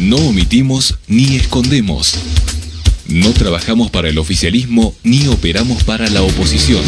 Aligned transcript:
No 0.00 0.16
omitimos 0.16 0.96
ni 1.08 1.36
escondemos. 1.36 2.14
No 3.06 3.32
trabajamos 3.34 3.90
para 3.90 4.08
el 4.08 4.18
oficialismo 4.18 4.94
ni 5.02 5.26
operamos 5.26 5.84
para 5.84 6.08
la 6.08 6.22
oposición. 6.22 6.82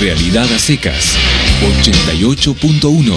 Realidad 0.00 0.52
a 0.52 0.58
secas. 0.58 1.14
88.1. 1.82 3.16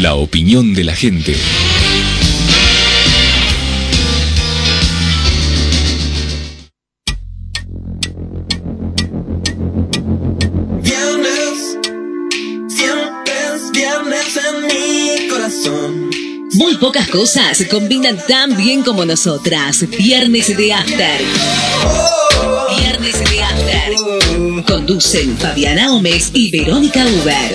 La 0.00 0.14
opinión 0.14 0.72
de 0.72 0.84
la 0.84 0.96
gente. 0.96 1.36
Muy 16.74 16.80
pocas 16.80 17.08
cosas 17.08 17.64
combinan 17.70 18.16
tan 18.26 18.56
bien 18.56 18.82
como 18.82 19.04
nosotras. 19.04 19.88
Viernes 19.96 20.56
de 20.56 20.72
After. 20.72 21.20
Viernes 22.76 23.30
de 23.30 23.42
After. 23.44 24.64
Conducen 24.66 25.38
Fabiana 25.38 25.90
Gómez 25.90 26.32
y 26.34 26.50
Verónica 26.50 27.04
Uber. 27.06 27.52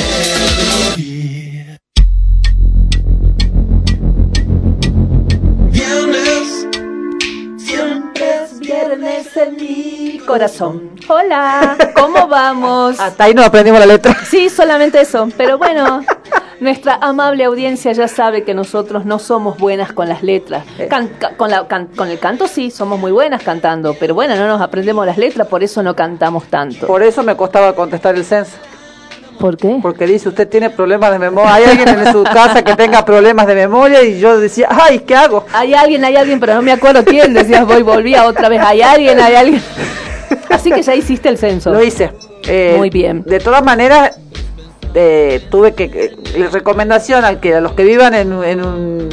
Viernes, 5.70 6.68
Siempre 7.58 8.26
es 8.46 8.60
viernes 8.60 9.28
en 9.36 9.56
mi 9.58 10.20
corazón. 10.20 10.92
Hola, 11.10 11.76
¿cómo 11.94 12.26
vamos? 12.28 12.98
Hasta 13.00 13.26
ahí 13.26 13.34
no 13.34 13.44
aprendimos 13.44 13.82
la 13.82 13.86
letra. 13.86 14.18
Sí, 14.30 14.48
solamente 14.48 15.02
eso. 15.02 15.28
Pero 15.36 15.58
bueno, 15.58 16.06
nuestra 16.60 16.96
amable 17.02 17.44
audiencia 17.46 17.92
ya 17.94 18.08
sabe 18.08 18.44
que 18.44 18.54
nosotros 18.54 19.06
no 19.06 19.20
somos 19.20 19.58
buenas 19.58 19.94
con 19.94 20.10
las 20.10 20.24
letras. 20.24 20.64
Can- 20.90 21.10
ca- 21.20 21.36
con, 21.38 21.50
la- 21.52 21.68
can- 21.68 21.88
con 21.96 22.10
el 22.10 22.20
canto 22.20 22.48
sí, 22.48 22.70
somos 22.72 23.00
muy 23.00 23.12
buenas 23.12 23.42
cantando. 23.44 23.94
Pero 24.00 24.14
bueno, 24.16 24.36
no 24.36 24.48
nos 24.48 24.62
aprendemos 24.62 25.06
las 25.06 25.18
letras, 25.18 25.48
por 25.48 25.64
eso 25.64 25.82
no 25.84 25.96
cantamos 25.96 26.46
tanto. 26.46 26.88
Por 26.88 27.02
eso 27.04 27.24
me 27.24 27.36
costaba 27.36 27.74
contestar 27.74 28.16
el 28.16 28.26
censo. 28.26 28.54
¿Por 29.40 29.56
qué? 29.56 29.80
Porque 29.82 30.06
dice, 30.06 30.28
usted 30.28 30.50
tiene 30.50 30.70
problemas 30.70 31.12
de 31.14 31.20
memoria. 31.20 31.54
Hay 31.54 31.64
alguien 31.64 31.88
en 31.88 32.12
su 32.12 32.24
casa 32.24 32.62
que 32.62 32.76
tenga 32.76 33.06
problemas 33.06 33.48
de 33.48 33.56
memoria 33.56 34.04
y 34.04 34.20
yo 34.20 34.38
decía, 34.38 34.68
ay, 34.70 35.00
¿qué 35.00 35.16
hago? 35.16 35.46
Hay 35.54 35.74
alguien, 35.74 36.04
hay 36.04 36.18
alguien, 36.18 36.42
pero 36.42 36.56
no 36.56 36.62
me 36.62 36.74
acuerdo 36.74 37.06
quién. 37.06 37.34
Decías, 37.34 37.66
voy, 37.66 37.82
volvía 37.82 38.26
otra 38.26 38.50
vez. 38.50 38.60
Hay 38.62 38.82
alguien, 38.82 39.18
hay 39.22 39.36
alguien. 39.36 39.64
Así 40.50 40.70
que 40.72 40.82
ya 40.82 40.94
hiciste 40.94 41.30
el 41.30 41.38
censo. 41.38 41.72
Lo 41.72 41.82
hice. 41.82 42.12
Eh, 42.48 42.76
Muy 42.78 42.90
bien. 42.90 43.24
De 43.26 43.40
todas 43.40 43.64
maneras, 43.64 44.20
eh, 44.96 45.42
tuve 45.52 45.74
que, 45.74 46.16
la 46.38 46.48
recomendación 46.50 47.26
al 47.26 47.40
que 47.40 47.56
a 47.56 47.62
los 47.62 47.74
que 47.74 47.84
vivan 47.84 48.14
en, 48.14 48.34
un- 48.34 48.44
en 48.44 48.64
un 48.66 49.10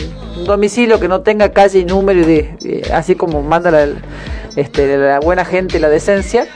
domicilio 0.46 1.00
que 1.00 1.08
no 1.08 1.20
tenga 1.22 1.50
calle 1.50 1.80
y 1.80 1.84
número, 1.84 2.20
y 2.20 2.24
de, 2.24 2.56
eh, 2.64 2.82
así 2.92 3.14
como 3.14 3.42
manda 3.42 3.70
la, 3.70 3.86
este, 4.56 4.97
la 4.97 5.20
buena 5.20 5.44
gente 5.44 5.78
y 5.78 5.80
la 5.80 5.88
decencia, 5.88 6.47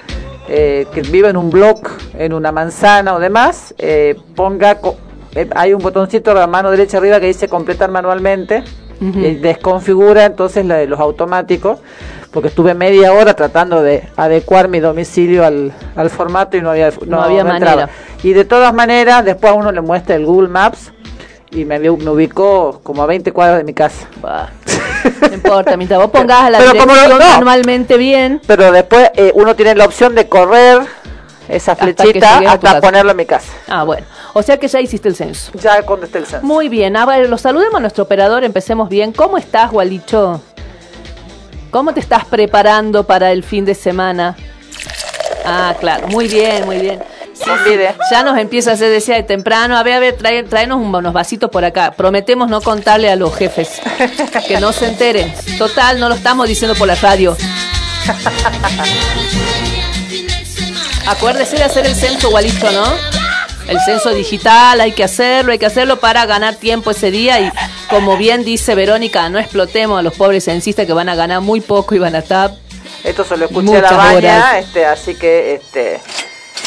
eh, 0.48 0.86
que 0.92 1.02
viva 1.02 1.28
en 1.30 1.36
un 1.36 1.50
block, 1.50 1.91
en 2.18 2.32
una 2.32 2.50
manzana 2.52 3.14
o 3.14 3.20
demás, 3.20 3.74
eh, 3.78 4.16
ponga, 4.34 4.76
co- 4.76 4.96
eh, 5.34 5.48
hay 5.54 5.72
un 5.74 5.80
botoncito 5.82 6.32
a 6.32 6.34
la 6.34 6.46
mano 6.46 6.70
derecha 6.70 6.98
arriba 6.98 7.20
que 7.20 7.26
dice 7.26 7.48
completar 7.48 7.91
manualmente, 7.91 8.64
y 9.02 9.36
desconfigura 9.36 10.26
entonces 10.26 10.66
la 10.66 10.74
de 10.76 10.86
los 10.86 11.00
automáticos, 11.00 11.78
porque 12.32 12.48
estuve 12.48 12.74
media 12.74 13.14
hora 13.14 13.32
tratando 13.32 13.82
de 13.82 14.06
adecuar 14.14 14.68
mi 14.68 14.78
domicilio 14.78 15.42
al, 15.46 15.72
al 15.96 16.10
formato 16.10 16.58
y 16.58 16.60
no 16.60 16.70
había, 16.70 16.91
No 17.06 17.22
había 17.22 17.42
manera. 17.54 17.88
Y 18.22 18.32
de 18.32 18.44
todas 18.44 18.72
maneras, 18.74 19.24
después 19.24 19.52
uno 19.56 19.72
le 19.72 19.80
muestra 19.80 20.14
el 20.16 20.26
Google 20.26 20.48
Maps 20.48 20.92
y 21.50 21.64
me, 21.64 21.78
me 21.78 21.88
ubicó 21.90 22.80
como 22.82 23.02
a 23.02 23.06
20 23.06 23.32
cuadras 23.32 23.58
de 23.58 23.64
mi 23.64 23.72
casa. 23.74 24.06
Bah, 24.20 24.50
No 25.28 25.34
importa, 25.34 25.76
mientras 25.76 25.98
vos 26.00 26.10
pongas 26.10 26.50
la 26.50 26.58
Pero 26.58 26.70
como 26.72 26.92
dirección 26.94 27.18
lo- 27.18 27.24
no. 27.24 27.30
manualmente 27.36 27.96
bien. 27.96 28.41
Pero 28.47 28.70
después 28.72 29.10
eh, 29.14 29.32
uno 29.34 29.56
tiene 29.56 29.75
la 29.75 29.86
opción 29.86 30.14
de 30.14 30.28
correr 30.28 30.82
esa 31.48 31.72
Hasta 31.72 31.84
flechita 31.84 32.38
hasta 32.38 32.58
casa. 32.58 32.81
ponerlo 32.81 33.10
en 33.12 33.16
mi 33.16 33.25
casa. 33.26 33.50
Ah, 33.69 33.82
bueno. 33.84 34.06
O 34.34 34.42
sea 34.42 34.58
que 34.58 34.69
ya 34.69 34.81
hiciste 34.81 35.08
el 35.08 35.16
censo. 35.16 35.50
Ya 35.54 35.82
contesté 35.82 36.19
el 36.19 36.26
censo. 36.26 36.47
Muy 36.47 36.69
bien. 36.69 36.97
A 36.97 37.06
ver, 37.06 37.28
lo 37.28 37.38
saludemos 37.38 37.75
a 37.76 37.81
nuestro 37.81 38.04
operador. 38.04 38.44
Empecemos 38.44 38.88
bien. 38.88 39.12
¿Cómo 39.12 39.38
estás, 39.38 39.70
Gualicho? 39.72 40.41
¿Cómo 41.70 41.92
te 41.94 42.00
estás 42.00 42.25
preparando 42.26 43.04
para 43.04 43.32
el 43.32 43.42
fin 43.42 43.64
de 43.64 43.75
semana? 43.75 44.37
Ah, 45.44 45.75
claro. 45.81 46.06
Muy 46.08 46.28
bien, 46.28 46.64
muy 46.66 46.78
bien. 46.78 47.02
Ya 48.10 48.22
nos 48.22 48.38
empieza 48.38 48.70
a 48.70 48.74
hacer 48.74 48.90
decía 48.90 49.14
de 49.16 49.22
temprano. 49.22 49.76
A 49.76 49.82
ver, 49.82 49.94
a 49.94 49.98
ver, 50.00 50.16
trae, 50.16 50.42
tráenos 50.42 50.78
un- 50.78 50.94
unos 50.94 51.12
vasitos 51.12 51.50
por 51.50 51.64
acá. 51.64 51.92
Prometemos 51.92 52.48
no 52.48 52.60
contarle 52.60 53.10
a 53.10 53.16
los 53.16 53.34
jefes. 53.34 53.80
Que 54.46 54.60
no 54.60 54.72
se 54.72 54.86
enteren. 54.86 55.32
Total, 55.58 55.98
no 56.00 56.08
lo 56.08 56.14
estamos 56.14 56.46
diciendo 56.48 56.74
por 56.76 56.86
la 56.88 56.94
radio. 56.96 57.36
Acuérdese 61.06 61.56
de 61.56 61.64
hacer 61.64 61.86
el 61.86 61.94
censo, 61.94 62.30
Gualicho, 62.30 62.70
¿no? 62.70 62.84
El 63.68 63.78
censo 63.80 64.10
digital, 64.10 64.80
hay 64.80 64.92
que 64.92 65.04
hacerlo, 65.04 65.52
hay 65.52 65.58
que 65.58 65.66
hacerlo 65.66 66.00
para 66.00 66.26
ganar 66.26 66.56
tiempo 66.56 66.90
ese 66.90 67.10
día 67.10 67.40
y 67.40 67.52
como 67.88 68.16
bien 68.16 68.44
dice 68.44 68.74
Verónica, 68.74 69.28
no 69.28 69.38
explotemos 69.38 69.98
a 69.98 70.02
los 70.02 70.14
pobres 70.14 70.44
censistas 70.44 70.86
que 70.86 70.92
van 70.92 71.08
a 71.08 71.14
ganar 71.14 71.40
muy 71.40 71.60
poco 71.60 71.94
y 71.94 71.98
van 71.98 72.14
a 72.16 72.18
estar... 72.18 72.52
Esto 73.04 73.24
se 73.24 73.36
lo 73.36 73.46
escuché 73.46 73.76
a 73.78 73.80
la 73.82 73.92
baña, 73.92 74.58
este, 74.58 74.86
así 74.86 75.14
que 75.14 75.54
este, 75.54 76.00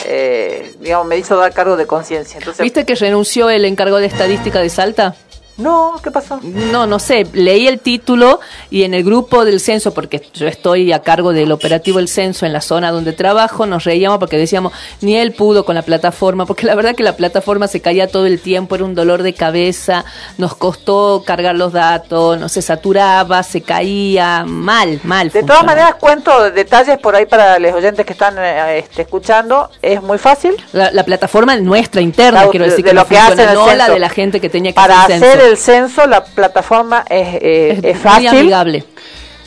eh, 0.05 0.73
digamos, 0.79 1.07
me 1.07 1.17
hizo 1.17 1.35
dar 1.37 1.53
cargo 1.53 1.77
de 1.77 1.85
conciencia. 1.85 2.37
Entonces, 2.37 2.63
¿Viste 2.63 2.85
que 2.85 2.95
renunció 2.95 3.49
el 3.49 3.65
encargado 3.65 3.99
de 3.99 4.07
estadística 4.07 4.59
de 4.59 4.69
Salta? 4.69 5.15
No, 5.55 5.93
¿qué 6.03 6.09
pasó? 6.09 6.39
No, 6.41 6.87
no 6.87 6.97
sé, 6.97 7.27
leí 7.33 7.67
el 7.67 7.79
título 7.79 8.39
y 8.71 8.83
en 8.83 8.95
el 8.95 9.03
grupo 9.03 9.45
del 9.45 9.59
censo, 9.59 9.93
porque 9.93 10.19
yo 10.33 10.47
estoy 10.47 10.91
a 10.91 11.03
cargo 11.03 11.31
del 11.31 11.51
operativo 11.51 11.99
del 11.99 12.07
censo 12.07 12.47
en 12.47 12.53
la 12.53 12.61
zona 12.61 12.89
donde 12.91 13.13
trabajo, 13.13 13.67
nos 13.67 13.83
reíamos 13.83 14.17
porque 14.17 14.37
decíamos, 14.37 14.73
ni 15.01 15.15
él 15.15 15.33
pudo 15.33 15.63
con 15.63 15.75
la 15.75 15.83
plataforma, 15.83 16.47
porque 16.47 16.65
la 16.65 16.73
verdad 16.73 16.95
que 16.95 17.03
la 17.03 17.15
plataforma 17.15 17.67
se 17.67 17.81
caía 17.81 18.07
todo 18.07 18.25
el 18.25 18.39
tiempo, 18.39 18.73
era 18.73 18.83
un 18.83 18.95
dolor 18.95 19.21
de 19.21 19.35
cabeza, 19.35 20.05
nos 20.39 20.55
costó 20.55 21.23
cargar 21.23 21.53
los 21.55 21.71
datos, 21.71 22.39
no 22.39 22.49
se 22.49 22.63
saturaba, 22.63 23.43
se 23.43 23.61
caía, 23.61 24.45
mal, 24.47 24.99
mal. 25.03 25.29
De 25.29 25.43
todas 25.43 25.63
maneras, 25.63 25.95
cuento 25.99 26.49
detalles 26.49 26.97
por 26.97 27.15
ahí 27.15 27.27
para 27.27 27.59
los 27.59 27.73
oyentes 27.73 28.05
que 28.07 28.13
están 28.13 28.35
eh, 28.39 28.79
este, 28.79 29.03
escuchando. 29.03 29.69
Es 29.83 30.01
muy 30.01 30.17
fácil. 30.17 30.55
La, 30.71 30.89
la 30.91 31.03
plataforma 31.03 31.55
nuestra, 31.57 32.01
interna, 32.01 32.45
La- 32.45 32.49
quiero 32.49 32.65
decir 32.65 32.83
de 32.83 32.89
que 32.89 32.95
lo 32.95 33.01
no 33.03 33.07
que 33.07 33.17
hacen 33.19 33.37
funciona, 33.37 33.51
el 33.51 33.57
no 33.57 33.75
la 33.75 33.89
de 33.89 33.99
la 33.99 34.09
gente 34.09 34.41
que 34.41 34.49
tenía 34.49 34.71
que 34.71 34.75
Para 34.75 35.03
hacer 35.03 35.42
el 35.43 35.57
censo. 35.57 36.05
la 36.07 36.23
plataforma 36.23 37.05
es, 37.09 37.35
eh, 37.41 37.69
Es 37.71 37.77
es 37.77 37.83
muy 37.83 37.93
fácil. 37.93 38.27
amigable. 38.29 38.83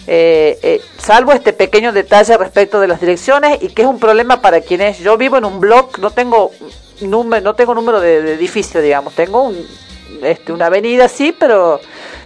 Eh, 0.08 0.58
eh, 0.62 0.80
salvo 0.98 1.32
este 1.32 1.52
pequeño 1.52 1.92
detalle 1.92 2.36
respecto 2.36 2.78
de 2.80 2.86
las 2.86 3.00
direcciones 3.00 3.58
y 3.60 3.68
que 3.70 3.82
es 3.82 3.88
un 3.88 3.98
problema 3.98 4.40
para 4.40 4.60
quienes 4.60 5.00
yo 5.00 5.16
vivo 5.16 5.36
en 5.36 5.44
un 5.44 5.58
blog 5.58 5.98
no 5.98 6.10
tengo 6.12 6.52
número 7.00 7.42
no 7.42 7.54
tengo 7.54 7.74
número 7.74 7.98
de, 8.00 8.22
de 8.22 8.34
edificio 8.34 8.80
digamos 8.80 9.14
tengo 9.14 9.42
un, 9.42 9.66
este, 10.22 10.52
una 10.52 10.66
avenida 10.66 11.08
sí 11.08 11.34
pero 11.36 11.80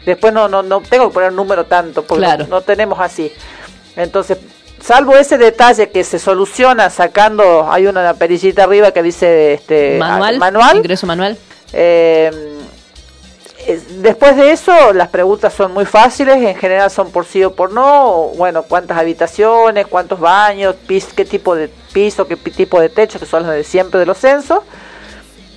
después 0.05 0.31
no 0.35 0.47
no 0.47 0.63
no 0.63 0.83
tengo 0.83 1.09
que 1.09 1.15
poner 1.15 1.33
número 1.33 1.65
tanto 1.65 2.03
porque 2.05 2.23
Claro. 2.25 2.45
no, 2.45 2.57
no 2.57 2.61
tenemos 2.61 3.01
así 3.01 3.33
entonces 3.97 4.37
salvo 4.83 5.17
ese 5.17 5.39
detalle 5.39 5.89
que 5.89 6.05
se 6.05 6.19
soluciona 6.19 6.91
sacando 6.91 7.67
hay 7.73 7.87
una 7.87 8.13
perillita 8.13 8.65
arriba 8.65 8.91
que 8.93 9.03
dice 9.03 9.55
este 9.55 9.97
Manual, 9.99 10.37
manual 10.39 10.77
ingreso 10.77 11.07
manual. 11.07 11.39
eh, 11.73 12.31
después 13.99 14.37
de 14.37 14.53
eso, 14.53 14.93
las 14.93 15.09
preguntas 15.09 15.53
son 15.55 15.73
muy 15.73 15.85
fáciles, 15.85 16.37
en 16.37 16.57
general 16.57 16.91
son 16.91 17.11
por 17.11 17.25
sí 17.27 17.43
o 17.45 17.55
por 17.55 17.73
no, 17.73 18.31
bueno, 18.37 18.63
cuántas 18.63 18.99
habitaciones, 18.99 19.87
cuántos 19.87 20.21
baños, 20.21 20.75
pis, 20.87 21.07
qué 21.15 21.25
tipo 21.25 21.55
de 21.55 21.69
piso, 21.93 22.27
qué 22.27 22.37
tipo 22.37 22.81
de 22.81 22.89
techo, 22.89 23.19
que 23.19 23.27
son 23.27 23.43
los 23.45 23.53
de 23.53 23.65
siempre 23.65 24.01
de 24.01 24.07
los 24.07 24.19
censos. 24.19 24.61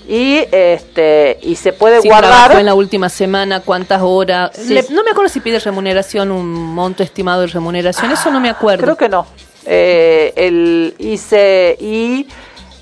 Y 0.05 0.39
este 0.51 1.39
y 1.43 1.55
se 1.55 1.71
puede 1.71 2.01
Si 2.01 2.09
guardar 2.09 2.59
en 2.59 2.65
la 2.65 2.73
última 2.73 3.07
semana, 3.07 3.61
cuántas 3.61 4.01
horas. 4.01 4.51
Sí. 4.53 4.73
Le- 4.73 4.85
no 4.89 5.01
me 5.01 5.11
acuerdo 5.11 5.29
si 5.29 5.39
pide 5.39 5.59
remuneración, 5.59 6.29
un 6.29 6.45
monto 6.51 7.03
estimado 7.03 7.39
de 7.41 7.47
remuneración, 7.47 8.11
eso 8.11 8.29
no 8.29 8.41
me 8.41 8.49
acuerdo. 8.49 8.83
Creo 8.83 8.97
que 8.97 9.07
no. 9.07 9.25
Eh, 9.65 10.33
el 10.35 10.93
y 10.99 11.17
se 11.17 11.77
y 11.79 12.27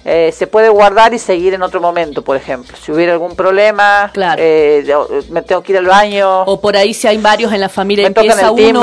eh, 0.06 0.32
se 0.36 0.48
puede 0.48 0.70
guardar 0.70 1.14
y 1.14 1.20
seguir 1.20 1.54
en 1.54 1.62
otro 1.62 1.80
momento, 1.82 2.22
por 2.24 2.36
ejemplo. 2.38 2.76
Si 2.82 2.92
hubiera 2.92 3.14
algún 3.14 3.36
problema, 3.36 4.10
Claro. 4.14 4.42
eh, 4.44 4.84
yo- 4.88 5.08
me 5.30 5.42
tengo 5.42 5.62
que 5.62 5.74
ir 5.74 5.78
al 5.78 5.86
baño. 5.86 6.42
O 6.44 6.60
por 6.60 6.76
ahí 6.76 6.94
si 6.94 7.08
hay 7.08 7.18
varios 7.18 7.54
en 7.54 7.60
la 7.62 7.70
familia, 7.70 8.08
empieza 8.08 8.48
el 8.50 8.52
uno, 8.76 8.82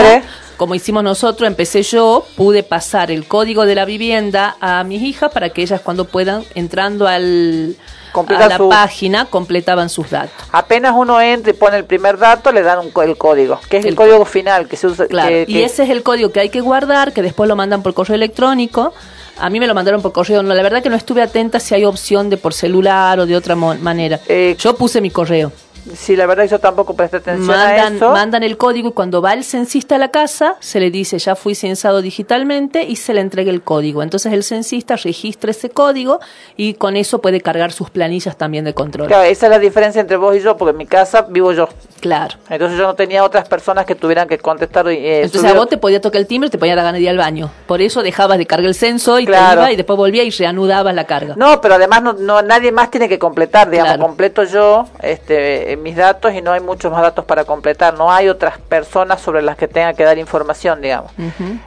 como 0.56 0.74
hicimos 0.74 1.02
nosotros, 1.04 1.46
empecé 1.46 1.82
yo, 1.82 2.24
pude 2.36 2.62
pasar 2.62 3.10
el 3.10 3.26
código 3.26 3.64
de 3.66 3.74
la 3.74 3.84
vivienda 3.84 4.56
a 4.60 4.82
mis 4.84 5.02
hijas 5.02 5.30
para 5.32 5.50
que 5.50 5.62
ellas 5.62 5.80
cuando 5.80 6.04
puedan, 6.04 6.44
entrando 6.54 7.06
al, 7.06 7.76
a 8.14 8.48
la 8.48 8.56
su- 8.56 8.68
página, 8.68 9.26
completaban 9.26 9.88
sus 9.88 10.10
datos. 10.10 10.32
Apenas 10.50 10.94
uno 10.96 11.20
entra 11.20 11.50
y 11.50 11.54
pone 11.54 11.76
el 11.76 11.84
primer 11.84 12.18
dato, 12.18 12.50
le 12.50 12.62
dan 12.62 12.78
un 12.80 12.92
el 13.04 13.16
código, 13.16 13.60
que 13.68 13.76
es 13.78 13.84
el, 13.84 13.90
El 13.90 13.96
código 13.96 14.24
final 14.24 14.66
que 14.66 14.76
se 14.76 14.86
usa. 14.88 15.06
Claro, 15.06 15.28
que- 15.28 15.44
y 15.46 15.62
ese 15.62 15.84
es 15.84 15.90
el 15.90 16.02
código 16.02 16.30
que 16.32 16.40
hay 16.40 16.48
que 16.48 16.60
guardar, 16.60 17.12
que 17.12 17.22
después 17.22 17.48
lo 17.48 17.54
mandan 17.54 17.82
por 17.82 17.94
correo 17.94 18.16
electrónico. 18.16 18.92
A 19.40 19.50
mí 19.50 19.60
me 19.60 19.66
lo 19.66 19.74
mandaron 19.74 20.02
por 20.02 20.12
correo. 20.12 20.42
No, 20.42 20.54
la 20.54 20.62
verdad 20.62 20.82
que 20.82 20.88
no 20.90 20.96
estuve 20.96 21.22
atenta 21.22 21.60
si 21.60 21.74
hay 21.74 21.84
opción 21.84 22.28
de 22.30 22.36
por 22.36 22.52
celular 22.54 23.20
o 23.20 23.26
de 23.26 23.36
otra 23.36 23.54
manera. 23.54 24.20
Eh, 24.26 24.56
Yo 24.58 24.74
puse 24.76 25.00
mi 25.00 25.10
correo. 25.10 25.52
Sí, 25.96 26.16
la 26.16 26.26
verdad 26.26 26.44
yo 26.46 26.58
tampoco 26.58 26.94
presté 26.94 27.18
atención 27.18 27.50
a 27.54 27.86
eso. 27.88 28.10
mandan 28.10 28.42
el 28.42 28.56
código 28.56 28.88
y 28.90 28.92
cuando 28.92 29.22
va 29.22 29.32
el 29.34 29.44
censista 29.44 29.96
a 29.96 29.98
la 29.98 30.08
casa 30.08 30.56
se 30.60 30.80
le 30.80 30.90
dice 30.90 31.18
ya 31.18 31.34
fui 31.34 31.54
censado 31.54 32.02
digitalmente 32.02 32.82
y 32.84 32.96
se 32.96 33.14
le 33.14 33.20
entrega 33.20 33.50
el 33.50 33.62
código. 33.62 34.02
Entonces 34.02 34.32
el 34.32 34.42
censista 34.44 34.96
registra 34.96 35.50
ese 35.50 35.70
código 35.70 36.20
y 36.56 36.74
con 36.74 36.96
eso 36.96 37.20
puede 37.20 37.40
cargar 37.40 37.72
sus 37.72 37.90
planillas 37.90 38.36
también 38.36 38.64
de 38.64 38.74
control. 38.74 39.08
Claro, 39.08 39.24
esa 39.24 39.46
es 39.46 39.50
la 39.50 39.58
diferencia 39.58 40.00
entre 40.00 40.16
vos 40.16 40.36
y 40.36 40.40
yo, 40.40 40.56
porque 40.56 40.70
en 40.72 40.76
mi 40.76 40.86
casa 40.86 41.22
vivo 41.28 41.52
yo. 41.52 41.68
Claro. 42.00 42.36
Entonces 42.48 42.78
yo 42.78 42.84
no 42.86 42.94
tenía 42.94 43.24
otras 43.24 43.48
personas 43.48 43.84
que 43.86 43.94
tuvieran 43.94 44.28
que 44.28 44.38
contestar. 44.38 44.86
Eh, 44.88 45.22
Entonces 45.22 45.50
a 45.50 45.54
vos 45.54 45.68
te 45.68 45.78
podía 45.78 46.00
tocar 46.00 46.20
el 46.20 46.26
timbre 46.26 46.48
y 46.48 46.50
te 46.50 46.58
podía 46.58 46.76
dar 46.76 46.84
ganas 46.84 46.98
de 46.98 47.02
ir 47.04 47.08
al 47.10 47.18
baño. 47.18 47.50
Por 47.66 47.80
eso 47.82 48.02
dejabas 48.02 48.38
de 48.38 48.46
cargar 48.46 48.66
el 48.66 48.74
censo 48.74 49.18
y 49.18 49.26
Claro. 49.26 49.48
te 49.48 49.66
iba 49.66 49.72
y 49.72 49.76
después 49.76 49.96
volvía 49.96 50.22
y 50.22 50.30
reanudabas 50.30 50.94
la 50.94 51.04
carga. 51.04 51.34
No, 51.36 51.60
pero 51.60 51.74
además 51.74 52.02
no, 52.02 52.12
no 52.12 52.42
nadie 52.42 52.70
más 52.72 52.90
tiene 52.90 53.08
que 53.08 53.18
completar, 53.18 53.68
digamos, 53.70 53.94
Claro. 53.94 54.02
completo 54.06 54.44
yo 54.44 54.86
este, 55.02 55.76
mis 55.78 55.96
datos 55.96 56.32
y 56.34 56.42
no 56.42 56.52
hay 56.52 56.60
muchos 56.60 56.90
más 56.92 57.02
datos 57.02 57.24
para 57.24 57.44
completar, 57.44 57.94
no 57.94 58.10
hay 58.12 58.28
otras 58.28 58.58
personas 58.58 59.20
sobre 59.20 59.42
las 59.42 59.56
que 59.56 59.68
tenga 59.68 59.94
que 59.94 60.04
dar 60.04 60.18
información, 60.18 60.80
digamos. 60.80 61.12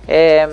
Eh, 0.08 0.48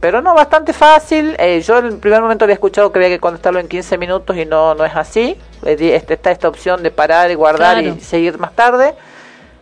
pero 0.00 0.22
no, 0.22 0.34
bastante 0.34 0.72
fácil. 0.72 1.36
Eh, 1.38 1.60
yo 1.60 1.78
en 1.78 1.86
el 1.86 1.96
primer 1.98 2.22
momento 2.22 2.44
había 2.44 2.54
escuchado 2.54 2.90
que 2.90 2.98
había 2.98 3.08
que 3.10 3.20
contestarlo 3.20 3.60
en 3.60 3.68
15 3.68 3.98
minutos 3.98 4.36
y 4.36 4.46
no, 4.46 4.74
no 4.74 4.84
es 4.84 4.96
así. 4.96 5.36
Eh, 5.64 5.92
este, 5.94 6.14
está 6.14 6.30
esta 6.30 6.48
opción 6.48 6.82
de 6.82 6.90
parar 6.90 7.30
y 7.30 7.34
guardar 7.34 7.78
Claro. 7.80 7.96
y 7.96 8.00
seguir 8.00 8.38
más 8.38 8.54
tarde, 8.54 8.94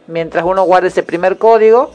mientras 0.06 0.44
uno 0.44 0.62
guarde 0.62 0.88
ese 0.88 1.02
primer 1.02 1.38
código. 1.38 1.90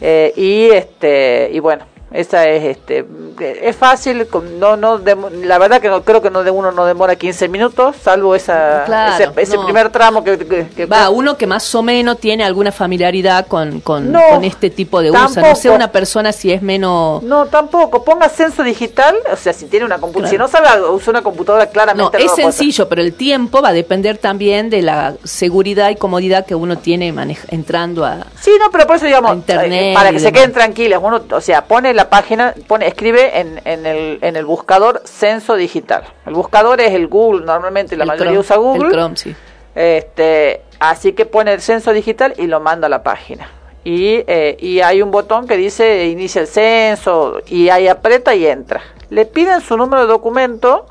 Eh, 0.00 0.32
y 0.36 0.70
este 0.70 1.50
y 1.52 1.60
bueno, 1.60 1.84
esa 2.14 2.46
es 2.48 2.64
este 2.64 3.04
es 3.40 3.76
fácil, 3.76 4.26
no 4.58 4.76
no 4.76 5.00
la 5.42 5.58
verdad 5.58 5.80
que 5.80 5.88
no 5.88 6.02
creo 6.02 6.22
que 6.22 6.30
no 6.30 6.44
de 6.44 6.50
uno 6.50 6.70
no 6.72 6.86
demora 6.86 7.16
15 7.16 7.48
minutos, 7.48 7.96
salvo 8.02 8.34
esa 8.34 8.84
Claro, 8.86 9.24
ese, 9.32 9.40
ese 9.42 9.56
no. 9.56 9.64
primer 9.64 9.90
tramo 9.90 10.22
que, 10.22 10.38
que- 10.38 10.66
que- 10.68 10.86
Va, 10.86 11.10
uno 11.10 11.36
que 11.36 11.46
más 11.46 11.74
o 11.74 11.82
menos 11.82 12.18
tiene 12.18 12.44
alguna 12.44 12.70
familiaridad 12.72 13.46
con, 13.46 13.80
con, 13.80 14.12
No, 14.12 14.20
con 14.30 14.44
este 14.44 14.70
tipo 14.70 15.00
de 15.02 15.10
uso. 15.10 15.20
No 15.20 15.28
sé 15.28 15.40
tampoco. 15.40 15.74
una 15.74 15.90
persona 15.90 16.32
si 16.32 16.52
es 16.52 16.62
menos... 16.62 17.22
No, 17.22 17.46
tampoco. 17.46 18.04
Ponga 18.04 18.28
censo 18.28 18.62
digital, 18.62 19.16
o 19.32 19.36
sea, 19.36 19.52
si 19.52 19.66
tiene 19.66 19.84
una 19.86 19.98
computadora, 19.98 20.30
si 20.30 20.38
no 20.38 20.46
sabe 20.48 20.80
usar 20.90 21.10
una 21.10 21.22
computadora 21.22 21.64
No, 21.66 21.70
claramente 21.72 22.18
es 22.18 22.24
a 22.32 22.34
poder. 22.36 22.44
sencillo, 22.52 22.88
pero 22.88 23.02
el 23.02 23.14
tiempo 23.14 23.60
va 23.62 23.70
a 23.70 23.72
depender 23.72 24.18
también 24.18 24.70
de 24.70 24.82
la 24.82 25.14
seguridad 25.24 25.90
y 25.90 25.96
comodidad 25.96 26.46
que 26.46 26.54
uno 26.54 26.78
tiene 26.78 27.12
entrando 27.48 28.04
a... 28.04 28.26
Sí, 28.40 28.52
no, 28.60 28.70
pero 28.70 28.86
por 28.86 28.96
eso 28.96 29.06
digamos, 29.06 29.34
internet 29.34 29.94
para 29.94 30.10
que 30.12 30.20
se 30.20 30.30
queden 30.32 30.52
tranquilas, 30.52 31.00
uno, 31.02 31.22
o 31.32 31.40
sea, 31.40 31.64
pone 31.64 31.92
la 31.94 32.03
página, 32.10 32.54
pone, 32.66 32.86
escribe 32.86 33.40
en, 33.40 33.60
en 33.64 33.86
el 33.86 34.18
en 34.22 34.36
el 34.36 34.44
buscador 34.44 35.02
censo 35.04 35.56
digital. 35.56 36.04
El 36.26 36.34
buscador 36.34 36.80
es 36.80 36.92
el 36.92 37.08
Google, 37.08 37.44
normalmente 37.44 37.96
la 37.96 38.04
el 38.04 38.08
mayoría 38.08 38.32
Chrome, 38.32 38.40
usa 38.40 38.56
Google. 38.56 38.86
El 38.86 38.92
Chrome, 38.92 39.16
sí. 39.16 39.34
Este, 39.74 40.62
así 40.78 41.12
que 41.12 41.26
pone 41.26 41.52
el 41.52 41.60
censo 41.60 41.92
digital 41.92 42.34
y 42.38 42.46
lo 42.46 42.60
manda 42.60 42.86
a 42.86 42.90
la 42.90 43.02
página. 43.02 43.48
Y, 43.82 44.24
eh, 44.26 44.56
y 44.60 44.80
hay 44.80 45.02
un 45.02 45.10
botón 45.10 45.46
que 45.46 45.56
dice 45.56 46.06
inicia 46.06 46.40
el 46.40 46.46
censo 46.46 47.40
y 47.46 47.68
ahí 47.68 47.88
aprieta 47.88 48.34
y 48.34 48.46
entra. 48.46 48.80
Le 49.10 49.26
piden 49.26 49.60
su 49.60 49.76
número 49.76 50.02
de 50.02 50.08
documento 50.08 50.86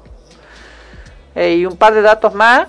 eh, 1.33 1.55
y 1.55 1.65
un 1.65 1.75
par 1.75 1.93
de 1.93 2.01
datos 2.03 2.35
más 2.35 2.67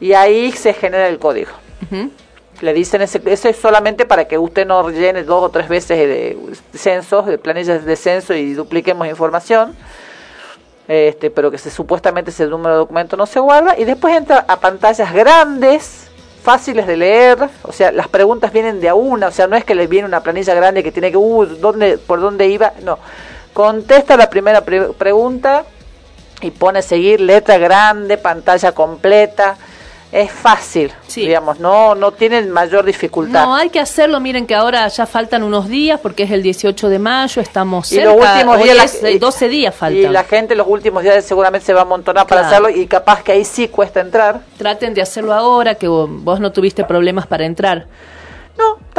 y 0.00 0.14
ahí 0.14 0.52
se 0.52 0.72
genera 0.72 1.08
el 1.08 1.18
código. 1.18 1.50
Ujú. 1.90 2.10
Le 2.60 2.72
dicen 2.72 3.02
ese, 3.02 3.20
es 3.24 3.56
solamente 3.56 4.04
para 4.04 4.26
que 4.26 4.36
usted 4.36 4.66
no 4.66 4.82
rellene 4.82 5.22
dos 5.22 5.44
o 5.44 5.48
tres 5.50 5.68
veces 5.68 5.98
de 5.98 6.36
censos, 6.74 7.26
de 7.26 7.38
planillas 7.38 7.84
de 7.84 7.96
censo 7.96 8.34
y 8.34 8.54
dupliquemos 8.54 9.06
información. 9.06 9.76
Este, 10.88 11.30
pero 11.30 11.50
que 11.50 11.58
se, 11.58 11.70
supuestamente 11.70 12.30
ese 12.30 12.46
número 12.46 12.70
de 12.70 12.78
documento 12.78 13.14
no 13.14 13.26
se 13.26 13.38
guarda 13.40 13.78
y 13.78 13.84
después 13.84 14.16
entra 14.16 14.46
a 14.48 14.58
pantallas 14.58 15.12
grandes, 15.12 16.08
fáciles 16.42 16.86
de 16.86 16.96
leer, 16.96 17.50
o 17.62 17.72
sea, 17.72 17.92
las 17.92 18.08
preguntas 18.08 18.50
vienen 18.54 18.80
de 18.80 18.88
a 18.88 18.94
una, 18.94 19.26
o 19.26 19.30
sea, 19.30 19.46
no 19.46 19.54
es 19.54 19.64
que 19.64 19.74
le 19.74 19.86
viene 19.86 20.08
una 20.08 20.22
planilla 20.22 20.54
grande 20.54 20.82
que 20.82 20.90
tiene 20.90 21.10
que, 21.10 21.18
uh, 21.18 21.44
¿dónde, 21.44 21.98
por 21.98 22.22
dónde 22.22 22.46
iba? 22.46 22.72
No, 22.82 22.98
contesta 23.52 24.16
la 24.16 24.30
primera 24.30 24.62
pre- 24.62 24.94
pregunta 24.94 25.66
y 26.40 26.50
pone 26.52 26.80
seguir 26.80 27.20
letra 27.20 27.58
grande, 27.58 28.16
pantalla 28.16 28.72
completa, 28.72 29.58
es 30.10 30.30
fácil, 30.32 30.90
Sí. 31.06 31.20
digamos, 31.26 31.60
no, 31.60 31.94
no 31.94 32.12
tiene 32.12 32.40
mayor 32.42 32.84
dificultad. 32.84 33.44
No, 33.44 33.54
hay 33.54 33.68
que 33.68 33.78
hacerlo. 33.78 34.20
Miren 34.20 34.46
que 34.46 34.54
ahora 34.54 34.88
ya 34.88 35.04
faltan 35.04 35.42
unos 35.42 35.68
días 35.68 36.00
porque 36.00 36.22
es 36.22 36.30
el 36.30 36.42
18 36.42 36.88
de 36.88 36.98
mayo, 36.98 37.42
estamos 37.42 37.92
Y 37.92 37.96
cerca. 37.96 38.14
los 38.14 38.24
últimos 38.26 38.62
días 38.62 38.94
es, 38.94 39.04
eh, 39.04 39.18
12 39.18 39.48
días 39.48 39.74
Y 39.74 39.78
faltan. 39.78 40.12
la 40.12 40.24
gente 40.24 40.54
los 40.54 40.66
últimos 40.66 41.02
días 41.02 41.22
seguramente 41.24 41.66
se 41.66 41.74
va 41.74 41.80
a 41.80 41.82
amontonar 41.82 42.26
para 42.26 42.40
Claro. 42.48 42.66
hacerlo 42.66 42.82
y 42.82 42.86
capaz 42.86 43.22
que 43.22 43.32
ahí 43.32 43.44
sí 43.44 43.68
cuesta 43.68 44.00
entrar. 44.00 44.40
Traten 44.56 44.94
de 44.94 45.02
hacerlo 45.02 45.34
ahora 45.34 45.74
que 45.74 45.88
vo- 45.88 46.06
vos 46.08 46.40
no 46.40 46.52
tuviste 46.52 46.84
problemas 46.84 47.26
para 47.26 47.44
entrar. 47.44 47.86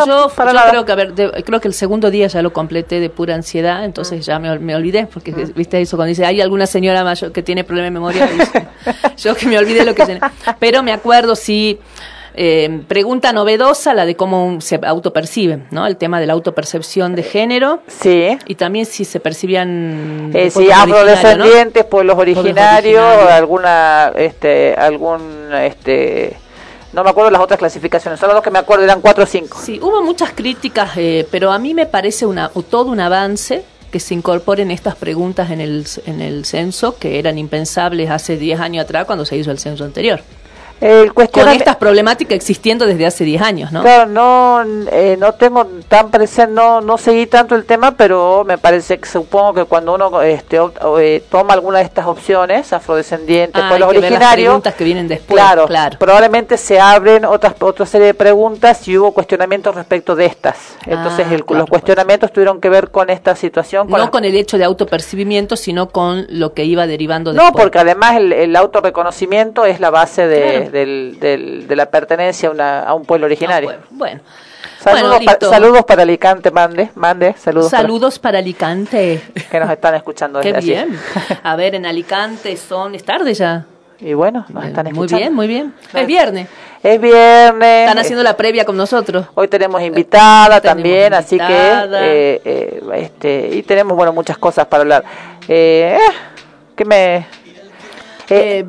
Yo, 0.05 0.29
para 0.35 0.51
yo 0.51 0.57
nada. 0.57 0.69
creo 0.71 0.85
que 0.85 0.91
a 0.91 0.95
ver, 0.95 1.13
de- 1.13 1.43
creo 1.43 1.59
que 1.61 1.67
el 1.67 1.73
segundo 1.73 2.09
día 2.11 2.27
ya 2.27 2.41
lo 2.41 2.51
completé 2.53 2.99
de 2.99 3.09
pura 3.09 3.35
ansiedad, 3.35 3.81
Mm. 3.81 3.85
entonces 3.85 4.25
ya 4.25 4.39
me, 4.39 4.49
ol- 4.51 4.59
me 4.59 4.75
olvidé, 4.75 5.07
porque 5.11 5.31
viste 5.55 5.79
eso 5.81 5.97
cuando 5.97 6.09
dice, 6.09 6.25
hay 6.25 6.41
alguna 6.41 6.65
señora 6.67 7.03
mayor 7.03 7.31
que 7.31 7.43
tiene 7.43 7.63
problema 7.63 7.85
de 7.85 7.91
memoria, 7.91 8.27
yo 9.17 9.35
que 9.35 9.47
me 9.47 9.57
olvidé 9.57 9.85
lo 9.85 9.95
que 9.95 10.05
tiene. 10.05 10.21
Pero 10.59 10.83
me 10.83 10.91
acuerdo 10.91 11.35
sí, 11.35 11.79
eh, 12.41 12.83
pregunta 12.87 13.33
novedosa 13.33 13.93
la 13.93 14.05
de 14.05 14.15
cómo 14.15 14.61
se 14.61 14.79
autoperciben, 14.85 15.65
¿no? 15.71 15.87
El 15.87 15.97
tema 15.97 16.19
de 16.21 16.27
la 16.27 16.33
autopercepción 16.33 17.15
de 17.15 17.23
género 17.23 17.81
Sí. 17.87 18.37
y 18.45 18.55
también 18.55 18.85
si 18.85 19.03
se 19.03 19.19
percibían 19.19 20.29
Eh, 20.33 20.49
pueblos 20.53 20.55
originarios, 20.57 20.87
¿no? 20.87 21.11
afrodescendientes, 21.13 21.85
pueblos 21.85 22.17
originarios, 22.17 23.01
originarios. 23.03 23.31
alguna, 23.31 24.11
este, 24.15 24.75
algún, 24.75 25.49
este, 25.53 26.37
no 26.93 27.03
me 27.03 27.09
acuerdo 27.09 27.31
las 27.31 27.41
otras 27.41 27.59
clasificaciones, 27.59 28.19
son 28.19 28.29
las 28.29 28.35
dos 28.35 28.43
que 28.43 28.51
me 28.51 28.59
acuerdo, 28.59 28.83
eran 28.83 29.01
cuatro 29.01 29.23
o 29.23 29.27
cinco. 29.27 29.59
Sí, 29.61 29.79
hubo 29.81 30.01
muchas 30.03 30.31
críticas, 30.31 30.91
eh, 30.97 31.27
pero 31.29 31.51
a 31.51 31.59
mí 31.59 31.73
me 31.73 31.85
parece 31.85 32.25
una, 32.25 32.49
todo 32.49 32.91
un 32.91 32.99
avance 32.99 33.63
que 33.91 33.99
se 33.99 34.13
incorporen 34.13 34.71
estas 34.71 34.95
preguntas 34.95 35.51
en 35.51 35.61
el, 35.61 35.85
en 36.05 36.21
el 36.21 36.45
censo 36.45 36.97
que 36.97 37.19
eran 37.19 37.37
impensables 37.37 38.09
hace 38.09 38.37
10 38.37 38.59
años 38.59 38.85
atrás 38.85 39.05
cuando 39.05 39.25
se 39.25 39.35
hizo 39.37 39.51
el 39.51 39.59
censo 39.59 39.83
anterior. 39.83 40.21
El 40.81 41.13
Con 41.13 41.27
estas 41.49 41.75
problemáticas 41.75 42.35
existiendo 42.35 42.85
desde 42.85 43.05
hace 43.05 43.23
10 43.23 43.41
años, 43.41 43.71
¿no? 43.71 43.81
Claro, 43.81 44.05
no, 44.05 44.63
eh, 44.91 45.17
no 45.19 45.33
tengo 45.33 45.65
tan 45.87 46.09
presente, 46.09 46.53
no, 46.53 46.81
no 46.81 46.97
seguí 46.97 47.27
tanto 47.27 47.55
el 47.55 47.65
tema, 47.65 47.91
pero 47.91 48.43
me 48.45 48.57
parece 48.57 48.97
que 48.99 49.07
supongo 49.07 49.53
que 49.53 49.65
cuando 49.65 49.93
uno 49.95 50.21
este, 50.21 50.57
eh, 50.99 51.23
toma 51.29 51.53
alguna 51.53 51.79
de 51.79 51.83
estas 51.85 52.05
opciones, 52.07 52.71
afrodescendientes, 52.71 53.61
Ah, 53.61 53.67
pueblos 53.69 53.93
las 53.93 53.97
originarios, 54.03 54.45
preguntas 54.47 54.73
que 54.75 54.83
vienen 54.83 55.07
después, 55.07 55.39
claro, 55.41 55.65
claro. 55.67 55.97
probablemente 55.99 56.55
se 56.57 56.79
abren 56.79 57.25
otras 57.25 57.53
otra 57.59 57.85
serie 57.85 58.07
de 58.07 58.13
preguntas 58.13 58.87
y 58.87 58.97
hubo 58.97 59.11
cuestionamientos 59.13 59.75
respecto 59.75 60.15
de 60.15 60.25
estas. 60.27 60.75
Entonces 60.85 61.25
Ah, 61.29 61.33
el- 61.33 61.45
claro, 61.45 61.59
los 61.63 61.69
cuestionamientos 61.69 62.31
tuvieron 62.31 62.61
que 62.61 62.69
ver 62.69 62.89
con 62.89 63.09
esta 63.09 63.35
situación. 63.35 63.87
Con 63.87 63.91
no 63.97 63.97
las- 64.05 64.09
con 64.09 64.23
el 64.25 64.35
hecho 64.35 64.57
de 64.57 64.63
autopercibimiento, 64.63 65.55
sino 65.57 65.89
con 65.89 66.25
lo 66.29 66.53
que 66.53 66.63
iba 66.63 66.87
derivando 66.87 67.33
no, 67.33 67.43
después. 67.43 67.63
porque 67.63 67.79
además 67.79 68.15
el, 68.15 68.31
el 68.31 68.55
autorreconocimiento 68.55 69.65
es 69.65 69.79
la 69.79 69.89
base 69.89 70.27
de, 70.27 70.39
Claro. 70.39 70.68
Del- 70.71 71.17
del- 71.19 71.67
de 71.67 71.75
la 71.75 71.85
pertenencia 71.87 72.49
a, 72.49 72.51
una- 72.51 72.79
a 72.83 72.93
un 72.93 73.05
pueblo 73.05 73.25
originario. 73.25 73.71
No, 73.71 73.77
bueno. 73.91 74.21
Saludos, 74.79 75.09
Bueno, 75.09 75.25
pa- 75.25 75.31
listo. 75.33 75.49
saludos 75.49 75.83
para 75.85 76.03
Alicante, 76.03 76.51
mande, 76.51 76.89
mande, 76.95 77.33
saludos. 77.37 77.69
Saludos 77.69 78.17
para 78.19 78.39
Alicante. 78.39 79.21
que 79.51 79.59
nos 79.59 79.69
están 79.69 79.95
escuchando 79.95 80.39
Qué 80.41 80.53
desde 80.53 80.57
allí. 80.79 80.87
bien. 80.89 80.99
A 81.43 81.55
ver, 81.57 81.75
en 81.75 81.85
Alicante 81.85 82.55
son... 82.55 82.95
Es 82.95 83.03
tarde 83.03 83.33
ya. 83.33 83.65
Y 83.99 84.13
bueno, 84.13 84.45
nos 84.47 84.63
están 84.65 84.85
Muy 84.85 84.91
escuchando. 84.93 85.17
bien, 85.17 85.33
muy 85.33 85.47
bien. 85.47 85.73
Es 85.93 86.07
viernes. 86.07 86.47
Es 86.81 87.01
viernes. 87.01 87.81
Están 87.89 87.97
haciendo 87.99 88.23
la 88.23 88.37
previa 88.37 88.63
con 88.63 88.77
nosotros. 88.77 89.25
Hoy 89.35 89.49
tenemos 89.49 89.81
invitada 89.81 90.61
Tenemos 90.61 90.77
también, 90.77 91.13
así 91.13 91.37
que 91.37 91.43
eh, 91.49 92.41
eh, 92.45 92.81
este 92.95 93.49
y 93.55 93.63
tenemos 93.63 93.97
bueno 93.97 94.13
muchas 94.13 94.37
cosas 94.37 94.65
para 94.67 94.81
hablar. 94.81 95.03
Eh, 95.49 95.97
¿Qué 96.77 96.85
me? 96.85 97.15
eh, 97.17 97.25
Eh, 98.29 98.65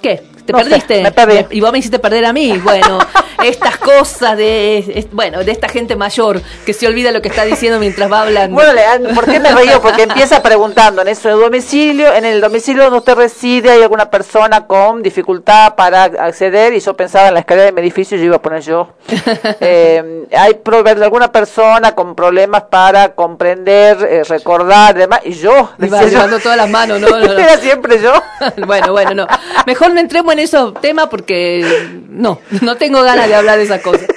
¿Qué? 0.00 0.22
¿Te 0.46 0.52
no 0.52 0.60
sé, 0.60 0.64
perdiste? 0.70 1.02
me 1.02 1.12
perdí. 1.12 1.56
Y 1.56 1.60
vos 1.60 1.72
me 1.72 1.78
hiciste 1.78 1.98
perder 1.98 2.24
a 2.24 2.32
mí. 2.32 2.56
Bueno, 2.58 2.98
estas 3.48 3.76
cosas 3.78 4.36
de, 4.36 4.78
es- 4.78 5.10
bueno, 5.10 5.42
de 5.44 5.52
esta 5.52 5.68
gente 5.68 5.96
mayor 5.96 6.40
que 6.64 6.72
se 6.72 6.86
olvida 6.86 7.10
lo 7.12 7.22
que 7.22 7.28
está 7.28 7.44
diciendo 7.44 7.78
mientras 7.78 8.10
va 8.10 8.22
hablando. 8.22 8.54
Bueno, 8.54 8.72
Leandro, 8.72 9.14
¿por 9.14 9.24
qué 9.26 9.40
me 9.40 9.52
río? 9.54 9.80
Porque 9.80 10.02
empieza 10.02 10.42
preguntando 10.42 11.02
en 11.02 11.08
eso 11.08 11.28
de 11.28 11.34
domicilio, 11.34 12.12
en 12.14 12.24
el 12.24 12.40
domicilio 12.40 12.84
donde 12.84 12.98
usted 12.98 13.14
reside 13.14 13.70
hay 13.70 13.82
alguna 13.82 14.10
persona 14.10 14.66
con 14.66 15.02
dificultad 15.02 15.74
para 15.74 16.04
acceder 16.04 16.72
y 16.74 16.80
yo 16.80 16.94
pensaba 16.96 17.28
en 17.28 17.34
la 17.34 17.40
escalera 17.40 17.66
de 17.66 17.72
mi 17.72 17.80
edificio 17.80 18.16
y 18.16 18.20
yo 18.20 18.26
iba 18.26 18.36
a 18.36 18.42
poner 18.42 18.62
yo. 18.62 18.90
Eh, 19.60 20.26
hay 20.36 20.54
pro- 20.54 20.84
alguna 20.86 21.30
persona 21.32 21.94
con 21.94 22.14
problemas 22.14 22.62
para 22.64 23.14
comprender, 23.14 23.96
eh, 24.08 24.24
recordar, 24.24 24.94
demás 24.94 25.20
y 25.24 25.32
yo. 25.32 25.70
Iba 25.80 26.02
llevando 26.04 26.38
todas 26.40 26.56
las 26.56 26.68
manos, 26.68 27.00
no, 27.00 27.08
no, 27.08 27.18
no. 27.26 27.32
Era 27.38 27.56
siempre 27.58 28.00
yo. 28.00 28.12
bueno, 28.66 28.92
bueno, 28.92 29.14
no. 29.14 29.26
Mejor 29.66 29.92
no 29.92 30.00
entremos 30.00 30.32
en 30.32 30.40
esos 30.40 30.74
temas 30.80 31.06
porque 31.08 31.64
no, 32.08 32.40
no 32.60 32.76
tengo 32.76 33.02
ganas 33.02 33.28
de 33.28 33.34
hablar 33.38 33.58
de 33.58 33.64
esas 33.64 33.80
cosas. 33.80 34.06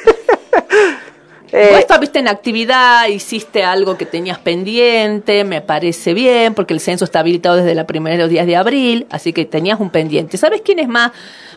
Eh, 1.52 1.70
Vos 1.72 1.80
estuviste 1.80 2.20
en 2.20 2.28
actividad, 2.28 3.08
hiciste 3.08 3.64
algo 3.64 3.98
que 3.98 4.06
tenías 4.06 4.38
pendiente, 4.38 5.44
me 5.44 5.62
parece 5.62 6.14
bien, 6.14 6.54
porque 6.54 6.76
el 6.76 6.80
censo 6.80 7.06
está 7.06 7.22
habilitado 7.22 7.56
desde 7.56 7.74
los 7.74 7.86
primeros 7.86 8.30
días 8.30 8.46
de 8.46 8.56
abril, 8.56 9.08
así 9.10 9.34
que 9.34 9.46
tenías 9.46 9.80
un 9.80 9.90
pendiente. 9.90 10.38
¿Sabes 10.38 10.62
quiénes 10.62 10.88
más 10.88 11.12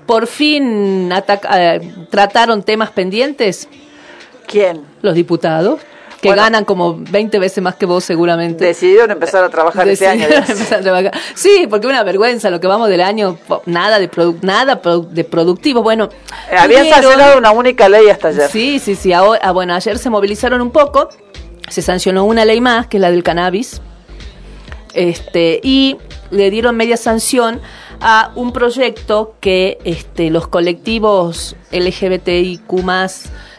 por 0.07 0.26
fin 0.26 1.12
ataca- 1.12 1.75
eh, 1.76 1.92
trataron 2.09 2.62
temas 2.62 2.90
pendientes? 2.92 3.69
¿Quién? 4.47 4.81
Los 5.02 5.14
diputados, 5.14 5.83
que 6.22 6.28
Bueno. 6.28 6.42
ganan 6.42 6.64
como 6.64 6.96
20 6.96 7.38
veces 7.40 7.62
más 7.64 7.74
que 7.74 7.84
vos 7.84 8.04
seguramente. 8.04 8.64
Decidieron 8.64 9.10
empezar 9.10 9.42
a 9.42 9.48
trabajar 9.50 9.86
este 9.88 10.06
año. 10.06 10.24
Empezar 10.30 10.78
a 10.78 10.80
trabajar. 10.82 11.12
Sí, 11.34 11.66
porque 11.68 11.88
una 11.88 12.04
vergüenza 12.04 12.48
lo 12.48 12.60
que 12.60 12.68
vamos 12.68 12.88
del 12.88 13.00
año, 13.02 13.36
nada 13.66 13.98
de 13.98 14.08
produ- 14.08 14.38
nada 14.40 14.80
de 15.10 15.24
productivo. 15.24 15.82
Bueno, 15.82 16.08
Eh, 16.50 16.56
Habían 16.56 16.88
sancionado 16.88 17.36
una 17.38 17.50
única 17.50 17.88
ley 17.88 18.08
hasta 18.08 18.28
ayer. 18.28 18.48
Sí, 18.48 18.78
sí, 18.78 18.94
sí. 18.94 19.12
Ahora, 19.12 19.40
ah, 19.42 19.50
bueno, 19.50 19.74
ayer 19.74 19.98
se 19.98 20.08
movilizaron 20.10 20.60
un 20.60 20.70
poco, 20.70 21.08
se 21.68 21.82
sancionó 21.82 22.24
una 22.24 22.44
ley 22.44 22.60
más, 22.60 22.86
que 22.86 22.98
es 22.98 23.00
la 23.00 23.10
del 23.10 23.24
cannabis, 23.24 23.80
este, 24.94 25.60
y 25.62 25.96
le 26.30 26.50
dieron 26.50 26.76
media 26.76 26.96
sanción 26.96 27.60
a 28.00 28.30
un 28.34 28.52
proyecto 28.52 29.34
que 29.40 29.78
este, 29.84 30.30
los 30.30 30.46
colectivos 30.48 31.56
LGBTIQ 31.72 32.82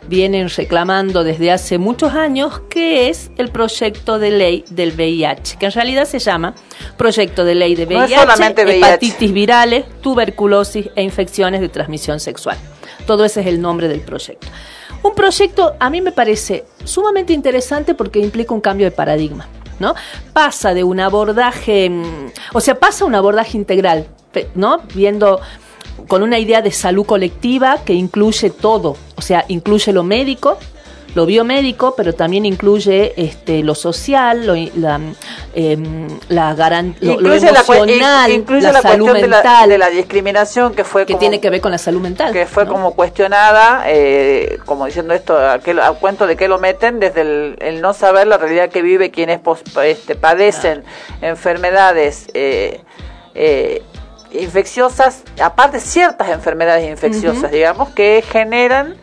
vienen 0.08 0.50
reclamando 0.50 1.24
desde 1.24 1.52
hace 1.52 1.78
muchos 1.78 2.14
años, 2.14 2.62
que 2.70 3.10
es 3.10 3.32
el 3.38 3.50
proyecto 3.50 4.20
de 4.20 4.32
ley 4.32 4.66
del 4.70 4.94
VIH, 4.94 5.58
que 5.58 5.66
en 5.66 5.72
realidad 5.72 6.06
se 6.06 6.20
llama 6.20 6.56
Proyecto 6.98 7.44
de 7.44 7.56
Ley 7.56 7.76
de 7.76 7.86
No 7.86 8.00
VIH, 8.00 8.20
solamente 8.20 8.66
VIH. 8.66 8.78
hepatitis 8.78 9.34
virales, 9.34 9.86
tuberculosis 10.02 10.90
e 10.96 11.04
infecciones 11.04 11.62
de 11.62 11.70
transmisión 11.70 12.20
sexual. 12.20 12.58
Todo 13.06 13.26
ese 13.26 13.42
es 13.42 13.48
el 13.48 13.62
nombre 13.62 13.88
del 13.88 14.02
proyecto. 14.02 14.48
Un 15.02 15.14
proyecto 15.16 15.76
a 15.80 15.90
mí 15.90 16.02
me 16.02 16.12
parece 16.12 16.66
sumamente 16.84 17.34
interesante 17.34 17.94
porque 17.94 18.20
implica 18.20 18.54
un 18.54 18.62
cambio 18.62 18.86
de 18.86 18.92
paradigma. 18.92 19.48
¿no? 19.80 19.96
Pasa 20.34 20.74
de 20.74 20.84
un 20.84 21.00
abordaje, 21.00 21.90
mm, 21.90 22.32
o 22.54 22.62
sea, 22.62 22.76
pasa 22.76 23.04
a 23.04 23.08
un 23.08 23.16
abordaje 23.16 23.58
integral, 23.58 24.08
¿no? 24.56 24.80
Viendo 24.94 25.42
con 26.08 26.24
una 26.24 26.40
idea 26.40 26.62
de 26.62 26.72
salud 26.72 27.06
colectiva 27.06 27.80
que 27.86 27.94
incluye 27.94 28.50
todo, 28.50 28.98
o 29.16 29.22
sea, 29.22 29.46
incluye 29.48 29.92
lo 29.94 30.04
médico, 30.04 30.58
lo 31.16 31.28
biomédico, 31.28 31.94
pero 31.96 32.14
también 32.14 32.44
incluye 32.44 33.14
este, 33.18 33.62
lo 33.62 33.76
social, 33.76 34.48
lo, 34.48 34.56
la, 34.76 35.00
em, 35.54 36.08
la 36.30 36.56
garan- 36.56 36.96
lo, 37.02 37.20
la, 37.22 37.36
emocional, 37.38 38.32
in- 38.32 38.40
incluye 38.40 38.64
la, 38.64 38.72
la 38.72 38.82
salud 38.82 39.06
cuestión 39.06 39.22
de 39.22 39.28
la, 39.28 39.44
mental, 39.44 39.70
de 39.70 39.78
la 39.78 39.90
discriminación 39.92 40.74
que 40.74 40.84
fue 40.84 41.06
que 41.06 41.14
como, 41.14 41.20
tiene 41.20 41.40
que 41.40 41.52
ver 41.52 41.62
con 41.62 41.72
la 41.72 41.78
salud 41.78 42.02
mental. 42.02 42.34
que 42.34 42.48
fue 42.48 42.66
¿no? 42.66 42.72
como 42.72 42.96
cuestionada, 42.96 43.84
eh, 43.86 44.58
como 44.66 44.88
diciendo 44.88 45.14
esto, 45.14 45.38
a, 45.38 45.60
qué 45.60 45.80
a 45.80 45.92
cuento 45.92 46.26
de 46.26 46.36
qué 46.36 46.48
lo 46.48 46.58
meten, 46.58 47.00
desde 47.00 47.22
el, 47.22 47.58
el 47.60 47.80
no 47.82 47.94
saber 47.94 48.26
la 48.26 48.38
realidad 48.38 48.70
que 48.70 48.82
vive 48.82 49.12
quienes 49.12 49.40
pos- 49.40 49.62
este, 49.84 50.16
padecen 50.16 50.84
enfermedades 51.22 52.28
eh, 52.34 52.82
eh, 53.36 53.84
infecciosas, 54.34 55.24
aparte 55.42 55.80
ciertas 55.80 56.30
enfermedades 56.30 56.90
infecciosas, 56.90 57.52
digamos, 57.52 57.90
que 57.90 58.24
generan 58.28 58.96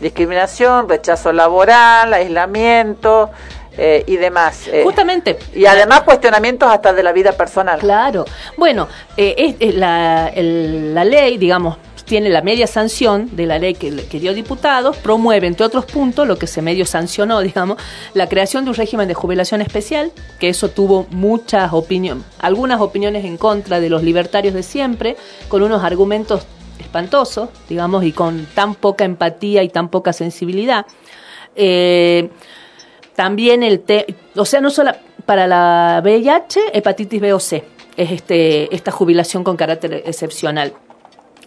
discriminación, 0.00 0.88
rechazo 0.88 1.32
laboral, 1.32 2.12
aislamiento 2.14 3.30
eh, 3.76 4.04
y 4.06 4.16
demás. 4.16 4.68
eh, 4.68 4.82
Justamente. 4.84 5.38
y 5.54 5.66
además 5.66 6.02
cuestionamientos 6.02 6.70
hasta 6.70 6.92
de 6.92 7.02
la 7.02 7.12
vida 7.12 7.32
personal. 7.32 7.80
Claro. 7.80 8.24
Bueno, 8.56 8.88
eh, 9.16 9.34
es- 9.38 9.56
es 9.60 9.74
la, 9.74 10.28
el- 10.28 10.94
la 10.94 11.04
ley, 11.04 11.38
digamos, 11.38 11.78
tiene 12.04 12.28
la 12.28 12.42
media 12.42 12.66
sanción 12.66 13.34
de 13.34 13.46
la 13.46 13.58
ley 13.58 13.74
que, 13.74 13.90
dio 13.90 14.34
diputados, 14.34 14.96
promueve, 14.96 15.46
entre 15.46 15.66
otros 15.66 15.86
puntos, 15.86 16.26
lo 16.26 16.36
que 16.36 16.46
se 16.46 16.62
medio 16.62 16.86
sancionó, 16.86 17.40
digamos, 17.42 17.78
la 18.12 18.28
creación 18.28 18.64
de 18.64 18.70
un 18.70 18.76
régimen 18.76 19.08
de 19.08 19.14
jubilación 19.14 19.62
especial, 19.62 20.12
que 20.38 20.48
eso 20.48 20.68
tuvo 20.68 21.06
muchas 21.10 21.72
opiniones, 21.72 22.24
algunas 22.38 22.80
opiniones 22.80 23.24
en 23.24 23.36
contra 23.36 23.80
de 23.80 23.88
los 23.88 24.02
libertarios 24.02 24.54
de 24.54 24.62
siempre, 24.62 25.16
con 25.48 25.62
unos 25.62 25.82
argumentos 25.82 26.46
espantosos, 26.78 27.48
digamos, 27.68 28.04
y 28.04 28.12
con 28.12 28.46
tan 28.54 28.74
poca 28.74 29.04
empatía 29.04 29.62
y 29.62 29.68
tan 29.68 29.88
poca 29.88 30.12
sensibilidad. 30.12 30.86
Eh, 31.56 32.30
también 33.14 33.62
el 33.62 33.80
te, 33.80 34.06
o 34.34 34.44
sea, 34.44 34.60
no 34.60 34.70
solo 34.70 34.92
para 35.24 35.46
la 35.46 36.00
VIH, 36.02 36.60
hepatitis 36.72 37.20
B 37.20 37.32
o 37.32 37.40
C, 37.40 37.64
es 37.96 38.10
este 38.10 38.74
esta 38.74 38.90
jubilación 38.90 39.44
con 39.44 39.56
carácter 39.56 40.02
excepcional. 40.04 40.74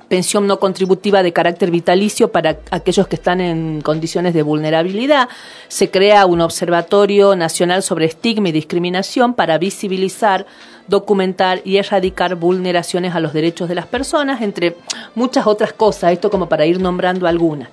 Pensión 0.08 0.48
no 0.48 0.60
contributiva 0.60 1.22
de 1.22 1.34
carácter 1.34 1.70
vitalicio 1.70 2.32
para 2.32 2.60
aquellos 2.72 3.08
que 3.08 3.16
están 3.16 3.42
en 3.42 3.82
condiciones 3.82 4.34
de 4.34 4.42
vulnerabilidad. 4.42 5.28
Se 5.68 5.92
crea 5.92 6.26
un 6.26 6.40
observatorio 6.40 7.36
nacional 7.36 7.84
sobre 7.84 8.06
estigma 8.06 8.50
y 8.50 8.54
discriminación 8.54 9.34
para 9.34 9.58
visibilizar, 9.58 10.46
documentar 10.88 11.62
y 11.66 11.78
erradicar 11.78 12.36
vulneraciones 12.36 13.16
a 13.16 13.20
los 13.20 13.34
derechos 13.34 13.68
de 13.68 13.76
las 13.76 13.86
personas, 13.86 14.42
entre 14.42 14.78
muchas 15.14 15.46
otras 15.46 15.74
cosas. 15.74 16.14
Esto 16.14 16.30
como 16.30 16.48
para 16.48 16.66
ir 16.66 16.80
nombrando 16.80 17.28
algunas. 17.28 17.68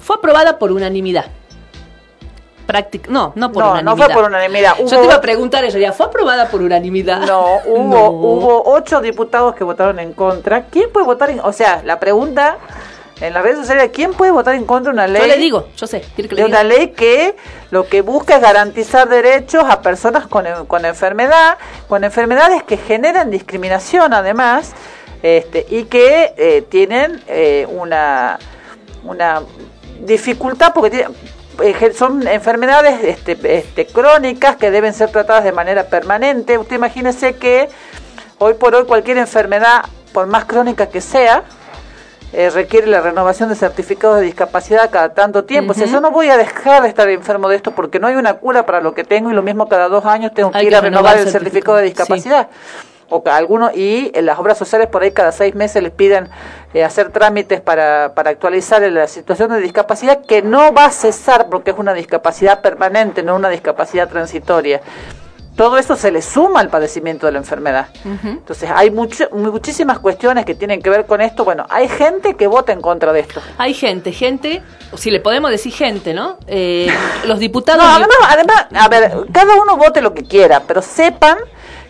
Fue 0.00 0.16
aprobada 0.16 0.58
por 0.58 0.72
unanimidad. 0.72 1.26
Práctic- 2.68 3.08
no, 3.08 3.32
no 3.34 3.50
por 3.50 3.64
No, 3.64 3.70
unanimidad. 3.72 3.96
no 3.96 3.96
fue 4.04 4.14
por 4.14 4.24
unanimidad. 4.24 4.76
Yo 4.76 4.84
Hubo- 4.84 4.90
te 5.00 5.04
iba 5.04 5.14
a 5.14 5.20
preguntar 5.22 5.64
en 5.64 5.70
realidad, 5.72 5.94
¿fue 5.94 6.04
aprobada 6.06 6.48
por 6.48 6.60
unanimidad? 6.60 7.20
No, 7.20 7.60
hubo, 7.66 7.82
No. 7.96 8.10
hubo 8.10 8.62
ocho 8.74 9.00
diputados 9.00 9.54
que 9.54 9.64
votaron 9.64 9.98
en 10.00 10.12
contra. 10.12 10.64
¿Quién 10.66 10.92
puede 10.92 11.06
votar 11.06 11.30
en, 11.30 11.40
o 11.40 11.50
sea, 11.54 11.80
la 11.84 11.98
pregunta 11.98 12.58
en 13.22 13.32
las 13.32 13.42
redes 13.42 13.56
sociales, 13.58 13.90
¿quién 13.92 14.12
puede 14.12 14.30
votar 14.32 14.54
en 14.54 14.64
contra 14.66 14.92
de 14.92 14.94
una 14.94 15.06
ley? 15.08 15.22
Yo 15.22 15.26
le 15.28 15.38
digo, 15.38 15.66
yo 15.76 15.86
sé, 15.86 16.02
quiere 16.14 16.28
que 16.28 16.34
le 16.36 16.42
de 16.42 16.46
diga. 16.48 16.60
una 16.60 16.68
ley 16.68 16.88
que 16.88 17.34
lo 17.70 17.88
que 17.88 18.02
busca 18.02 18.36
es 18.36 18.42
garantizar 18.42 19.08
derechos 19.08 19.64
a 19.66 19.80
personas 19.80 20.26
con, 20.26 20.44
con 20.66 20.84
enfermedad, 20.84 21.56
con 21.88 22.04
enfermedades 22.04 22.62
que 22.64 22.76
generan 22.76 23.30
discriminación 23.30 24.12
además, 24.12 24.72
este, 25.22 25.66
y 25.70 25.84
que 25.84 26.34
eh, 26.36 26.62
tienen 26.68 27.20
eh, 27.28 27.66
una, 27.70 28.38
una 29.04 29.40
dificultad 30.04 30.72
porque 30.72 30.90
tiene- 30.90 31.08
ge- 31.08 31.14
son 31.94 32.26
enfermedades 32.26 33.02
este, 33.02 33.36
este, 33.58 33.86
crónicas 33.86 34.56
que 34.56 34.70
deben 34.70 34.94
ser 34.94 35.10
tratadas 35.10 35.44
de 35.44 35.52
manera 35.52 35.84
permanente. 35.84 36.58
Usted 36.58 36.76
imagínese 36.76 37.36
que 37.36 37.68
hoy 38.38 38.54
por 38.54 38.74
hoy 38.74 38.84
cualquier 38.84 39.18
enfermedad, 39.18 39.84
por 40.12 40.26
más 40.26 40.44
crónica 40.44 40.88
que 40.88 41.00
sea, 41.00 41.44
eh, 42.32 42.50
requiere 42.50 42.86
la 42.86 43.00
renovación 43.00 43.48
de 43.48 43.54
certificados 43.54 44.18
de 44.18 44.26
discapacidad 44.26 44.90
cada 44.90 45.14
tanto 45.14 45.44
tiempo. 45.44 45.72
O 45.72 45.74
sea, 45.74 45.86
yo 45.86 46.00
no 46.00 46.10
voy 46.10 46.28
a 46.28 46.36
dejar 46.36 46.82
de 46.82 46.88
estar 46.88 47.08
enfermo 47.08 47.48
de 47.48 47.56
esto 47.56 47.70
porque 47.70 47.98
no 47.98 48.06
hay 48.06 48.16
una 48.16 48.34
cura 48.34 48.66
para 48.66 48.80
lo 48.80 48.92
que 48.94 49.02
tengo 49.02 49.30
y 49.30 49.34
lo 49.34 49.42
mismo 49.42 49.68
cada 49.68 49.88
dos 49.88 50.04
años 50.04 50.32
tengo 50.34 50.50
que 50.50 50.62
ir 50.62 50.76
a 50.76 50.80
renovar 50.80 51.14
renovar 51.14 51.26
el 51.26 51.32
certificado 51.32 51.78
de 51.78 51.84
discapacidad. 51.84 52.48
O 53.10 53.22
algunos, 53.30 53.74
y 53.74 54.10
en 54.14 54.26
las 54.26 54.38
obras 54.38 54.58
sociales 54.58 54.88
por 54.88 55.02
ahí 55.02 55.12
cada 55.12 55.32
seis 55.32 55.54
meses 55.54 55.82
les 55.82 55.92
piden 55.92 56.28
eh, 56.74 56.84
hacer 56.84 57.10
trámites 57.10 57.60
para, 57.60 58.12
para 58.14 58.30
actualizar 58.30 58.82
la 58.82 59.06
situación 59.06 59.50
de 59.50 59.60
discapacidad 59.60 60.24
que 60.26 60.42
no 60.42 60.72
va 60.74 60.86
a 60.86 60.90
cesar 60.90 61.48
porque 61.48 61.70
es 61.70 61.78
una 61.78 61.94
discapacidad 61.94 62.60
permanente, 62.60 63.22
no 63.22 63.34
una 63.36 63.48
discapacidad 63.48 64.08
transitoria 64.08 64.80
todo 65.56 65.76
eso 65.76 65.96
se 65.96 66.12
le 66.12 66.22
suma 66.22 66.60
al 66.60 66.68
padecimiento 66.68 67.26
de 67.26 67.32
la 67.32 67.38
enfermedad. 67.38 67.88
Entonces, 68.22 68.70
hay 68.72 68.92
mucho- 68.92 69.28
muchísimas 69.32 69.98
cuestiones 69.98 70.44
que 70.44 70.54
tienen 70.54 70.80
que 70.80 70.88
ver 70.88 71.04
con 71.04 71.20
esto. 71.20 71.44
Bueno, 71.44 71.66
hay 71.68 71.88
gente 71.88 72.34
que 72.36 72.46
vota 72.46 72.72
en 72.72 72.80
contra 72.80 73.12
de 73.12 73.18
esto. 73.18 73.42
Hay 73.58 73.74
gente, 73.74 74.12
gente, 74.12 74.62
si 74.96 75.10
le 75.10 75.18
podemos 75.18 75.50
decir 75.50 75.72
gente, 75.72 76.14
¿no? 76.14 76.38
Eh, 76.46 76.86
los 77.26 77.40
diputados... 77.40 77.82
No, 77.82 77.90
además, 77.90 78.16
además, 78.28 78.66
a 78.72 78.86
ver, 78.86 79.12
cada 79.32 79.56
uno 79.60 79.76
vote 79.76 80.00
lo 80.00 80.14
que 80.14 80.22
quiera, 80.22 80.62
pero 80.64 80.80
sepan 80.80 81.38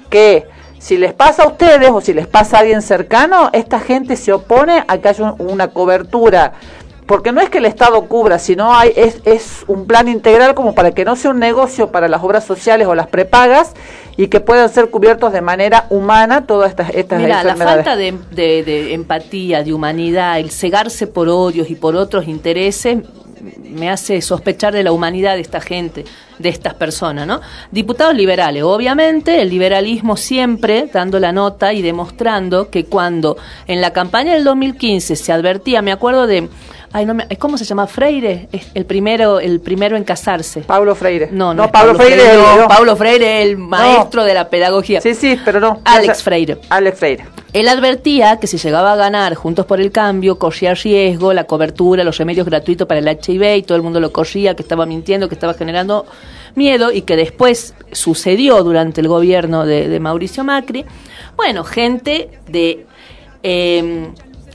que 0.08 0.46
si 0.78 0.96
les 0.96 1.12
pasa 1.12 1.42
a 1.44 1.48
ustedes 1.48 1.90
o 1.90 2.00
si 2.00 2.14
les 2.14 2.26
pasa 2.26 2.56
a 2.56 2.60
alguien 2.60 2.82
cercano, 2.82 3.50
esta 3.52 3.80
gente 3.80 4.16
se 4.16 4.32
opone 4.32 4.84
a 4.86 4.98
que 4.98 5.08
haya 5.08 5.34
un- 5.38 5.50
una 5.50 5.68
cobertura. 5.68 6.52
Porque 7.06 7.32
no 7.32 7.40
es 7.40 7.48
que 7.48 7.56
el 7.56 7.64
Estado 7.64 8.02
cubra, 8.04 8.38
sino 8.38 8.74
hay, 8.74 8.92
es, 8.94 9.22
es 9.24 9.64
un 9.66 9.86
plan 9.86 10.08
integral 10.08 10.54
como 10.54 10.74
para 10.74 10.90
que 10.92 11.06
no 11.06 11.16
sea 11.16 11.30
un 11.30 11.38
negocio 11.38 11.90
para 11.90 12.06
las 12.06 12.22
obras 12.22 12.44
sociales 12.44 12.86
o 12.86 12.94
las 12.94 13.06
prepagas 13.06 13.72
y 14.18 14.26
que 14.26 14.40
puedan 14.40 14.68
ser 14.68 14.90
cubiertos 14.90 15.32
de 15.32 15.40
manera 15.40 15.86
humana 15.88 16.44
todas 16.46 16.68
estas, 16.68 16.90
estas 16.90 17.22
Mira, 17.22 17.42
la 17.44 17.56
falta 17.76 17.96
de, 17.96 18.12
de- 18.32 18.62
de 18.62 18.92
empatía, 18.92 19.62
de 19.64 19.72
humanidad, 19.72 20.38
el 20.38 20.50
cegarse 20.50 21.06
por 21.06 21.30
odios 21.30 21.70
y 21.70 21.76
por 21.76 21.96
otros 21.96 22.28
intereses 22.28 22.98
me 23.62 23.90
hace 23.90 24.20
sospechar 24.20 24.72
de 24.72 24.82
la 24.82 24.92
humanidad 24.92 25.34
de 25.34 25.40
esta 25.40 25.60
gente, 25.60 26.04
de 26.38 26.48
estas 26.48 26.74
personas, 26.74 27.26
¿no? 27.26 27.40
Diputados 27.70 28.14
liberales, 28.14 28.62
obviamente, 28.62 29.42
el 29.42 29.50
liberalismo 29.50 30.16
siempre 30.16 30.88
dando 30.92 31.18
la 31.18 31.32
nota 31.32 31.72
y 31.72 31.82
demostrando 31.82 32.70
que 32.70 32.84
cuando 32.84 33.36
en 33.66 33.80
la 33.80 33.92
campaña 33.92 34.34
del 34.34 34.44
2015 34.44 35.16
se 35.16 35.32
advertía, 35.32 35.82
me 35.82 35.92
acuerdo 35.92 36.26
de 36.26 36.48
Ay, 36.92 37.04
no 37.04 37.14
me, 37.14 37.26
¿Cómo 37.38 37.58
se 37.58 37.64
llama? 37.64 37.86
Freire, 37.86 38.48
es 38.50 38.70
el 38.74 38.86
primero, 38.86 39.40
el 39.40 39.60
primero 39.60 39.96
en 39.96 40.04
casarse. 40.04 40.60
Pablo 40.62 40.94
Freire. 40.94 41.28
No, 41.30 41.52
no, 41.52 41.64
no 41.64 41.72
Pablo, 41.72 41.94
Freire. 41.94 42.34
no, 42.34 42.62
no. 42.62 42.68
Pablo 42.68 42.96
Freire, 42.96 43.42
el 43.42 43.58
maestro 43.58 44.24
de 44.24 44.34
la 44.34 44.48
pedagogía. 44.48 45.00
Sí, 45.00 45.14
sí, 45.14 45.38
pero 45.44 45.60
no. 45.60 45.80
Alex 45.84 46.22
Freire. 46.22 46.58
Alex 46.70 46.98
Freire. 46.98 47.24
Él 47.52 47.68
advertía 47.68 48.38
que 48.38 48.46
si 48.46 48.58
llegaba 48.58 48.92
a 48.92 48.96
ganar 48.96 49.34
Juntos 49.34 49.66
por 49.66 49.80
el 49.80 49.90
Cambio, 49.90 50.38
corría 50.38 50.74
riesgo 50.74 51.32
la 51.32 51.44
cobertura, 51.44 52.04
los 52.04 52.16
remedios 52.16 52.46
gratuitos 52.46 52.86
para 52.86 53.00
el 53.00 53.08
HIV 53.08 53.56
y 53.56 53.62
todo 53.62 53.76
el 53.76 53.82
mundo 53.82 54.00
lo 54.00 54.12
corría, 54.12 54.54
que 54.54 54.62
estaba 54.62 54.86
mintiendo, 54.86 55.28
que 55.28 55.34
estaba 55.34 55.54
generando 55.54 56.06
miedo 56.54 56.90
y 56.92 57.02
que 57.02 57.16
después 57.16 57.74
sucedió 57.92 58.62
durante 58.62 59.00
el 59.00 59.08
gobierno 59.08 59.64
de, 59.64 59.88
de 59.88 60.00
Mauricio 60.00 60.44
Macri. 60.44 60.84
Bueno, 61.36 61.64
gente 61.64 62.30
de, 62.48 62.86
eh, 63.42 64.08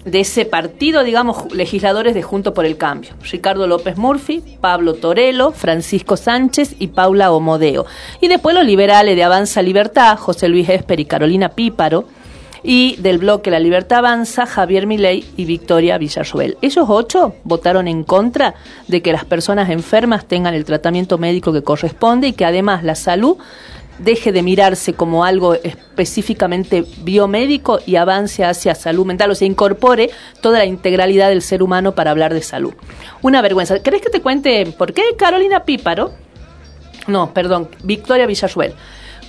de 0.05 0.19
ese 0.19 0.45
partido, 0.45 1.03
digamos, 1.03 1.53
legisladores 1.53 2.13
de 2.13 2.23
Juntos 2.23 2.53
por 2.53 2.65
el 2.65 2.77
Cambio. 2.77 3.11
Ricardo 3.31 3.67
López 3.67 3.97
Murphy, 3.97 4.43
Pablo 4.59 4.95
Torello, 4.95 5.51
Francisco 5.51 6.17
Sánchez 6.17 6.75
y 6.79 6.87
Paula 6.87 7.31
Omodeo. 7.31 7.85
Y 8.21 8.27
después 8.27 8.55
los 8.55 8.65
liberales 8.65 9.15
de 9.15 9.23
Avanza 9.23 9.61
Libertad, 9.61 10.17
José 10.17 10.49
Luis 10.49 10.69
Esper 10.69 10.99
y 10.99 11.05
Carolina 11.05 11.49
Píparo 11.49 12.05
y 12.63 12.95
del 12.97 13.17
bloque 13.17 13.51
La 13.51 13.59
Libertad 13.59 13.99
Avanza, 13.99 14.45
Javier 14.45 14.87
Milei 14.87 15.25
y 15.35 15.45
Victoria 15.45 15.97
Villarroel. 15.97 16.57
Ellos 16.61 16.85
ocho 16.87 17.35
votaron 17.43 17.87
en 17.87 18.03
contra 18.03 18.55
de 18.87 19.01
que 19.01 19.11
las 19.11 19.25
personas 19.25 19.69
enfermas 19.69 20.25
tengan 20.25 20.53
el 20.53 20.63
tratamiento 20.63 21.17
médico 21.17 21.51
que 21.51 21.61
corresponde 21.61 22.29
y 22.29 22.33
que 22.33 22.45
además 22.45 22.83
la 22.83 22.95
salud 22.95 23.37
deje 23.99 24.31
de 24.31 24.41
mirarse 24.41 24.93
como 24.93 25.23
algo 25.23 25.53
específicamente 25.53 26.83
biomédico 27.03 27.79
y 27.85 27.95
avance 27.95 28.43
hacia 28.43 28.75
salud 28.75 29.05
mental, 29.05 29.31
o 29.31 29.35
sea, 29.35 29.47
incorpore 29.47 30.09
toda 30.41 30.59
la 30.59 30.65
integralidad 30.65 31.29
del 31.29 31.41
ser 31.41 31.61
humano 31.63 31.93
para 31.93 32.11
hablar 32.11 32.33
de 32.33 32.41
salud. 32.41 32.73
Una 33.21 33.41
vergüenza. 33.41 33.79
¿Querés 33.81 34.01
que 34.01 34.09
te 34.09 34.21
cuente 34.21 34.65
por 34.77 34.93
qué 34.93 35.03
Carolina 35.17 35.63
Píparo? 35.63 36.11
No, 37.07 37.33
perdón, 37.33 37.69
Victoria 37.83 38.25
Villarruel. 38.25 38.73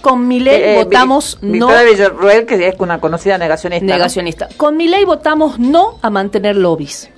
Con 0.01 0.29
mi 0.29 0.39
ley 0.41 0.61
Eh, 0.63 0.75
votamos 0.85 1.39
Vi- 1.41 1.59
no 1.59 1.69
Victoria 1.69 1.91
Villarroel, 1.93 2.47
que 2.47 2.69
es 2.69 2.75
una 2.79 3.01
conocida 3.01 3.39
negacionista. 3.39 3.87
¿no? 3.87 3.93
negacionista. 3.93 4.49
Con 4.57 4.77
mi 4.77 4.87
ley 4.89 5.05
votamos 5.05 5.59
no 5.59 5.99
a 6.03 6.11
mantener 6.11 6.57
lobbies. 6.57 7.11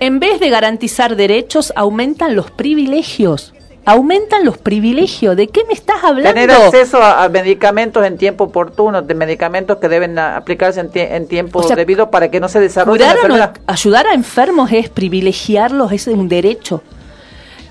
En 0.00 0.18
vez 0.18 0.40
de 0.40 0.50
garantizar 0.50 1.14
derechos, 1.16 1.72
aumentan 1.76 2.34
los 2.34 2.50
privilegios. 2.50 3.52
Aumentan 3.84 4.44
los 4.44 4.58
privilegios. 4.58 5.36
¿De 5.36 5.48
qué 5.48 5.64
me 5.66 5.72
estás 5.74 6.04
hablando? 6.04 6.32
Tener 6.34 6.50
acceso 6.52 7.02
a, 7.02 7.24
a 7.24 7.28
medicamentos 7.28 8.04
en 8.06 8.16
tiempo 8.16 8.44
oportuno, 8.44 9.02
de 9.02 9.14
medicamentos 9.14 9.78
que 9.78 9.88
deben 9.88 10.18
a- 10.18 10.36
aplicarse 10.36 10.78
en, 10.80 10.90
tie- 10.90 11.08
en 11.12 11.26
tiempo 11.26 11.58
O 11.58 11.62
sea, 11.64 11.74
debido 11.74 12.10
para 12.10 12.30
que 12.30 12.38
no 12.38 12.48
se 12.48 12.60
desarrolle 12.60 13.00
la 13.04 13.10
no- 13.14 13.16
enfermedad. 13.16 13.54
ayudar 13.66 14.06
a 14.06 14.14
enfermos 14.14 14.70
es 14.72 14.88
privilegiarlos, 14.88 15.90
es 15.92 16.06
un 16.06 16.28
derecho. 16.28 16.82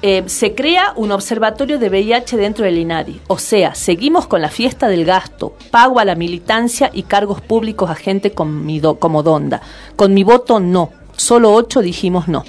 Eh, 0.03 0.24
se 0.25 0.56
crea 0.56 0.94
un 0.96 1.12
observatorio 1.12 1.77
de 1.77 1.88
VIH 1.88 2.36
dentro 2.36 2.65
del 2.65 2.80
INADI. 2.80 3.22
O 3.27 3.38
sea, 3.38 3.75
seguimos 3.75 4.25
con 4.25 4.41
la 4.41 4.50
fiesta 4.50 4.88
del 4.88 5.06
gasto, 5.06 5.56
pago 5.70 6.00
a 6.00 6.06
la 6.06 6.15
militancia 6.15 6.89
y 6.91 7.03
cargos 7.03 7.39
públicos 7.39 7.89
a 7.89 7.96
gente 7.96 8.32
con 8.32 8.65
mi 8.65 8.80
do- 8.80 8.96
como 8.96 9.22
Donda. 9.24 9.62
Con 9.96 10.13
mi 10.13 10.24
voto 10.24 10.60
no. 10.60 10.89
Solo 11.15 11.53
ocho 11.53 11.82
dijimos 11.82 12.27
no. 12.27 12.44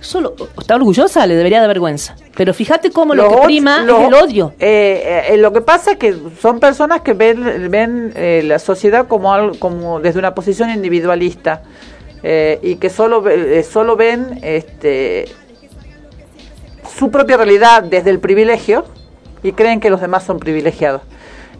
Solo, 0.00 0.34
¿Está 0.58 0.76
orgullosa? 0.76 1.26
Le 1.26 1.34
debería 1.34 1.60
de 1.60 1.68
vergüenza. 1.68 2.16
Pero 2.36 2.54
fíjate 2.54 2.90
cómo 2.90 3.14
lo 3.14 3.28
que 3.28 3.36
prima 3.44 3.82
es 3.82 3.82
el 3.82 4.14
odio. 4.14 4.54
eh, 4.58 5.26
eh, 5.30 5.36
lo 5.36 5.52
que 5.52 5.60
pasa 5.60 5.92
es 5.92 5.98
que 5.98 6.16
son 6.40 6.58
personas 6.58 7.02
que 7.02 7.12
ven, 7.12 7.70
ven 7.70 8.12
eh, 8.16 8.42
la 8.44 8.58
sociedad 8.58 9.06
como 9.08 9.32
algo, 9.32 9.58
como 9.58 10.00
desde 10.00 10.18
una 10.18 10.34
posición 10.34 10.70
individualista 10.70 11.62
eh, 12.22 12.58
y 12.62 12.76
que 12.76 12.88
solo 12.90 13.28
eh, 13.28 13.62
solo 13.62 13.96
ven 13.96 14.38
este 14.42 15.26
su 16.96 17.10
propia 17.10 17.36
realidad 17.36 17.82
desde 17.82 18.10
el 18.10 18.20
privilegio 18.20 18.84
y 19.42 19.52
creen 19.52 19.80
que 19.80 19.90
los 19.90 20.00
demás 20.00 20.24
son 20.24 20.38
privilegiados. 20.38 21.02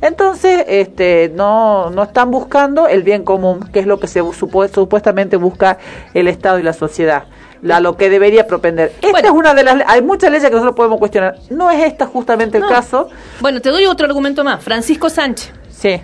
Entonces, 0.02 0.64
este, 0.66 1.30
no, 1.34 1.90
no 1.90 2.02
están 2.04 2.30
buscando 2.30 2.88
el 2.88 3.02
bien 3.02 3.22
común, 3.22 3.68
que 3.70 3.80
es 3.80 3.86
lo 3.86 4.00
que 4.00 4.06
se 4.06 4.22
supuestamente 4.32 5.36
busca 5.36 5.76
el 6.14 6.26
Estado 6.26 6.58
y 6.58 6.62
la 6.62 6.72
sociedad, 6.72 7.24
la, 7.62 7.80
lo 7.80 7.96
que 7.96 8.08
debería 8.10 8.46
propender. 8.46 8.92
Esta 8.96 9.10
Bueno. 9.10 9.28
es 9.28 9.34
una 9.34 9.54
de 9.54 9.64
las, 9.64 9.82
hay 9.86 10.02
muchas 10.02 10.30
leyes 10.30 10.44
que 10.48 10.52
nosotros 10.54 10.74
podemos 10.76 10.98
cuestionar. 10.98 11.36
No 11.50 11.70
es 11.70 11.84
esta 11.84 12.06
justamente 12.06 12.56
el 12.58 12.62
No. 12.64 12.68
caso. 12.68 13.08
Bueno, 13.40 13.60
te 13.60 13.68
doy 13.70 13.86
otro 13.86 14.06
argumento 14.06 14.42
más. 14.44 14.62
Francisco 14.62 15.10
Sánchez, 15.10 15.52
Sí, 15.70 16.00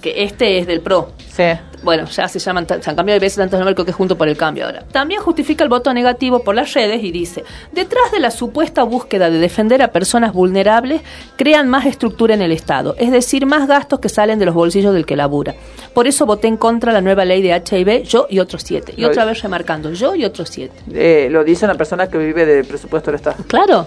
que 0.00 0.22
este 0.24 0.58
es 0.58 0.66
del 0.66 0.80
PRO. 0.80 1.10
sí. 1.28 1.44
Bueno, 1.86 2.04
ya 2.04 2.28
se 2.28 2.38
llaman, 2.38 2.66
se 2.68 2.74
han 2.74 2.96
cambiado 2.96 3.14
de 3.14 3.20
veces 3.20 3.38
tantos 3.38 3.58
nombres 3.58 3.82
que 3.82 3.90
es 3.90 3.96
junto 3.96 4.18
por 4.18 4.28
el 4.28 4.36
cambio 4.36 4.66
ahora. 4.66 4.82
También 4.92 5.22
justifica 5.22 5.64
el 5.64 5.70
voto 5.70 5.94
negativo 5.94 6.40
por 6.40 6.54
las 6.54 6.74
redes 6.74 7.02
y 7.02 7.10
dice, 7.12 7.44
detrás 7.72 8.12
de 8.12 8.20
la 8.20 8.30
supuesta 8.30 8.82
búsqueda 8.82 9.30
de 9.30 9.38
defender 9.38 9.80
a 9.80 9.88
personas 9.92 10.34
vulnerables, 10.34 11.00
crean 11.36 11.68
más 11.70 11.86
estructura 11.86 12.34
en 12.34 12.42
el 12.42 12.52
Estado, 12.52 12.94
es 12.98 13.10
decir, 13.10 13.46
más 13.46 13.66
gastos 13.66 14.00
que 14.00 14.10
salen 14.10 14.38
de 14.38 14.44
los 14.44 14.54
bolsillos 14.54 14.92
del 14.92 15.06
que 15.06 15.16
labura. 15.16 15.54
Por 15.94 16.06
eso 16.06 16.26
voté 16.26 16.48
en 16.48 16.58
contra 16.58 16.92
de 16.92 16.98
la 16.98 17.00
nueva 17.00 17.24
ley 17.24 17.40
de 17.40 17.50
HIV, 17.56 18.02
yo 18.02 18.26
y 18.28 18.40
otros 18.40 18.62
siete. 18.62 18.92
Y 18.96 19.00
Lo- 19.00 19.08
otra 19.08 19.24
vez 19.24 19.40
remarcando, 19.42 19.92
yo 19.92 20.14
y 20.14 20.24
otros 20.26 20.50
siete. 20.50 20.74
Eh, 20.92 21.28
lo 21.30 21.44
dice 21.44 21.64
una 21.64 21.76
persona 21.76 22.08
que 22.08 22.18
vive 22.18 22.44
del 22.44 22.64
presupuesto 22.66 23.10
del 23.10 23.16
Estado. 23.20 23.36
Claro. 23.46 23.86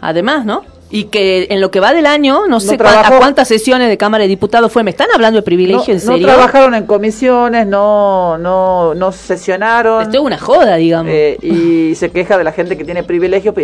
Además, 0.00 0.44
¿no? 0.44 0.64
Y 0.96 1.04
que 1.06 1.48
en 1.50 1.60
lo 1.60 1.72
que 1.72 1.80
va 1.80 1.92
del 1.92 2.06
año, 2.06 2.46
no, 2.46 2.60
sé 2.60 2.76
trabajó. 2.78 3.14
a 3.14 3.18
cuántas 3.18 3.48
sesiones 3.48 3.88
de 3.88 3.98
Cámara 3.98 4.22
de 4.22 4.28
Diputados 4.28 4.70
fue. 4.70 4.84
¿Me 4.84 4.90
están 4.90 5.08
hablando 5.12 5.38
de 5.38 5.42
privilegio 5.42 5.82
no, 5.88 5.92
en 5.94 6.00
serio? 6.00 6.26
no 6.28 6.32
trabajaron 6.34 6.72
en 6.76 6.86
comisiones, 6.86 7.66
no, 7.66 8.38
no, 8.38 8.94
no 8.94 9.10
sesionaron. 9.10 10.02
Esto 10.02 10.18
es 10.18 10.22
una 10.22 10.38
joda, 10.38 10.76
digamos. 10.76 11.10
eh, 11.12 11.36
y 11.42 11.96
se 11.96 12.12
queja 12.12 12.38
de 12.38 12.44
la 12.44 12.52
gente 12.52 12.78
que 12.78 12.84
tiene 12.84 13.02
privilegios 13.02 13.54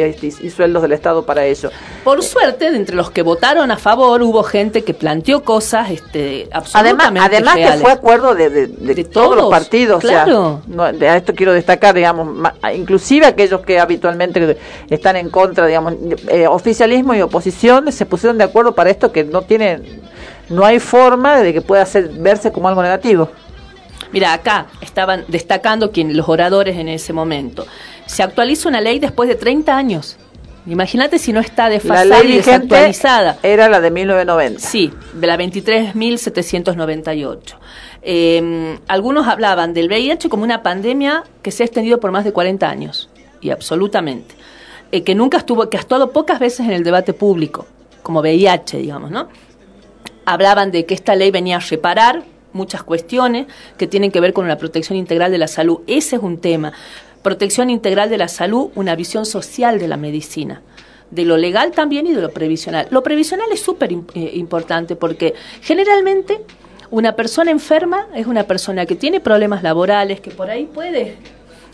y, 0.43 0.51
sueldos 0.51 0.83
del 0.83 0.91
Estado 0.91 1.25
para 1.25 1.45
ello. 1.45 1.71
Por 2.03 2.21
suerte, 2.25 2.71
de 2.73 2.77
entre 2.77 2.97
los 2.97 3.13
que 3.13 3.23
votaron 3.23 3.71
a 3.71 3.77
favor, 3.77 4.21
hubo 4.23 4.43
gente 4.43 4.83
que 4.83 4.93
planteó 4.93 5.45
cosas 5.45 5.89
este, 5.93 6.49
Además, 6.51 6.75
absolutamente 6.75 7.21
además 7.37 7.55
que 7.55 7.61
reales. 7.63 7.81
fue 7.83 7.93
acuerdo 7.93 8.35
de, 8.35 8.51
de- 8.51 8.67
de 8.67 8.95
De 8.97 9.05
todos, 9.05 9.37
los 9.37 9.51
partidos. 9.51 9.99
o 9.99 10.01
claro. 10.01 10.63
sea, 10.67 10.75
no, 10.75 10.93
de 10.93 11.09
a 11.09 11.17
esto 11.17 11.33
quiero 11.37 11.53
destacar, 11.53 11.95
digamos, 11.95 12.27
ma- 12.27 12.55
inclusive 12.75 13.25
aquellos 13.27 13.61
que 13.61 13.79
habitualmente 13.79 14.59
están 14.89 15.15
en 15.15 15.31
contra, 15.31 15.67
digamos, 15.69 15.95
eh, 16.29 16.49
oficialismo 16.49 17.15
y 17.15 17.20
oposición 17.23 17.91
se 17.93 18.07
pusieron 18.07 18.39
de 18.39 18.45
acuerdo 18.45 18.75
para 18.75 18.91
esto 18.91 19.13
que 19.13 19.25
no 19.25 19.43
tiene, 19.43 19.81
no 20.49 20.65
hay 20.65 20.81
forma 20.81 21.39
de 21.39 21.53
que 21.53 21.63
pueda 21.63 21.85
ser, 21.87 22.09
verse 22.09 22.53
como 22.53 22.69
algo 22.69 22.83
negativo. 22.83 23.31
Mira, 24.13 24.33
acá 24.33 24.67
estaban 24.81 25.25
destacando 25.29 25.93
quien, 25.93 26.17
los 26.17 26.29
oradores 26.29 26.77
en 26.77 26.89
ese 26.89 27.13
momento. 27.13 27.67
Se 28.07 28.23
actualiza 28.23 28.69
una 28.69 28.81
ley 28.81 28.99
después 28.99 29.29
de 29.29 29.37
30 29.37 29.77
años. 29.77 30.17
Imagínate 30.67 31.19
si 31.19 31.33
no 31.33 31.41
está 31.41 31.65
La 31.65 31.71
desfasada 31.71 32.23
ley 32.23 32.33
y 32.33 32.37
desactualizada. 32.37 33.39
era 33.43 33.69
la 33.69 33.81
de 33.81 33.91
1990. 33.91 34.61
Sí, 34.61 34.93
de 35.15 35.27
la 35.27 35.39
23.798. 35.39 37.55
Eh, 38.03 38.79
algunos 38.89 39.27
hablaban 39.27 39.75
del 39.75 39.89
VIH 39.89 40.29
como 40.29 40.43
una 40.43 40.63
pandemia 40.63 41.25
que 41.43 41.51
se 41.51 41.63
ha 41.63 41.67
extendido 41.67 42.01
por 42.01 42.11
más 42.11 42.25
de 42.25 42.33
40 42.33 42.69
años, 42.69 43.09
y 43.41 43.51
absolutamente. 43.51 44.35
Eh, 44.93 45.03
que 45.03 45.15
nunca 45.15 45.39
estuvo, 45.39 45.69
que 45.71 45.77
ha 45.77 45.81
estado 45.81 46.11
pocas 46.11 46.41
veces 46.41 46.67
en 46.67 46.73
el 46.73 46.83
debate 46.83 47.13
público, 47.13 47.67
como 48.03 48.21
VIH, 48.21 48.79
digamos, 48.79 49.11
¿no? 49.11 49.29
Hablaban 50.25 50.71
de 50.71 50.85
que 50.85 50.95
esta 50.95 51.15
ley 51.15 51.31
venía 51.31 51.57
a 51.57 51.61
reparar 51.61 52.25
muchas 52.53 52.83
cuestiones 52.83 53.47
que 53.79 53.87
tienen 53.87 54.11
que 54.11 54.21
ver 54.21 54.33
con 54.33 54.49
la 54.49 54.59
protección 54.59 54.99
integral 54.99 55.31
de 55.31 55.39
la 55.39 55.49
salud. 55.49 55.81
Ese 55.87 56.17
es 56.17 56.23
un 56.23 56.39
tema. 56.39 56.73
Protección 57.23 57.71
integral 57.71 58.11
de 58.11 58.19
la 58.19 58.29
salud, 58.29 58.71
una 58.75 58.97
visión 58.97 59.27
social 59.27 59.79
de 59.79 59.89
la 59.89 59.97
medicina 59.97 60.63
de 61.11 61.25
lo 61.25 61.37
legal 61.37 61.73
también 61.73 62.07
y 62.07 62.13
de 62.13 62.23
lo 62.23 62.31
previsional. 62.31 62.87
Lo 62.91 63.03
previsional 63.03 63.49
es 63.53 63.61
súper 63.61 63.93
eh, 63.93 64.31
importante 64.35 64.97
porque 64.97 65.35
generalmente 65.61 66.41
una 66.91 67.17
persona 67.17 67.51
enferma 67.51 68.07
es 68.15 68.27
una 68.27 68.45
persona 68.45 68.87
que 68.87 68.97
tiene 68.97 69.21
problemas 69.21 69.63
laborales, 69.63 70.21
que 70.21 70.31
por 70.31 70.51
ahí 70.51 70.67
puede 70.73 71.17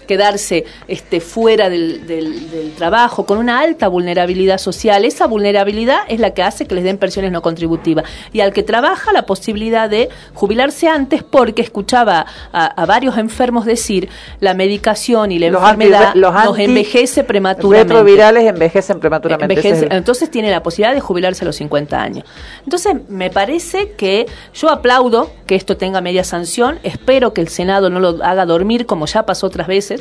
quedarse 0.07 0.65
este, 0.89 1.21
fuera 1.21 1.69
del, 1.69 2.07
del- 2.07 2.51
del 2.51 2.73
trabajo 2.73 3.27
con 3.27 3.39
una 3.39 3.61
alta 3.61 3.89
vulnerabilidad 3.89 4.59
social. 4.59 5.05
Esa 5.05 5.27
vulnerabilidad 5.27 6.01
es 6.09 6.21
la 6.21 6.31
que 6.31 6.43
hace 6.43 6.67
que 6.67 6.75
les 6.75 6.85
den 6.85 6.99
pensiones 6.99 7.33
no 7.33 7.43
contributivas. 7.43 8.05
Y 8.33 8.41
al 8.41 8.53
que 8.53 8.63
trabaja 8.63 9.13
la 9.13 9.27
posibilidad 9.27 9.91
de 9.91 10.09
jubilarse 10.35 10.89
antes 10.89 11.23
porque 11.23 11.63
escuchaba 11.63 12.27
a, 12.53 12.67
a 12.67 12.87
varios 12.87 13.19
enfermos 13.19 13.65
decir 13.67 14.09
la 14.41 14.55
medicación 14.55 15.33
y 15.33 15.39
la 15.39 15.51
Los 15.51 15.63
enfermedad 15.63 16.07
anti- 16.09 16.19
los 16.21 16.33
nos 16.35 16.59
envejece 16.59 17.25
prematuramente. 17.25 17.93
Retrovirales 17.95 18.45
envejecen 18.47 19.01
prematuramente. 19.01 19.55
Envejece- 19.55 19.89
entonces 19.91 20.31
tiene 20.31 20.51
la 20.51 20.63
posibilidad 20.63 20.95
de 20.95 21.01
jubilarse 21.01 21.45
a 21.45 21.47
los 21.47 21.57
50 21.57 22.01
años. 22.01 22.25
Entonces, 22.65 22.95
me 23.09 23.31
parece 23.31 23.93
que 23.93 24.27
yo 24.55 24.71
aplaudo 24.71 25.31
que 25.47 25.55
esto 25.55 25.77
tenga 25.77 26.01
media 26.01 26.25
sanción, 26.25 26.79
espero 26.83 27.33
que 27.33 27.41
el 27.41 27.49
Senado 27.49 27.91
no 27.91 28.01
lo 28.01 28.23
haga 28.25 28.47
dormir 28.47 28.87
como 28.87 29.07
ya 29.07 29.25
pasó 29.27 29.47
otras 29.47 29.67
veces, 29.67 29.96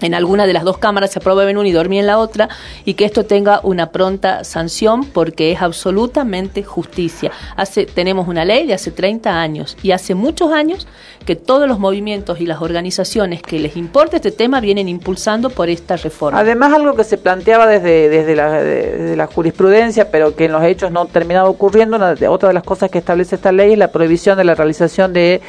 en 0.00 0.14
alguna 0.14 0.46
de 0.46 0.52
las 0.52 0.64
dos 0.64 0.78
cámaras 0.78 1.10
se 1.10 1.18
aprueba 1.18 1.48
en 1.50 1.58
una 1.58 1.68
y 1.68 1.72
dormía 1.72 2.00
en 2.00 2.06
la 2.06 2.18
otra 2.18 2.48
y 2.84 2.94
que 2.94 3.04
esto 3.04 3.24
tenga 3.24 3.60
una 3.62 3.90
pronta 3.90 4.44
sanción 4.44 5.04
porque 5.04 5.52
es 5.52 5.62
absolutamente 5.62 6.62
justicia. 6.62 7.32
Hace 7.56 7.86
tenemos 7.86 8.28
una 8.28 8.44
ley 8.44 8.66
de 8.66 8.74
hace 8.74 8.90
30 8.90 9.40
años 9.40 9.76
y 9.82 9.90
hace 9.90 10.14
muchos 10.14 10.52
años 10.52 10.86
que 11.28 11.36
todos 11.36 11.68
los 11.68 11.78
movimientos 11.78 12.40
y 12.40 12.46
las 12.46 12.62
organizaciones 12.62 13.42
que 13.42 13.58
les 13.58 13.76
importa 13.76 14.16
este 14.16 14.30
tema 14.30 14.62
vienen 14.62 14.88
impulsando 14.88 15.50
por 15.50 15.68
esta 15.68 15.94
reforma. 15.98 16.38
Además, 16.40 16.72
algo 16.72 16.94
que 16.96 17.04
se 17.04 17.18
planteaba 17.18 17.66
desde, 17.66 18.08
desde, 18.08 18.34
la, 18.34 18.62
desde 18.62 19.14
la 19.14 19.26
jurisprudencia, 19.26 20.10
pero 20.10 20.34
que 20.34 20.46
en 20.46 20.52
los 20.52 20.64
hechos 20.64 20.90
no 20.90 21.04
terminaba 21.04 21.50
ocurriendo, 21.50 21.96
una 21.98 22.14
otra 22.30 22.48
de 22.48 22.54
las 22.54 22.62
cosas 22.62 22.90
que 22.90 22.96
establece 22.96 23.34
esta 23.34 23.52
ley 23.52 23.72
es 23.72 23.78
la 23.78 23.88
prohibición 23.92 24.38
de 24.38 24.44
la 24.44 24.54
realización 24.54 25.12
de, 25.12 25.42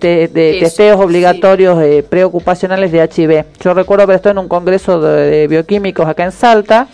de- 0.00 0.28
de 0.28 0.50
Eso, 0.58 0.66
testeos 0.66 1.00
obligatorios 1.00 1.82
eh, 1.82 2.04
preocupacionales 2.06 2.92
de 2.92 2.98
HIV. 3.02 3.46
Yo 3.64 3.72
recuerdo 3.72 4.02
haber 4.02 4.16
estado 4.16 4.32
en 4.32 4.38
un 4.44 4.48
congreso 4.48 5.00
de, 5.00 5.30
de 5.30 5.48
bioquímicos 5.48 6.06
acá 6.06 6.24
en 6.24 6.32
Salta, 6.32 6.88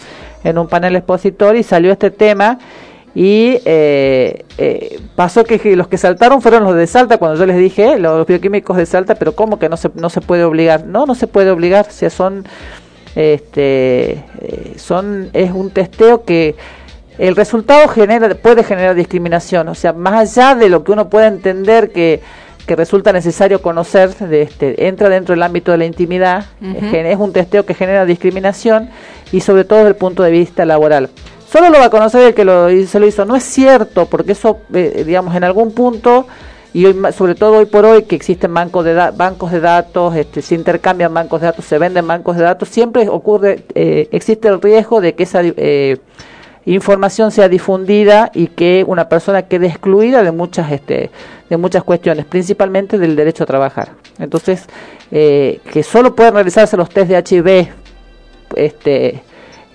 en 0.44 0.58
un 0.58 0.68
panel 0.68 0.94
expositor, 0.94 1.56
y 1.56 1.64
salió 1.64 1.90
este 1.90 2.12
tema. 2.12 2.60
Y 3.18 3.58
eh, 3.64 4.44
eh, 4.58 5.00
pasó 5.16 5.42
que 5.42 5.74
los 5.74 5.88
que 5.88 5.98
saltaron 5.98 6.40
fueron 6.40 6.62
los 6.62 6.76
de 6.76 6.86
Salta 6.86 7.18
cuando 7.18 7.36
yo 7.36 7.46
les 7.46 7.56
dije, 7.56 7.98
los 7.98 8.24
bioquímicos 8.24 8.76
de 8.76 8.86
Salta, 8.86 9.16
pero 9.16 9.34
¿cómo 9.34 9.58
que 9.58 9.68
no 9.68 9.76
se, 9.76 9.90
no 9.96 10.08
se 10.08 10.20
puede 10.20 10.44
obligar? 10.44 10.86
No, 10.86 11.04
no 11.04 11.16
se 11.16 11.26
puede 11.26 11.50
obligar, 11.50 11.86
o 11.88 11.90
sea, 11.90 12.10
son, 12.10 12.44
este, 13.16 14.24
eh, 14.40 14.74
son, 14.76 15.30
es 15.32 15.50
un 15.50 15.70
testeo 15.70 16.22
que 16.22 16.54
el 17.18 17.34
resultado 17.34 17.88
genera, 17.88 18.32
puede 18.36 18.62
generar 18.62 18.94
discriminación, 18.94 19.66
o 19.66 19.74
sea, 19.74 19.92
más 19.92 20.36
allá 20.38 20.54
de 20.54 20.68
lo 20.68 20.84
que 20.84 20.92
uno 20.92 21.10
pueda 21.10 21.26
entender 21.26 21.90
que, 21.90 22.20
que 22.68 22.76
resulta 22.76 23.12
necesario 23.12 23.60
conocer, 23.60 24.14
de 24.14 24.42
este, 24.42 24.86
entra 24.86 25.08
dentro 25.08 25.34
del 25.34 25.42
ámbito 25.42 25.72
de 25.72 25.78
la 25.78 25.86
intimidad, 25.86 26.46
es, 26.62 26.88
que 26.88 27.10
es 27.10 27.18
un 27.18 27.32
testeo 27.32 27.66
que 27.66 27.74
genera 27.74 28.04
discriminación 28.04 28.90
y 29.32 29.40
sobre 29.40 29.64
todo 29.64 29.80
desde 29.80 29.90
el 29.90 29.96
punto 29.96 30.22
de 30.22 30.30
vista 30.30 30.64
laboral. 30.64 31.10
Solo 31.50 31.70
lo 31.70 31.78
va 31.78 31.86
a 31.86 31.90
conocer 31.90 32.28
el 32.28 32.34
que 32.34 32.44
lo, 32.44 32.68
se 32.86 33.00
lo 33.00 33.06
hizo. 33.06 33.24
No 33.24 33.34
es 33.34 33.42
cierto, 33.42 34.06
porque 34.06 34.32
eso, 34.32 34.58
eh, 34.74 35.04
digamos, 35.06 35.34
en 35.34 35.44
algún 35.44 35.72
punto, 35.72 36.26
y 36.74 36.84
hoy, 36.84 36.96
sobre 37.16 37.34
todo 37.34 37.58
hoy 37.58 37.64
por 37.64 37.86
hoy, 37.86 38.02
que 38.02 38.16
existen 38.16 38.52
bancos 38.52 38.84
de, 38.84 38.92
bancos 38.92 39.50
de 39.50 39.60
datos, 39.60 40.14
este, 40.14 40.42
se 40.42 40.54
intercambian 40.54 41.12
bancos 41.14 41.40
de 41.40 41.46
datos, 41.46 41.64
se 41.64 41.78
venden 41.78 42.06
bancos 42.06 42.36
de 42.36 42.42
datos, 42.42 42.68
siempre 42.68 43.08
ocurre, 43.08 43.64
eh, 43.74 44.08
existe 44.12 44.48
el 44.48 44.60
riesgo 44.60 45.00
de 45.00 45.14
que 45.14 45.22
esa 45.22 45.40
eh, 45.42 45.96
información 46.66 47.30
sea 47.30 47.48
difundida 47.48 48.30
y 48.34 48.48
que 48.48 48.84
una 48.86 49.08
persona 49.08 49.42
quede 49.42 49.68
excluida 49.68 50.22
de 50.22 50.32
muchas, 50.32 50.70
este, 50.70 51.10
de 51.48 51.56
muchas 51.56 51.82
cuestiones, 51.82 52.26
principalmente 52.26 52.98
del 52.98 53.16
derecho 53.16 53.44
a 53.44 53.46
trabajar. 53.46 53.92
Entonces, 54.18 54.66
eh, 55.10 55.60
que 55.72 55.82
solo 55.82 56.14
pueden 56.14 56.34
realizarse 56.34 56.76
los 56.76 56.90
test 56.90 57.10
de 57.10 57.16
HIV 57.16 57.68
este, 58.54 59.22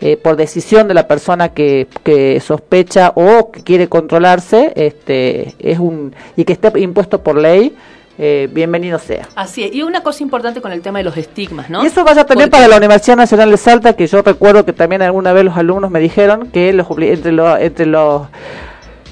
eh, 0.06 0.18
por 0.18 0.36
decisión 0.36 0.90
de 0.90 0.94
la 0.94 1.08
persona 1.08 1.50
que, 1.50 1.88
que 2.04 2.40
sospecha 2.42 3.14
o 3.16 3.52
que 3.52 3.64
quiere 3.64 3.88
controlarse, 3.88 4.74
este, 4.76 5.56
es 5.60 5.80
un 5.80 6.14
y 6.36 6.44
que 6.44 6.52
esté 6.52 6.78
impuesto 6.80 7.24
por 7.24 7.38
ley, 7.38 7.74
eh, 8.20 8.50
bienvenido 8.52 9.00
sea. 9.00 9.30
Así 9.36 9.64
es. 9.64 9.74
Y 9.74 9.82
una 9.82 10.04
cosa 10.04 10.22
importante 10.22 10.60
con 10.62 10.74
el 10.74 10.82
tema 10.82 10.98
de 11.00 11.06
los 11.06 11.16
estigmas, 11.16 11.70
¿no? 11.70 11.84
Y 11.84 11.88
eso 11.88 12.04
vaya 12.04 12.26
también 12.26 12.50
Porque- 12.50 12.62
para 12.64 12.68
la 12.68 12.78
Universidad 12.78 13.16
Nacional 13.16 13.50
de 13.50 13.56
Salta, 13.58 13.94
que 13.96 14.06
yo 14.08 14.22
recuerdo 14.22 14.66
que 14.66 14.74
también 14.74 15.02
alguna 15.02 15.32
vez 15.32 15.46
los 15.46 15.56
alumnos 15.56 15.90
me 15.90 16.02
dijeron 16.02 16.50
que 16.52 16.74
los, 16.74 16.86
entre, 17.00 17.32
los, 17.32 17.60
entre 17.62 17.86
los 17.86 18.24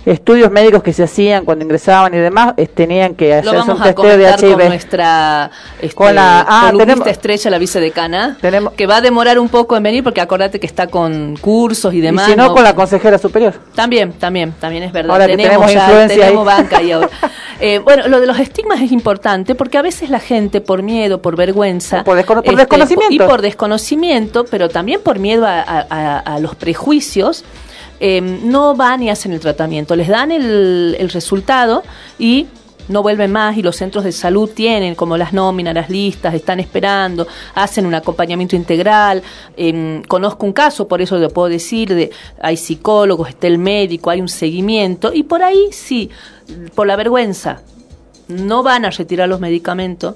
estudios 0.05 0.49
médicos 0.51 0.81
que 0.83 0.93
se 0.93 1.03
hacían 1.03 1.45
cuando 1.45 1.63
ingresaban 1.63 2.13
y 2.13 2.17
demás, 2.17 2.53
tenían 2.73 3.15
que 3.15 3.33
hacerse 3.35 3.71
un 3.71 3.81
testeo 3.81 3.85
de 3.85 3.93
comentar 3.93 4.39
con 4.39 4.49
HIV. 4.61 4.67
nuestra 4.69 5.51
este, 5.81 5.95
Con 5.95 6.15
la- 6.15 6.45
ah, 6.47 6.71
tenemos- 6.77 7.07
estrella, 7.07 7.49
la 7.51 7.57
vicedecana, 7.57 8.37
Tenemos- 8.41 8.73
que 8.73 8.87
va 8.87 8.97
a 8.97 9.01
demorar 9.01 9.37
un 9.39 9.49
poco 9.49 9.75
en 9.77 9.83
venir 9.83 10.03
porque 10.03 10.21
acordate 10.21 10.59
que 10.59 10.67
está 10.67 10.87
con 10.87 11.35
cursos 11.37 11.93
y 11.93 11.97
y 11.97 12.01
demás. 12.01 12.25
si 12.25 12.35
no, 12.35 12.47
¿no? 12.47 12.53
con 12.53 12.63
la 12.63 12.73
consejera 12.73 13.17
superior. 13.19 13.53
También, 13.75 14.13
también, 14.13 14.53
también 14.59 14.83
es 14.83 14.91
verdad. 14.91 15.11
Ahora 15.11 15.27
que 15.27 15.37
tenemos 15.37 15.71
ya, 15.71 16.07
tenemos 16.07 16.47
ahí. 16.47 16.57
banca 16.57 16.77
ahí 16.77 16.91
ahora. 16.91 17.09
Eh, 17.63 17.77
bueno, 17.77 18.07
lo 18.07 18.19
de 18.19 18.25
los 18.25 18.39
estigmas 18.39 18.81
es 18.81 18.91
importante 18.91 19.53
porque 19.53 19.77
a 19.77 19.83
veces 19.83 20.09
la 20.09 20.19
gente, 20.19 20.61
por 20.61 20.81
miedo, 20.81 21.21
por 21.21 21.35
vergüenza. 21.35 22.01
O 22.01 22.03
por 22.03 22.17
descono- 22.17 22.41
por 22.41 22.45
este, 22.53 22.55
desconocimiento. 22.55 23.13
Y 23.13 23.19
por 23.19 23.43
desconocimiento, 23.43 24.45
pero 24.49 24.67
también 24.67 24.99
por 25.03 25.19
miedo 25.19 25.45
a, 25.45 25.59
a- 25.61 25.85
a- 25.87 26.17
a 26.21 26.39
los 26.39 26.55
prejuicios, 26.55 27.45
eh, 28.01 28.19
no 28.19 28.75
van 28.75 29.03
y 29.03 29.09
hacen 29.09 29.31
el 29.31 29.39
tratamiento. 29.39 29.95
Les 29.95 30.07
dan 30.07 30.31
el, 30.31 30.97
el 30.99 31.09
resultado 31.09 31.83
y 32.19 32.47
no 32.87 33.01
vuelven 33.03 33.31
más 33.31 33.57
y 33.57 33.61
los 33.61 33.75
centros 33.75 34.03
de 34.03 34.11
salud 34.11 34.49
tienen 34.49 34.95
como 34.95 35.17
las 35.17 35.33
nóminas, 35.33 35.73
las 35.73 35.89
listas, 35.89 36.33
están 36.33 36.59
esperando, 36.59 37.27
hacen 37.55 37.85
un 37.85 37.95
acompañamiento 37.95 38.55
integral. 38.55 39.21
Em, 39.55 40.03
conozco 40.03 40.45
un 40.45 40.53
caso, 40.53 40.87
por 40.87 41.01
eso 41.01 41.17
lo 41.17 41.29
puedo 41.29 41.49
decir, 41.49 41.93
de 41.93 42.11
hay 42.41 42.57
psicólogos, 42.57 43.29
está 43.29 43.47
el 43.47 43.57
médico, 43.57 44.09
hay 44.09 44.21
un 44.21 44.29
seguimiento 44.29 45.11
y 45.13 45.23
por 45.23 45.43
ahí 45.43 45.69
sí, 45.71 46.09
por 46.75 46.87
la 46.87 46.95
vergüenza, 46.95 47.61
no 48.27 48.63
van 48.63 48.85
a 48.85 48.89
retirar 48.89 49.29
los 49.29 49.39
medicamentos, 49.39 50.15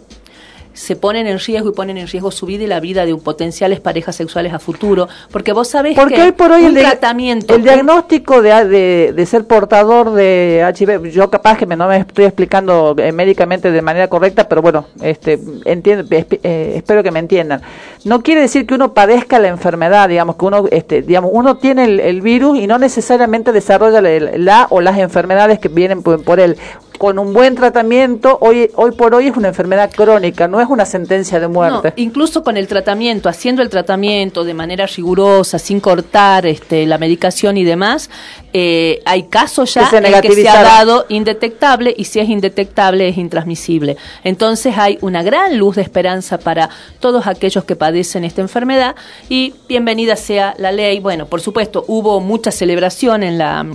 se 0.75 0.95
ponen 0.95 1.25
en 1.25 1.39
riesgo 1.39 1.69
y 1.69 1.73
ponen 1.73 1.97
en 1.97 2.07
riesgo 2.07 2.29
su 2.31 2.45
vida 2.45 2.63
y 2.65 2.67
la 2.67 2.79
vida 2.79 3.05
de 3.05 3.13
un 3.13 3.21
potenciales 3.21 3.79
parejas 3.79 4.15
sexuales 4.15 4.53
a 4.53 4.59
futuro, 4.59 5.07
porque 5.31 5.53
vos 5.53 5.67
sabés 5.67 5.95
Porque 5.95 6.15
que 6.15 6.21
hoy 6.21 6.31
por 6.33 6.51
hoy 6.51 6.65
un 6.65 6.77
el, 6.77 6.83
tratamiento 6.83 7.55
el 7.55 7.63
diagnóstico 7.63 8.41
de, 8.41 8.65
de, 8.65 9.13
de 9.15 9.25
ser 9.25 9.45
portador 9.45 10.13
de 10.13 10.63
HIV, 10.77 11.09
yo 11.11 11.29
capaz 11.29 11.57
que 11.57 11.65
me, 11.65 11.75
no 11.75 11.87
me 11.87 11.97
estoy 11.97 12.25
explicando 12.25 12.93
eh, 12.97 13.11
médicamente 13.11 13.71
de 13.71 13.81
manera 13.81 14.07
correcta, 14.09 14.47
pero 14.47 14.61
bueno, 14.61 14.85
este, 15.01 15.39
entiendo, 15.63 16.05
eh, 16.11 16.73
espero 16.75 17.01
que 17.03 17.11
me 17.11 17.19
entiendan. 17.19 17.61
No 18.03 18.21
quiere 18.21 18.41
decir 18.41 18.67
que 18.67 18.75
uno 18.75 18.93
padezca 18.93 19.39
la 19.39 19.47
enfermedad, 19.47 20.09
digamos 20.09 20.35
que 20.35 20.45
uno, 20.45 20.65
este, 20.71 21.01
digamos, 21.01 21.31
uno 21.33 21.57
tiene 21.57 21.85
el, 21.85 21.99
el 21.99 22.21
virus 22.21 22.59
y 22.59 22.67
no 22.67 22.77
necesariamente 22.77 23.51
desarrolla 23.51 24.01
la, 24.01 24.19
la 24.37 24.67
o 24.69 24.81
las 24.81 24.97
enfermedades 24.99 25.59
que 25.59 25.69
vienen 25.69 26.03
por, 26.03 26.23
por 26.23 26.39
él. 26.39 26.57
Con 26.97 27.19
un 27.19 27.33
buen 27.33 27.55
tratamiento, 27.55 28.37
hoy, 28.41 28.69
hoy 28.75 28.91
por 28.91 29.13
hoy 29.13 29.27
es 29.27 29.35
una 29.35 29.49
enfermedad 29.49 29.91
crónica, 29.91 30.47
no 30.47 30.61
es 30.61 30.67
una 30.69 30.85
sentencia 30.85 31.39
de 31.39 31.47
muerte. 31.47 31.89
No, 31.89 31.93
incluso 32.01 32.43
con 32.43 32.57
el 32.57 32.67
tratamiento, 32.67 33.29
haciendo 33.29 33.61
el 33.61 33.69
tratamiento 33.69 34.43
de 34.43 34.53
manera 34.53 34.85
rigurosa, 34.85 35.59
sin 35.59 35.79
cortar 35.79 36.45
este, 36.45 36.85
la 36.85 36.97
medicación 36.97 37.57
y 37.57 37.63
demás, 37.63 38.09
eh, 38.53 39.01
hay 39.05 39.23
casos 39.23 39.73
ya 39.73 39.89
Que 39.89 39.89
se 39.89 39.97
en 39.97 40.21
que 40.21 40.31
se 40.33 40.47
ha 40.49 40.63
dado 40.63 41.05
indetectable 41.09 41.93
y 41.95 42.05
si 42.05 42.19
es 42.19 42.29
indetectable 42.29 43.07
es 43.09 43.17
intransmisible. 43.17 43.97
Entonces 44.23 44.77
hay 44.77 44.97
una 45.01 45.23
gran 45.23 45.57
luz 45.57 45.75
de 45.75 45.81
esperanza 45.81 46.37
para 46.37 46.69
todos 46.99 47.27
aquellos 47.27 47.65
que 47.65 47.75
padecen 47.75 48.23
esta 48.23 48.41
enfermedad 48.41 48.95
y 49.29 49.53
bienvenida 49.67 50.15
sea 50.15 50.55
la 50.57 50.71
ley. 50.71 50.99
Bueno, 50.99 51.25
por 51.25 51.41
supuesto, 51.41 51.83
hubo 51.87 52.19
mucha 52.19 52.51
celebración 52.51 53.23
en 53.23 53.37
la 53.37 53.65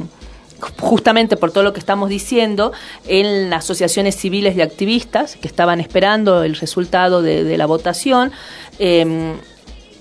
justamente 0.81 1.37
por 1.37 1.53
todo 1.53 1.65
lo 1.65 1.73
que 1.73 1.81
estamos 1.81 2.09
diciendo, 2.09 2.73
en 3.07 3.53
asociaciones 3.53 4.17
civiles 4.17 4.57
de 4.57 4.63
activistas 4.63 5.37
que 5.37 5.49
estaban 5.49 5.81
esperando 5.81 6.43
el 6.43 6.57
resultado 6.57 7.23
de, 7.23 7.57
la 7.57 7.67
votación, 7.67 8.33
eh, 8.79 9.35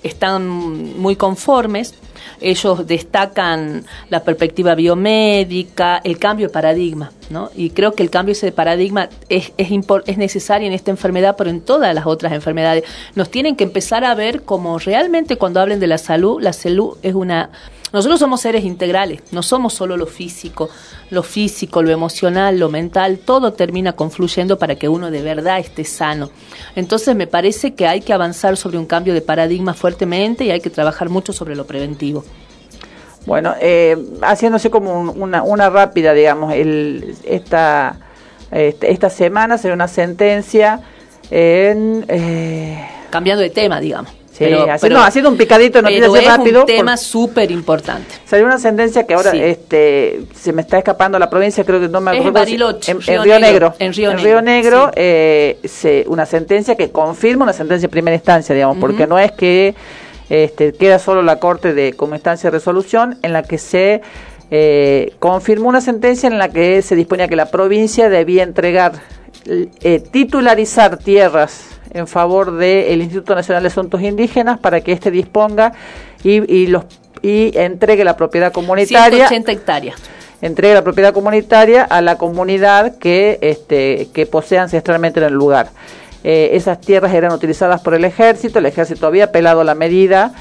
están 0.03 0.47
muy 0.47 1.15
conformes. 1.15 1.95
Ellos 2.41 2.87
destacan 2.87 3.85
la 4.09 4.23
perspectiva 4.23 4.75
biomédica, 4.75 5.99
el 6.03 6.17
cambio 6.17 6.47
de 6.47 6.53
paradigma, 6.53 7.11
¿no? 7.29 7.49
Y 7.55 7.71
creo 7.71 7.93
que 7.93 8.03
el 8.03 8.09
cambio 8.09 8.33
de 8.39 8.51
paradigma 8.51 9.09
es, 9.27 9.51
es 9.57 10.17
necesario 10.17 10.67
en 10.67 10.73
esta 10.73 10.91
enfermedad, 10.91 11.35
pero 11.37 11.49
en 11.49 11.61
todas 11.61 11.93
las 11.93 12.05
otras 12.05 12.31
enfermedades. 12.31 12.85
Nos 13.15 13.29
tienen 13.29 13.55
que 13.55 13.65
empezar 13.65 14.05
a 14.05 14.15
ver 14.15 14.43
como 14.43 14.79
realmente 14.79 15.37
cuando 15.37 15.59
hablen 15.59 15.79
de 15.79 15.87
la 15.87 15.97
salud, 15.97 16.41
la 16.41 16.53
salud 16.53 16.97
es 17.01 17.13
una... 17.13 17.49
Nosotros 17.91 18.19
somos 18.19 18.41
seres 18.41 18.63
integrales, 18.65 19.21
no 19.31 19.41
somos 19.41 19.73
solo 19.73 19.97
lo 19.97 20.05
físico, 20.05 20.69
lo 21.09 21.23
físico, 21.23 21.81
lo 21.81 21.89
emocional, 21.91 22.59
lo 22.59 22.69
mental, 22.69 23.17
todo 23.17 23.53
termina 23.53 23.93
confluyendo 23.93 24.59
para 24.59 24.75
que 24.75 24.87
uno 24.87 25.09
de 25.09 25.21
verdad 25.23 25.59
esté 25.59 25.83
sano. 25.85 26.29
Entonces 26.75 27.15
me 27.15 27.25
parece 27.27 27.73
que 27.73 27.87
hay 27.87 28.01
que 28.01 28.13
avanzar 28.13 28.57
sobre 28.57 28.77
un 28.77 28.85
cambio 28.85 29.13
de 29.13 29.21
paradigma 29.21 29.73
fuertemente 29.73 30.43
y 30.45 30.51
hay 30.51 30.61
que 30.61 30.69
trabajar 30.69 31.09
mucho 31.09 31.33
sobre 31.33 31.55
lo 31.55 31.65
preventivo. 31.65 32.23
Bueno, 33.25 33.53
eh, 33.59 33.97
haciéndose 34.21 34.69
como 34.69 34.99
un- 34.99 35.21
una, 35.21 35.43
una 35.43 35.69
rápida, 35.69 36.13
digamos, 36.13 36.53
el, 36.53 37.15
esta, 37.23 37.97
este, 38.51 38.91
esta 38.91 39.09
semana 39.09 39.57
será 39.57 39.73
una 39.73 39.87
sentencia 39.87 40.81
en... 41.31 42.05
Eh, 42.07 42.87
Cambiando 43.09 43.41
de 43.41 43.49
tema, 43.49 43.79
digamos. 43.81 44.11
Sí, 44.47 44.53
haciendo, 44.69 44.99
haciendo 45.01 45.29
un 45.29 45.37
picadito, 45.37 45.81
no 45.81 45.87
pero 45.89 46.15
es 46.15 46.25
rápido. 46.25 46.61
un 46.61 46.65
tema 46.65 46.97
súper 46.97 47.51
importante. 47.51 48.15
Salió 48.25 48.45
una 48.45 48.57
sentencia 48.57 49.05
que 49.05 49.13
ahora 49.13 49.31
Sí. 49.31 49.39
este 49.41 50.21
se 50.33 50.51
me 50.53 50.61
está 50.61 50.77
escapando 50.79 51.19
la 51.19 51.29
provincia, 51.29 51.63
creo 51.63 51.79
que 51.79 51.87
no 51.89 52.01
me 52.01 52.11
Es 52.11 52.17
en 52.21 52.27
acuerdo. 52.27 52.39
si- 52.47 52.51
Bariloche, 52.57 52.91
en, 52.91 53.01
Río 53.01 53.15
en 53.15 53.23
Río 53.23 53.39
Negro, 53.39 53.73
en 53.79 53.93
Río 53.93 54.41
Negro, 54.41 54.85
sí. 54.87 54.93
eh, 54.95 55.59
se- 55.65 56.05
una 56.07 56.25
sentencia 56.25 56.75
que 56.75 56.89
confirma 56.91 57.43
una 57.43 57.53
sentencia 57.53 57.87
de 57.87 57.91
primera 57.91 58.15
instancia, 58.15 58.55
digamos, 58.55 58.77
porque 58.79 59.05
no 59.07 59.19
es 59.19 59.31
que 59.33 59.75
este, 60.29 60.73
queda 60.73 60.99
solo 60.99 61.21
la 61.23 61.39
Corte 61.39 61.73
de 61.73 61.93
como 61.93 62.15
instancia 62.15 62.49
de 62.51 62.57
resolución 62.57 63.17
en 63.23 63.33
la 63.33 63.43
que 63.43 63.57
se 63.57 64.01
eh, 64.51 65.13
confirmó 65.19 65.69
una 65.69 65.81
sentencia 65.81 66.27
en 66.27 66.37
la 66.39 66.49
que 66.49 66.81
se 66.81 66.95
disponía 66.95 67.27
que 67.27 67.35
la 67.35 67.51
provincia 67.51 68.09
debía 68.09 68.41
entregar, 68.43 68.93
eh, 69.45 70.01
titularizar 70.11 70.97
tierras 70.97 71.61
en 71.91 72.07
favor 72.07 72.57
del 72.57 73.01
Instituto 73.01 73.35
Nacional 73.35 73.63
de 73.63 73.67
Asuntos 73.67 74.01
Indígenas 74.01 74.59
para 74.59 74.81
que 74.81 74.91
éste 74.91 75.11
disponga 75.11 75.73
y, 76.23 76.51
y 76.53 76.67
los 76.67 76.85
y 77.21 77.57
entregue 77.57 78.03
la 78.03 78.15
propiedad 78.15 78.51
comunitaria 78.51 79.27
180 79.27 79.51
hectáreas. 79.51 80.01
entregue 80.41 80.73
la 80.73 80.83
propiedad 80.83 81.13
comunitaria 81.13 81.83
a 81.83 82.01
la 82.01 82.17
comunidad 82.17 82.97
que 82.97 83.39
este 83.41 84.09
que 84.13 84.25
posee 84.25 84.59
ancestralmente 84.59 85.19
en 85.19 85.25
el 85.25 85.33
lugar. 85.33 85.69
Eh, 86.23 86.51
esas 86.53 86.81
tierras 86.81 87.13
eran 87.13 87.31
utilizadas 87.31 87.81
por 87.81 87.93
el 87.93 88.03
ejército, 88.03 88.59
el 88.59 88.65
ejército 88.65 89.07
había 89.07 89.25
apelado 89.25 89.63
la 89.63 89.73
medida 89.73 90.33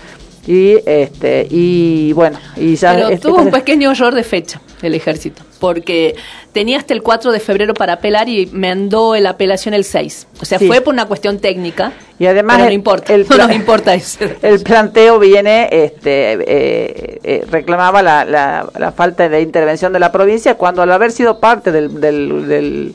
y 0.49 0.77
este 0.87 1.47
y 1.51 2.13
bueno 2.15 2.39
y 2.57 2.75
ya 2.77 2.95
Pero 2.95 3.09
este- 3.11 3.29
tuvo 3.29 3.43
un 3.43 3.51
pequeño 3.61 3.93
error 3.93 4.15
de 4.15 4.25
fecha 4.25 4.61
el 4.81 4.95
ejército, 4.95 5.43
porque 5.59 6.15
tenía 6.53 6.79
hasta 6.79 6.95
el 6.95 7.03
4 7.03 7.33
de 7.33 7.41
febrero 7.41 7.75
para 7.75 7.95
apelar 7.95 8.29
y 8.29 8.47
mandó 8.47 9.17
la 9.17 9.31
apelación 9.31 9.75
el 9.75 9.83
6. 9.85 10.29
O 10.41 10.45
sea, 10.45 10.61
Sí. 10.61 10.69
fue 10.69 10.81
por 10.81 10.95
una 10.95 11.07
cuestión 11.07 11.41
técnica. 11.41 11.93
Y 12.21 12.27
además 12.27 12.59
pero 12.59 12.65
no 12.67 12.69
el- 12.69 12.75
importa, 12.75 13.13
el 13.13 13.27
no 13.29 13.37
nos 13.39 13.53
importa 13.57 13.93
eso. 13.95 14.21
el 14.43 14.61
planteo 14.61 15.19
viene, 15.19 15.69
este, 15.73 16.35
eh, 16.35 17.19
eh, 17.25 17.45
reclamaba 17.51 18.03
la, 18.03 18.25
la, 18.25 18.69
la 18.79 18.93
falta 18.93 19.29
de 19.29 19.41
intervención 19.43 19.93
de 19.93 19.99
la 19.99 20.13
provincia 20.13 20.55
cuando 20.55 20.81
al 20.83 20.93
haber 20.93 21.11
sido 21.11 21.41
parte 21.41 21.73
del, 21.73 22.01
del, 22.01 22.47
del, 22.49 22.95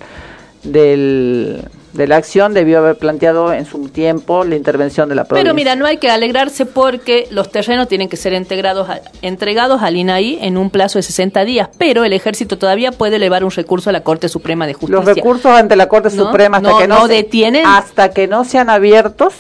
del- 0.64 1.68
de 1.94 2.08
la 2.08 2.16
acción 2.18 2.54
debió 2.54 2.80
haber 2.80 2.98
planteado 2.98 3.54
en 3.54 3.66
su 3.66 3.88
tiempo 3.90 4.44
la 4.44 4.56
intervención 4.56 5.08
de 5.10 5.16
la 5.16 5.26
provincia. 5.26 5.44
Pero 5.44 5.54
mira, 5.56 5.76
no 5.76 5.86
hay 5.86 5.98
que 5.98 6.10
alegrarse 6.10 6.66
porque 6.66 7.28
los 7.30 7.52
terrenos 7.52 7.88
tienen 7.88 8.10
que 8.10 8.18
ser 8.18 8.34
integrados 8.34 8.90
a- 8.90 9.00
entregados 9.22 9.82
al 9.84 9.96
INAI 9.96 10.40
en 10.42 10.58
un 10.58 10.70
plazo 10.72 10.98
de 11.00 11.04
60 11.04 11.46
días, 11.46 11.70
pero 11.78 12.04
el 12.04 12.14
ejército 12.14 12.58
todavía 12.58 12.92
puede 12.92 13.18
elevar 13.18 13.44
un 13.44 13.52
recurso 13.52 13.92
a 13.92 13.94
la 13.94 14.02
Corte 14.02 14.28
Suprema 14.28 14.66
de 14.66 14.74
Justicia. 14.74 14.96
los 14.96 15.06
recursos 15.06 15.52
ante 15.52 15.76
la 15.76 15.88
Corte 15.88 16.10
No, 16.16 16.26
Suprema 16.26 16.58
hasta 16.58 16.70
no, 16.72 16.78
que 16.80 16.88
no, 16.88 17.00
no 17.00 17.08
se- 17.08 17.14
detienen. 17.14 17.66
hasta 17.66 18.10
que 18.10 18.28
no 18.28 18.44
sean 18.44 18.70
abiertos 18.70 19.34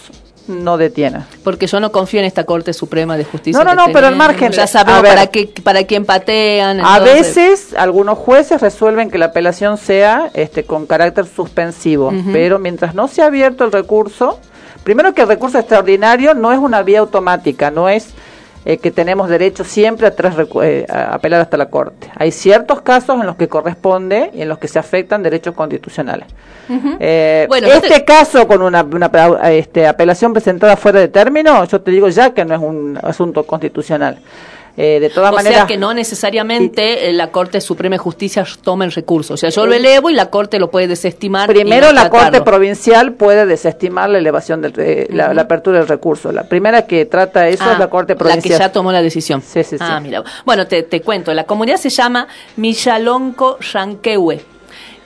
no 0.47 0.77
detienen. 0.77 1.23
Porque 1.43 1.67
yo 1.67 1.79
no 1.79 1.91
confío 1.91 2.19
en 2.19 2.25
esta 2.25 2.43
Corte 2.45 2.73
Suprema 2.73 3.17
de 3.17 3.23
Justicia. 3.23 3.63
No, 3.63 3.73
no, 3.73 3.75
no, 3.87 3.93
pero 3.93 4.07
al 4.07 4.15
margen, 4.15 4.51
Ya 4.51 4.63
a 4.63 4.67
sabemos 4.67 5.01
ver. 5.01 5.13
para 5.13 5.27
qué, 5.27 5.49
para 5.63 5.83
quién 5.85 6.05
patean. 6.05 6.81
A 6.81 6.99
veces 6.99 7.73
algunos 7.77 8.17
jueces 8.17 8.61
resuelven 8.61 9.09
que 9.09 9.17
la 9.17 9.25
apelación 9.25 9.77
sea 9.77 10.29
este 10.33 10.63
con 10.65 10.85
carácter 10.85 11.25
suspensivo, 11.25 12.11
pero 12.31 12.59
mientras 12.59 12.93
no 12.95 13.07
se 13.07 13.21
ha 13.21 13.27
abierto 13.27 13.63
el 13.63 13.71
recurso, 13.71 14.39
primero 14.83 15.13
que 15.13 15.21
el 15.21 15.27
recurso 15.27 15.57
extraordinario 15.59 16.33
no 16.33 16.51
es 16.51 16.59
una 16.59 16.83
vía 16.83 16.99
automática, 16.99 17.71
no 17.71 17.89
es 17.89 18.09
eh, 18.65 18.77
que 18.77 18.91
tenemos 18.91 19.29
derecho 19.29 19.63
siempre 19.63 20.07
a, 20.07 20.15
tras 20.15 20.35
eh, 20.63 20.85
a 20.89 21.15
apelar 21.15 21.41
hasta 21.41 21.57
la 21.57 21.67
Corte. 21.67 22.09
Hay 22.15 22.31
ciertos 22.31 22.81
casos 22.81 23.19
en 23.19 23.25
los 23.25 23.35
que 23.35 23.47
corresponde 23.47 24.31
y 24.33 24.41
en 24.41 24.49
los 24.49 24.57
que 24.57 24.67
se 24.67 24.79
afectan 24.79 25.21
derechos 25.23 25.53
constitucionales. 25.55 26.27
Eh, 26.99 27.45
Bueno, 27.49 27.67
este 27.67 27.89
te- 27.89 28.05
caso 28.05 28.47
con 28.47 28.61
una, 28.61 28.83
una 28.83 29.11
este, 29.51 29.85
apelación 29.85 30.31
presentada 30.33 30.77
fuera 30.77 30.99
de 31.01 31.09
término, 31.09 31.65
yo 31.65 31.81
te 31.81 31.91
digo 31.91 32.07
ya 32.09 32.33
que 32.33 32.45
no 32.45 32.55
es 32.55 32.61
un 32.61 32.97
asunto 33.03 33.45
constitucional. 33.45 34.17
Eh, 34.75 34.99
de 34.99 35.09
todas 35.11 35.31
o 35.31 35.35
maneras, 35.35 35.59
sea 35.59 35.67
que 35.67 35.77
no 35.77 35.93
necesariamente 35.93 37.09
eh, 37.09 37.13
la 37.13 37.29
Corte 37.31 37.61
Suprema 37.61 37.93
de 37.93 37.99
Justicia 37.99 38.43
toma 38.63 38.85
el 38.85 38.91
recurso. 38.91 39.35
O 39.35 39.37
sea, 39.37 39.49
yo 39.49 39.67
lo 39.67 39.73
elevo 39.75 40.09
y 40.09 40.13
la 40.13 40.31
Corte 40.31 40.57
lo 40.57 40.71
puede 40.71 40.87
desestimar. 40.87 41.47
Primero 41.47 41.87
no 41.87 41.93
la 41.93 42.09
Corte. 42.09 42.41
Provincial 42.41 43.13
puede 43.13 43.45
desestimar 43.45 44.09
la 44.09 44.17
elevación 44.17 44.61
del 44.63 44.73
eh, 44.77 45.07
la, 45.11 45.31
la 45.33 45.43
apertura 45.43 45.77
del 45.77 45.87
recurso. 45.87 46.31
La 46.31 46.43
primera 46.49 46.87
que 46.87 47.05
trata 47.05 47.47
eso 47.47 47.63
Ah, 47.67 47.73
es 47.73 47.79
la 47.79 47.89
Corte 47.89 48.13
La 48.13 48.17
Provincial. 48.19 48.41
que 48.57 48.59
ya 48.63 48.71
tomó 48.71 48.91
la 48.91 49.03
decisión. 49.03 49.41
Sí, 49.43 49.63
sí, 49.63 49.77
sí. 49.77 49.83
Ah, 49.87 49.99
mira. 49.99 50.23
Bueno, 50.43 50.65
te, 50.65 50.81
te 50.83 51.01
cuento. 51.01 51.31
La 51.35 51.43
comunidad 51.43 51.77
se 51.77 51.89
llama 51.89 52.27
Millalonco 52.57 53.57
Ranquehue. 53.73 54.41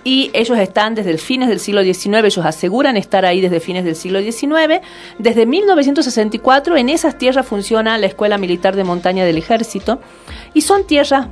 Y 0.07 0.31
ellos 0.33 0.57
están 0.57 0.95
desde 0.95 1.11
el 1.11 1.19
fines 1.19 1.49
del 1.49 1.59
siglo 1.59 1.83
XIX, 1.83 2.23
ellos 2.23 2.45
aseguran 2.45 2.95
estar 2.95 3.25
ahí 3.25 3.41
desde 3.41 3.59
fines 3.59 3.83
del 3.83 3.95
siglo 3.97 4.21
XIX. 4.21 4.79
Desde 5.19 5.45
1964 5.45 6.77
en 6.77 6.87
esas 6.87 7.17
tierras 7.17 7.45
funciona 7.45 7.97
la 7.97 8.05
Escuela 8.05 8.37
Militar 8.37 8.77
de 8.77 8.85
Montaña 8.85 9.25
del 9.25 9.37
Ejército. 9.37 9.99
Y 10.53 10.61
son 10.61 10.87
tierras 10.87 11.27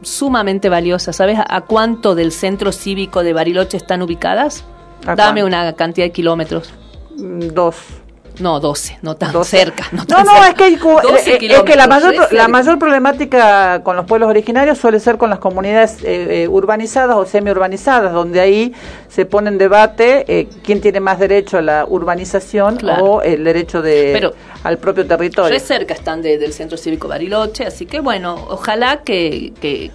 sumamente 0.00 0.70
valiosas. 0.70 1.14
¿Sabes 1.16 1.38
a- 1.46 1.60
cuánto 1.62 2.14
del 2.14 2.32
centro 2.32 2.72
cívico 2.72 3.22
de 3.22 3.34
Bariloche 3.34 3.76
están 3.76 4.00
ubicadas? 4.00 4.64
¿A 5.06 5.14
Dame 5.14 5.44
una 5.44 5.74
cantidad 5.74 6.06
de 6.06 6.12
kilómetros. 6.12 6.72
Mm, 7.18 7.48
Dos. 7.52 7.76
No, 8.38 8.60
12, 8.60 8.98
no 9.02 9.14
tan 9.16 9.32
12. 9.32 9.56
cerca. 9.58 9.84
No, 9.92 9.98
No, 10.02 10.06
tan 10.06 10.26
no, 10.26 10.32
cerca. 10.32 10.48
es 10.48 10.54
que, 10.54 10.64
hay 10.64 10.76
cu- 10.76 11.00
12 11.02 11.30
eh, 11.34 11.38
eh, 11.40 11.46
es 11.56 11.62
que 11.62 11.76
la 11.76 11.86
mayor, 11.86 12.14
la 12.32 12.48
mayor 12.48 12.78
problemática 12.78 13.82
con 13.82 13.96
los 13.96 14.04
pueblos 14.06 14.28
originarios 14.28 14.78
suele 14.78 15.00
ser 15.00 15.16
con 15.16 15.30
las 15.30 15.38
comunidades 15.38 16.02
eh, 16.04 16.42
eh, 16.44 16.48
urbanizadas 16.48 17.16
o 17.16 17.24
semi-urbanizadas, 17.24 18.12
donde 18.12 18.40
ahí 18.40 18.74
se 19.08 19.24
pone 19.26 19.48
en 19.48 19.58
debate 19.58 20.24
eh, 20.28 20.48
quién 20.62 20.80
tiene 20.80 21.00
más 21.00 21.18
derecho 21.18 21.58
a 21.58 21.62
la 21.62 21.84
urbanización 21.88 22.76
Claro. 22.76 23.04
o 23.04 23.22
el 23.22 23.44
derecho 23.44 23.80
de 23.82 24.10
Pero- 24.12 24.34
al 24.64 24.78
propio 24.78 25.06
territorio. 25.06 25.50
Re 25.50 25.60
cerca 25.60 25.94
están 25.94 26.22
de- 26.22 26.38
del 26.38 26.52
Centro 26.52 26.76
Cívico 26.76 27.08
Bariloche, 27.08 27.64
así 27.66 27.86
que 27.86 28.00
bueno, 28.00 28.34
ojalá 28.48 28.98
que, 29.02 29.52
que, 29.60 29.90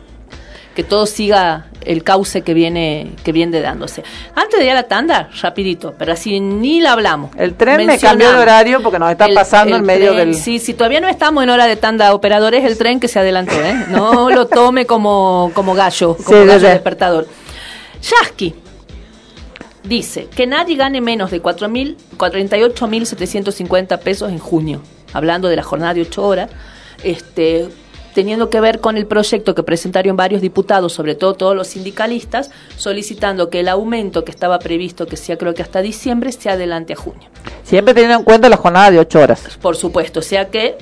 que 0.75 0.83
todo 0.83 1.05
siga 1.05 1.65
el 1.83 2.03
cauce 2.03 2.43
que 2.43 2.53
viene 2.53 3.11
que 3.23 3.31
viene 3.31 3.59
dándose. 3.59 4.03
Antes 4.35 4.59
de 4.59 4.65
ir 4.65 4.71
a 4.71 4.75
la 4.75 4.83
tanda, 4.83 5.29
rapidito, 5.41 5.93
pero 5.97 6.13
así 6.13 6.39
ni 6.39 6.79
la 6.79 6.93
hablamos. 6.93 7.31
El 7.37 7.55
tren 7.55 7.85
me 7.85 7.99
cambió 7.99 8.31
de 8.31 8.37
horario 8.37 8.81
porque 8.81 8.97
nos 8.99 9.11
está 9.11 9.27
pasando 9.33 9.75
en 9.75 9.83
medio 9.83 10.13
tren, 10.13 10.31
del- 10.31 10.35
Sí, 10.39 10.59
si 10.59 10.73
todavía 10.73 11.01
no 11.01 11.07
estamos 11.09 11.43
en 11.43 11.49
hora 11.49 11.65
de 11.67 11.75
tanda 11.75 12.13
operadores, 12.13 12.63
el 12.63 12.77
tren 12.77 12.99
que 12.99 13.07
se 13.09 13.19
adelantó, 13.19 13.55
¿eh? 13.55 13.73
No 13.89 14.29
lo 14.31 14.47
tome 14.47 14.85
como, 14.85 15.51
como 15.53 15.73
gallo, 15.73 16.15
como 16.15 16.41
Sí, 16.41 16.47
gallo 16.47 16.67
despertador. 16.69 17.27
Yasky 18.01 18.55
dice 19.83 20.27
que 20.35 20.47
nadie 20.47 20.75
gane 20.75 21.01
menos 21.01 21.31
de 21.31 21.41
4.000 21.41 21.95
48.750 22.17 23.99
pesos 23.99 24.31
en 24.31 24.39
junio, 24.39 24.81
hablando 25.13 25.47
de 25.47 25.55
la 25.55 25.63
jornada 25.63 25.93
de 25.93 26.01
8 26.01 26.23
horas, 26.23 26.49
este, 27.03 27.67
teniendo 28.13 28.49
que 28.49 28.59
ver 28.59 28.79
con 28.79 28.97
el 28.97 29.05
proyecto 29.07 29.55
que 29.55 29.63
presentaron 29.63 30.15
varios 30.17 30.41
diputados, 30.41 30.93
sobre 30.93 31.15
todo 31.15 31.33
todos 31.33 31.55
los 31.55 31.67
sindicalistas, 31.67 32.51
solicitando 32.77 33.49
que 33.49 33.61
el 33.61 33.67
aumento 33.69 34.23
que 34.25 34.31
estaba 34.31 34.59
previsto, 34.59 35.05
que 35.07 35.17
sea 35.17 35.37
creo 35.37 35.53
que 35.53 35.61
hasta 35.61 35.81
diciembre, 35.81 36.31
se 36.31 36.49
adelante 36.49 36.93
a 36.93 36.95
junio. 36.95 37.29
Siempre 37.63 37.93
teniendo 37.93 38.17
en 38.17 38.23
cuenta 38.23 38.49
la 38.49 38.57
jornada 38.57 38.91
de 38.91 38.99
ocho 38.99 39.19
horas. 39.19 39.43
Por 39.61 39.75
supuesto, 39.75 40.19
o 40.19 40.23
sea 40.23 40.49
que 40.49 40.77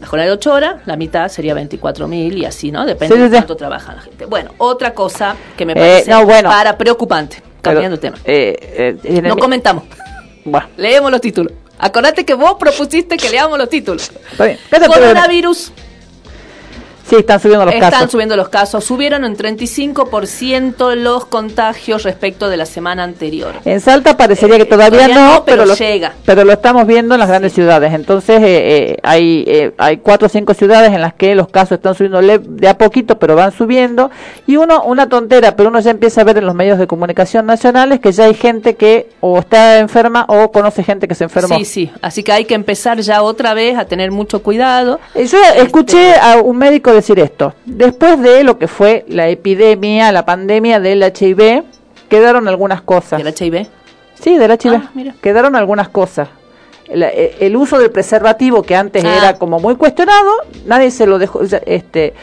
la 0.00 0.08
jornada 0.08 0.30
de 0.30 0.34
8 0.34 0.52
horas, 0.52 0.74
la 0.84 0.96
mitad 0.96 1.28
sería 1.28 1.54
24.000 1.54 2.36
y 2.36 2.44
así, 2.44 2.72
¿no? 2.72 2.84
Depende 2.84 3.14
Sí, 3.14 3.22
sí, 3.22 3.28
de 3.28 3.36
cuánto 3.36 3.54
trabaja 3.56 3.94
la 3.94 4.00
gente. 4.02 4.24
Bueno, 4.26 4.50
otra 4.58 4.94
cosa 4.94 5.36
que 5.56 5.64
me 5.64 5.74
Eh, 5.74 5.76
parece 5.76 6.10
no, 6.10 6.24
bueno. 6.24 6.48
para 6.48 6.76
preocupante, 6.76 7.40
cambiando 7.60 8.00
Pero, 8.00 8.14
tema. 8.16 8.24
eh, 8.26 8.98
eh, 9.04 9.22
No 9.22 9.36
comentamos. 9.36 9.84
Bueno, 10.44 10.66
Leemos 10.76 11.08
los 11.12 11.20
títulos. 11.20 11.52
Acordate 11.78 12.24
que 12.24 12.34
vos 12.34 12.54
propusiste 12.58 13.16
que 13.16 13.30
leamos 13.30 13.56
los 13.56 13.68
títulos. 13.68 14.10
está 14.32 14.44
bien. 14.46 14.58
Espérate, 14.60 14.90
pero- 14.92 15.06
Coronavirus. 15.06 15.72
Sí, 17.08 17.16
están 17.16 17.40
subiendo 17.40 17.64
los 17.66 17.74
Están 17.74 17.90
casos. 17.90 18.10
subiendo 18.10 18.36
los 18.36 18.48
casos. 18.48 18.84
Subieron 18.84 19.24
en 19.24 19.36
35% 19.36 20.94
los 20.96 21.26
contagios 21.26 22.02
respecto 22.04 22.48
de 22.48 22.56
la 22.56 22.66
semana 22.66 23.02
anterior. 23.02 23.54
En 23.64 23.80
Salta 23.80 24.16
parecería 24.16 24.56
que 24.56 24.62
Eh, 24.62 24.66
todavía, 24.66 25.06
todavía 25.06 25.14
no, 25.16 25.34
no, 25.34 25.44
pero 25.44 25.66
lo, 25.66 25.74
llega. 25.74 26.12
pero 26.24 26.44
lo 26.44 26.52
estamos 26.52 26.86
viendo 26.86 27.14
en 27.14 27.20
las 27.20 27.28
grandes 27.28 27.52
ciudades. 27.52 27.92
Entonces 27.92 28.40
eh, 28.40 28.44
eh, 28.92 28.96
hay 29.02 29.44
eh, 29.46 29.72
hay 29.78 29.98
cuatro 29.98 30.26
o 30.26 30.28
cinco 30.28 30.54
ciudades 30.54 30.92
en 30.92 31.00
las 31.00 31.14
que 31.14 31.34
los 31.34 31.48
casos 31.48 31.72
están 31.72 31.94
subiendo 31.94 32.20
de 32.22 32.68
a 32.68 32.78
poquito, 32.78 33.18
pero 33.18 33.34
van 33.36 33.52
subiendo. 33.52 34.10
Y 34.46 34.56
uno 34.56 34.82
una 34.84 35.08
tontera, 35.08 35.56
pero 35.56 35.68
uno 35.68 35.80
ya 35.80 35.90
empieza 35.90 36.20
a 36.20 36.24
ver 36.24 36.38
en 36.38 36.46
los 36.46 36.54
medios 36.54 36.78
de 36.78 36.86
comunicación 36.86 37.46
nacionales 37.46 38.00
que 38.00 38.12
ya 38.12 38.24
hay 38.24 38.34
gente 38.34 38.76
que 38.76 39.08
o 39.20 39.38
está 39.38 39.78
enferma 39.78 40.24
o 40.28 40.50
conoce 40.52 40.82
gente 40.82 41.08
que 41.08 41.14
se 41.14 41.24
enfermó. 41.24 41.56
Sí, 41.58 41.64
sí. 41.64 41.90
Así 42.00 42.22
que 42.22 42.32
hay 42.32 42.44
que 42.44 42.54
empezar 42.54 43.00
ya 43.00 43.22
otra 43.22 43.54
vez 43.54 43.76
a 43.76 43.84
tener 43.86 44.10
mucho 44.10 44.42
cuidado. 44.42 45.00
Yo 45.14 45.38
escuché 45.56 46.14
a 46.14 46.36
un 46.42 46.56
médico 46.56 46.91
decir 46.92 47.18
esto. 47.18 47.54
Después 47.64 48.20
de 48.20 48.44
lo 48.44 48.58
que 48.58 48.68
fue 48.68 49.04
la 49.08 49.28
epidemia, 49.28 50.12
la 50.12 50.24
pandemia 50.24 50.80
del 50.80 51.02
HIV, 51.02 51.64
quedaron 52.08 52.48
algunas 52.48 52.82
cosas. 52.82 53.22
¿Del 53.22 53.34
HIV? 53.34 53.66
Sí, 54.14 54.36
del 54.36 54.50
HIV. 54.52 54.74
Ah, 54.74 54.90
mira. 54.94 55.14
Quedaron 55.20 55.56
algunas 55.56 55.88
cosas. 55.88 56.28
El, 56.92 57.02
eh, 57.02 57.36
el 57.40 57.56
uso 57.56 57.78
del 57.78 57.90
preservativo 57.90 58.62
que 58.62 58.76
antes 58.76 59.04
Ah. 59.04 59.16
era 59.18 59.38
como 59.38 59.58
muy 59.58 59.76
cuestionado, 59.76 60.30
nadie 60.66 60.90
se 60.90 61.06
lo 61.06 61.18
dejó. 61.18 61.40
Este, 61.66 62.14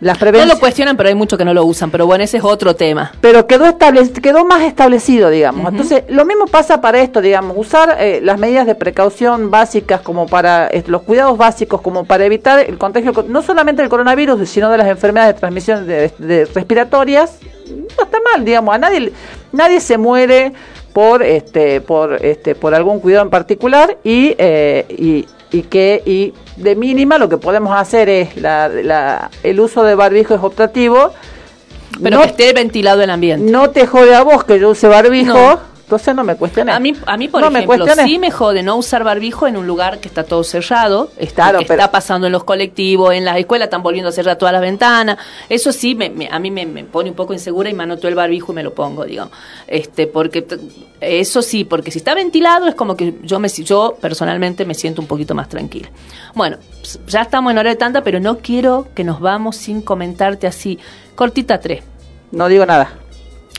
las 0.00 0.16
No 0.16 0.20
prevenciones. 0.20 0.54
lo 0.54 0.60
cuestionan, 0.60 0.96
pero 0.96 1.08
hay 1.08 1.14
muchos 1.16 1.36
que 1.38 1.44
no 1.44 1.52
lo 1.54 1.64
usan. 1.64 1.90
Pero 1.90 2.06
bueno, 2.06 2.22
ese 2.22 2.36
es 2.36 2.44
otro 2.44 2.76
tema. 2.76 3.12
pero 3.20 3.46
quedó 3.46 3.64
establec- 3.66 4.20
quedó 4.20 4.44
más 4.44 4.62
establecido, 4.62 5.28
digamos. 5.30 5.70
Entonces, 5.72 6.04
lo 6.08 6.24
mismo 6.24 6.46
pasa 6.46 6.80
para 6.80 7.00
esto, 7.00 7.20
digamos, 7.20 7.56
usar 7.56 7.96
eh, 7.98 8.20
las 8.22 8.38
medidas 8.38 8.66
de 8.66 8.74
precaución 8.76 9.50
básicas 9.50 10.00
como 10.02 10.26
para 10.26 10.68
eh, 10.68 10.84
los 10.86 11.02
cuidados 11.02 11.36
básicos 11.36 11.80
como 11.80 12.04
para 12.04 12.24
evitar 12.24 12.60
el 12.60 12.78
contagio 12.78 13.12
co- 13.12 13.24
no 13.26 13.42
solamente 13.42 13.82
del 13.82 13.88
coronavirus, 13.90 14.48
sino 14.48 14.70
de 14.70 14.78
las 14.78 14.86
enfermedades 14.88 15.34
de 15.34 15.40
transmisión 15.40 15.86
de, 15.86 16.12
de 16.18 16.44
respiratorias. 16.54 17.38
No 17.68 18.04
está 18.04 18.18
mal, 18.34 18.44
digamos, 18.44 18.74
a 18.74 18.78
nadie 18.78 19.12
nadie 19.52 19.80
se 19.80 19.98
muere 19.98 20.52
por 20.92 21.22
este 21.22 21.80
por 21.80 22.24
este 22.24 22.54
por 22.54 22.74
algún 22.74 23.00
cuidado 23.00 23.24
en 23.24 23.30
particular 23.30 23.98
y 24.04 24.34
eh, 24.38 24.84
y 24.88 25.26
y 25.50 25.62
que 25.62 26.02
y 26.04 26.34
de 26.56 26.74
mínima 26.76 27.18
lo 27.18 27.28
que 27.28 27.36
podemos 27.38 27.74
hacer 27.78 28.08
es 28.08 28.36
la, 28.36 28.68
la- 28.68 29.30
el 29.42 29.60
uso 29.60 29.82
de 29.84 29.94
barbijo 29.94 30.34
es 30.34 30.42
optativo 30.42 31.12
Pero 32.02 32.16
No- 32.16 32.22
que 32.22 32.28
esté 32.30 32.52
ventilado 32.52 33.02
el 33.02 33.10
ambiente. 33.10 33.50
no 33.50 33.70
te 33.70 33.86
jode 33.86 34.14
a 34.14 34.22
vos 34.22 34.44
que 34.44 34.58
yo 34.60 34.70
use 34.70 34.88
barbijo, 34.88 35.32
No. 35.34 35.60
Entonces 35.88 36.14
no 36.14 36.22
me 36.22 36.36
cuestiones. 36.36 36.74
A 36.74 36.80
mí, 36.80 36.92
a 37.06 37.16
mí 37.16 37.28
por 37.28 37.40
No 37.40 37.48
ejemplo, 37.48 37.86
sí 38.04 38.18
me 38.18 38.30
jode 38.30 38.62
no 38.62 38.76
usar 38.76 39.04
barbijo 39.04 39.46
en 39.46 39.56
un 39.56 39.66
lugar 39.66 40.00
que 40.00 40.08
está 40.08 40.22
todo 40.22 40.44
cerrado, 40.44 41.10
está, 41.16 41.44
Claro, 41.44 41.60
que 41.60 41.64
pero- 41.64 41.80
está 41.80 41.90
pasando 41.90 42.26
en 42.26 42.32
los 42.34 42.44
colectivos, 42.44 43.14
en 43.14 43.24
las 43.24 43.38
escuelas 43.38 43.68
están 43.68 43.82
volviendo 43.82 44.10
a 44.10 44.12
cerrar 44.12 44.36
todas 44.36 44.52
las 44.52 44.60
ventanas. 44.60 45.16
Eso 45.48 45.72
sí, 45.72 45.94
me, 45.94 46.10
me- 46.10 46.28
a 46.30 46.38
mí 46.38 46.50
me, 46.50 46.66
me 46.66 46.84
pone 46.84 47.08
un 47.08 47.16
poco 47.16 47.32
insegura 47.32 47.70
y 47.70 47.72
me 47.74 47.84
anoto 47.84 48.06
el 48.06 48.14
barbijo 48.14 48.52
y 48.52 48.56
me 48.56 48.62
lo 48.62 48.74
pongo, 48.74 49.06
digamos. 49.06 49.32
Este, 49.66 50.06
porque 50.06 50.46
eso 51.00 51.40
sí, 51.40 51.64
porque 51.64 51.90
si 51.90 51.96
está 52.00 52.14
ventilado 52.14 52.68
es 52.68 52.74
como 52.74 52.94
que 52.94 53.14
yo 53.22 53.38
me 53.38 53.48
si- 53.48 53.64
yo 53.64 53.96
personalmente 53.98 54.66
me 54.66 54.74
siento 54.74 55.00
un 55.00 55.08
poquito 55.08 55.34
más 55.34 55.48
tranquila. 55.48 55.88
Bueno, 56.34 56.58
ya 57.06 57.22
estamos 57.22 57.50
en 57.50 57.56
hora 57.56 57.70
de 57.70 57.76
tanta, 57.76 58.04
pero 58.04 58.20
no 58.20 58.36
quiero 58.40 58.88
que 58.94 59.04
nos 59.04 59.20
vamos 59.20 59.56
sin 59.56 59.80
comentarte 59.80 60.46
así, 60.46 60.78
cortita 61.14 61.58
tres. 61.60 61.82
No 62.30 62.46
digo 62.48 62.66
nada. 62.66 62.90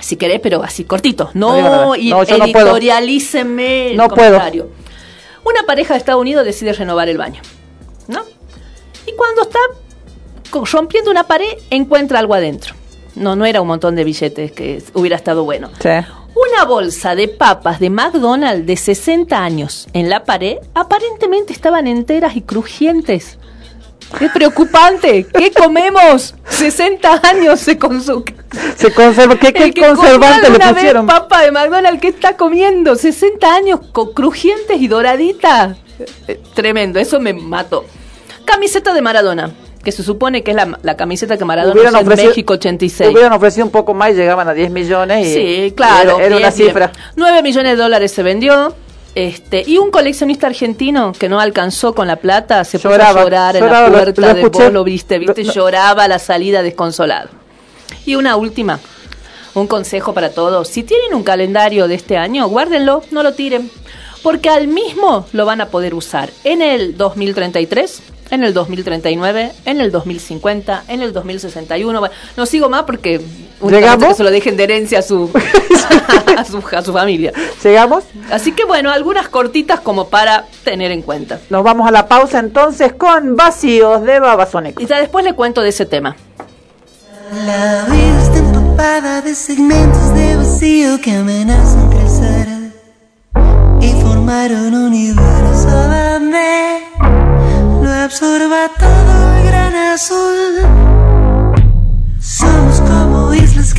Si 0.02 0.16
querés, 0.16 0.40
pero 0.40 0.64
así 0.64 0.86
cortito. 0.86 1.30
No 1.34 1.60
No, 1.62 1.96
editorialíceme 1.96 3.92
el 3.92 3.98
No 3.98 4.08
puedo. 4.08 4.30
comentario. 4.32 4.70
Una 5.44 5.64
pareja 5.64 5.94
de 5.94 6.00
Estados 6.00 6.22
Unidos 6.22 6.46
decide 6.46 6.74
renovar 6.74 7.10
el 7.10 7.18
baño. 7.18 7.42
¿No? 8.08 8.24
Y 9.08 9.14
cuando 9.14 9.42
está 9.44 9.60
rompiendo 10.72 11.12
una 11.12 11.24
pared, 11.26 11.52
encuentra 11.70 12.20
algo 12.20 12.34
adentro. 12.34 12.76
No, 13.16 13.36
no 13.36 13.46
era 13.46 13.62
un 13.62 13.68
montón 13.68 13.96
de 13.96 14.04
billetes 14.04 14.52
que 14.52 14.82
hubiera 14.94 15.16
estado 15.16 15.44
bueno. 15.44 15.70
Sí. 15.82 15.90
Una 15.90 16.64
bolsa 16.66 17.16
de 17.16 17.28
papas 17.28 17.80
de 17.80 17.90
McDonald's 17.90 18.66
de 18.66 18.78
60 18.78 19.38
años 19.44 19.88
en 19.94 20.10
la 20.10 20.24
pared 20.24 20.58
aparentemente 20.74 21.52
estaban 21.54 21.88
enteras 21.88 22.36
y 22.36 22.42
crujientes. 22.42 23.38
Es 24.20 24.32
preocupante. 24.32 25.26
¿Qué 25.38 25.52
comemos? 25.52 26.34
60 26.50 27.22
años 27.30 27.60
se 27.60 27.78
consume. 27.78 28.26
Se 28.76 28.92
conserva. 28.94 29.36
¿Qué, 29.38 29.54
qué 29.54 29.72
que 29.72 29.82
conservante 29.88 30.50
le 30.50 30.60
pusieron? 30.60 31.06
Vez 31.06 31.16
papa 31.16 31.42
de 31.44 31.52
McDonald's, 31.52 32.02
¿qué 32.02 32.08
está 32.08 32.36
comiendo? 32.36 32.96
60 32.96 33.54
años 33.56 33.80
con 33.92 34.14
crujientes 34.14 34.82
y 34.82 34.88
doraditas. 34.88 35.78
Eh, 36.28 36.40
Tremendo, 36.56 37.00
eso 37.00 37.20
me 37.20 37.34
mató. 37.34 37.86
Camiseta 38.46 38.94
de 38.94 39.02
Maradona, 39.02 39.52
que 39.84 39.92
se 39.92 40.02
supone 40.02 40.44
que 40.44 40.52
es 40.52 40.58
la, 40.58 40.80
la 40.82 40.98
camiseta 40.98 41.38
que 41.38 41.46
Maradona 41.46 41.74
Hubieran 41.74 41.94
usó 41.94 42.02
en 42.02 42.08
ofrecido- 42.08 42.30
México 42.30 42.54
86. 42.54 43.12
Hubieran 43.14 43.34
ofrecido 43.34 43.66
un 43.66 43.72
poco 43.72 43.94
más 43.94 44.12
y 44.12 44.14
llegaban 44.16 44.48
a 44.50 44.54
10 44.54 44.72
millones. 44.72 45.28
Y 45.28 45.34
Sí, 45.68 45.74
claro. 45.76 46.18
Era, 46.18 46.26
era 46.26 46.36
bien, 46.36 46.40
una 46.48 46.50
bien. 46.56 46.68
cifra. 46.68 46.92
9 47.16 47.44
millones 47.44 47.78
de 47.78 47.84
dólares 47.84 48.12
se 48.12 48.24
vendió. 48.24 48.74
Este, 49.28 49.64
y 49.68 49.78
un 49.78 49.92
coleccionista 49.92 50.48
argentino 50.48 51.12
que 51.12 51.28
no 51.28 51.40
alcanzó 51.42 51.94
con 51.94 52.08
la 52.08 52.16
plata 52.16 52.64
se 52.64 52.78
puso 52.80 52.90
Lloraba, 52.92 53.20
a 53.20 53.24
llorar 53.24 53.56
en 53.58 53.66
la 53.66 53.88
puerta 53.92 54.22
lo 54.22 54.34
de 54.34 54.46
vos 54.46 54.72
lo 54.74 54.84
viste, 54.86 55.20
viste, 55.20 55.42
Lo- 55.44 55.48
lo- 55.48 55.54
lloraba 55.54 56.08
la 56.08 56.20
salida 56.20 56.62
desconsolado. 56.64 57.30
Y 58.06 58.16
una 58.16 58.38
última, 58.38 58.80
un 59.56 59.68
consejo 59.68 60.14
para 60.14 60.30
todos. 60.32 60.70
Si 60.70 60.84
tienen 60.84 61.14
un 61.14 61.24
calendario 61.24 61.88
de 61.90 61.96
este 61.96 62.16
año, 62.18 62.48
guárdenlo, 62.48 63.04
no 63.12 63.22
lo 63.24 63.34
tiren. 63.34 63.70
Porque 64.24 64.50
al 64.50 64.68
mismo 64.68 65.26
lo 65.34 65.46
van 65.46 65.60
a 65.62 65.68
poder 65.68 65.94
usar 65.96 66.30
en 66.44 66.62
el 66.62 66.96
2033, 66.98 68.02
en 68.32 68.44
el 68.44 68.54
2039, 68.54 69.52
en 69.66 69.82
el 69.82 69.92
2050, 69.92 70.84
en 70.88 71.02
el 71.02 71.12
2061. 71.14 72.00
Bueno, 72.00 72.14
no 72.38 72.46
sigo 72.46 72.70
más 72.70 72.84
porque 72.84 73.22
¿Llegamos? 73.62 74.08
que 74.10 74.14
se 74.16 74.24
lo 74.24 74.32
dejen 74.32 74.56
de 74.56 74.64
herencia 74.64 75.00
a 75.00 75.02
su, 75.02 75.30
a 76.38 76.46
su, 76.46 76.64
a 76.76 76.82
su 76.82 76.94
familia. 76.94 77.34
¿Llegamos? 77.64 78.06
Así 78.32 78.54
que 78.54 78.64
bueno, 78.64 78.92
algunas 78.92 79.28
cortitas 79.30 79.80
como 79.80 80.10
para 80.10 80.46
tener 80.64 80.92
en 80.92 81.02
cuenta. 81.02 81.40
Nos 81.50 81.64
vamos 81.64 81.88
a 81.88 81.92
la 81.92 82.08
pausa 82.08 82.40
entonces 82.40 82.94
con 82.94 83.36
Vacíos 83.36 84.04
de 84.04 84.20
Babasónicos. 84.20 84.84
Y 84.84 84.88
ya 84.88 85.00
después 85.00 85.26
le 85.26 85.34
cuento 85.34 85.62
de 85.62 85.70
ese 85.70 85.86
tema. 85.86 86.16
La 87.46 87.86
vida 87.90 88.22
está 88.24 88.40
empapada 88.40 89.22
de 89.22 89.36
segmentos 89.36 90.14
de 90.16 90.36
vacío 90.36 91.00
que 91.02 91.12
amenazan 91.12 91.90
crecer 91.92 92.48
y 93.82 94.02
formar 94.02 94.52
un 94.52 94.74
universo 94.74 95.70
donde 95.70 96.82
lo 97.84 97.92
absorba 97.92 98.70
todo 98.80 99.38
el 99.38 99.46
gran 99.46 99.76
azul. 99.76 100.90
Islas 102.40 102.69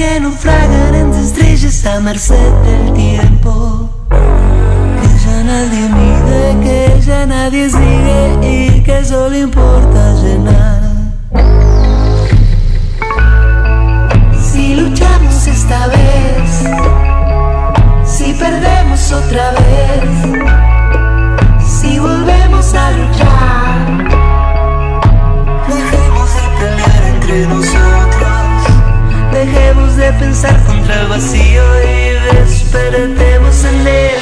que 0.00 0.18
naufragan 0.18 0.94
entre 0.94 1.20
estrellas 1.20 1.84
a 1.84 2.00
merced 2.00 2.52
del 2.64 2.94
tiempo. 2.94 3.90
Que 4.08 5.08
ya 5.24 5.44
nadie 5.44 5.82
mide, 5.98 6.42
que 6.64 7.00
ya 7.06 7.26
nadie 7.26 7.68
sigue 7.68 8.20
y 8.40 8.82
que 8.82 9.04
solo 9.04 9.36
importa 9.36 10.14
llenar. 10.22 10.80
Si 14.40 14.74
luchamos 14.74 15.46
esta 15.46 15.86
vez, 15.88 16.50
si 18.06 18.32
perdemos 18.32 19.12
otra 19.12 19.50
vez, 19.50 20.10
si 21.78 21.98
volvemos 21.98 22.72
a 22.72 22.90
luchar, 22.92 23.30
pensar 30.31 30.64
contra 30.64 30.95
el 31.01 31.09
vacío 31.09 31.62
y 31.83 32.37
despertemos 32.37 33.64
en 33.64 33.87
él. 33.87 34.21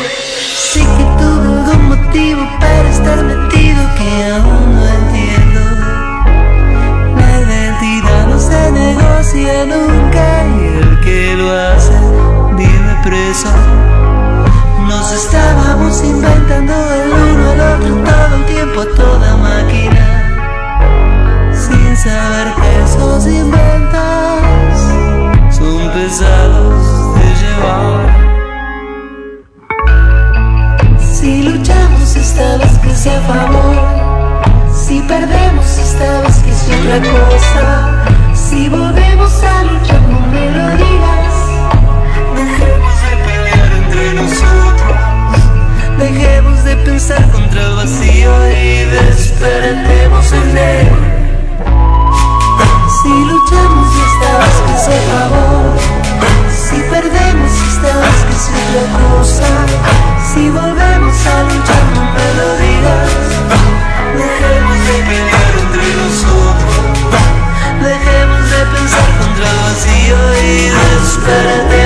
Sí 0.72 0.80
que 0.80 1.04
tuve 1.20 1.48
algún 1.54 1.88
motivo 1.88 2.40
para 2.58 2.88
estar 2.88 3.22
metido 3.24 3.80
que 3.98 4.10
aún 4.32 4.74
no 4.74 4.84
entiendo. 5.00 5.60
La 7.20 7.30
identidad 7.44 8.26
no 8.26 8.38
se 8.40 8.72
negocia 8.72 9.66
nunca 9.66 10.24
y 10.56 10.60
el 10.80 11.00
que 11.00 11.34
lo 11.36 11.48
hace 11.52 11.96
vive 12.56 12.94
preso. 13.04 13.52
Nos 14.88 15.12
estábamos 15.12 16.02
inventando 16.02 16.72
el 17.00 17.12
uno 17.12 17.50
al 17.50 17.60
otro 17.60 17.94
todo 18.08 18.36
el 18.36 18.44
tiempo, 18.46 18.86
toda 18.96 19.36
máquina. 19.36 20.04
Sin 21.52 21.96
saber 21.98 22.54
que 22.54 22.82
esos 22.84 23.26
inventos 23.26 24.77
pesados 26.08 27.14
de 27.16 27.26
llevar. 27.40 28.00
Si 31.12 31.42
luchamos 31.42 32.16
esta 32.16 32.56
vez 32.56 32.78
que 32.78 32.94
sea 32.94 33.18
a 33.18 33.22
favor, 33.32 33.76
si 34.74 35.02
perdemos 35.02 35.66
esta 35.86 36.22
vez 36.22 36.36
que 36.38 36.50
es 36.50 36.62
otra 36.76 36.98
cosa, 37.10 37.64
si 38.34 38.68
volvemos 38.70 39.32
a 39.42 39.62
luchar 39.64 40.00
no 40.08 40.20
me 40.32 40.50
lo 40.56 40.66
digas. 40.82 41.34
Dejemos 42.38 42.94
de 43.04 43.12
pelear 43.26 43.70
entre 43.80 44.04
nosotros, 44.14 44.96
dejemos 45.98 46.64
de 46.64 46.76
pensar 46.76 47.30
contra 47.30 47.60
el 47.60 47.74
vacío 47.76 48.32
y 48.48 48.84
despertemos 48.96 50.32
en 50.32 50.56
él. 50.56 50.88
Si 53.02 53.08
luchamos 53.08 53.88
esta 54.08 54.30
vez 54.38 54.56
que 54.66 54.72
es 54.74 54.88
a 54.88 55.00
favor, 55.10 55.57
vez 57.82 58.24
que 58.26 58.34
es 58.34 58.46
otra 58.48 58.84
cosa, 58.98 59.50
si 60.32 60.50
volvemos 60.50 61.16
a 61.26 61.42
luchar 61.44 61.84
no 61.94 62.04
me 62.14 62.28
lo 62.38 62.48
digas. 62.58 63.10
Dejemos 64.16 64.78
de 64.88 64.96
pelear 65.08 65.52
entre 65.62 65.86
nosotros, 66.02 66.84
dejemos 67.82 68.50
de 68.50 68.60
pensar 68.74 69.08
contra 69.20 69.50
vacío 69.62 70.18
y 70.42 70.70
despertemos 70.70 71.77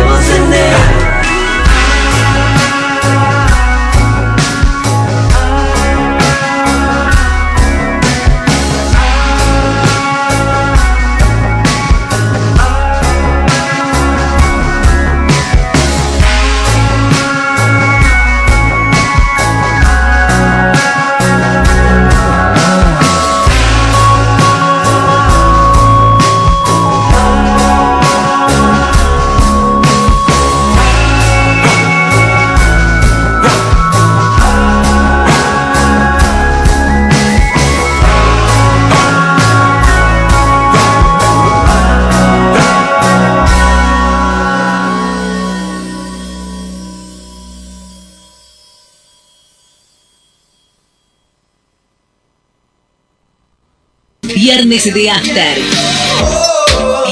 Viernes 54.44 54.92
de 54.92 55.08
After. 55.08 55.56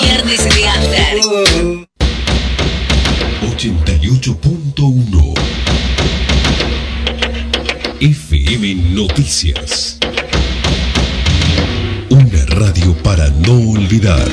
Viernes 0.02 0.44
de 0.52 0.66
After. 0.66 1.20
88.1 3.56 4.34
97.1 4.74 5.34
FM 8.00 8.74
Noticias. 8.96 10.00
Una 12.08 12.44
radio 12.46 12.96
para 13.04 13.30
no 13.30 13.70
olvidar. 13.74 14.26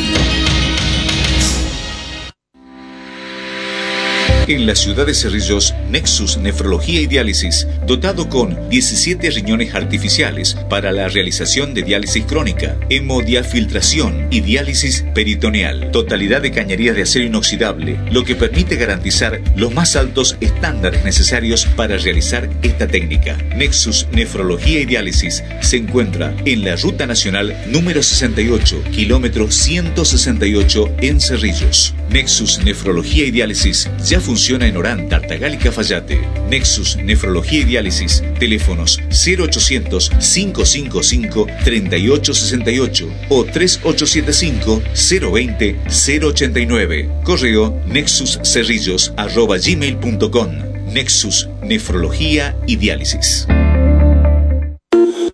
En 4.47 4.65
la 4.65 4.75
ciudad 4.75 5.05
de 5.05 5.13
Cerrillos, 5.13 5.75
Nexus 5.89 6.37
Nefrología 6.37 7.01
y 7.01 7.05
Diálisis, 7.05 7.67
dotado 7.85 8.29
con 8.29 8.69
17 8.69 9.29
riñones 9.31 9.75
artificiales 9.75 10.55
para 10.69 10.93
la 10.93 11.09
realización 11.09 11.73
de 11.73 11.83
diálisis 11.83 12.23
crónica, 12.23 12.77
hemodiafiltración 12.89 14.29
y 14.31 14.39
diálisis 14.39 15.03
peritoneal. 15.13 15.91
Totalidad 15.91 16.41
de 16.41 16.51
cañerías 16.51 16.95
de 16.95 17.01
acero 17.01 17.25
inoxidable, 17.25 17.99
lo 18.09 18.23
que 18.23 18.35
permite 18.35 18.77
garantizar 18.77 19.41
los 19.57 19.73
más 19.73 19.97
altos 19.97 20.37
estándares 20.39 21.03
necesarios 21.03 21.65
para 21.65 21.97
realizar 21.97 22.49
esta 22.61 22.87
técnica. 22.87 23.37
Nexus 23.53 24.07
Nefrología 24.13 24.79
y 24.79 24.85
Diálisis 24.85 25.43
se 25.59 25.75
encuentra 25.75 26.33
en 26.45 26.63
la 26.63 26.77
Ruta 26.77 27.05
Nacional 27.05 27.53
número 27.67 28.01
68, 28.01 28.81
kilómetro 28.93 29.51
168 29.51 30.95
en 31.01 31.19
Cerrillos. 31.19 31.93
Nexus 32.09 32.63
Nefrología 32.63 33.25
y 33.25 33.31
Diálisis 33.31 33.89
ya 34.05 34.21
funciona 34.21 34.36
en 34.37 34.77
Orán, 34.77 35.09
Tartagal 35.09 35.55
y 35.55 35.57
Cafayate. 35.57 36.21
Nexus 36.49 36.95
Nefrología 36.97 37.61
y 37.61 37.63
Diálisis. 37.63 38.23
Teléfonos 38.39 38.99
0800 39.09 40.11
555 40.11 41.47
3868 41.63 43.09
o 43.29 43.43
3875 43.45 44.81
020 45.31 45.79
089. 45.87 47.09
Correo 47.23 47.81
nexuscerrillos 47.87 49.13
arroba 49.17 49.57
gmail.com. 49.57 50.51
Nexus 50.85 51.49
Nefrología 51.63 52.55
y 52.67 52.75
Diálisis. 52.75 53.47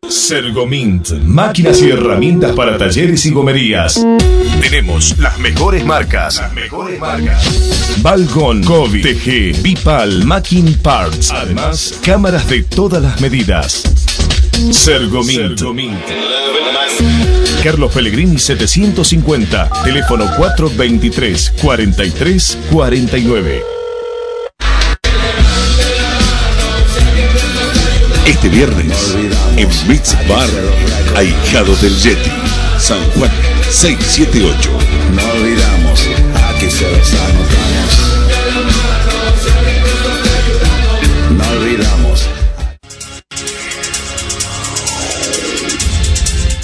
Sergomint, 0.09 1.11
máquinas 1.23 1.81
y 1.81 1.89
herramientas 1.89 2.55
para 2.55 2.77
talleres 2.77 3.25
y 3.25 3.31
gomerías. 3.31 4.05
Tenemos 4.61 5.17
las 5.17 5.39
mejores 5.39 5.85
marcas. 5.85 6.37
Las 6.37 6.53
mejores 6.53 6.99
marcas. 6.99 8.01
Balcon, 8.01 8.63
Kobe, 8.63 9.01
TG, 9.01 9.61
Bipal, 9.61 10.25
Macking 10.25 10.75
Parts. 10.75 11.31
Además, 11.31 11.99
cámaras 12.03 12.47
de 12.49 12.63
todas 12.63 13.01
las 13.01 13.19
medidas. 13.21 13.83
Sergomint. 14.71 15.61
Carlos 17.63 17.93
Pellegrini 17.93 18.37
750, 18.37 19.69
teléfono 19.83 20.25
423 20.37 21.53
43 21.61 22.57
49. 22.71 23.72
Este 28.25 28.47
viernes, 28.47 29.15
en 29.57 29.69
Beats 29.87 30.15
Bar, 30.27 30.49
Ahijados 31.15 31.81
del 31.81 31.95
Yeti, 31.97 32.31
San 32.79 32.99
Juan 33.11 33.31
678. 33.69 34.71
No 35.13 35.21
olvidamos, 35.31 36.07
aquí 36.49 36.71
se 36.71 36.89
los 36.89 37.13
anotamos. 37.13 38.12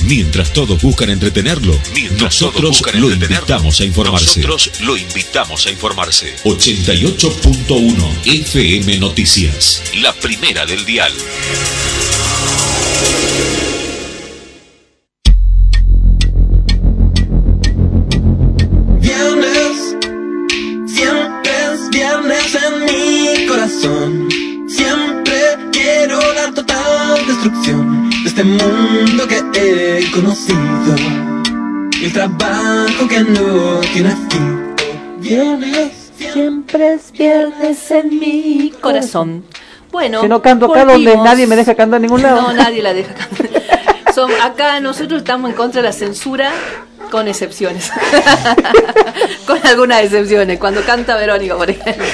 Mientras 0.10 0.52
todos 0.52 0.82
buscan 0.82 1.12
entretenerlo, 1.12 1.80
nosotros 2.20 2.82
lo 2.96 3.12
invitamos 3.12 3.80
a 3.80 3.86
informarse. 3.86 4.42
Nosotros 4.42 4.82
lo 4.82 4.98
invitamos 4.98 5.68
a 5.68 5.70
informarse. 5.70 6.36
88.1 6.46 8.26
FM 8.26 8.98
Noticias. 8.98 9.84
La 10.02 10.12
primera 10.14 10.66
del 10.66 10.84
dial. 10.84 11.14
En 38.00 38.20
mi 38.20 38.74
corazón. 38.82 39.44
Bueno, 39.92 40.22
Si 40.22 40.28
no 40.28 40.42
canto 40.42 40.68
acá 40.68 40.86
donde 40.86 41.10
volvimos. 41.10 41.26
nadie 41.26 41.48
me 41.48 41.56
deja 41.56 41.74
cantar 41.76 41.98
en 41.98 42.04
ningún 42.04 42.22
lado. 42.24 42.42
No, 42.42 42.54
nadie 42.54 42.82
la 42.84 42.94
deja 42.94 43.14
cantar. 43.14 43.59
Acá 44.28 44.80
nosotros 44.80 45.22
estamos 45.22 45.52
en 45.52 45.56
contra 45.56 45.82
de 45.82 45.88
la 45.88 45.94
censura, 45.94 46.52
con 47.10 47.28
excepciones. 47.28 47.92
con 49.48 49.66
algunas 49.66 50.04
excepciones. 50.04 50.60
Cuando 50.60 50.82
canta 50.82 51.16
Verónica, 51.16 51.56
por 51.56 51.70
ejemplo. 51.70 52.06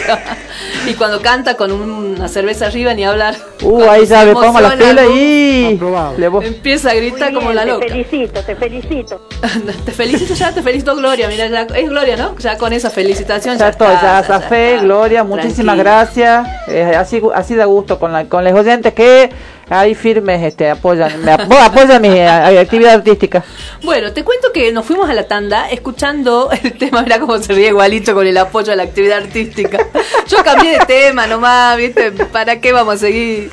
y 0.87 0.93
cuando 0.93 1.21
canta 1.21 1.55
con 1.55 1.71
una 1.71 2.27
cerveza 2.27 2.67
arriba, 2.67 2.93
ni 2.93 3.03
hablar. 3.03 3.35
Uh, 3.61 3.83
ahí 3.83 4.01
se 4.01 4.13
ya 4.13 4.25
me 4.25 4.33
pongo 4.33 4.59
la 4.61 4.75
pila 4.75 5.05
y 5.05 5.77
le. 5.77 6.47
Empieza 6.47 6.91
a 6.91 6.93
gritar 6.93 7.33
como 7.33 7.51
la 7.51 7.65
loca. 7.65 7.85
Te 7.85 7.91
felicito, 7.91 8.41
te 8.41 8.55
felicito. 8.55 9.27
te 9.85 9.91
felicito 9.91 10.33
ya, 10.33 10.53
te 10.53 10.61
felicito 10.61 10.95
Gloria. 10.95 11.27
Mira, 11.27 11.47
ya, 11.47 11.61
es 11.61 11.89
Gloria, 11.89 12.15
¿no? 12.15 12.37
Ya 12.37 12.57
con 12.57 12.73
esa 12.73 12.89
felicitación. 12.89 13.57
Ya 13.57 13.69
estoy, 13.69 13.87
ya, 13.87 14.19
está, 14.19 14.23
Zafé, 14.23 14.75
está. 14.75 14.85
Gloria, 14.85 15.23
muchísimas 15.23 15.77
gracias. 15.77 16.47
Eh, 16.67 16.95
así, 16.95 17.21
así 17.33 17.55
da 17.55 17.65
gusto 17.65 17.99
con, 17.99 18.11
la, 18.13 18.25
con 18.25 18.43
los 18.43 18.53
oyentes 18.53 18.93
que 18.93 19.29
ahí 19.69 19.95
firmes 19.95 20.43
este, 20.43 20.69
apoyan, 20.69 21.23
me 21.23 21.31
ap- 21.31 21.51
apoyan 21.51 22.01
mi 22.01 22.19
actividad 22.19 22.93
artística. 22.95 23.43
Bueno, 23.83 24.13
te 24.13 24.23
cuento 24.23 24.51
que 24.53 24.71
nos 24.71 24.85
fuimos 24.85 25.09
a 25.09 25.13
la 25.13 25.27
tanda 25.27 25.69
escuchando 25.69 26.49
el 26.63 26.73
tema, 26.77 27.01
mira 27.01 27.19
cómo 27.19 27.37
se 27.39 27.53
ríe 27.53 27.67
igualito 27.69 28.13
con 28.13 28.25
el 28.27 28.37
apoyo 28.37 28.73
a 28.73 28.75
la 28.75 28.83
actividad 28.83 29.17
artística. 29.17 29.79
Yo 30.27 30.43
cambié 30.43 30.79
de 30.79 30.85
tema 30.85 31.27
nomás, 31.27 31.77
¿viste? 31.77 32.11
¿Para 32.11 32.59
qué 32.61 32.71
vamos 32.71 32.95
a 32.95 32.97
seguir? 32.97 33.51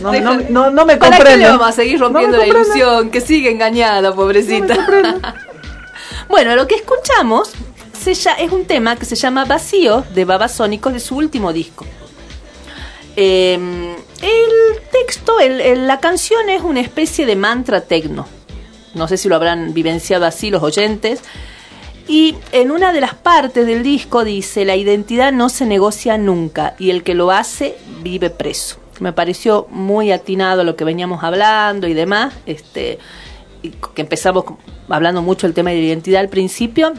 No, 0.00 0.12
Deja- 0.12 0.22
no, 0.24 0.40
no, 0.48 0.70
no 0.70 0.86
me 0.86 0.96
¿Para 0.96 1.18
qué 1.18 1.36
le 1.36 1.46
vamos 1.46 1.68
a 1.68 1.72
seguir 1.72 1.98
rompiendo 2.00 2.36
la 2.38 2.46
ilusión? 2.46 3.10
Que 3.10 3.20
sigue 3.20 3.50
engañada, 3.50 4.14
pobrecita. 4.14 4.74
bueno, 6.28 6.54
lo 6.56 6.66
que 6.66 6.76
escuchamos 6.76 7.50
se 8.02 8.12
lla- 8.12 8.36
es 8.38 8.50
un 8.50 8.64
tema 8.64 8.96
que 8.96 9.04
se 9.04 9.14
llama 9.16 9.44
Vacío 9.44 10.04
de 10.14 10.24
Babasónicos 10.24 10.92
de 10.92 11.00
su 11.00 11.16
último 11.16 11.52
disco. 11.52 11.84
Eh, 13.22 13.52
el 14.22 14.80
texto, 14.90 15.40
el- 15.40 15.60
el- 15.60 15.86
la 15.86 16.00
canción 16.00 16.48
es 16.48 16.62
una 16.62 16.80
especie 16.80 17.26
de 17.26 17.36
mantra 17.36 17.82
tecno. 17.82 18.26
No 18.94 19.08
sé 19.08 19.18
si 19.18 19.28
lo 19.28 19.36
habrán 19.36 19.74
vivenciado 19.74 20.24
así 20.24 20.48
los 20.50 20.62
oyentes. 20.62 21.20
Y 22.08 22.34
en 22.52 22.70
una 22.70 22.94
de 22.94 23.02
las 23.02 23.14
partes 23.14 23.66
del 23.66 23.82
disco 23.82 24.24
dice, 24.24 24.64
la 24.64 24.74
identidad 24.74 25.32
no 25.32 25.50
se 25.50 25.66
negocia 25.66 26.16
nunca 26.16 26.74
y 26.78 26.88
el 26.90 27.02
que 27.02 27.12
lo 27.14 27.30
hace 27.30 27.76
vive 28.02 28.30
preso. 28.30 28.78
Me 29.00 29.12
pareció 29.12 29.66
muy 29.70 30.12
atinado 30.12 30.62
a 30.62 30.64
lo 30.64 30.74
que 30.74 30.84
veníamos 30.84 31.22
hablando 31.22 31.86
y 31.88 31.92
demás, 31.94 32.32
este, 32.46 32.98
que 33.94 34.00
empezamos 34.02 34.44
hablando 34.88 35.20
mucho 35.20 35.46
del 35.46 35.52
tema 35.54 35.70
de 35.70 35.76
la 35.76 35.82
identidad 35.84 36.20
al 36.22 36.30
principio. 36.30 36.94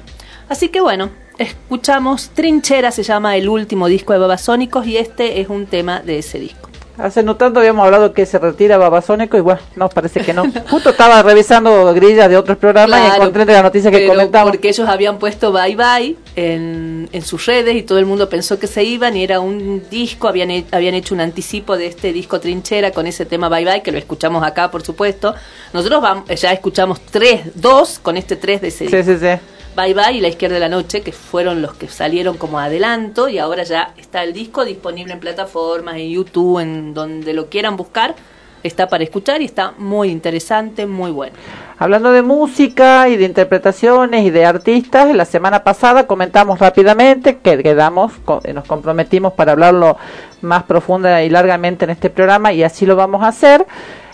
Así 0.50 0.70
que 0.70 0.82
bueno, 0.82 1.10
escuchamos 1.42 2.30
Trinchera, 2.30 2.92
se 2.92 3.04
llama 3.04 3.36
el 3.36 3.50
último 3.50 3.88
disco 3.88 4.14
de 4.14 4.20
Babasónicos 4.20 4.86
y 4.88 4.98
este 4.98 5.42
es 5.42 5.50
un 5.50 5.66
tema 5.66 6.00
de 6.02 6.20
ese 6.20 6.40
disco. 6.40 6.70
Hace 6.98 7.24
no 7.24 7.36
tanto 7.36 7.60
habíamos 7.62 7.84
hablado 7.86 8.14
que 8.14 8.28
se 8.28 8.38
retira 8.38 8.78
Babasónico 8.78 9.36
y 9.36 9.40
bueno, 9.40 9.60
no, 9.76 9.90
parece 9.90 10.20
que 10.20 10.34
no. 10.34 10.44
Justo 10.70 10.90
estaba 10.92 11.24
revisando 11.24 11.92
grillas 11.96 12.30
de 12.30 12.38
otros 12.38 12.58
programas 12.58 13.00
y 13.02 13.16
encontré 13.16 13.46
de 13.46 13.54
la 13.54 13.64
noticia 13.64 13.90
que 13.90 14.06
comentamos. 14.06 14.52
Porque 14.52 14.70
ellos 14.70 14.88
habían 14.88 15.18
puesto 15.18 15.52
Bye 15.52 15.76
Bye 15.76 16.18
en, 16.36 17.10
en 17.12 17.22
sus 17.24 17.44
redes 17.48 17.76
y 17.76 17.82
todo 17.84 17.98
el 17.98 18.06
mundo 18.06 18.30
pensó 18.30 18.60
que 18.60 18.68
se 18.68 18.84
iban 18.84 19.16
y 19.18 19.24
era 19.24 19.40
un 19.40 19.82
disco, 19.90 20.28
habían, 20.28 20.52
he- 20.52 20.66
habían 20.72 20.94
hecho 20.94 21.16
un 21.16 21.22
anticipo 21.22 21.76
de 21.76 21.88
este 21.88 22.14
disco 22.14 22.40
Trinchera 22.40 22.92
con 22.92 23.08
ese 23.08 23.26
tema 23.26 23.50
Bye 23.50 23.66
Bye, 23.66 23.82
que 23.82 23.92
lo 23.92 23.98
escuchamos 23.98 24.44
acá, 24.44 24.70
por 24.70 24.84
supuesto. 24.84 25.34
Nosotros 25.74 26.02
vamos, 26.04 26.30
ya 26.40 26.52
escuchamos 26.52 27.00
tres, 27.10 27.42
dos 27.56 27.98
con 28.00 28.16
este 28.18 28.36
tres 28.36 28.62
de 28.62 28.68
ese 28.68 28.88
Sí, 28.90 28.96
disco. 28.98 29.12
sí, 29.14 29.18
sí. 29.20 29.42
Bye 29.76 29.94
Bye 29.94 30.18
y 30.18 30.22
La 30.22 30.28
Izquierda 30.28 30.56
de 30.56 30.60
la 30.60 30.70
Noche, 30.70 31.02
que 31.02 31.12
fueron 31.12 31.62
los 31.62 31.74
que 31.76 31.88
salieron 31.88 32.38
como 32.38 32.60
adelanto 32.60 33.30
y 33.30 33.38
ahora 33.40 33.64
ya 33.64 33.94
está 33.98 34.24
el 34.24 34.34
disco 34.34 34.66
disponible 34.66 35.14
en 35.14 35.20
plataformas, 35.20 35.96
en 35.96 36.10
YouTube, 36.10 36.60
en 36.60 36.94
donde 36.94 37.34
lo 37.34 37.48
quieran 37.48 37.78
buscar. 37.78 38.16
Está 38.64 38.90
para 38.90 39.04
escuchar 39.04 39.42
y 39.42 39.46
está 39.46 39.74
muy 39.80 40.10
interesante, 40.10 40.86
muy 40.86 41.10
bueno. 41.10 41.34
Hablando 41.80 42.12
de 42.12 42.22
música 42.22 43.10
y 43.10 43.16
de 43.18 43.24
interpretaciones 43.26 44.24
y 44.24 44.30
de 44.30 44.46
artistas, 44.46 45.16
la 45.16 45.26
semana 45.26 45.64
pasada 45.64 46.06
comentamos 46.06 46.60
rápidamente 46.60 47.40
que 47.40 47.64
quedamos, 47.64 48.12
co- 48.24 48.42
nos 48.54 48.66
comprometimos 48.66 49.34
para 49.34 49.54
hablarlo 49.54 49.98
más 50.42 50.62
profunda 50.64 51.24
y 51.24 51.30
largamente 51.30 51.86
en 51.86 51.92
este 51.92 52.12
programa 52.12 52.54
y 52.54 52.62
así 52.62 52.86
lo 52.86 52.96
vamos 52.96 53.24
a 53.24 53.30
hacer. 53.30 53.66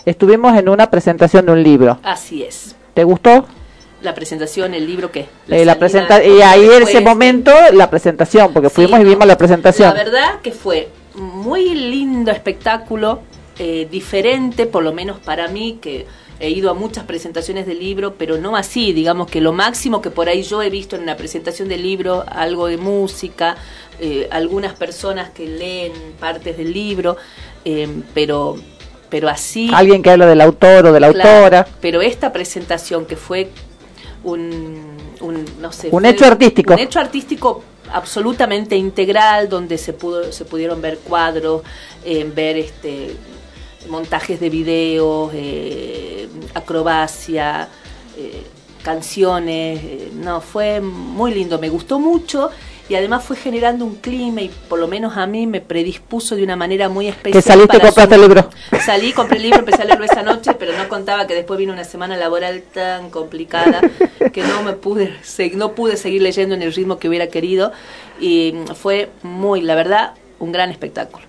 Estuvimos 0.06 0.56
en 0.56 0.70
una 0.70 0.88
presentación 0.88 1.44
de 1.44 1.52
un 1.52 1.62
libro. 1.62 1.98
Así 2.02 2.42
es. 2.42 2.74
¿Te 2.94 3.04
gustó? 3.04 3.44
La 4.02 4.14
presentación, 4.14 4.74
el 4.74 4.86
libro 4.86 5.10
que 5.10 5.26
Eh, 5.48 5.64
la 5.64 5.76
presenta 5.78 6.24
y 6.24 6.40
ahí 6.40 6.64
en 6.70 6.82
ese 6.84 7.00
momento 7.00 7.50
la 7.72 7.90
presentación, 7.90 8.52
porque 8.52 8.70
fuimos 8.70 9.00
y 9.00 9.04
vimos 9.04 9.26
la 9.26 9.36
presentación. 9.36 9.88
La 9.88 10.04
verdad 10.04 10.40
que 10.42 10.52
fue 10.52 10.88
muy 11.14 11.74
lindo 11.74 12.30
espectáculo, 12.30 13.20
eh, 13.58 13.88
diferente, 13.90 14.66
por 14.66 14.84
lo 14.84 14.92
menos 14.92 15.18
para 15.18 15.48
mí, 15.48 15.78
que 15.82 16.06
he 16.38 16.50
ido 16.50 16.70
a 16.70 16.74
muchas 16.74 17.02
presentaciones 17.04 17.66
de 17.66 17.74
libro, 17.74 18.14
pero 18.16 18.38
no 18.38 18.54
así, 18.54 18.92
digamos 18.92 19.28
que 19.28 19.40
lo 19.40 19.52
máximo 19.52 20.00
que 20.00 20.10
por 20.10 20.28
ahí 20.28 20.42
yo 20.44 20.62
he 20.62 20.70
visto 20.70 20.94
en 20.94 21.02
una 21.02 21.16
presentación 21.16 21.68
de 21.68 21.76
libro, 21.78 22.24
algo 22.30 22.68
de 22.68 22.76
música, 22.76 23.56
eh, 23.98 24.28
algunas 24.30 24.74
personas 24.74 25.30
que 25.30 25.48
leen 25.48 25.92
partes 26.20 26.56
del 26.56 26.72
libro, 26.72 27.16
eh, 27.64 27.88
pero 28.14 28.56
pero 29.10 29.28
así 29.30 29.70
alguien 29.72 30.02
que 30.02 30.10
habla 30.10 30.26
del 30.26 30.40
autor 30.42 30.86
o 30.86 30.92
de 30.92 31.00
la 31.00 31.10
Claro, 31.12 31.30
autora. 31.30 31.66
pero 31.80 32.02
esta 32.02 32.30
presentación 32.32 33.06
que 33.06 33.16
fue 33.16 33.48
un, 34.24 34.96
un, 35.20 35.44
no 35.60 35.72
sé, 35.72 35.88
Un 35.90 36.04
hecho 36.06 36.26
artístico. 36.26 36.74
un 36.74 36.80
hecho 36.80 37.00
artístico 37.00 37.62
absolutamente 37.92 38.76
integral 38.76 39.48
donde 39.48 39.78
se 39.78 39.92
pudo 39.92 40.30
se 40.32 40.44
pudieron 40.44 40.80
ver 40.82 40.98
cuadros 40.98 41.62
eh, 42.04 42.30
ver 42.34 42.58
este 42.58 43.16
montajes 43.88 44.40
de 44.40 44.50
videos 44.50 45.30
eh, 45.34 46.28
acrobacia 46.54 47.68
eh, 48.16 48.42
canciones 48.82 49.80
eh, 49.82 50.10
no 50.14 50.40
fue 50.40 50.80
muy 50.80 51.32
lindo 51.32 51.58
me 51.58 51.68
gustó 51.70 51.98
mucho 51.98 52.50
y 52.88 52.94
además 52.94 53.24
fue 53.24 53.36
generando 53.36 53.84
un 53.84 53.96
clima 53.96 54.40
y 54.42 54.48
por 54.68 54.78
lo 54.78 54.88
menos 54.88 55.16
a 55.16 55.26
mí 55.26 55.46
me 55.46 55.60
predispuso 55.60 56.36
de 56.36 56.42
una 56.42 56.56
manera 56.56 56.88
muy 56.88 57.06
especial 57.08 57.32
que 57.42 57.42
saliste 57.42 57.76
y 57.76 57.80
compraste 57.80 58.14
el 58.14 58.20
libro. 58.22 58.50
Salí, 58.84 59.12
compré 59.12 59.36
el 59.36 59.42
libro, 59.44 59.58
empecé 59.58 59.82
a 59.82 59.84
leerlo 59.84 60.04
esa 60.06 60.22
noche, 60.22 60.54
pero 60.58 60.72
no 60.76 60.88
contaba 60.88 61.26
que 61.26 61.34
después 61.34 61.58
vino 61.58 61.72
una 61.72 61.84
semana 61.84 62.16
laboral 62.16 62.62
tan 62.72 63.10
complicada 63.10 63.80
que 64.32 64.42
no 64.42 64.62
me 64.62 64.72
pude, 64.72 65.14
se- 65.22 65.50
no 65.50 65.72
pude 65.72 65.96
seguir 65.96 66.22
leyendo 66.22 66.54
en 66.54 66.62
el 66.62 66.72
ritmo 66.72 66.98
que 66.98 67.08
hubiera 67.08 67.26
querido 67.28 67.72
y 68.20 68.54
fue 68.74 69.10
muy, 69.22 69.60
la 69.60 69.74
verdad, 69.74 70.14
un 70.38 70.52
gran 70.52 70.70
espectáculo. 70.70 71.27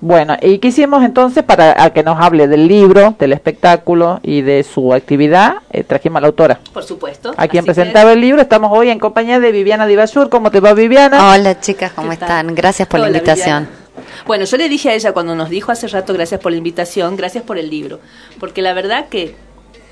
Bueno, 0.00 0.36
¿y 0.40 0.58
qué 0.58 0.68
hicimos 0.68 1.02
entonces 1.02 1.42
para 1.42 1.82
a 1.82 1.90
que 1.90 2.02
nos 2.02 2.20
hable 2.20 2.48
del 2.48 2.68
libro, 2.68 3.14
del 3.18 3.32
espectáculo 3.32 4.20
y 4.22 4.42
de 4.42 4.62
su 4.62 4.92
actividad? 4.92 5.56
Eh, 5.70 5.84
trajimos 5.84 6.18
a 6.18 6.20
la 6.20 6.26
autora. 6.28 6.60
Por 6.72 6.84
supuesto. 6.84 7.32
A 7.36 7.48
quien 7.48 7.64
presentaba 7.64 8.12
el 8.12 8.20
libro, 8.20 8.42
estamos 8.42 8.70
hoy 8.72 8.90
en 8.90 8.98
compañía 8.98 9.40
de 9.40 9.52
Viviana 9.52 9.86
Divasur. 9.86 10.28
¿Cómo 10.28 10.50
te 10.50 10.60
va, 10.60 10.74
Viviana? 10.74 11.30
Hola 11.32 11.60
chicas, 11.60 11.92
¿cómo 11.92 12.12
están? 12.12 12.54
Gracias 12.54 12.86
por 12.88 13.00
la 13.00 13.06
invitación. 13.06 13.64
Viviana. 13.64 13.86
Bueno, 14.26 14.44
yo 14.44 14.56
le 14.56 14.68
dije 14.68 14.90
a 14.90 14.94
ella 14.94 15.12
cuando 15.12 15.34
nos 15.34 15.48
dijo 15.48 15.72
hace 15.72 15.88
rato 15.88 16.12
gracias 16.12 16.40
por 16.40 16.52
la 16.52 16.58
invitación, 16.58 17.16
gracias 17.16 17.44
por 17.44 17.58
el 17.58 17.70
libro, 17.70 18.00
porque 18.38 18.60
la 18.60 18.74
verdad 18.74 19.08
que 19.08 19.34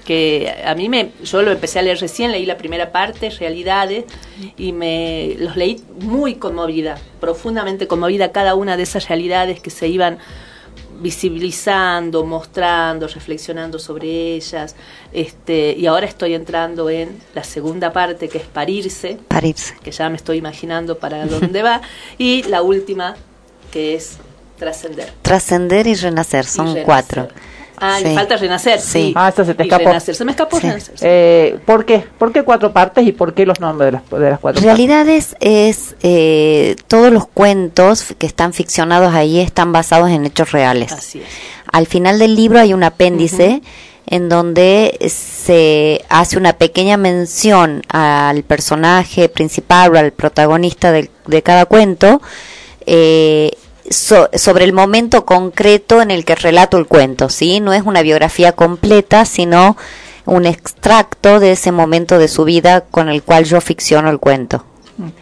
que 0.04 0.54
a 0.64 0.74
mí 0.74 0.88
me 0.88 1.12
yo 1.24 1.42
lo 1.42 1.50
empecé 1.52 1.78
a 1.78 1.82
leer 1.82 1.98
recién, 1.98 2.30
leí 2.32 2.46
la 2.46 2.56
primera 2.56 2.92
parte, 2.92 3.30
Realidades 3.30 4.04
y 4.56 4.72
me 4.72 5.34
los 5.38 5.56
leí 5.56 5.82
muy 6.00 6.34
conmovida, 6.36 6.96
profundamente 7.20 7.86
conmovida 7.86 8.32
cada 8.32 8.54
una 8.54 8.76
de 8.76 8.82
esas 8.82 9.08
realidades 9.08 9.60
que 9.60 9.70
se 9.70 9.88
iban 9.88 10.18
visibilizando, 11.00 12.24
mostrando, 12.24 13.06
reflexionando 13.08 13.78
sobre 13.78 14.34
ellas. 14.34 14.76
Este, 15.12 15.74
y 15.76 15.86
ahora 15.86 16.06
estoy 16.06 16.34
entrando 16.34 16.88
en 16.90 17.20
la 17.34 17.44
segunda 17.44 17.92
parte 17.92 18.28
que 18.28 18.38
es 18.38 18.44
parirse, 18.44 19.18
Parirse. 19.28 19.74
que 19.82 19.90
ya 19.90 20.08
me 20.08 20.16
estoy 20.16 20.38
imaginando 20.38 20.98
para 20.98 21.26
dónde 21.26 21.62
va, 21.62 21.80
y 22.18 22.42
la 22.44 22.62
última, 22.62 23.16
que 23.72 23.94
es 23.94 24.18
trascender. 24.58 25.12
Trascender 25.22 25.86
y 25.86 25.94
renacer, 25.94 26.44
son 26.44 26.66
renacer. 26.66 26.84
cuatro. 26.84 27.28
Ah, 27.78 28.00
y 28.00 28.04
Sí. 28.04 28.14
falta 28.14 28.36
renacer. 28.36 28.80
Sí. 28.80 29.12
Ah, 29.16 29.28
esa 29.28 29.44
se 29.44 29.54
te 29.54 29.64
escapó. 29.64 29.84
renacer. 29.86 30.14
Se 30.14 30.24
me 30.24 30.30
escapó 30.32 30.58
Sí. 30.60 30.66
renacer. 30.68 30.98
sí. 30.98 31.04
Eh, 31.06 31.58
¿Por 31.66 31.84
qué? 31.84 32.04
¿Por 32.18 32.32
qué 32.32 32.42
cuatro 32.42 32.72
partes 32.72 33.06
y 33.06 33.12
por 33.12 33.34
qué 33.34 33.44
los 33.46 33.60
nombres 33.60 33.86
de 33.86 33.92
las, 33.92 34.10
de 34.10 34.30
las 34.30 34.38
cuatro 34.40 34.62
Realidades 34.62 35.36
es 35.40 35.96
eh, 36.02 36.76
todos 36.88 37.12
los 37.12 37.26
cuentos 37.26 38.14
que 38.18 38.26
están 38.26 38.52
ficcionados 38.52 39.12
ahí 39.14 39.40
están 39.40 39.72
basados 39.72 40.10
en 40.10 40.24
hechos 40.26 40.52
reales. 40.52 40.92
Así 40.92 41.20
es. 41.20 41.26
Al 41.72 41.86
final 41.86 42.18
del 42.18 42.36
libro 42.36 42.60
hay 42.60 42.72
un 42.72 42.84
apéndice 42.84 43.62
en 44.06 44.28
donde 44.28 44.96
se 45.08 46.04
hace 46.10 46.36
una 46.36 46.52
pequeña 46.52 46.96
mención 46.98 47.82
al 47.88 48.42
personaje 48.44 49.28
principal 49.28 49.94
o 49.94 49.98
al 49.98 50.12
protagonista 50.12 50.92
del- 50.92 51.10
de, 51.26 51.42
cada 51.42 51.64
cuento 51.66 52.20
eh, 52.86 53.50
so- 53.90 54.28
sobre 54.34 54.64
el 54.64 54.72
momento 54.72 55.24
concreto 55.24 56.02
en 56.02 56.10
el 56.10 56.24
que 56.24 56.34
relato 56.34 56.78
el 56.78 56.86
cuento, 56.86 57.28
¿sí? 57.28 57.60
No 57.60 57.72
es 57.72 57.82
una 57.82 58.02
biografía 58.02 58.52
completa, 58.52 59.24
sino 59.24 59.76
un 60.26 60.46
extracto 60.46 61.40
de 61.40 61.52
ese 61.52 61.70
momento 61.72 62.18
de 62.18 62.28
su 62.28 62.44
vida 62.44 62.82
con 62.90 63.08
el 63.08 63.22
cual 63.22 63.44
yo 63.44 63.60
ficciono 63.60 64.10
el 64.10 64.18
cuento. 64.18 64.64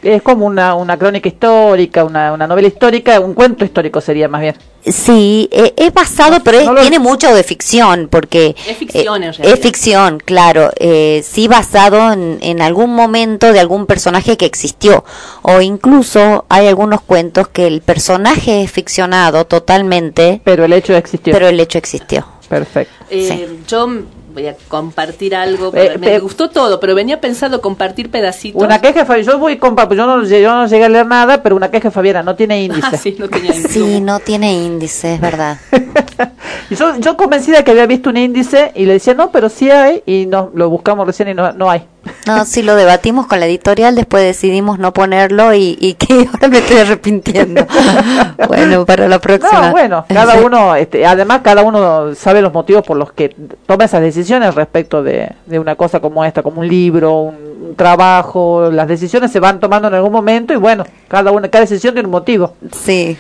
Es 0.03 0.21
como 0.23 0.47
una, 0.47 0.75
una 0.75 0.99
crónica 0.99 1.29
histórica, 1.29 2.05
una, 2.05 2.33
una 2.33 2.47
novela 2.47 2.69
histórica, 2.69 3.19
un 3.21 3.33
cuento 3.35 3.65
histórico 3.65 4.01
sería 4.01 4.29
más 4.29 4.41
bien. 4.43 4.55
Sí, 4.85 5.49
eh, 5.53 5.73
es 5.77 5.95
basado, 5.95 6.41
pero 6.45 6.59
es- 6.59 6.67
no 6.67 6.73
lo- 6.75 6.81
tiene 6.81 6.99
mucho 6.99 7.33
de 7.35 7.43
ficción, 7.45 8.09
porque 8.11 8.55
Es 8.69 8.77
ficción, 8.77 9.23
eh, 9.23 9.27
en 9.27 9.33
realidad. 9.33 9.55
Es 9.59 9.61
ficción, 9.61 10.19
claro, 10.25 10.71
eh, 10.77 11.25
sí 11.27 11.47
basado 11.49 12.13
en, 12.13 12.39
en 12.43 12.61
algún 12.61 12.95
momento 12.95 13.53
de 13.53 13.61
algún 13.61 13.87
personaje 13.87 14.37
que 14.37 14.45
existió, 14.45 15.05
o 15.43 15.61
incluso 15.61 16.45
hay 16.49 16.67
algunos 16.67 17.01
cuentos 17.01 17.49
que 17.49 17.67
el 17.67 17.81
personaje 17.81 18.63
es 18.65 18.71
ficcionado 18.73 19.47
totalmente, 19.47 20.41
Pero 20.45 20.65
el 20.65 20.73
hecho 20.73 20.95
existió. 20.97 21.33
pero 21.33 21.49
el 21.49 21.59
hecho 21.61 21.79
existió. 21.79 22.27
Perfecto. 22.49 22.93
Eh, 23.09 23.59
Yo 23.69 23.89
voy 24.33 24.47
a 24.47 24.57
compartir 24.69 25.35
algo. 25.35 25.71
Eh, 25.75 25.97
me 25.99 26.19
gustó 26.19 26.51
todo, 26.51 26.81
pero 26.81 26.95
venía 26.95 27.21
pensando 27.21 27.61
compartir 27.61 28.11
pedacitos. 28.11 28.63
Una 28.63 28.81
queja, 28.81 29.07
Fabi- 29.07 29.23
yo 29.23 29.39
voy 29.39 29.57
con 29.59 29.77
yo 29.77 30.07
no, 30.07 30.25
yo 30.25 30.55
no 30.55 30.67
llegué 30.67 30.85
a 30.85 30.89
leer 30.89 31.07
nada, 31.07 31.43
pero 31.43 31.57
una 31.57 31.71
queja 31.71 31.91
Fabiana 31.91 32.23
no 32.23 32.35
tiene 32.35 32.63
índice. 32.65 32.87
Ah, 32.93 32.97
sí, 32.97 33.17
no 33.19 33.29
tenía 33.29 33.53
Sí, 33.53 34.01
no 34.01 34.21
tiene 34.21 34.53
índice, 34.53 35.15
es 35.15 35.21
verdad. 35.21 35.59
Y 36.71 36.75
yo, 36.75 36.97
yo 36.99 37.17
convencida 37.19 37.65
que 37.65 37.71
había 37.73 37.87
visto 37.87 38.09
un 38.09 38.17
índice 38.17 38.73
y 38.75 38.87
le 38.87 38.95
decía, 38.95 39.13
no, 39.15 39.31
pero 39.31 39.49
sí 39.51 39.71
hay, 39.71 40.03
y 40.07 40.25
no, 40.27 40.51
lo 40.55 40.71
buscamos 40.71 41.07
recién 41.07 41.29
y 41.29 41.35
no, 41.35 41.53
no 41.53 41.71
hay. 41.71 41.83
No, 42.27 42.45
sí 42.45 42.63
lo 42.63 42.75
debatimos 42.75 43.27
con 43.27 43.41
la 43.41 43.47
editorial, 43.47 43.95
después 43.95 44.25
decidimos 44.25 44.79
no 44.79 44.93
ponerlo 44.93 45.55
y, 45.55 45.77
y 45.81 45.95
que 45.99 46.29
ahora 46.33 46.49
me 46.49 46.59
estoy 46.59 46.79
arrepintiendo. 46.79 47.67
bueno, 48.49 48.85
para 48.87 49.09
la 49.09 49.19
próxima. 49.21 49.67
No, 49.67 49.71
bueno, 49.73 50.05
cada 50.09 50.37
uno, 50.37 50.75
este, 50.75 51.07
además 51.07 51.41
cada 51.43 51.63
uno 51.63 52.15
sabe 52.15 52.43
los 52.43 52.53
motivos 52.53 52.85
por 52.85 52.97
los 52.97 53.13
que 53.13 53.35
toma 53.67 53.85
esas 53.85 54.03
decisiones 54.03 54.55
respecto 54.55 55.03
de, 55.03 55.33
de 55.47 55.59
una 55.59 55.77
cosa 55.77 56.01
como 56.01 56.25
esta, 56.25 56.43
como 56.43 56.61
un 56.61 56.69
libro, 56.69 57.21
un, 57.21 57.53
un 57.63 57.77
trabajo, 57.77 58.71
las 58.71 58.89
decisiones 58.89 59.31
se 59.31 59.41
van 59.41 59.61
tomando 59.61 59.89
en 59.89 59.95
algún 59.95 60.13
momento 60.13 60.53
y 60.53 60.57
bueno, 60.57 60.85
cada 61.09 61.31
una, 61.31 61.49
cada 61.49 61.63
decisión 61.63 61.95
tiene 61.95 62.07
un 62.07 62.13
motivo. 62.13 62.55
Sí. 62.85 63.17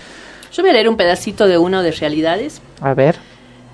Yo 0.52 0.62
voy 0.62 0.70
a 0.70 0.74
leer 0.74 0.88
un 0.88 0.96
pedacito 0.96 1.46
de 1.46 1.56
uno 1.56 1.82
de 1.82 1.92
realidades. 1.92 2.60
A 2.80 2.94
ver. 2.94 3.16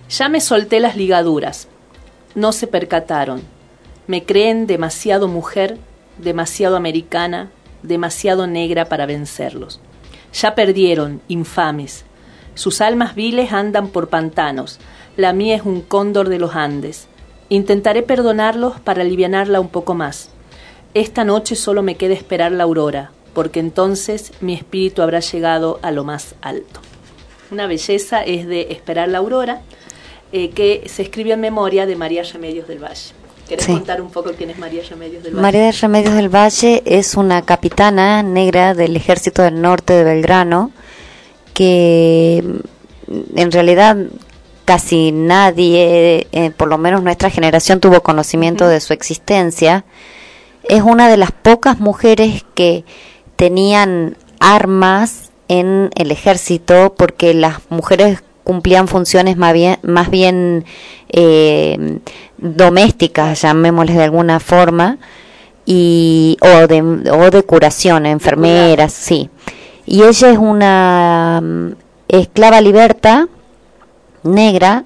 Ya 0.08 0.28
me 0.28 0.40
solté 0.40 0.80
las 0.80 0.96
ligaduras. 0.96 1.68
No 2.34 2.52
se 2.52 2.66
percataron. 2.66 3.42
Me 4.08 4.24
creen 4.24 4.66
demasiado 4.66 5.28
mujer, 5.28 5.76
demasiado 6.16 6.76
americana, 6.76 7.50
demasiado 7.82 8.46
negra 8.46 8.86
para 8.86 9.04
vencerlos. 9.04 9.80
Ya 10.32 10.54
perdieron, 10.54 11.20
infames. 11.28 12.06
Sus 12.54 12.80
almas 12.80 13.14
viles 13.14 13.52
andan 13.52 13.88
por 13.88 14.08
pantanos. 14.08 14.80
La 15.18 15.34
mía 15.34 15.56
es 15.56 15.62
un 15.62 15.82
cóndor 15.82 16.30
de 16.30 16.38
los 16.38 16.56
Andes. 16.56 17.06
Intentaré 17.50 18.02
perdonarlos 18.02 18.80
para 18.80 19.02
alivianarla 19.02 19.60
un 19.60 19.68
poco 19.68 19.94
más. 19.94 20.30
Esta 20.94 21.24
noche 21.24 21.54
solo 21.54 21.82
me 21.82 21.96
queda 21.96 22.14
esperar 22.14 22.50
la 22.50 22.64
aurora, 22.64 23.12
porque 23.34 23.60
entonces 23.60 24.32
mi 24.40 24.54
espíritu 24.54 25.02
habrá 25.02 25.20
llegado 25.20 25.80
a 25.82 25.90
lo 25.90 26.02
más 26.02 26.34
alto. 26.40 26.80
Una 27.50 27.66
belleza 27.66 28.22
es 28.22 28.46
de 28.46 28.68
Esperar 28.70 29.08
la 29.08 29.18
Aurora, 29.18 29.60
eh, 30.32 30.48
que 30.50 30.84
se 30.86 31.02
escribió 31.02 31.34
en 31.34 31.40
memoria 31.40 31.84
de 31.84 31.96
María 31.96 32.22
Remedios 32.22 32.68
del 32.68 32.82
Valle. 32.82 33.17
¿Querés 33.48 33.64
Sí. 33.64 33.72
contar 33.72 34.00
un 34.02 34.10
poco 34.10 34.30
quién 34.36 34.50
es 34.50 34.58
María 34.58 34.82
Remedios 34.88 35.22
del 35.22 35.32
Valle? 35.34 35.42
María 35.42 35.62
de 35.64 35.72
Remedios 35.72 36.14
del 36.14 36.28
Valle 36.28 36.82
es 36.84 37.14
una 37.14 37.42
capitana 37.42 38.22
negra 38.22 38.74
del 38.74 38.94
Ejército 38.96 39.42
del 39.42 39.60
Norte 39.60 39.94
de 39.94 40.04
Belgrano 40.04 40.70
que 41.54 42.44
mm, 43.08 43.38
en 43.38 43.50
realidad 43.52 43.96
casi 44.64 45.12
nadie, 45.12 46.26
eh, 46.30 46.50
por 46.56 46.68
lo 46.68 46.76
menos 46.76 47.02
nuestra 47.02 47.30
generación, 47.30 47.80
tuvo 47.80 48.02
conocimiento 48.02 48.68
de 48.68 48.80
su 48.80 48.92
existencia. 48.92 49.84
Es 50.64 50.82
una 50.82 51.08
de 51.08 51.16
las 51.16 51.32
pocas 51.32 51.80
mujeres 51.80 52.44
que 52.54 52.84
tenían 53.36 54.16
armas 54.40 55.30
en 55.48 55.88
el 55.94 56.10
ejército 56.10 56.94
porque 56.98 57.32
las 57.32 57.60
mujeres 57.70 58.20
cumplían 58.48 58.88
funciones 58.88 59.36
más 59.36 59.52
bien, 59.52 59.78
más 59.82 60.08
bien 60.08 60.64
eh, 61.10 61.98
domésticas, 62.38 63.42
llamémosles 63.42 63.94
de 63.94 64.04
alguna 64.04 64.40
forma, 64.40 64.96
y, 65.66 66.38
o, 66.40 66.66
de, 66.66 66.80
o 67.12 67.30
de 67.30 67.42
curación, 67.42 68.06
enfermeras, 68.06 68.94
sí. 68.94 69.28
Y 69.84 70.02
ella 70.02 70.30
es 70.30 70.38
una 70.38 71.42
mm, 71.42 71.72
esclava 72.08 72.62
liberta, 72.62 73.28
negra, 74.22 74.84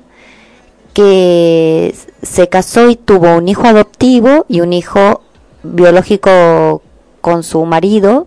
que 0.92 1.94
se 2.20 2.48
casó 2.48 2.90
y 2.90 2.96
tuvo 2.96 3.36
un 3.36 3.46
hijo 3.46 3.68
adoptivo 3.68 4.44
y 4.48 4.60
un 4.60 4.72
hijo 4.72 5.22
biológico 5.62 6.82
con 7.20 7.44
su 7.44 7.64
marido 7.64 8.26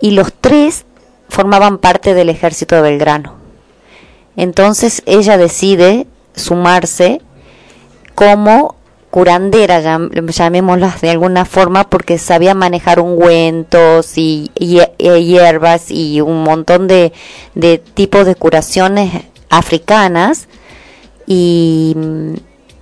y 0.00 0.12
los 0.12 0.32
tres 0.32 0.86
formaban 1.28 1.76
parte 1.76 2.14
del 2.14 2.30
ejército 2.30 2.76
de 2.76 2.80
Belgrano. 2.80 3.39
Entonces 4.36 5.02
ella 5.06 5.36
decide 5.36 6.06
sumarse 6.34 7.20
como 8.14 8.76
curandera, 9.10 9.80
llamémosla 9.80 10.96
de 11.00 11.10
alguna 11.10 11.44
forma, 11.44 11.88
porque 11.90 12.16
sabía 12.18 12.54
manejar 12.54 13.00
ungüentos 13.00 14.16
y, 14.16 14.50
y, 14.54 14.80
hierbas 14.98 15.90
y 15.90 16.20
un 16.20 16.44
montón 16.44 16.86
de, 16.86 17.12
de 17.54 17.78
tipos 17.78 18.24
de 18.24 18.36
curaciones 18.36 19.24
africanas 19.48 20.46
y, 21.26 21.96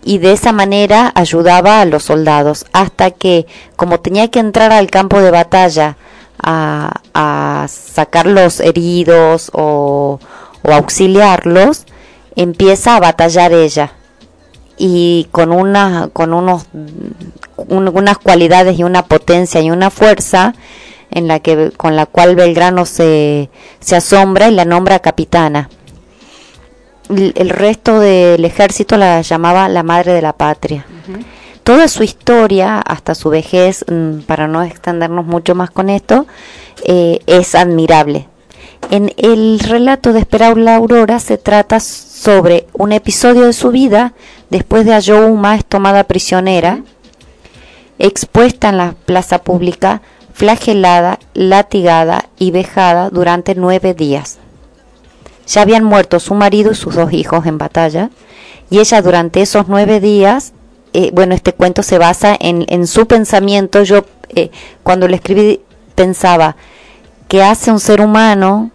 y 0.05 0.19
de 0.19 0.33
esa 0.33 0.53
manera 0.53 1.13
ayudaba 1.15 1.81
a 1.81 1.87
los 1.87 2.05
soldados 2.05 2.67
hasta 2.73 3.11
que 3.11 3.47
como 3.77 4.01
tenía 4.01 4.29
que 4.29 4.39
entrar 4.39 4.71
al 4.71 4.91
campo 4.91 5.21
de 5.21 5.31
batalla 5.31 5.97
a, 6.43 7.01
a 7.15 7.67
sacar 7.69 8.27
los 8.27 8.61
heridos 8.61 9.51
o, 9.55 10.21
o 10.63 10.73
auxiliarlos, 10.73 11.85
empieza 12.37 12.97
a 12.97 13.01
batallar 13.01 13.53
ella 13.53 13.93
y 14.79 15.27
con 15.33 15.53
una 15.53 16.09
con 16.13 16.33
unos 16.33 16.67
unas 17.57 18.19
cualidades 18.19 18.79
y 18.79 18.85
una 18.85 19.05
potencia 19.05 19.61
y 19.61 19.71
una 19.71 19.91
fuerza 19.91 20.55
en 21.11 21.27
la 21.27 21.41
que 21.41 21.73
con 21.77 21.97
la 21.97 22.07
cual 22.07 22.37
Belgrano 22.37 22.87
se, 22.87 23.51
se 23.81 23.97
asombra 23.97 24.49
y 24.49 24.55
la 24.55 24.65
nombra 24.65 25.01
capitana. 25.01 25.69
El, 27.09 27.49
resto 27.49 28.01
del 28.01 28.45
ejército 28.45 28.99
la 28.99 29.23
llamaba 29.23 29.69
la 29.71 29.83
madre 29.83 30.13
de 30.13 30.21
la 30.21 30.35
patria. 30.35 30.85
Toda 31.63 31.89
su 31.89 32.03
historia, 32.03 32.81
hasta 32.81 33.15
su 33.15 33.31
vejez, 33.31 33.85
mm, 33.91 34.21
para 34.21 34.47
no 34.47 34.63
extendernos 34.63 35.25
mucho 35.25 35.55
más 35.55 35.71
con 35.71 35.89
esto, 35.89 36.27
eh, 36.85 37.21
es 37.27 37.55
admirable. 37.55 38.29
En 38.91 39.13
el 39.19 39.61
relato 39.61 40.15
de 40.15 40.21
Esperaula 40.21 40.77
Aurora 40.77 41.21
se 41.21 41.37
trata 41.37 41.79
sobre 41.79 42.67
un 42.73 42.93
episodio 42.93 43.43
de 43.43 43.53
su 43.53 43.71
vida 43.71 44.15
después 44.49 44.87
de 44.87 44.95
Ayohuma 44.95 45.57
es 45.57 45.65
tomada 45.67 46.05
prisionera, 46.05 46.81
expuesta 47.99 48.71
en 48.71 48.79
la 48.79 48.95
plaza 49.05 49.41
pública, 49.41 50.01
flagelada, 50.33 51.19
latigada 51.35 52.31
y 52.39 52.51
vejada 52.51 53.11
durante 53.11 53.55
nueve 53.55 53.93
días. 53.93 54.39
Ya 55.47 55.61
habían 55.61 55.85
muerto 55.85 56.19
su 56.19 56.33
marido 56.33 56.73
y 56.73 56.75
sus 56.75 56.95
dos 56.95 57.13
hijos 57.13 57.45
en 57.45 57.59
batalla, 57.59 58.09
y 58.71 58.79
ella 58.79 59.03
durante 59.03 59.43
esos 59.43 59.69
nueve 59.69 60.01
días, 60.01 60.55
eh, 60.95 61.11
bueno, 61.13 61.35
este 61.35 61.53
cuento 61.53 61.83
se 61.83 61.99
basa 61.99 62.35
en, 62.41 62.65
en 62.69 62.87
su 62.87 63.07
pensamiento, 63.07 63.83
yo 63.83 64.07
eh, 64.31 64.51
cuando 64.83 65.09
lo 65.09 65.15
escribí 65.15 65.61
pensaba, 65.95 66.57
¿qué 67.29 67.43
hace 67.43 67.71
un 67.71 67.81
ser 67.81 68.01
humano 68.01 68.71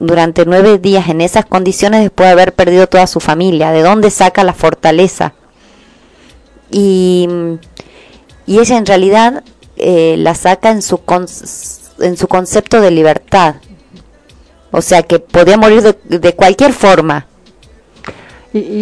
durante 0.00 0.46
nueve 0.46 0.78
días 0.78 1.08
en 1.08 1.20
esas 1.20 1.44
condiciones 1.44 2.00
después 2.00 2.28
de 2.28 2.32
haber 2.32 2.54
perdido 2.54 2.88
toda 2.88 3.06
su 3.06 3.20
familia? 3.20 3.70
¿De 3.70 3.82
dónde 3.82 4.10
saca 4.10 4.42
la 4.42 4.54
fortaleza? 4.54 5.34
Y, 6.70 7.28
y 8.46 8.58
ella 8.58 8.78
en 8.78 8.86
realidad 8.86 9.44
eh, 9.76 10.16
la 10.18 10.34
saca 10.34 10.70
en 10.70 10.82
su, 10.82 11.00
en 12.00 12.16
su 12.16 12.28
concepto 12.28 12.80
de 12.80 12.90
libertad. 12.90 13.56
O 14.72 14.82
sea, 14.82 15.02
que 15.02 15.18
podía 15.18 15.56
morir 15.56 15.82
de, 15.82 16.34
cualquier 16.34 16.72
forma, 16.72 17.26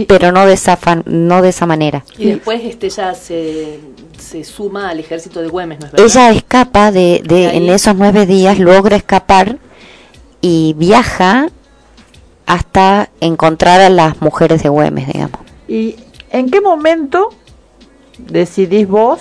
pero 0.06 0.32
no 0.32 0.44
de 0.44 0.52
esa 0.52 0.78
no 1.06 1.40
de 1.40 1.48
esa 1.48 1.64
manera. 1.66 2.04
Y 2.18 2.32
después 2.32 2.60
este 2.62 2.90
ya 2.90 3.14
se, 3.14 3.80
se 4.18 4.44
suma 4.44 4.90
al 4.90 5.00
ejército 5.00 5.40
de 5.40 5.48
Güemes, 5.48 5.80
¿no 5.80 5.86
es 5.86 5.92
verdad? 5.92 6.06
Ella 6.06 6.30
escapa 6.32 6.92
de, 6.92 7.22
de 7.26 7.56
en 7.56 7.70
esos 7.70 7.94
nueve 7.96 8.26
días, 8.26 8.58
logra 8.58 8.96
escapar 8.96 9.56
y 10.40 10.74
viaja 10.76 11.48
hasta 12.46 13.10
encontrar 13.20 13.80
a 13.80 13.90
las 13.90 14.20
mujeres 14.22 14.62
de 14.62 14.68
Güemes, 14.68 15.06
digamos. 15.06 15.40
¿Y 15.68 15.96
en 16.30 16.50
qué 16.50 16.60
momento 16.60 17.30
decidís 18.18 18.88
vos 18.88 19.20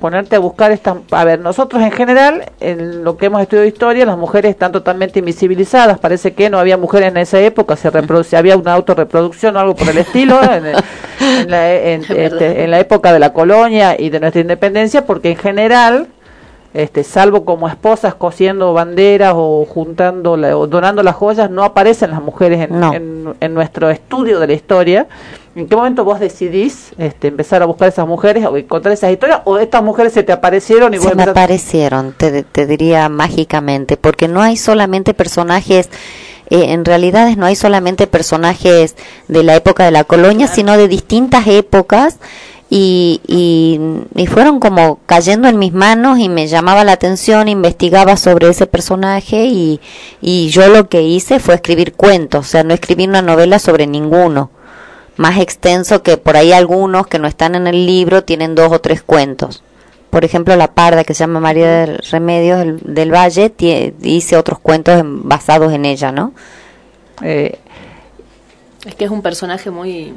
ponerte 0.00 0.36
a 0.36 0.38
buscar 0.38 0.72
estas... 0.72 0.98
A 1.10 1.24
ver, 1.24 1.40
nosotros 1.40 1.82
en 1.82 1.90
general, 1.90 2.52
en 2.60 3.02
lo 3.02 3.16
que 3.16 3.26
hemos 3.26 3.40
estudiado 3.40 3.66
historia, 3.66 4.04
las 4.04 4.18
mujeres 4.18 4.50
están 4.50 4.72
totalmente 4.72 5.20
invisibilizadas. 5.20 5.98
Parece 5.98 6.34
que 6.34 6.50
no 6.50 6.58
había 6.58 6.76
mujeres 6.76 7.08
en 7.08 7.16
esa 7.16 7.40
época, 7.40 7.76
se 7.76 7.90
reproduce, 7.90 8.36
había 8.36 8.56
una 8.56 8.74
autorreproducción 8.74 9.56
o 9.56 9.60
algo 9.60 9.74
por 9.74 9.88
el 9.88 9.98
estilo 9.98 10.38
en, 10.42 11.50
la, 11.50 11.72
este, 11.74 12.64
en 12.64 12.70
la 12.70 12.78
época 12.78 13.12
de 13.12 13.18
la 13.18 13.32
colonia 13.32 13.96
y 13.98 14.10
de 14.10 14.20
nuestra 14.20 14.42
independencia, 14.42 15.06
porque 15.06 15.30
en 15.30 15.36
general 15.36 16.08
este, 16.76 17.04
salvo 17.04 17.46
como 17.46 17.68
esposas 17.68 18.14
cosiendo 18.14 18.74
banderas 18.74 19.32
o 19.34 19.64
juntando 19.64 20.32
o 20.32 20.66
donando 20.66 21.02
las 21.02 21.14
joyas, 21.14 21.50
no 21.50 21.64
aparecen 21.64 22.10
las 22.10 22.20
mujeres 22.20 22.68
en, 22.70 23.34
en, 23.40 23.54
nuestro 23.54 23.88
estudio 23.88 24.38
de 24.40 24.46
la 24.46 24.52
historia. 24.52 25.06
¿En 25.54 25.68
qué 25.68 25.74
momento 25.74 26.04
vos 26.04 26.20
decidís 26.20 26.92
este, 26.98 27.28
empezar 27.28 27.62
a 27.62 27.64
buscar 27.64 27.88
esas 27.88 28.06
mujeres 28.06 28.44
o 28.44 28.58
encontrar 28.58 28.92
esas 28.92 29.10
historias? 29.10 29.40
¿O 29.46 29.56
estas 29.56 29.82
mujeres 29.82 30.12
se 30.12 30.22
te 30.22 30.32
aparecieron 30.32 30.92
y 30.92 30.98
Se 30.98 31.14
me 31.14 31.22
aparecieron, 31.22 32.12
te, 32.12 32.42
te 32.42 32.66
diría 32.66 33.08
mágicamente, 33.08 33.96
porque 33.96 34.28
no 34.28 34.42
hay 34.42 34.58
solamente 34.58 35.14
personajes 35.14 35.88
eh, 36.48 36.72
en 36.74 36.84
realidad 36.84 37.34
no 37.36 37.46
hay 37.46 37.56
solamente 37.56 38.06
personajes 38.06 38.94
de 39.26 39.42
la 39.42 39.56
época 39.56 39.84
de 39.84 39.90
la 39.90 40.04
colonia, 40.04 40.46
sino 40.46 40.76
de 40.76 40.86
distintas 40.86 41.46
épocas 41.48 42.18
y, 42.68 43.20
y, 44.16 44.26
fueron 44.26 44.58
como 44.58 44.98
cayendo 45.06 45.46
en 45.46 45.58
mis 45.58 45.72
manos 45.72 46.18
y 46.18 46.28
me 46.28 46.48
llamaba 46.48 46.82
la 46.82 46.92
atención, 46.92 47.48
investigaba 47.48 48.16
sobre 48.16 48.48
ese 48.48 48.66
personaje 48.66 49.44
y, 49.44 49.80
y 50.20 50.48
yo 50.48 50.66
lo 50.68 50.88
que 50.88 51.02
hice 51.02 51.38
fue 51.38 51.54
escribir 51.54 51.92
cuentos, 51.92 52.46
o 52.46 52.48
sea, 52.48 52.64
no 52.64 52.74
escribir 52.74 53.08
una 53.08 53.22
novela 53.22 53.60
sobre 53.60 53.86
ninguno, 53.86 54.50
más 55.16 55.38
extenso 55.38 56.02
que 56.02 56.16
por 56.16 56.36
ahí 56.36 56.52
algunos 56.52 57.06
que 57.06 57.20
no 57.20 57.28
están 57.28 57.54
en 57.54 57.68
el 57.68 57.86
libro 57.86 58.24
tienen 58.24 58.54
dos 58.56 58.72
o 58.72 58.80
tres 58.80 59.02
cuentos. 59.02 59.62
Por 60.10 60.24
ejemplo, 60.24 60.56
La 60.56 60.72
Parda, 60.72 61.04
que 61.04 61.14
se 61.14 61.20
llama 61.20 61.40
María 61.40 61.66
de 61.68 61.86
Remedios 62.10 62.80
del, 62.82 63.12
Valle, 63.12 63.52
hice 64.02 64.36
otros 64.36 64.58
cuentos 64.58 65.02
basados 65.04 65.72
en 65.72 65.84
ella, 65.84 66.10
¿no? 66.10 66.32
Eh, 67.22 67.58
es 68.86 68.94
que 68.94 69.04
es 69.04 69.10
un 69.10 69.22
personaje 69.22 69.70
muy 69.70 70.14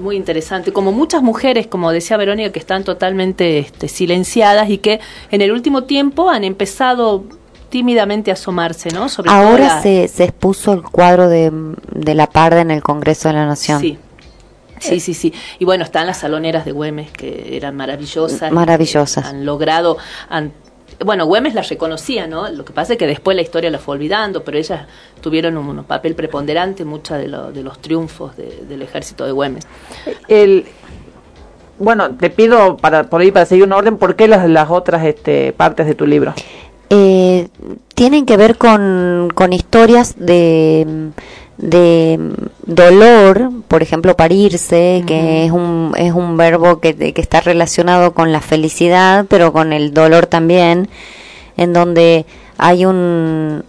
muy 0.00 0.16
interesante. 0.16 0.72
Como 0.72 0.92
muchas 0.92 1.22
mujeres, 1.22 1.66
como 1.66 1.90
decía 1.92 2.16
Verónica, 2.16 2.52
que 2.52 2.58
están 2.58 2.84
totalmente 2.84 3.58
este, 3.58 3.88
silenciadas 3.88 4.70
y 4.70 4.78
que 4.78 5.00
en 5.30 5.40
el 5.40 5.52
último 5.52 5.84
tiempo 5.84 6.30
han 6.30 6.44
empezado 6.44 7.24
tímidamente 7.68 8.30
a 8.30 8.34
asomarse, 8.34 8.90
¿no? 8.90 9.08
Sobre 9.08 9.30
Ahora 9.30 9.82
se, 9.82 10.06
se 10.08 10.24
expuso 10.24 10.72
el 10.72 10.82
cuadro 10.82 11.28
de, 11.28 11.50
de 11.92 12.14
La 12.14 12.28
Parda 12.28 12.60
en 12.60 12.70
el 12.70 12.82
Congreso 12.82 13.28
de 13.28 13.34
la 13.34 13.46
Nación. 13.46 13.80
Sí. 13.80 13.98
Sí, 14.78 15.00
sí, 15.00 15.14
sí. 15.14 15.32
Y 15.58 15.64
bueno, 15.64 15.84
están 15.84 16.06
las 16.06 16.18
saloneras 16.18 16.64
de 16.64 16.72
Güemes, 16.72 17.10
que 17.10 17.56
eran 17.56 17.74
maravillosas. 17.74 18.52
Maravillosas. 18.52 19.24
Han 19.24 19.46
logrado, 19.46 19.96
han 20.28 20.52
bueno, 21.04 21.26
Güemes 21.26 21.54
las 21.54 21.68
reconocía, 21.68 22.26
¿no? 22.26 22.48
Lo 22.50 22.64
que 22.64 22.72
pasa 22.72 22.94
es 22.94 22.98
que 22.98 23.06
después 23.06 23.34
la 23.34 23.42
historia 23.42 23.70
la 23.70 23.78
fue 23.78 23.94
olvidando, 23.94 24.44
pero 24.44 24.58
ellas 24.58 24.86
tuvieron 25.20 25.56
un, 25.56 25.84
papel 25.84 26.14
preponderante 26.14 26.82
en 26.82 26.88
muchos 26.88 27.18
de, 27.18 27.28
de, 27.52 27.62
los 27.62 27.78
triunfos 27.80 28.36
del 28.36 28.82
ejército 28.82 29.24
de 29.24 29.32
Güemes. 29.32 29.66
El, 30.28 30.66
bueno, 31.78 32.14
te 32.14 32.30
pido 32.30 32.76
para 32.76 33.04
por 33.04 33.20
ahí 33.20 33.32
para 33.32 33.46
seguir 33.46 33.64
un 33.64 33.72
orden, 33.72 33.96
¿por 33.96 34.16
qué 34.16 34.28
las, 34.28 34.48
las 34.48 34.70
otras 34.70 35.04
este, 35.04 35.52
partes 35.52 35.86
de 35.86 35.94
tu 35.94 36.06
libro? 36.06 36.34
Eh, 36.90 37.48
tienen 37.94 38.26
que 38.26 38.36
ver 38.36 38.56
con, 38.56 39.30
con 39.34 39.52
historias 39.52 40.14
de 40.18 41.10
de 41.56 42.18
dolor, 42.66 43.50
por 43.68 43.82
ejemplo, 43.82 44.16
parirse, 44.16 45.04
que 45.06 45.46
es 45.46 45.52
un, 45.52 45.92
es 45.96 46.12
un 46.12 46.36
verbo 46.36 46.80
que, 46.80 46.94
que, 46.94 47.20
está 47.20 47.40
relacionado 47.40 48.12
con 48.12 48.32
la 48.32 48.40
felicidad, 48.40 49.26
pero 49.28 49.52
con 49.52 49.72
el 49.72 49.94
dolor 49.94 50.26
también, 50.26 50.88
en 51.56 51.72
donde 51.72 52.26
hay 52.58 52.84
un, 52.84 53.64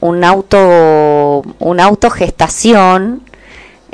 un 0.00 0.24
auto, 0.24 1.42
una 1.58 1.84
autogestación 1.84 3.22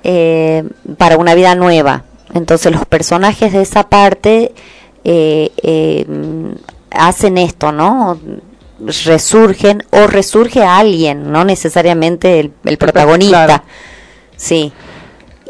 eh, 0.03 0.65
para 0.97 1.17
una 1.17 1.35
vida 1.35 1.55
nueva. 1.55 2.05
Entonces 2.35 2.73
los 2.73 2.87
personajes 2.87 3.53
de 3.53 3.63
esa 3.63 3.89
parte 3.89 4.53
eh, 5.05 5.51
eh, 5.63 6.07
hacen 6.91 7.39
esto, 7.39 7.73
¿no? 7.73 8.19
Resurgen 8.81 9.83
o 9.91 10.07
resurge 10.07 10.63
a 10.63 10.79
alguien, 10.79 11.31
no 11.33 11.45
necesariamente 11.45 12.41
el, 12.41 12.79
protagonista. 12.79 13.65
Sí. 14.37 14.73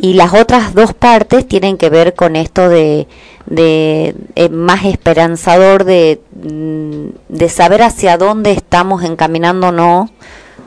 Y 0.00 0.14
las 0.14 0.32
otras 0.32 0.74
dos 0.74 0.94
partes 0.94 1.46
tienen 1.46 1.76
que 1.76 1.90
ver 1.90 2.14
con 2.14 2.36
esto 2.36 2.68
de, 2.68 3.08
de 3.46 4.14
eh, 4.36 4.48
más 4.48 4.84
esperanzador 4.84 5.84
de, 5.84 6.20
mm, 6.40 7.08
de 7.28 7.48
saber 7.48 7.82
hacia 7.82 8.16
dónde 8.16 8.52
estamos 8.52 9.02
encaminándonos 9.02 10.10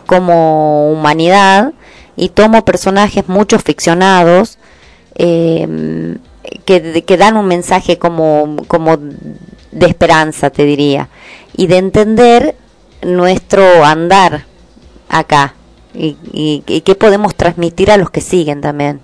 como 0.06 0.92
humanidad 0.92 1.74
y 2.18 2.30
tomo 2.30 2.66
personajes 2.66 3.30
muchos 3.30 3.64
ficcionados 3.64 4.58
eh, 5.16 6.18
que, 6.66 7.04
que 7.04 7.18
dan 7.18 7.38
un 7.38 7.48
mensaje 7.48 7.98
como, 7.98 8.58
como 8.68 8.98
de 9.72 9.86
esperanza, 9.86 10.50
te 10.50 10.64
diría, 10.64 11.10
y 11.56 11.68
de 11.68 11.78
entender 11.78 12.56
nuestro 13.02 13.84
andar 13.84 14.46
acá 15.10 15.56
y, 15.94 16.18
y, 16.32 16.82
qué 16.82 16.96
podemos 16.96 17.36
transmitir 17.36 17.92
a 17.92 17.98
los 17.98 18.10
que 18.10 18.22
siguen 18.22 18.62
también. 18.62 19.02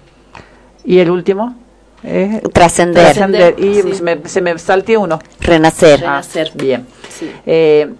¿Y 0.86 1.00
el 1.00 1.12
último? 1.12 1.56
Eh, 2.04 2.42
trascender. 2.54 3.16
Y 3.58 3.82
se 4.26 4.42
me 4.42 4.58
salté 4.58 4.98
uno. 4.98 5.20
Renacer. 5.42 6.00
Renacer. 6.00 6.52
Bien. 6.56 6.86
Eh, 7.46 7.92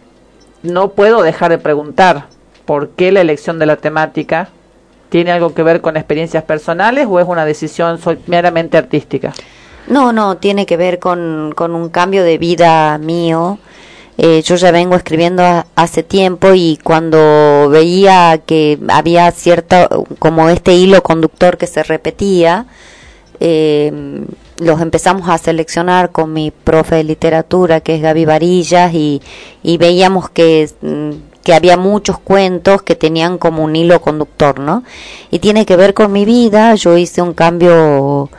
no 0.64 0.90
puedo 0.92 1.22
dejar 1.22 1.52
de 1.52 1.58
preguntar 1.58 2.28
por 2.66 2.90
qué 2.90 3.12
la 3.12 3.22
elección 3.22 3.60
de 3.60 3.66
la 3.66 3.76
temática 3.78 4.50
tiene 5.10 5.32
algo 5.32 5.54
que 5.54 5.64
ver 5.64 5.82
con 5.82 5.98
experiencias 5.98 6.44
personales 6.44 7.08
o 7.10 7.20
es 7.20 7.28
una 7.28 7.46
decisión 7.46 8.00
meramente 8.28 8.78
artística. 8.78 9.34
No, 9.88 10.12
no, 10.12 10.38
tiene 10.38 10.66
que 10.66 10.78
ver 10.78 11.00
con, 11.00 11.54
con 11.56 11.74
un 11.74 11.90
cambio 11.90 12.24
de 12.24 12.38
vida 12.38 12.98
mío. 12.98 13.58
Eh, 14.18 14.42
yo 14.42 14.56
ya 14.56 14.72
vengo 14.72 14.96
escribiendo 14.96 15.44
hace 15.76 16.04
tiempo 16.04 16.54
y 16.54 16.80
cuando 16.84 17.70
veía 17.70 18.40
que 18.46 18.80
había 18.90 19.30
cierta, 19.32 19.88
como 20.20 20.50
este 20.50 20.74
hilo 20.74 21.04
conductor 21.04 21.58
que 21.58 21.68
se 21.68 21.84
repetía, 21.84 22.66
eh, 23.40 24.26
los 24.58 24.82
empezamos 24.82 25.30
a 25.30 25.38
seleccionar 25.38 26.12
con 26.12 26.34
mi 26.34 26.52
profe 26.52 26.96
de 26.96 27.04
literatura, 27.04 27.82
que 27.82 27.96
es 27.96 28.02
Gaby 28.02 28.26
Varillas, 28.26 28.94
y, 28.94 29.22
y 29.62 29.78
veíamos 29.78 30.30
que, 30.32 30.68
mm, 30.82 31.12
que 31.44 31.54
había 31.54 31.78
muchos 31.78 32.18
cuentos 32.20 32.82
que 32.82 32.96
tenían 32.96 33.38
como 33.38 33.64
un 33.64 33.76
hilo 33.76 34.02
conductor, 34.02 34.60
¿no? 34.60 34.84
Y 35.30 35.40
tiene 35.40 35.66
que 35.66 35.76
ver 35.78 35.94
con 35.94 36.12
mi 36.12 36.26
vida, 36.26 36.74
yo 36.76 36.98
hice 36.98 37.22
un 37.22 37.34
cambio 37.34 38.30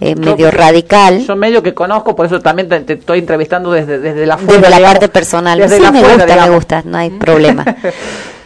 eh, 0.00 0.14
medio 0.14 0.50
radical. 0.50 1.24
Yo 1.26 1.36
medio 1.36 1.62
que 1.62 1.74
conozco, 1.74 2.14
por 2.16 2.26
eso 2.26 2.40
también 2.40 2.68
te, 2.68 2.94
estoy 2.94 3.20
entrevistando 3.20 3.70
desde, 3.70 3.98
desde 3.98 4.26
la 4.26 4.36
Desde 4.36 4.70
la 4.70 4.80
parte 4.80 5.08
personal. 5.08 5.58
sí, 5.68 5.80
me 5.80 6.02
gusta, 6.02 6.26
me 6.26 6.54
gusta, 6.54 6.82
no 6.84 6.98
hay 6.98 7.10
problema. 7.10 7.64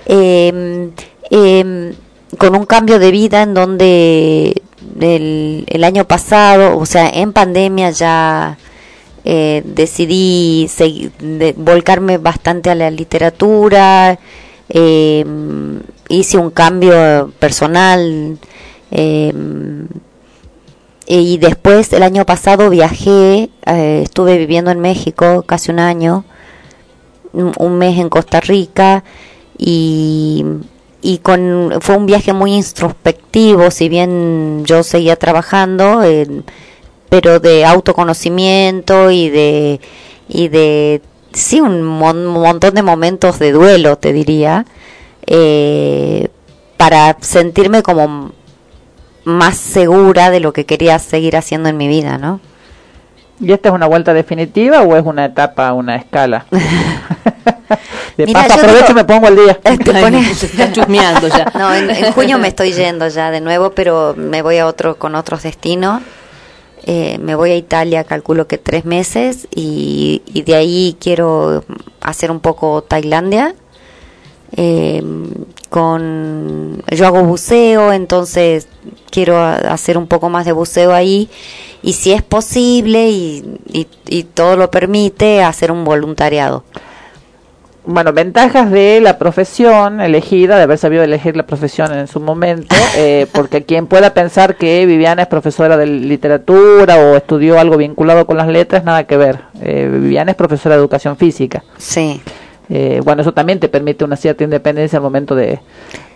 eh, 0.07 0.91
eh, 1.31 1.95
con 2.37 2.55
un 2.55 2.67
cambio 2.67 2.99
de 2.99 3.11
vida 3.11 3.43
en 3.43 3.55
donde 3.55 4.63
el, 5.01 5.65
el 5.67 5.85
año 5.85 6.05
pasado, 6.05 6.77
o 6.79 6.87
sea, 6.87 7.09
en 7.09 7.33
pandemia 7.33 7.91
ya 7.91 8.59
eh, 9.25 9.63
decidí 9.65 10.69
volcarme 11.57 12.19
bastante 12.19 12.71
a 12.71 12.75
la 12.75 12.91
literatura, 12.91 14.19
eh, 14.69 15.25
hice 16.09 16.39
un 16.39 16.51
cambio 16.51 17.31
personal 17.39 18.39
eh, 18.91 19.33
y 21.09 21.39
después 21.39 21.93
el 21.93 22.03
año 22.03 22.27
pasado 22.27 22.69
viajé, 22.69 23.51
eh, 23.67 24.03
estuve 24.05 24.37
viviendo 24.37 24.71
en 24.71 24.81
México 24.81 25.43
casi 25.47 25.71
un 25.71 25.79
año, 25.79 26.25
un 27.33 27.79
mes 27.79 27.99
en 27.99 28.09
Costa 28.09 28.41
Rica 28.41 29.05
y 29.57 30.45
y 31.01 31.19
con 31.19 31.79
fue 31.81 31.97
un 31.97 32.07
viaje 32.07 32.33
muy 32.33 32.55
introspectivo 32.55 33.71
si 33.71 33.89
bien 33.89 34.65
yo 34.65 34.83
seguía 34.83 35.15
trabajando 35.15 36.03
pero 37.09 37.39
de 37.41 37.65
autoconocimiento 37.65 39.11
y 39.11 39.31
de 39.31 39.81
y 40.29 40.49
de 40.49 41.01
sí 41.33 41.61
un 41.61 41.83
montón 41.83 42.75
de 42.75 42.83
momentos 42.83 43.39
de 43.39 43.53
duelo 43.53 43.97
te 43.97 44.13
diría 44.13 44.67
eh, 45.27 46.29
para 46.77 47.17
sentirme 47.21 47.83
como 47.83 48.33
más 49.29 49.57
segura 49.57 50.31
de 50.31 50.41
lo 50.41 50.53
que 50.53 50.67
quería 50.67 50.99
seguir 50.99 51.37
haciendo 51.37 51.69
en 51.69 51.77
mi 51.77 51.89
vida 51.89 52.19
no 52.19 52.41
¿Y 53.41 53.53
esta 53.53 53.69
es 53.69 53.75
una 53.75 53.87
vuelta 53.87 54.15
definitiva 54.15 54.83
o 54.83 54.97
es 54.97 55.05
una 55.05 55.27
etapa, 55.27 55.73
una 55.73 55.97
escala? 55.97 56.47
De 58.17 58.27
paso, 58.33 58.55
aprovecho 58.55 58.91
y 58.91 58.95
me 58.95 59.05
pongo 59.05 59.29
al 59.29 59.37
día. 59.37 59.61
está 59.65 60.73
chusmeando 60.73 61.29
ya. 61.29 61.53
No, 61.57 61.73
en, 61.73 62.13
junio 62.13 62.39
me 62.39 62.49
estoy 62.49 62.73
yendo 62.73 63.07
ya 63.07 63.31
de 63.31 63.41
nuevo, 63.41 63.71
pero 63.71 64.15
me 64.17 64.43
voy 64.43 64.59
a 64.59 64.67
otro 64.67 64.99
con 64.99 65.15
otros 65.15 65.45
destinos. 65.45 66.03
Eh, 66.85 67.19
me 67.21 67.37
voy 67.37 67.53
a 67.53 67.57
Italia, 67.57 68.03
calculo 68.03 68.49
que 68.49 68.59
tres 68.59 68.85
meses, 68.85 69.47
y, 69.55 70.23
y 70.27 70.43
de 70.43 70.57
ahí 70.57 70.97
quiero 70.99 71.63
hacer 72.01 72.33
un 72.33 72.41
poco 72.41 72.83
Tailandia. 72.83 73.55
Eh, 74.57 75.03
con 75.69 76.83
yo 76.91 77.07
hago 77.07 77.23
buceo, 77.23 77.93
entonces 77.93 78.69
quiero 79.11 79.39
hacer 79.39 79.99
un 79.99 80.07
poco 80.07 80.29
más 80.29 80.47
de 80.47 80.53
buceo 80.53 80.93
ahí 80.93 81.29
y 81.83 81.93
si 81.93 82.13
es 82.13 82.23
posible 82.23 83.11
y, 83.11 83.59
y 84.07 84.23
todo 84.25 84.57
lo 84.57 84.71
permite, 84.71 85.43
hacer 85.43 85.71
un 85.71 85.85
voluntariado 85.85 86.65
bueno, 87.89 88.13
ventajas 88.13 88.71
de 88.71 89.01
la 89.01 89.17
profesión 89.17 90.03
elegida, 90.03 90.59
de 90.59 90.65
haber 90.65 90.77
sabido 90.77 91.03
elegir 91.03 91.39
la 91.39 91.47
profesión 91.47 91.91
en 91.95 92.07
su 92.07 92.21
momento, 92.21 92.77
eh, 92.97 93.27
porque 93.33 93.65
quien 93.65 93.87
pueda 93.87 94.13
pensar 94.13 94.57
que 94.57 94.85
Viviana 94.85 95.23
es 95.23 95.29
profesora 95.29 95.79
de 95.79 95.87
literatura 95.87 96.99
o 96.99 97.17
estudió 97.17 97.59
algo 97.59 97.79
vinculado 97.79 98.27
con 98.27 98.37
las 98.37 98.47
letras, 98.47 98.85
nada 98.85 99.05
que 99.05 99.17
ver. 99.17 99.41
Eh, 99.63 99.89
Viviana 99.91 100.33
es 100.33 100.37
profesora 100.37 100.75
de 100.75 100.83
educación 100.83 101.17
física. 101.17 101.65
Sí. 101.79 102.21
Eh, 102.71 103.01
bueno, 103.03 103.23
eso 103.23 103.33
también 103.33 103.61
te 103.61 103.69
permite 103.69 104.05
una 104.05 104.17
cierta 104.17 104.45
independencia 104.45 104.99
al 104.99 105.03
momento 105.03 105.35
de, 105.35 105.61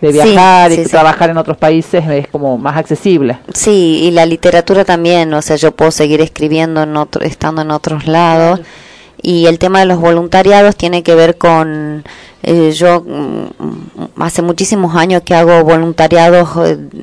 viajar 0.01 0.71
y 0.71 0.83
trabajar 0.83 1.31
en 1.31 1.37
otros 1.37 1.57
países, 1.57 2.07
es 2.07 2.27
como 2.27 2.57
más 2.57 2.77
accesible. 2.77 3.39
Sí, 3.53 4.01
y 4.03 4.11
la 4.11 4.25
literatura 4.25 4.85
también, 4.85 5.33
o 5.33 5.41
sea, 5.41 5.55
yo 5.55 5.71
puedo 5.71 5.89
seguir 5.91 6.21
escribiendo 6.21 6.83
en 6.83 6.95
otro, 6.95 7.23
estando 7.23 7.63
en 7.63 7.71
otros 7.71 8.07
lados. 8.07 8.59
Y 9.25 9.45
el 9.45 9.57
tema 9.57 9.79
de 9.79 9.85
los 9.85 9.99
voluntariados 9.99 10.75
tiene 10.75 11.01
que 11.01 11.15
ver 11.15 11.37
con 11.37 12.03
eh, 12.43 12.71
yo 12.73 13.01
mm, 13.01 14.21
hace 14.21 14.41
muchísimos 14.41 14.95
años 14.97 15.21
que 15.23 15.33
hago 15.33 15.63
voluntariados 15.63 16.49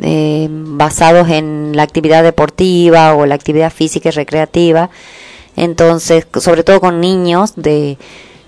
eh, 0.02 0.46
basados 0.50 1.30
en 1.30 1.72
la 1.74 1.82
actividad 1.82 2.22
deportiva 2.22 3.14
o 3.14 3.24
la 3.24 3.36
actividad 3.36 3.72
física 3.72 4.10
y 4.10 4.12
recreativa. 4.12 4.90
Entonces 5.56 6.26
sobre 6.38 6.62
todo 6.62 6.80
con 6.80 7.00
niños 7.00 7.54
de 7.56 7.96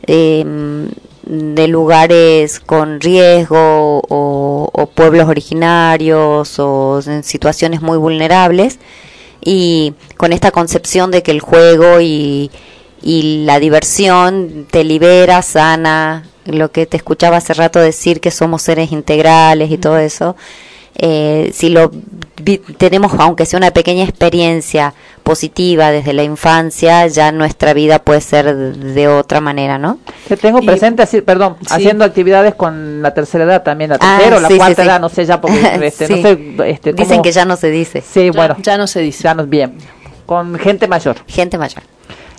em, 0.07 0.89
de 1.25 1.69
lugares 1.69 2.61
con 2.61 3.01
riesgo 3.01 4.01
o, 4.09 4.69
o, 4.73 4.87
pueblos 4.87 5.29
originarios 5.29 6.59
o 6.59 7.01
en 7.07 7.23
situaciones 7.23 7.81
muy 7.81 7.97
vulnerables 7.97 8.79
y 9.41 9.95
con 10.17 10.33
esta 10.33 10.51
concepción 10.51 11.11
de 11.11 11.23
que 11.23 11.31
el 11.31 11.41
juego 11.41 12.01
y, 12.01 12.51
y 13.03 13.45
la 13.45 13.59
diversión 13.59 14.67
te 14.71 14.85
libera, 14.85 15.43
sana, 15.43 16.25
lo 16.45 16.71
que 16.73 16.87
te 16.87 16.97
escuchaba 16.97 17.39
hace 17.39 17.55
rato 17.55 17.81
decir 17.81 18.21
que 18.21 18.31
somos 18.31 18.63
seres 18.63 18.93
integrales 18.93 19.71
y 19.71 19.79
todo 19.79 19.99
eso. 19.99 20.37
Eh, 20.97 21.51
si 21.55 21.71
lo 21.71 21.91
tenemos, 22.77 23.13
aunque 23.19 23.47
sea 23.47 23.57
una 23.57 23.71
pequeña 23.71 24.05
experiencia 24.05 24.95
positiva 25.23 25.91
desde 25.91 26.13
la 26.13 26.23
infancia, 26.23 27.07
ya 27.07 27.33
nuestra 27.33 27.73
vida 27.73 28.01
puede 28.01 28.21
ser 28.21 28.55
de, 28.55 29.09
otra 29.09 29.41
manera, 29.41 29.79
¿no? 29.79 29.99
Te 30.29 30.37
tengo 30.37 30.61
presente, 30.61 31.03
así, 31.03 31.21
perdón, 31.21 31.57
haciendo 31.71 32.05
actividades 32.05 32.55
con 32.55 33.01
la 33.01 33.15
tercera 33.15 33.45
edad 33.45 33.63
también, 33.63 33.91
la 33.91 33.97
ah, 34.01 34.17
tercera 34.19 34.37
o 34.37 34.41
la 34.41 34.49
cuarta 34.49 34.83
edad, 34.83 35.01
no 35.01 35.09
sé 35.09 35.25
ya, 35.25 35.41
porque 35.41 35.61
este, 35.87 36.09
no 36.09 36.17
sé, 36.17 36.55
este, 36.71 36.93
Dicen 36.93 37.23
que 37.23 37.33
ya 37.33 37.45
no 37.45 37.57
se 37.57 37.71
dice. 37.71 38.03
Sí, 38.03 38.31
bueno. 38.31 38.57
Ya 38.61 38.77
no 38.77 38.87
se 38.87 39.01
dice. 39.01 39.23
Ya 39.23 39.35
no, 39.35 39.47
bien. 39.47 39.79
Con 40.27 40.59
gente 40.59 40.89
mayor. 40.89 41.17
Gente 41.27 41.59
mayor. 41.59 41.83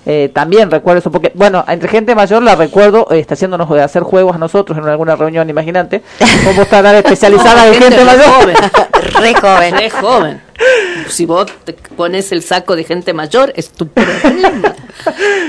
Eh, 0.06 0.30
también 0.34 0.70
recuerdo 0.70 0.99
eso, 0.99 1.12
porque, 1.12 1.32
bueno, 1.34 1.64
entre 1.68 1.88
gente 1.88 2.14
mayor 2.14 2.43
la 2.43 2.56
recuerdo 2.56 3.08
eh, 3.10 3.20
está 3.20 3.36
haciéndonos 3.36 3.70
de 3.70 3.82
hacer 3.82 4.04
juegos 4.04 4.36
a 4.36 4.38
nosotros 4.38 4.78
en 4.78 4.86
alguna 4.86 5.16
reunión, 5.16 5.49
imagínate, 5.49 6.01
cómo 6.43 6.64
está 6.64 6.97
especializada 6.97 7.68
en 7.68 7.76
gente, 7.76 8.04
mayor. 8.04 8.26
Joven. 8.26 8.56
Re 9.22 9.34
joven. 9.34 9.78
Re 9.78 9.89
joven. 9.89 10.41
Si 11.08 11.26
vos 11.26 11.45
te 11.64 11.74
pones 11.74 12.32
el 12.32 12.41
saco 12.41 12.76
de 12.76 12.84
gente 12.84 13.14
mayor, 13.14 13.54
es 13.56 13.70
tu 13.70 13.88
problema. 13.88 14.76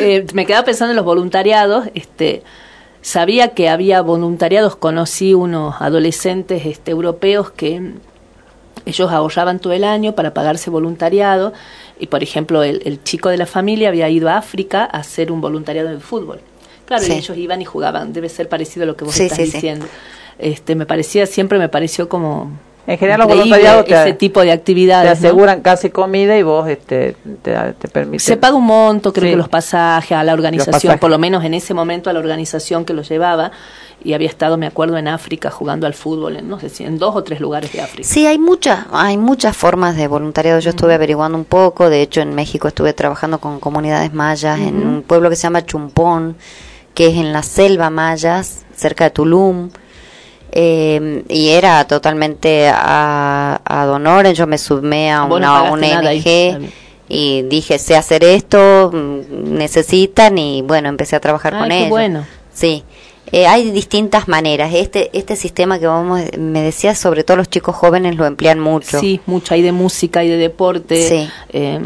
Eh, 0.00 0.26
me 0.32 0.46
quedaba 0.46 0.64
pensando 0.64 0.90
en 0.90 0.96
los 0.96 1.04
voluntariados, 1.04 1.88
este 1.94 2.42
sabía 3.02 3.48
que 3.48 3.68
había 3.68 4.00
voluntariados, 4.00 4.74
conocí 4.74 5.34
unos 5.34 5.76
adolescentes 5.80 6.66
este, 6.66 6.90
europeos 6.90 7.50
que 7.50 7.92
ellos 8.86 9.10
ahorraban 9.12 9.60
todo 9.60 9.72
el 9.72 9.84
año 9.84 10.14
para 10.14 10.34
pagarse 10.34 10.70
voluntariado 10.70 11.52
y, 11.98 12.06
por 12.08 12.22
ejemplo, 12.22 12.62
el, 12.62 13.02
chico 13.04 13.28
de 13.28 13.36
la 13.36 13.46
familia 13.46 13.88
había 13.88 14.08
ido 14.08 14.28
a 14.28 14.36
África 14.36 14.84
a 14.84 14.98
hacer 14.98 15.30
un 15.30 15.40
voluntariado 15.40 15.90
en 15.90 16.00
fútbol. 16.00 16.40
Claro, 16.86 17.04
y 17.06 17.12
ellos 17.12 17.36
iban 17.36 17.62
y 17.62 17.64
jugaban. 17.64 18.12
Debe 18.12 18.28
ser 18.28 18.48
parecido 18.48 18.84
a 18.84 18.86
lo 18.86 18.96
que 18.96 19.04
vos 19.04 19.18
estás 19.18 19.38
diciendo. 19.38 19.86
Este, 20.38 20.74
me 20.74 20.86
parecía, 20.86 21.26
siempre 21.26 21.58
me 21.58 21.68
pareció 21.68 22.08
como 22.08 22.50
En 22.86 22.98
general 22.98 23.20
los 23.20 23.28
voluntariados 23.28 23.86
te, 23.86 23.94
ese 23.94 24.12
tipo 24.12 24.42
de 24.42 24.52
actividades. 24.52 25.18
te 25.18 25.22
¿no? 25.22 25.28
aseguran 25.28 25.60
casi 25.62 25.88
comida 25.90 26.36
y 26.36 26.42
vos 26.42 26.68
este, 26.68 27.16
te, 27.42 27.54
te 27.78 27.88
permiten. 27.88 28.20
Se 28.20 28.36
paga 28.36 28.54
un 28.56 28.66
monto, 28.66 29.12
creo 29.12 29.24
Sí. 29.24 29.30
que 29.30 29.36
los 29.36 29.48
pasajes 29.48 30.12
a 30.16 30.22
la 30.22 30.34
organización, 30.34 30.98
por 30.98 31.08
lo 31.10 31.18
menos 31.18 31.44
en 31.44 31.54
ese 31.54 31.72
momento 31.72 32.10
a 32.10 32.12
la 32.12 32.18
organización 32.18 32.84
que 32.84 32.92
lo 32.92 33.00
llevaba, 33.02 33.52
y 34.02 34.12
había 34.12 34.28
estado, 34.28 34.58
me 34.58 34.66
acuerdo, 34.66 34.98
en 34.98 35.08
África 35.08 35.50
jugando 35.50 35.86
al 35.86 35.94
fútbol, 35.94 36.36
en, 36.36 36.46
no 36.46 36.60
sé 36.60 36.68
si 36.68 36.84
en 36.84 36.98
dos 36.98 37.16
o 37.16 37.24
tres 37.24 37.40
lugares 37.40 37.72
de 37.72 37.80
África. 37.80 38.06
Sí, 38.06 38.26
hay 38.26 38.38
muchas, 38.38 38.80
hay 38.92 39.16
muchas 39.16 39.56
formas 39.56 39.96
de 39.96 40.06
voluntariado. 40.06 40.60
Yo 40.60 40.68
estuve 40.70 40.92
averiguando 40.92 41.38
un 41.38 41.46
poco. 41.46 41.88
De 41.88 42.02
hecho, 42.02 42.20
en 42.20 42.34
México 42.34 42.68
estuve 42.68 42.92
trabajando 42.92 43.38
con 43.40 43.60
comunidades 43.60 44.12
mayas 44.12 44.58
en 44.60 44.76
Ujú. 44.80 44.88
un 44.88 45.02
pueblo 45.04 45.30
que 45.30 45.36
se 45.36 45.44
llama 45.44 45.64
Chumpón, 45.64 46.36
que 46.92 47.06
es 47.06 47.14
en 47.16 47.32
la 47.32 47.42
selva 47.42 47.88
mayas, 47.88 48.66
cerca 48.76 49.04
de 49.04 49.10
Tulum. 49.10 49.70
Eh, 50.56 51.24
y 51.28 51.48
era 51.50 51.84
totalmente 51.84 52.68
a, 52.72 53.60
a 53.64 53.84
donores. 53.86 54.38
Yo 54.38 54.46
me 54.46 54.56
sumé 54.56 55.10
a 55.10 55.26
no 55.26 55.34
una, 55.34 55.74
está 55.74 56.00
ONG 56.00 56.70
y 57.08 57.42
dije, 57.42 57.78
sé 57.78 57.96
hacer 57.96 58.22
esto, 58.22 58.90
mm, 58.92 59.54
necesitan 59.58 60.38
y 60.38 60.62
bueno, 60.62 60.88
empecé 60.88 61.16
a 61.16 61.20
trabajar 61.20 61.54
Ay, 61.54 61.60
con 61.60 61.68
qué 61.68 61.76
ellos. 61.78 61.90
bueno. 61.90 62.26
Sí, 62.52 62.84
Eh, 63.32 63.46
hay 63.46 63.70
distintas 63.72 64.28
maneras. 64.28 64.72
Este 64.74 65.10
este 65.16 65.34
sistema 65.34 65.78
que 65.78 65.86
vamos 65.86 66.20
me 66.38 66.62
decías, 66.62 66.98
sobre 66.98 67.24
todo 67.24 67.38
los 67.38 67.48
chicos 67.50 67.74
jóvenes 67.74 68.16
lo 68.16 68.26
emplean 68.26 68.60
mucho. 68.60 69.00
Sí, 69.00 69.20
mucho 69.26 69.54
hay 69.54 69.62
de 69.62 69.72
música 69.72 70.22
y 70.22 70.28
de 70.28 70.36
deporte, 70.36 71.08
Sí. 71.08 71.28
eh, 71.52 71.80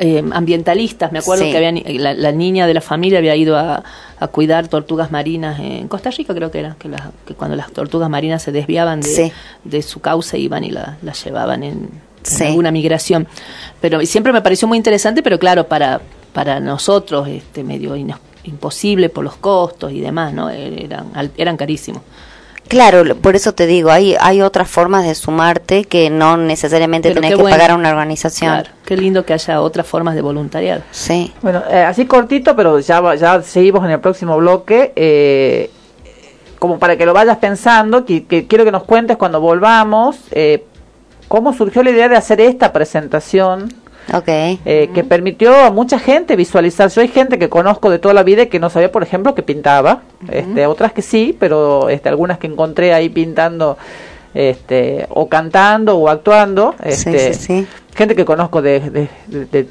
eh, 0.00 0.24
ambientalistas. 0.32 1.12
Me 1.12 1.20
acuerdo 1.20 1.44
Sí. 1.44 1.50
que 1.52 1.56
había, 1.58 1.72
la, 2.00 2.14
la 2.14 2.32
niña 2.32 2.66
de 2.66 2.74
la 2.74 2.80
familia 2.80 3.18
había 3.18 3.36
ido 3.36 3.56
a, 3.56 3.84
a 4.18 4.28
cuidar 4.28 4.66
tortugas 4.68 5.12
marinas 5.12 5.60
en 5.60 5.86
Costa 5.88 6.10
Rica, 6.10 6.34
creo 6.34 6.50
que 6.50 6.60
era, 6.60 6.76
que, 6.78 6.88
las- 6.88 7.02
que 7.26 7.34
cuando 7.34 7.56
las 7.56 7.70
tortugas 7.72 8.08
marinas 8.10 8.42
se 8.42 8.50
desviaban 8.50 9.00
de, 9.02 9.08
Sí. 9.08 9.32
de 9.64 9.82
su 9.82 10.00
cauce 10.00 10.38
iban 10.38 10.64
y 10.64 10.70
la- 10.70 10.96
las 11.02 11.22
llevaban 11.24 11.62
en, 11.62 11.90
en 12.40 12.46
alguna 12.46 12.70
migración. 12.72 13.28
Pero 13.80 14.04
siempre 14.06 14.32
me 14.32 14.42
pareció 14.42 14.66
muy 14.66 14.78
interesante, 14.78 15.22
pero 15.22 15.38
claro, 15.38 15.68
para, 15.68 16.00
para 16.32 16.60
nosotros 16.60 17.28
este 17.28 17.62
medio 17.62 17.94
ino- 17.94 18.18
imposible 18.44 19.08
por 19.08 19.24
los 19.24 19.36
costos 19.36 19.92
y 19.92 20.00
demás, 20.00 20.32
¿no? 20.32 20.50
Eran, 20.50 21.06
al- 21.14 21.30
eran 21.36 21.56
carísimos. 21.56 22.02
Claro, 22.68 23.16
por 23.16 23.34
eso 23.36 23.52
te 23.52 23.66
digo, 23.66 23.90
hay 23.90 24.14
hay 24.20 24.40
otras 24.40 24.68
formas 24.68 25.04
de 25.04 25.14
sumarte 25.14 25.84
que 25.84 26.08
no 26.10 26.36
necesariamente 26.36 27.08
Pero 27.08 27.20
tenés 27.20 27.36
que 27.36 27.42
bueno. 27.42 27.54
pagar 27.56 27.72
a 27.72 27.74
una 27.74 27.90
organización. 27.90 28.50
Claro, 28.54 28.70
qué 28.86 28.96
lindo 28.96 29.26
que 29.26 29.32
haya 29.34 29.60
otras 29.60 29.86
formas 29.86 30.14
de 30.14 30.22
voluntariado. 30.22 30.82
Sí. 30.92 31.32
Bueno, 31.42 31.62
eh, 31.70 31.82
así 31.82 32.06
cortito, 32.06 32.54
pero 32.56 32.78
ya, 32.78 33.00
va- 33.00 33.16
ya 33.16 33.42
seguimos 33.42 33.84
en 33.84 33.90
el 33.90 34.00
próximo 34.00 34.36
bloque. 34.38 34.92
eh, 34.96 35.70
como 36.58 36.78
para 36.78 36.96
que 36.96 37.04
lo 37.04 37.12
vayas 37.12 37.38
pensando, 37.38 38.04
que, 38.04 38.24
que 38.24 38.46
quiero 38.46 38.64
que 38.64 38.70
nos 38.70 38.84
cuentes 38.84 39.16
cuando 39.16 39.40
volvamos 39.40 40.16
eh, 40.30 40.64
cómo 41.26 41.52
surgió 41.52 41.82
la 41.82 41.90
idea 41.90 42.08
de 42.08 42.14
hacer 42.16 42.40
esta 42.40 42.72
presentación 42.72 43.72
Ok. 44.12 44.28
eh, 44.28 44.90
que 44.94 45.04
permitió 45.04 45.54
a 45.54 45.70
mucha 45.70 45.98
gente 45.98 46.36
visualizar. 46.36 46.88
Yo 46.90 47.00
hay 47.02 47.08
gente 47.08 47.38
que 47.38 47.48
conozco 47.48 47.88
de 47.90 47.98
toda 47.98 48.14
la 48.14 48.22
vida 48.22 48.42
y 48.42 48.46
que 48.48 48.58
no 48.58 48.68
sabía, 48.70 48.90
por 48.90 49.02
ejemplo, 49.02 49.34
que 49.34 49.42
pintaba. 49.42 50.02
este, 50.30 50.66
otras 50.66 50.92
que 50.92 51.02
sí, 51.02 51.36
pero 51.38 51.88
este, 51.88 52.08
algunas 52.08 52.38
que 52.38 52.46
encontré 52.46 52.92
ahí 52.94 53.08
pintando 53.08 53.76
este, 54.34 55.06
o 55.10 55.28
cantando 55.28 55.96
o 55.96 56.08
actuando. 56.08 56.74
Sí, 56.82 56.88
Este, 56.88 57.34
sí, 57.34 57.40
sí. 57.46 57.66
Gente 57.94 58.14
que 58.16 58.24
conozco 58.24 58.62
de... 58.62 58.80
de- 58.80 59.08
de- 59.26 59.44
de- 59.46 59.68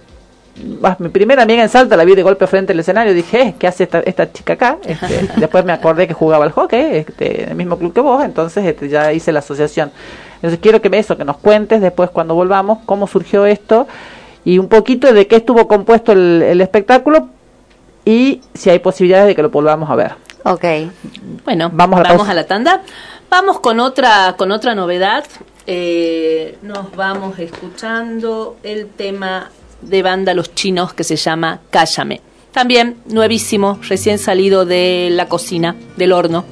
bah, 0.79 0.95
mi 0.99 1.09
primera 1.09 1.43
amiga 1.43 1.63
en 1.63 1.69
Salta 1.69 1.95
la 1.97 2.03
vi 2.03 2.13
de 2.13 2.23
golpe 2.23 2.45
frente 2.45 2.73
al 2.73 2.79
escenario 2.79 3.13
dije, 3.13 3.41
eh, 3.41 3.55
¿qué 3.57 3.67
hace 3.67 3.83
esta, 3.85 3.99
esta 4.01 4.31
chica 4.31 4.53
acá? 4.53 4.77
Este, 4.85 5.27
después 5.37 5.63
me 5.65 5.71
acordé 5.73 6.07
que 6.07 6.13
jugaba 6.13 6.43
al 6.45 6.51
hockey, 6.51 6.97
este, 6.97 7.43
en 7.43 7.49
el 7.49 7.55
mismo 7.55 7.77
club 7.77 7.93
que 7.93 8.01
vos, 8.01 8.23
entonces 8.23 8.63
este, 8.65 8.89
ya 8.89 9.11
hice 9.13 9.31
la 9.31 9.39
asociación. 9.39 9.91
Entonces 10.35 10.59
quiero 10.61 10.81
que 10.81 10.89
me, 10.89 10.99
eso, 10.99 11.17
que 11.17 11.23
nos 11.25 11.37
cuentes 11.37 11.81
después 11.81 12.09
cuando 12.09 12.35
volvamos 12.35 12.79
cómo 12.85 13.07
surgió 13.07 13.45
esto 13.45 13.87
y 14.45 14.57
un 14.57 14.67
poquito 14.67 15.13
de 15.13 15.27
qué 15.27 15.37
estuvo 15.37 15.67
compuesto 15.67 16.11
el, 16.11 16.41
el 16.41 16.61
espectáculo 16.61 17.29
y 18.05 18.41
si 18.53 18.69
hay 18.69 18.79
posibilidades 18.79 19.27
de 19.27 19.35
que 19.35 19.41
lo 19.43 19.49
volvamos 19.49 19.89
a 19.89 19.95
ver. 19.95 20.13
Ok. 20.43 20.65
Bueno, 21.45 21.69
Vamos 21.71 21.99
a 21.99 22.03
la 22.03 22.09
pausa. 22.17 22.33
la 22.33 22.47
tanda. 22.47 22.81
Vamos 23.29 23.59
con 23.59 23.79
otra, 23.79 24.35
con 24.37 24.51
otra 24.51 24.73
novedad. 24.75 25.23
Eh, 25.67 26.57
nos 26.63 26.95
vamos 26.95 27.37
escuchando 27.39 28.57
el 28.63 28.87
tema 28.87 29.51
de 29.81 30.01
banda 30.01 30.33
Los 30.33 30.53
Chinos 30.55 30.93
que 30.93 31.03
se 31.03 31.15
llama 31.15 31.59
Cállame. 31.69 32.21
También 32.51 32.97
nuevísimo, 33.05 33.79
recién 33.87 34.17
salido 34.19 34.65
de 34.65 35.09
la 35.11 35.27
cocina, 35.29 35.75
del 35.95 36.11
horno. 36.11 36.43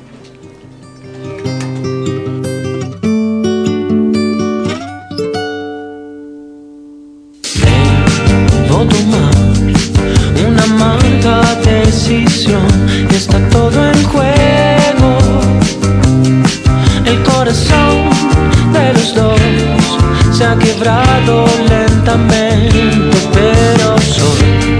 Decisión. 12.09 12.65
Está 13.11 13.37
todo 13.49 13.87
en 13.87 14.03
juego. 14.05 15.17
El 17.05 17.21
corazón 17.23 18.09
de 18.73 18.93
los 18.93 19.13
dos 19.13 19.39
se 20.31 20.45
ha 20.45 20.57
quebrado 20.57 21.45
lentamente, 21.67 22.81
pero 23.33 23.95
soy 23.99 24.79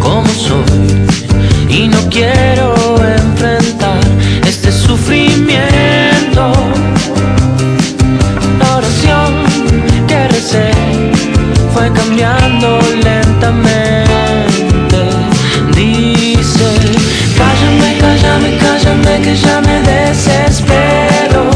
como 0.00 0.28
soy 0.28 1.06
y 1.68 1.88
no 1.88 1.98
quiero 2.08 2.74
enfrentar 3.04 4.00
este 4.46 4.70
sufrimiento. 4.70 6.52
La 8.60 8.76
oración 8.76 9.30
que 10.06 10.28
recé 10.28 10.70
fue 11.72 11.90
cambiando 11.92 12.78
lentamente. 13.02 13.99
Cállame, 18.40 18.58
cállame, 18.58 19.22
que 19.22 19.36
ya 19.36 19.60
me 19.60 19.80
desespero. 19.82 21.50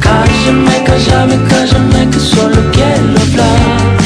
Cállame, 0.00 0.84
cállame, 0.84 1.36
cállame, 1.48 2.10
que 2.10 2.18
solo 2.18 2.60
quiero 2.72 3.20
hablar. 3.22 3.96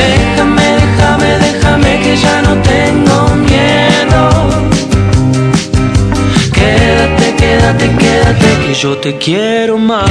Déjame, 0.00 0.66
déjame, 0.82 1.38
déjame, 1.38 2.00
que 2.02 2.16
ya 2.16 2.42
no 2.42 2.54
tengo 2.62 3.16
miedo. 3.48 4.22
Quédate, 6.52 7.34
quédate, 7.36 7.96
quédate, 7.96 8.66
que 8.66 8.74
yo 8.74 8.96
te 8.98 9.16
quiero 9.18 9.78
más. 9.78 10.10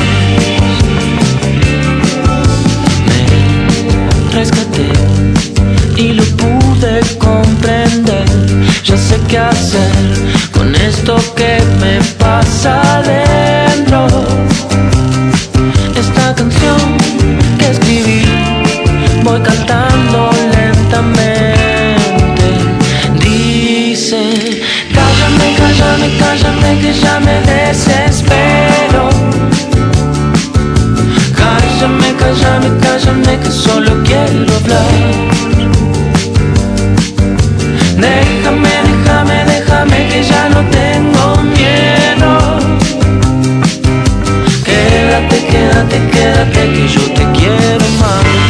Me 3.08 4.40
rescaté 4.40 4.88
y 5.98 6.14
lo 6.14 6.24
comprender. 7.64 8.26
Ya 8.84 8.98
sé 8.98 9.18
qué 9.30 9.38
hacer 9.38 9.92
con 10.52 10.76
esto 10.76 11.16
que 11.36 11.62
me 11.80 12.00
pasa 12.18 12.82
adentro. 12.98 14.08
Esta 15.96 16.36
canción 16.36 16.98
que 17.58 17.72
escribí 17.72 18.03
Quédate, 45.90 46.12
quédate, 46.12 46.74
que 46.74 46.88
yo 46.88 47.02
te 47.14 47.26
quiero 47.38 47.86
más. 48.00 48.43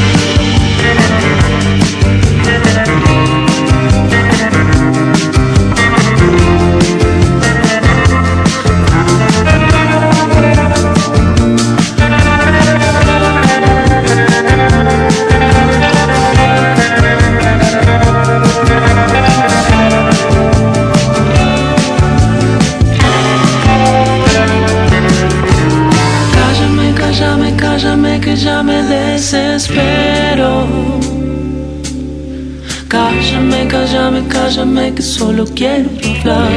cállame 34.44 34.94
que 34.94 35.02
solo 35.02 35.46
quiero 35.56 35.90
hablar. 36.20 36.52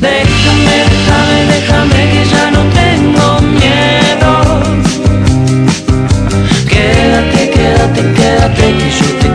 Déjame, 0.00 0.76
déjame, 0.76 1.38
déjame 1.52 2.00
que 2.12 2.22
ya 2.32 2.44
no 2.56 2.62
tengo 2.80 3.26
miedo. 3.58 4.32
Quédate, 6.68 7.40
quédate, 7.56 8.02
quédate 8.18 8.64
que 8.78 8.88
yo 8.98 9.08
te 9.20 9.25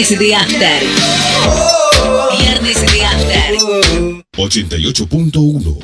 Viernes 0.00 0.18
de 0.18 0.34
After. 0.34 0.82
Viernes 2.38 2.80
de 2.90 3.04
After. 3.04 3.58
88.1 4.34 5.76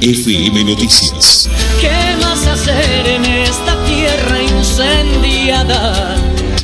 FM 0.00 0.64
Noticias. 0.64 1.48
¿Qué 1.80 1.90
más 2.20 2.46
hacer 2.46 3.04
en 3.04 3.24
esta 3.24 3.84
tierra 3.84 4.40
incendiada? 4.44 6.16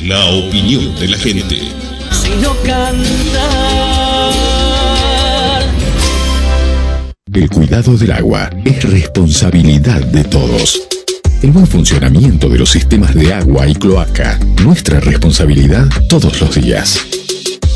La 0.03 0.25
opinión 0.35 0.97
de 0.97 1.09
la 1.09 1.17
gente. 1.17 1.59
Sino 2.23 2.55
cantar. 2.63 4.31
El 7.33 7.49
cuidado 7.49 7.97
del 7.97 8.13
agua 8.13 8.49
es 8.63 8.83
responsabilidad 8.83 9.99
de 9.99 10.23
todos. 10.23 10.90
El 11.41 11.49
buen 11.51 11.65
funcionamiento 11.65 12.49
de 12.49 12.59
los 12.59 12.69
sistemas 12.69 13.15
de 13.15 13.33
agua 13.33 13.67
y 13.67 13.73
cloaca, 13.73 14.39
nuestra 14.63 14.99
responsabilidad 14.99 15.87
todos 16.07 16.39
los 16.39 16.53
días. 16.53 16.99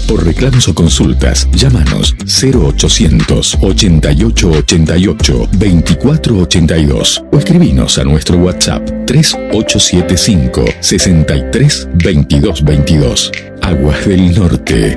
Por 0.07 0.23
reclamos 0.23 0.67
o 0.67 0.75
consultas, 0.75 1.47
llámanos 1.51 2.15
0800 2.25 3.57
88 3.59 4.51
88 4.51 5.49
24 5.57 6.37
82 6.37 7.23
o 7.31 7.37
escribinos 7.39 7.97
a 7.97 8.03
nuestro 8.03 8.37
WhatsApp 8.37 8.87
3875 9.07 10.65
63 10.79 11.87
22 11.95 12.63
22. 12.63 13.31
Aguas 13.63 14.05
del 14.05 14.35
Norte, 14.35 14.95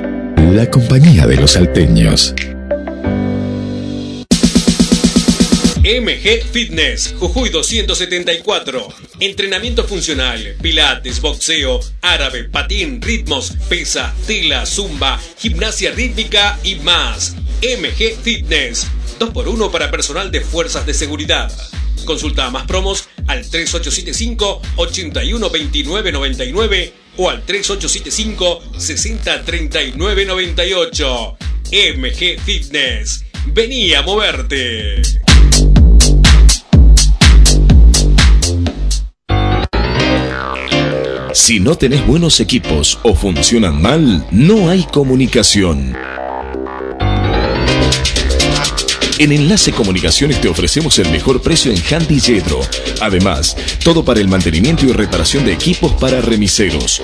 la 0.51 0.69
compañía 0.69 1.25
de 1.25 1.37
los 1.37 1.51
salteños. 1.53 2.35
MG 5.89 6.45
Fitness, 6.51 7.15
Jujuy 7.17 7.49
274. 7.49 8.93
Entrenamiento 9.21 9.83
funcional, 9.83 10.55
pilates, 10.61 11.19
boxeo, 11.19 11.79
árabe, 12.03 12.43
patín, 12.43 13.01
ritmos, 13.01 13.53
pesa, 13.67 14.13
tela, 14.27 14.67
zumba, 14.67 15.19
gimnasia 15.39 15.89
rítmica 15.89 16.59
y 16.63 16.75
más. 16.75 17.35
MG 17.63 18.15
Fitness, 18.21 18.85
2x1 19.19 19.71
para 19.71 19.89
personal 19.89 20.29
de 20.29 20.41
fuerzas 20.41 20.85
de 20.85 20.93
seguridad. 20.93 21.51
Consulta 22.05 22.51
más 22.51 22.67
promos 22.67 23.09
al 23.25 23.49
3875 23.49 24.61
812999 24.75 26.93
o 27.17 27.31
al 27.31 27.43
3875 27.43 28.61
603998. 28.77 31.37
MG 31.71 32.39
Fitness. 32.45 33.25
Vení 33.47 33.91
a 33.95 34.03
moverte. 34.03 35.01
Si 41.33 41.59
no 41.59 41.75
tenés 41.75 42.05
buenos 42.07 42.39
equipos 42.39 42.99
o 43.03 43.13
funcionan 43.13 43.81
mal, 43.81 44.25
no 44.31 44.69
hay 44.69 44.83
comunicación. 44.83 45.95
En 49.19 49.31
Enlace 49.31 49.71
Comunicaciones 49.71 50.41
te 50.41 50.47
ofrecemos 50.47 50.97
el 50.97 51.09
mejor 51.11 51.41
precio 51.41 51.71
en 51.71 51.77
Handy 51.77 52.19
Yedro. 52.19 52.61
Además, 53.01 53.55
todo 53.83 54.03
para 54.03 54.21
el 54.21 54.27
mantenimiento 54.27 54.85
y 54.85 54.91
reparación 54.91 55.45
de 55.45 55.53
equipos 55.53 55.93
para 55.93 56.21
remiseros. 56.21 57.01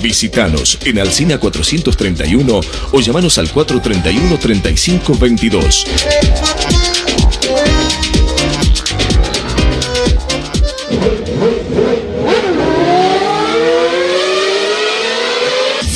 Visítanos 0.00 0.78
en 0.84 0.98
Alcina 0.98 1.38
431 1.38 2.60
o 2.92 3.00
llamanos 3.00 3.38
al 3.38 3.50
431 3.50 4.38
3522. 4.38 5.86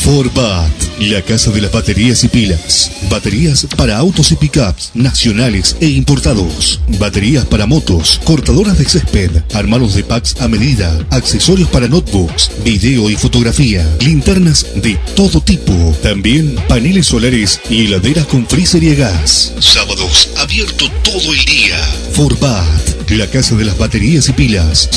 Forbat, 0.06 0.70
la 1.00 1.20
casa 1.20 1.50
de 1.50 1.60
las 1.60 1.72
baterías 1.72 2.22
y 2.22 2.28
pilas. 2.28 2.92
Baterías 3.10 3.66
para 3.76 3.96
autos 3.96 4.30
y 4.30 4.36
pickups 4.36 4.92
nacionales 4.94 5.76
e 5.80 5.88
importados. 5.88 6.80
Baterías 7.00 7.44
para 7.44 7.66
motos, 7.66 8.20
cortadoras 8.22 8.78
de 8.78 8.84
césped, 8.84 9.32
armados 9.52 9.96
de 9.96 10.04
packs 10.04 10.36
a 10.40 10.46
medida, 10.46 10.96
accesorios 11.10 11.68
para 11.70 11.88
notebooks, 11.88 12.52
video 12.62 13.10
y 13.10 13.16
fotografía, 13.16 13.84
linternas 13.98 14.64
de 14.76 14.94
todo 15.16 15.40
tipo. 15.40 15.72
También 16.04 16.54
paneles 16.68 17.08
solares 17.08 17.60
y 17.68 17.86
heladeras 17.86 18.26
con 18.26 18.46
freezer 18.46 18.84
y 18.84 18.94
gas. 18.94 19.54
Sábados 19.58 20.28
abierto 20.36 20.88
todo 21.02 21.34
el 21.34 21.44
día. 21.46 21.78
Forbat, 22.12 23.10
la 23.10 23.26
casa 23.26 23.56
de 23.56 23.64
las 23.64 23.76
baterías 23.76 24.28
y 24.28 24.32
pilas. 24.34 24.88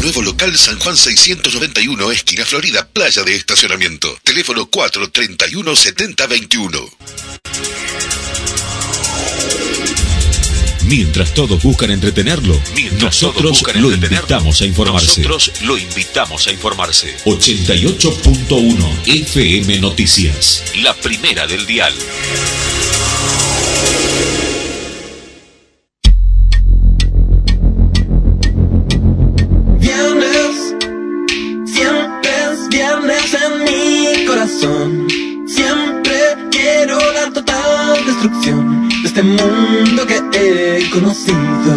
Nuevo 0.00 0.22
local 0.22 0.56
San 0.56 0.78
Juan 0.78 0.96
691, 0.96 2.10
esquina 2.10 2.46
Florida, 2.46 2.88
playa 2.88 3.22
de 3.22 3.34
estacionamiento. 3.36 4.16
Teléfono 4.24 4.66
431 4.66 5.76
7021. 5.76 6.78
Mientras 10.86 11.34
todos 11.34 11.62
buscan 11.62 11.90
entretenerlo, 11.90 12.58
nosotros 12.98 13.62
lo 13.74 13.92
invitamos 13.92 14.62
a 14.62 14.64
informarse. 14.64 15.20
Nosotros 15.20 15.52
lo 15.64 15.76
invitamos 15.76 16.46
a 16.46 16.52
informarse. 16.52 17.16
88.1 17.26 19.06
FM 19.06 19.80
Noticias. 19.80 20.64
La 20.76 20.94
primera 20.94 21.46
del 21.46 21.66
dial. 21.66 21.92
Conocido. 40.90 41.74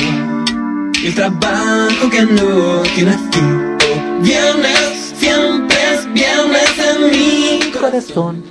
El 1.03 1.15
trabajo 1.15 2.09
que 2.09 2.21
no 2.23 2.81
tiene 2.95 3.11
fin. 3.31 3.77
Viernes, 4.21 5.13
siempre 5.17 5.77
es 5.93 6.13
viernes 6.13 6.71
en 6.79 7.11
mi 7.11 7.71
corazón. 7.71 8.43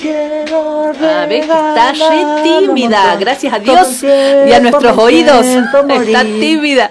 Quiero 0.00 0.92
Ah, 1.00 1.26
ves 1.28 1.44
que 1.44 1.52
está 1.52 1.92
re 1.92 2.42
tímida, 2.44 3.16
gracias 3.16 3.52
a 3.52 3.58
Dios 3.58 4.02
y 4.02 4.52
a 4.52 4.60
nuestros 4.60 4.96
oídos. 4.96 5.44
Está 5.44 6.22
tímida. 6.22 6.90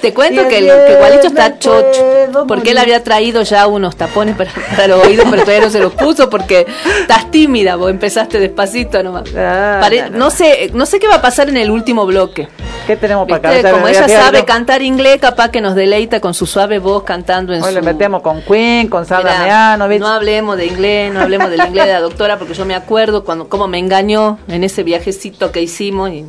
Te 0.00 0.14
cuento 0.14 0.46
que, 0.48 0.58
el, 0.58 0.66
que 0.66 0.94
Gualito 0.96 1.26
está 1.26 1.58
chocho, 1.58 2.04
porque 2.46 2.70
él 2.70 2.78
había 2.78 3.02
traído 3.02 3.42
ya 3.42 3.66
unos 3.66 3.96
tapones 3.96 4.36
para, 4.36 4.50
para 4.76 4.88
los 4.88 5.06
oídos, 5.06 5.26
pero 5.30 5.42
todavía 5.42 5.64
no 5.66 5.70
se 5.72 5.80
los 5.80 5.92
puso 5.94 6.30
porque 6.30 6.66
estás 7.00 7.30
tímida, 7.30 7.76
vos 7.76 7.90
empezaste 7.90 8.38
despacito 8.38 9.02
nomás. 9.02 9.28
Pare- 9.30 10.10
no 10.10 10.30
sé, 10.30 10.70
no 10.74 10.86
sé 10.86 10.98
qué 11.00 11.08
va 11.08 11.16
a 11.16 11.22
pasar 11.22 11.48
en 11.48 11.56
el 11.56 11.70
último 11.70 12.06
bloque. 12.06 12.48
¿Qué 12.86 12.96
tenemos 12.96 13.28
para 13.28 13.42
cantar? 13.42 13.72
Como 13.72 13.88
ella 13.88 14.08
sabe 14.08 14.44
cantar 14.44 14.80
inglés, 14.82 15.18
capaz 15.20 15.50
que 15.50 15.60
nos 15.60 15.74
deleita 15.74 16.20
con 16.20 16.32
su 16.32 16.46
suave 16.46 16.78
voz 16.78 17.02
cantando 17.02 17.52
en 17.52 17.62
Hoy 17.62 17.68
su... 17.70 17.74
le 17.74 17.82
metemos 17.82 18.22
con 18.22 18.40
Queen, 18.40 18.88
con 18.88 19.04
Sandra 19.04 19.32
Mira, 19.32 19.44
Mianovich. 19.44 20.00
no 20.00 20.08
hablemos 20.08 20.56
de 20.56 20.66
inglés, 20.66 21.12
no 21.12 21.20
hablemos 21.20 21.50
del 21.50 21.60
inglés 21.66 21.86
de 21.86 21.92
la 21.92 22.00
doctora, 22.00 22.38
porque 22.38 22.54
yo 22.54 22.64
me 22.64 22.74
acuerdo 22.74 23.24
cuando 23.24 23.48
cómo 23.48 23.68
me 23.68 23.78
engañó 23.78 24.38
en 24.48 24.64
ese 24.64 24.84
viajecito 24.84 25.52
que 25.52 25.60
hicimos 25.60 26.10
y 26.10 26.24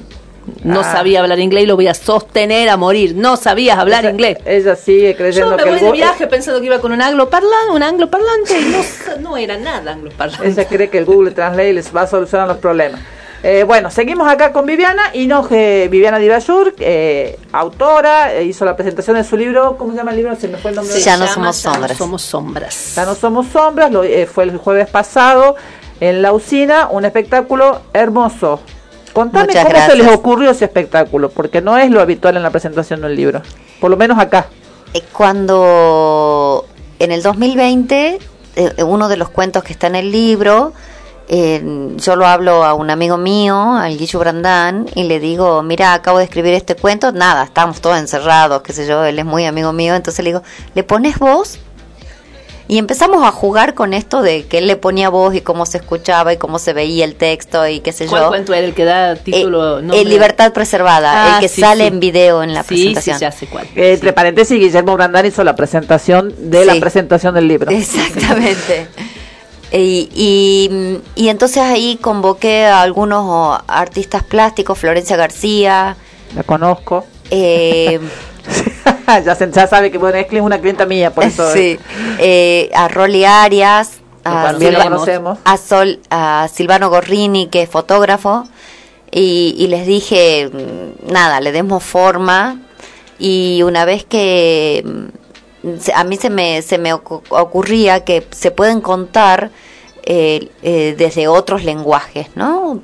no 0.63 0.81
Ah. 0.81 0.91
sabía 0.91 1.19
hablar 1.21 1.39
inglés 1.39 1.63
y 1.63 1.67
lo 1.67 1.75
voy 1.75 1.87
a 1.87 1.93
sostener 1.93 2.69
a 2.69 2.77
morir. 2.77 3.15
No 3.15 3.37
sabías 3.37 3.77
hablar 3.77 4.03
Ella- 4.05 4.11
inglés. 4.11 4.37
Ella 4.45 4.75
sigue 4.75 5.11
Yo 5.11 5.17
creyendo 5.17 5.51
me 5.57 5.63
que 5.63 5.69
voy 5.69 5.79
el 5.79 5.85
de 5.85 5.91
viaje 5.91 6.27
pensando 6.27 6.59
que 6.59 6.65
iba 6.67 6.79
con 6.79 6.91
un 6.91 7.01
angloparlante, 7.01 7.71
un 7.73 7.83
angloparlante 7.83 8.59
y 8.59 8.65
no, 8.65 9.29
no 9.29 9.37
era 9.37 9.57
nada 9.57 9.91
angloparlante. 9.93 10.47
Ella 10.47 10.67
cree 10.67 10.89
que 10.89 10.97
el 10.99 11.05
Google 11.05 11.31
Translate 11.31 11.73
les 11.73 11.95
va 11.95 12.01
a 12.01 12.07
solucionar 12.07 12.47
los 12.47 12.57
problemas. 12.57 13.01
Eh, 13.41 13.63
bueno, 13.63 13.89
seguimos 13.89 14.27
acá 14.29 14.51
con 14.51 14.65
Viviana 14.65 15.11
y 15.13 15.25
no, 15.25 15.47
eh, 15.49 15.87
Viviana 15.89 16.17
Divayur, 16.19 16.75
eh, 16.79 17.39
autora, 17.53 18.33
eh, 18.33 18.43
hizo 18.43 18.65
la 18.65 18.75
presentación 18.75 19.15
de 19.15 19.23
su 19.23 19.37
libro, 19.37 19.77
¿cómo 19.77 19.91
se 19.93 19.97
llama 19.97 20.11
el 20.11 20.17
libro? 20.17 20.35
Se 20.35 20.49
me 20.49 20.57
fue 20.57 20.71
el 20.71 20.75
nombre. 20.75 20.99
Ya 20.99 21.15
no 21.15 21.25
llama 21.25 21.33
somos 21.53 21.63
Ya 21.63 21.69
no 21.69 21.73
sombras. 21.75 21.97
somos 21.97 22.21
sombras. 22.21 22.93
Ya 22.97 23.05
no 23.05 23.15
somos 23.15 23.47
sombras, 23.47 23.91
lo- 23.91 24.03
eh, 24.03 24.25
fue 24.25 24.43
el 24.43 24.57
jueves 24.57 24.89
pasado 24.89 25.55
en 26.01 26.21
la 26.21 26.33
usina, 26.33 26.89
un 26.91 27.05
espectáculo 27.05 27.79
hermoso. 27.93 28.59
Contame 29.13 29.47
Muchas 29.47 29.63
cómo 29.63 29.75
se 29.75 29.85
gracias. 29.85 29.97
les 29.97 30.15
ocurrió 30.15 30.51
ese 30.51 30.65
espectáculo, 30.65 31.29
porque 31.29 31.61
no 31.61 31.77
es 31.77 31.89
lo 31.91 32.01
habitual 32.01 32.37
en 32.37 32.43
la 32.43 32.51
presentación 32.51 33.01
de 33.01 33.07
un 33.07 33.15
libro, 33.15 33.41
por 33.79 33.89
lo 33.91 33.97
menos 33.97 34.19
acá. 34.19 34.47
Eh, 34.93 35.01
Cuando 35.11 36.65
en 36.99 37.11
el 37.11 37.21
2020, 37.21 38.19
eh, 38.55 38.83
uno 38.83 39.09
de 39.09 39.17
los 39.17 39.29
cuentos 39.29 39.63
que 39.63 39.73
está 39.73 39.87
en 39.87 39.95
el 39.95 40.11
libro, 40.11 40.73
eh, 41.27 41.61
yo 41.97 42.15
lo 42.15 42.25
hablo 42.25 42.63
a 42.63 42.73
un 42.73 42.89
amigo 42.89 43.17
mío, 43.17 43.75
al 43.75 43.97
Guillo 43.97 44.19
Brandán, 44.19 44.87
y 44.95 45.03
le 45.03 45.19
digo, 45.19 45.61
mira, 45.61 45.93
acabo 45.93 46.17
de 46.17 46.23
escribir 46.23 46.55
este 46.55 46.75
cuento, 46.75 47.11
nada, 47.11 47.43
estamos 47.43 47.81
todos 47.81 47.97
encerrados, 47.99 48.63
qué 48.63 48.73
sé 48.73 48.87
yo, 48.87 49.03
él 49.03 49.19
es 49.19 49.25
muy 49.25 49.45
amigo 49.45 49.71
mío, 49.71 49.93
entonces 49.95 50.23
le 50.23 50.31
digo, 50.31 50.43
¿le 50.73 50.83
pones 50.83 51.19
voz? 51.19 51.59
Y 52.69 52.77
empezamos 52.77 53.23
a 53.25 53.31
jugar 53.31 53.73
con 53.73 53.93
esto 53.95 54.21
de 54.21 54.45
que 54.45 54.59
él 54.59 54.67
le 54.67 54.75
ponía 54.77 55.09
voz 55.09 55.33
y 55.33 55.41
cómo 55.41 55.65
se 55.65 55.79
escuchaba 55.79 56.31
y 56.33 56.37
cómo 56.37 56.59
se 56.59 56.71
veía 56.71 57.03
el 57.03 57.15
texto 57.15 57.67
y 57.67 57.79
qué 57.79 57.91
sé 57.91 58.05
¿Cuál 58.05 58.21
yo. 58.21 58.27
cuento 58.29 58.53
era 58.53 58.65
el 58.67 58.75
que 58.75 58.85
da 58.85 59.15
título? 59.15 59.79
Eh, 59.79 59.81
nombre? 59.81 60.01
eh, 60.01 60.05
Libertad 60.05 60.53
Preservada, 60.53 61.11
Ah, 61.11 61.35
el 61.37 61.41
que 61.41 61.49
sí, 61.49 61.61
sale 61.61 61.85
sí. 61.85 61.87
en 61.87 61.99
video 61.99 62.43
en 62.43 62.53
la 62.53 62.61
Sí, 62.61 62.67
presentación. 62.93 63.17
sí, 63.17 63.21
ya 63.21 63.31
sé 63.31 63.47
cuál. 63.47 63.65
Eh, 63.75 63.93
Entre 63.93 64.13
paréntesis, 64.13 64.59
Guillermo 64.59 64.93
Brandán 64.95 65.25
hizo 65.25 65.43
la 65.43 65.55
presentación 65.55 66.31
de 66.51 66.63
la 66.65 66.75
presentación 66.79 67.33
del 67.33 67.47
libro. 67.47 67.71
Exactamente. 67.71 68.87
Y, 69.71 70.09
y, 70.15 70.99
y 71.15 71.29
entonces 71.29 71.59
ahí 71.61 71.97
convoqué 72.01 72.65
a 72.65 72.81
algunos 72.81 73.21
oh, 73.27 73.55
artistas 73.67 74.23
plásticos, 74.23 74.79
Florencia 74.79 75.15
García. 75.15 75.95
La 76.35 76.41
conozco. 76.41 77.05
eh, 77.29 77.99
ya, 79.25 79.35
se- 79.35 79.51
ya 79.51 79.67
sabe 79.67 79.91
que 79.91 79.97
bueno, 79.97 80.17
es 80.17 80.27
una 80.41 80.59
clienta 80.59 80.85
mía, 80.85 81.11
por 81.11 81.23
eso. 81.23 81.51
sí, 81.53 81.79
eh, 82.19 82.69
a 82.73 82.87
Rolly 82.87 83.25
Arias, 83.25 83.99
a, 84.23 84.43
También 84.51 84.73
la 84.73 84.79
Silva- 84.81 84.91
conocemos. 84.95 85.39
a 85.43 85.57
Sol, 85.57 85.99
a 86.09 86.47
Silvano 86.53 86.89
Gorrini, 86.89 87.47
que 87.47 87.63
es 87.63 87.69
fotógrafo, 87.69 88.45
y, 89.11 89.55
y 89.57 89.67
les 89.67 89.87
dije, 89.87 90.49
mm, 90.51 91.11
nada, 91.11 91.41
le 91.41 91.51
demos 91.51 91.83
forma, 91.83 92.59
y 93.17 93.63
una 93.63 93.85
vez 93.85 94.03
que 94.05 94.83
mm, 94.85 95.69
a 95.95 96.03
mí 96.03 96.15
se 96.17 96.29
me, 96.29 96.61
se 96.61 96.77
me 96.77 96.93
ocu- 96.93 97.21
ocurría 97.29 98.05
que 98.05 98.25
se 98.31 98.51
pueden 98.51 98.79
contar 98.81 99.49
eh, 100.03 100.49
eh, 100.63 100.95
desde 100.97 101.27
otros 101.27 101.63
lenguajes, 101.65 102.27
¿no? 102.35 102.81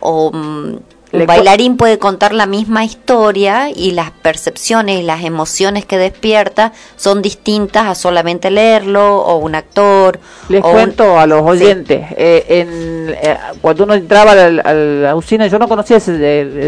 O 0.00 0.30
mm, 0.32 0.76
un 1.12 1.26
bailarín 1.26 1.76
puede 1.76 1.98
contar 1.98 2.32
la 2.32 2.46
misma 2.46 2.84
historia 2.84 3.68
y 3.74 3.92
las 3.92 4.10
percepciones 4.10 5.00
y 5.00 5.02
las 5.02 5.24
emociones 5.24 5.84
que 5.84 5.98
despierta 5.98 6.72
son 6.96 7.20
distintas 7.22 7.86
a 7.86 7.94
solamente 7.94 8.50
leerlo 8.50 9.18
o 9.18 9.36
un 9.38 9.54
actor. 9.54 10.20
Les 10.48 10.62
o 10.62 10.68
un- 10.68 10.72
cuento 10.72 11.18
a 11.18 11.26
los 11.26 11.42
oyentes, 11.42 12.06
eh, 12.16 12.44
en, 12.48 13.14
eh, 13.22 13.36
cuando 13.60 13.84
uno 13.84 13.94
entraba 13.94 14.32
al- 14.32 14.60
a 14.64 14.72
la 14.72 15.16
usina, 15.16 15.46
yo 15.48 15.58
no 15.58 15.66
conocía 15.68 15.96
ese, 15.96 16.14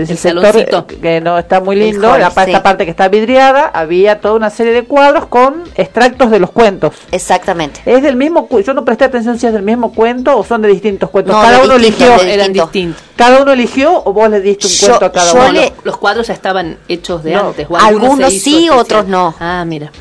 ese 0.03 0.13
El 0.13 0.19
sector 0.19 0.57
eh, 0.57 0.67
que 1.01 1.21
no 1.21 1.39
está 1.39 1.61
muy 1.61 1.77
lindo, 1.77 2.11
hall, 2.13 2.21
la, 2.21 2.31
sí. 2.31 2.41
esta 2.47 2.63
parte 2.63 2.85
que 2.85 2.91
está 2.91 3.09
vidriada, 3.09 3.71
había 3.73 4.21
toda 4.21 4.35
una 4.35 4.51
serie 4.51 4.73
de 4.73 4.85
cuadros 4.85 5.27
con 5.27 5.63
extractos 5.77 6.31
de 6.31 6.41
los 6.41 6.51
cuentos. 6.51 6.95
Exactamente. 7.13 7.81
Es 7.87 8.03
del 8.03 8.17
mismo, 8.17 8.49
yo 8.65 8.75
no 8.75 8.85
presté 8.85 9.05
atención 9.05 9.39
si 9.39 9.47
es 9.47 9.53
del 9.53 9.63
mismo 9.63 9.93
cuento 9.93 10.37
o 10.37 10.45
son 10.45 10.63
de 10.63 10.69
distintos 10.69 11.11
cuentos. 11.11 11.35
No, 11.37 11.41
cada 11.43 11.63
uno 11.63 11.75
eligió, 11.77 12.21
Eran 12.23 12.53
distintos. 12.53 13.03
cada 13.17 13.41
uno 13.43 13.53
eligió 13.53 14.03
o 14.05 14.13
vos 14.13 14.32
le 14.33 14.41
diste 14.41 14.67
un 14.67 14.73
Yo- 14.73 14.87
cuento 14.89 15.05
a 15.07 15.13
cada 15.13 15.33
uno. 15.33 15.53
le- 15.53 15.73
Los, 15.85 15.97
cuadros 15.99 16.27
ya 16.27 16.35
estaban 16.35 16.79
hechos 16.89 17.23
de 17.23 17.33
No, 17.33 17.49
antes. 17.49 17.67
o 17.71 17.77
algunos 17.77 18.33
sí, 18.33 18.69
otros 18.71 19.07
no. 19.07 19.35
Ah, 19.39 19.65
mira. 19.67 19.93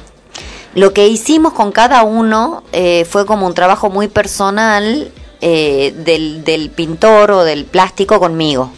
Lo 0.74 0.94
que 0.94 1.08
hicimos 1.08 1.54
con 1.54 1.72
cada 1.72 2.04
uno 2.04 2.64
eh, 2.72 3.06
fue 3.10 3.26
como 3.26 3.46
un 3.46 3.54
trabajo 3.54 3.90
muy 3.90 4.08
personal 4.08 5.12
eh, 5.42 5.94
del, 5.98 6.44
del 6.44 6.70
pintor 6.70 7.32
o 7.32 7.44
del 7.44 7.66
plástico 7.66 8.20
conmigo. 8.20 8.72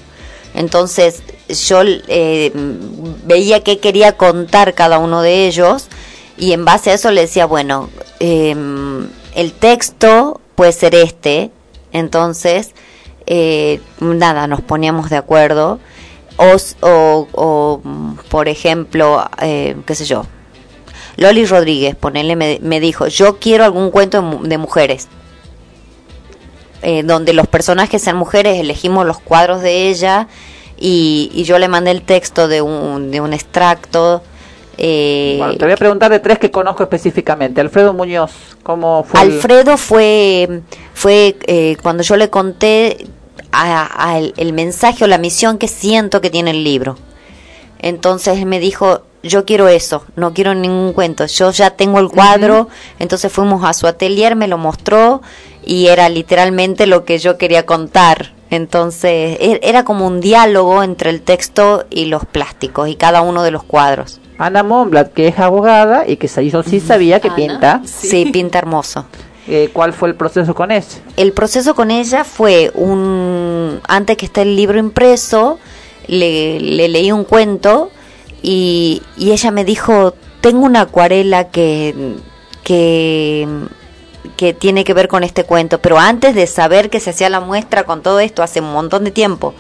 Entonces 0.56 1.22
yo 1.68 1.82
eh, 1.84 2.52
veía 3.26 3.64
qué 3.64 3.80
quería 3.80 4.18
contar 4.18 4.74
cada 4.74 4.98
uno 4.98 5.22
de 5.22 5.46
ellos 5.48 5.88
y 6.38 6.54
en 6.54 6.64
base 6.66 6.92
a 6.92 6.94
eso 6.96 7.12
le 7.12 7.22
decía, 7.22 7.46
bueno, 7.46 7.90
eh, 8.20 8.56
el 9.36 9.52
texto 9.54 10.40
puede 10.56 10.72
ser 10.72 10.96
este, 10.96 11.52
entonces 11.92 12.72
eh, 13.26 13.82
nada, 14.00 14.48
nos 14.48 14.62
poníamos 14.62 15.10
de 15.10 15.18
acuerdo. 15.18 15.80
O, 16.38 17.28
o, 17.32 17.82
por 18.30 18.48
ejemplo, 18.48 19.24
eh, 19.40 19.76
qué 19.86 19.94
sé 19.94 20.06
yo, 20.06 20.26
Loli 21.16 21.46
Rodríguez, 21.46 21.96
ponele, 21.96 22.36
me, 22.36 22.80
dijo, 22.80 23.08
yo 23.08 23.38
quiero 23.40 23.64
algún 23.64 23.92
cuento 23.92 24.22
de, 24.22 24.50
de 24.50 24.58
mujeres. 24.58 25.08
Eh, 26.82 27.04
donde 27.04 27.34
los 27.34 27.48
personajes 27.48 28.02
sean 28.02 28.18
mujeres, 28.18 28.60
elegimos 28.60 29.06
los 29.06 29.20
cuadros 29.20 29.62
de 29.62 29.90
ella 29.90 30.28
y, 30.78 31.32
y 31.34 31.46
yo 31.46 31.58
le 31.58 31.70
mandé 31.70 31.92
el 31.92 32.02
texto 32.02 32.50
de 32.50 32.62
un, 32.62 33.10
de 33.10 33.22
un 33.22 33.32
extracto. 33.34 34.22
Eh, 34.78 35.36
Bueno, 35.38 35.56
te 35.56 35.66
voy 35.66 35.74
a 35.74 35.78
preguntar 35.78 36.12
de 36.12 36.20
tres 36.20 36.40
que 36.40 36.52
conozco 36.52 36.84
específicamente. 36.84 37.62
Alfredo 37.62 37.94
Muñoz, 37.94 38.32
¿cómo 38.64 39.04
fue? 39.04 39.22
el- 39.22 39.32
Alfredo 39.34 39.78
fue, 39.78 40.62
fue 40.94 41.38
eh, 41.48 41.78
cuando 41.82 42.04
yo 42.04 42.16
le 42.18 42.30
conté 42.30 43.08
a- 43.52 44.10
a 44.10 44.18
el, 44.18 44.34
el 44.38 44.54
mensaje 44.54 45.04
o 45.04 45.08
la 45.08 45.18
misión 45.18 45.58
que 45.58 45.68
siento 45.68 46.22
que 46.22 46.30
tiene 46.30 46.52
el 46.52 46.64
libro. 46.64 46.98
Entonces 47.80 48.46
me 48.46 48.60
dijo, 48.60 49.02
yo 49.24 49.46
quiero 49.46 49.68
eso, 49.68 50.06
no 50.16 50.34
quiero 50.34 50.54
ningún 50.56 50.94
cuento, 50.94 51.26
yo 51.26 51.52
ya 51.52 51.72
tengo 51.72 52.00
el 52.00 52.10
cuadro, 52.10 52.70
entonces 53.00 53.32
fuimos 53.32 53.64
a 53.66 53.74
su 53.74 53.88
atelier, 53.88 54.36
me 54.36 54.48
lo 54.48 54.58
mostró 54.58 55.22
y 55.66 55.88
era 55.88 56.08
literalmente 56.10 56.88
lo 56.88 57.04
que 57.06 57.20
yo 57.20 57.38
quería 57.38 57.66
contar. 57.66 58.34
Entonces 58.50 59.38
e- 59.40 59.60
era 59.64 59.84
como 59.84 60.06
un 60.08 60.22
diálogo 60.22 60.84
entre 60.84 61.10
el 61.10 61.22
texto 61.22 61.86
y 61.90 62.06
los 62.06 62.26
plásticos 62.26 62.88
y 62.88 62.96
cada 62.96 63.22
uno 63.22 63.44
de 63.44 63.52
los 63.52 63.64
cuadros. 63.64 64.20
Ana 64.38 64.64
Monblat, 64.64 65.14
que 65.14 65.28
es 65.28 65.40
abogada 65.40 66.06
y 66.08 66.18
que 66.18 66.28
yo 66.50 66.64
sí 66.64 66.80
sabía 66.80 67.20
que 67.20 67.28
Ana. 67.28 67.36
pinta. 67.36 67.82
Sí, 67.86 68.26
pinta 68.32 68.58
hermoso. 68.60 69.06
Eh, 69.48 69.70
¿Cuál 69.74 69.92
fue 69.94 70.10
el 70.10 70.16
proceso 70.16 70.56
con 70.56 70.72
ella? 70.72 70.86
El 71.18 71.34
proceso 71.34 71.76
con 71.76 71.92
ella 71.92 72.24
fue 72.24 72.72
un 72.76 73.80
antes 73.88 74.16
que 74.18 74.26
esté 74.26 74.44
el 74.44 74.56
libro 74.56 74.80
impreso, 74.80 75.60
le, 76.08 76.60
le 76.62 76.88
leí 76.88 77.12
un 77.12 77.26
cuento 77.26 77.92
y, 78.42 79.02
y 79.18 79.32
ella 79.32 79.52
me 79.52 79.66
dijo, 79.66 80.14
tengo 80.42 80.66
una 80.66 80.82
acuarela 80.82 81.50
que, 81.50 82.16
que, 82.64 83.48
que 84.38 84.54
tiene 84.54 84.84
que 84.86 84.94
ver 84.94 85.08
con 85.10 85.24
este 85.24 85.44
cuento, 85.44 85.80
pero 85.80 86.00
antes 86.00 86.36
de 86.36 86.48
saber 86.48 86.90
que 86.90 87.00
se 87.02 87.10
hacía 87.10 87.30
la 87.30 87.40
muestra 87.42 87.84
con 87.84 88.02
todo 88.02 88.20
esto 88.22 88.44
hace 88.44 88.62
un 88.62 88.72
montón 88.72 89.04
de 89.04 89.12
tiempo. 89.12 89.54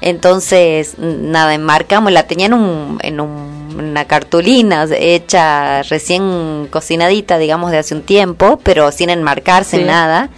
Entonces, 0.00 0.96
nada, 0.98 1.54
enmarcamos, 1.54 2.10
la 2.10 2.24
tenía 2.26 2.46
en, 2.46 2.54
un, 2.54 2.98
en 3.02 3.20
un- 3.20 3.61
una 3.76 4.04
cartulina 4.06 4.86
hecha 4.96 5.82
recién 5.82 6.68
cocinadita, 6.70 7.38
digamos, 7.38 7.70
de 7.70 7.78
hace 7.78 7.94
un 7.94 8.02
tiempo, 8.02 8.58
pero 8.62 8.90
sin 8.92 9.10
enmarcarse 9.10 9.76
Sí. 9.76 9.80
en 9.82 9.86
nada. 9.88 10.30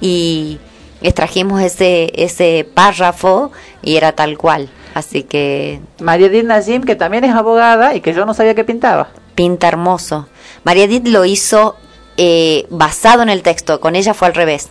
Y 0.00 0.58
extrajimos 1.02 1.62
ese, 1.62 2.12
ese 2.14 2.66
párrafo 2.74 3.52
y 3.82 3.96
era 3.96 4.12
tal 4.12 4.36
cual. 4.38 4.68
Así 4.94 5.22
que 5.22 5.80
María 6.00 6.26
Edith 6.28 6.44
Najim, 6.46 6.82
que 6.82 6.96
también 6.96 7.24
es 7.24 7.34
abogada 7.34 7.94
y 7.94 8.00
que 8.00 8.12
yo 8.14 8.24
no 8.26 8.34
sabía 8.34 8.54
que 8.54 8.64
pintaba. 8.64 9.08
pinta 9.34 9.68
hermoso. 9.68 10.28
María 10.64 10.84
Edith 10.84 11.06
lo 11.08 11.24
hizo 11.26 11.76
eh, 12.16 12.66
basado 12.70 13.22
en 13.22 13.28
el 13.28 13.42
texto, 13.42 13.80
con 13.80 13.94
ella 13.94 14.14
fue 14.14 14.28
al 14.28 14.34
revés. 14.34 14.70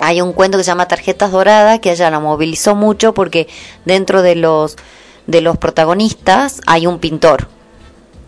Hay 0.00 0.20
un 0.20 0.32
cuento 0.32 0.58
que 0.58 0.64
se 0.64 0.72
llama 0.72 0.88
Tarjetas 0.88 1.30
Doradas, 1.30 1.78
que 1.78 1.92
ella 1.92 2.10
la 2.10 2.18
movilizó 2.18 2.74
mucho 2.74 3.14
porque 3.14 3.46
dentro 3.84 4.22
de 4.22 4.34
los, 4.34 4.76
de 5.26 5.40
los 5.40 5.56
protagonistas 5.58 6.60
hay 6.66 6.86
un 6.86 6.98
pintor. 6.98 7.48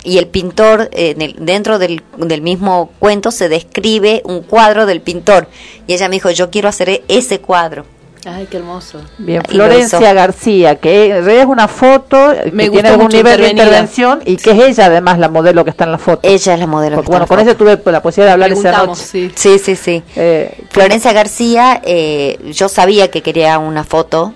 Y 0.05 0.19
el 0.19 0.29
pintor, 0.29 0.89
eh, 0.93 1.15
en 1.17 1.23
el- 1.23 1.37
dentro 1.45 1.79
del, 1.81 2.03
del 2.17 2.41
mismo 2.41 2.91
cuento, 3.01 3.31
se 3.33 3.49
describe 3.49 4.23
un 4.25 4.43
cuadro 4.43 4.87
del 4.87 5.01
pintor. 5.01 5.49
Y 5.89 5.95
ella 5.95 6.09
me 6.09 6.15
dijo, 6.17 6.31
yo 6.31 6.49
quiero 6.51 6.69
hacer 6.69 7.03
ese 7.09 7.41
cuadro. 7.41 7.85
Ay, 8.29 8.49
qué 8.51 8.57
hermoso. 8.57 9.01
Bien, 9.19 9.41
Florencia. 9.49 10.13
García, 10.13 10.77
que 10.77 11.17
es 11.41 11.47
una 11.47 11.69
foto 11.69 12.33
que 12.43 12.51
Me 12.51 12.65
tiene 12.69 12.89
gustó 12.89 12.89
algún 12.89 13.09
nivel 13.09 13.41
de 13.41 13.51
intervención 13.51 14.21
y 14.27 14.37
que 14.37 14.51
es 14.51 14.59
ella 14.59 14.87
además 14.87 15.19
la 15.21 15.29
modelo 15.29 15.63
que 15.65 15.71
está 15.71 15.85
en 15.85 15.93
la 15.93 15.99
foto. 15.99 16.21
Ella 16.25 16.55
es 16.55 16.59
la 16.61 16.67
modelo. 16.67 16.97
Porque, 16.97 17.11
que 17.11 17.17
está 17.17 17.19
bueno, 17.19 17.25
en 17.25 17.29
con 17.29 17.37
la 17.37 17.43
ella 17.45 17.57
tuve 17.83 17.93
la 17.93 18.03
posibilidad 18.03 18.31
de 18.31 18.33
hablar 18.33 18.51
esa 18.53 18.63
Preguntamos, 18.63 18.99
noche. 18.99 19.09
sí. 19.09 19.33
Sí, 19.37 19.59
sí, 19.61 19.77
sí. 19.77 20.03
Eh, 20.17 20.59
Florencia 20.71 21.13
García, 21.13 21.81
eh, 21.85 22.39
yo 22.53 22.69
sabía 22.69 23.11
que 23.13 23.23
quería 23.23 23.59
una 23.59 23.85
foto. 23.85 24.35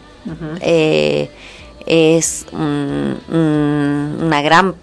Eh, 0.61 1.29
es 1.87 2.47
un- 2.53 3.19
un- 3.29 4.19
una 4.23 4.43
gran 4.43 4.75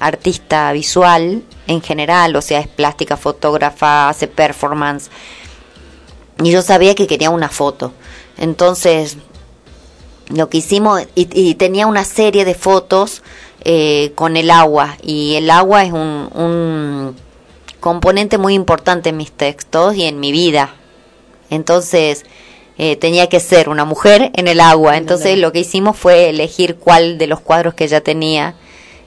artista 0.00 0.72
visual 0.72 1.42
en 1.66 1.80
general, 1.80 2.36
o 2.36 2.42
sea, 2.42 2.60
es 2.60 2.68
plástica, 2.68 3.16
fotógrafa, 3.16 4.08
hace 4.08 4.28
performance. 4.28 5.10
Y 6.42 6.50
yo 6.50 6.62
sabía 6.62 6.94
que 6.94 7.06
quería 7.06 7.30
una 7.30 7.48
foto. 7.48 7.92
Entonces, 8.38 9.16
lo 10.28 10.48
que 10.48 10.58
hicimos, 10.58 11.02
y, 11.14 11.28
y 11.32 11.54
tenía 11.54 11.86
una 11.86 12.04
serie 12.04 12.44
de 12.44 12.54
fotos 12.54 13.22
eh, 13.64 14.12
con 14.16 14.36
el 14.36 14.50
agua, 14.50 14.96
y 15.02 15.34
el 15.36 15.48
agua 15.50 15.84
es 15.84 15.92
un, 15.92 16.28
un 16.34 17.16
componente 17.80 18.38
muy 18.38 18.54
importante 18.54 19.10
en 19.10 19.16
mis 19.16 19.30
textos 19.30 19.94
y 19.94 20.04
en 20.04 20.18
mi 20.20 20.32
vida. 20.32 20.74
Entonces, 21.50 22.24
eh, 22.78 22.96
tenía 22.96 23.28
que 23.28 23.40
ser 23.40 23.68
una 23.68 23.84
mujer 23.84 24.30
en 24.34 24.48
el 24.48 24.60
agua. 24.60 24.96
Entonces, 24.96 25.38
lo 25.38 25.52
que 25.52 25.60
hicimos 25.60 25.96
fue 25.96 26.30
elegir 26.30 26.76
cuál 26.76 27.18
de 27.18 27.26
los 27.26 27.40
cuadros 27.40 27.74
que 27.74 27.86
ya 27.88 28.00
tenía 28.00 28.54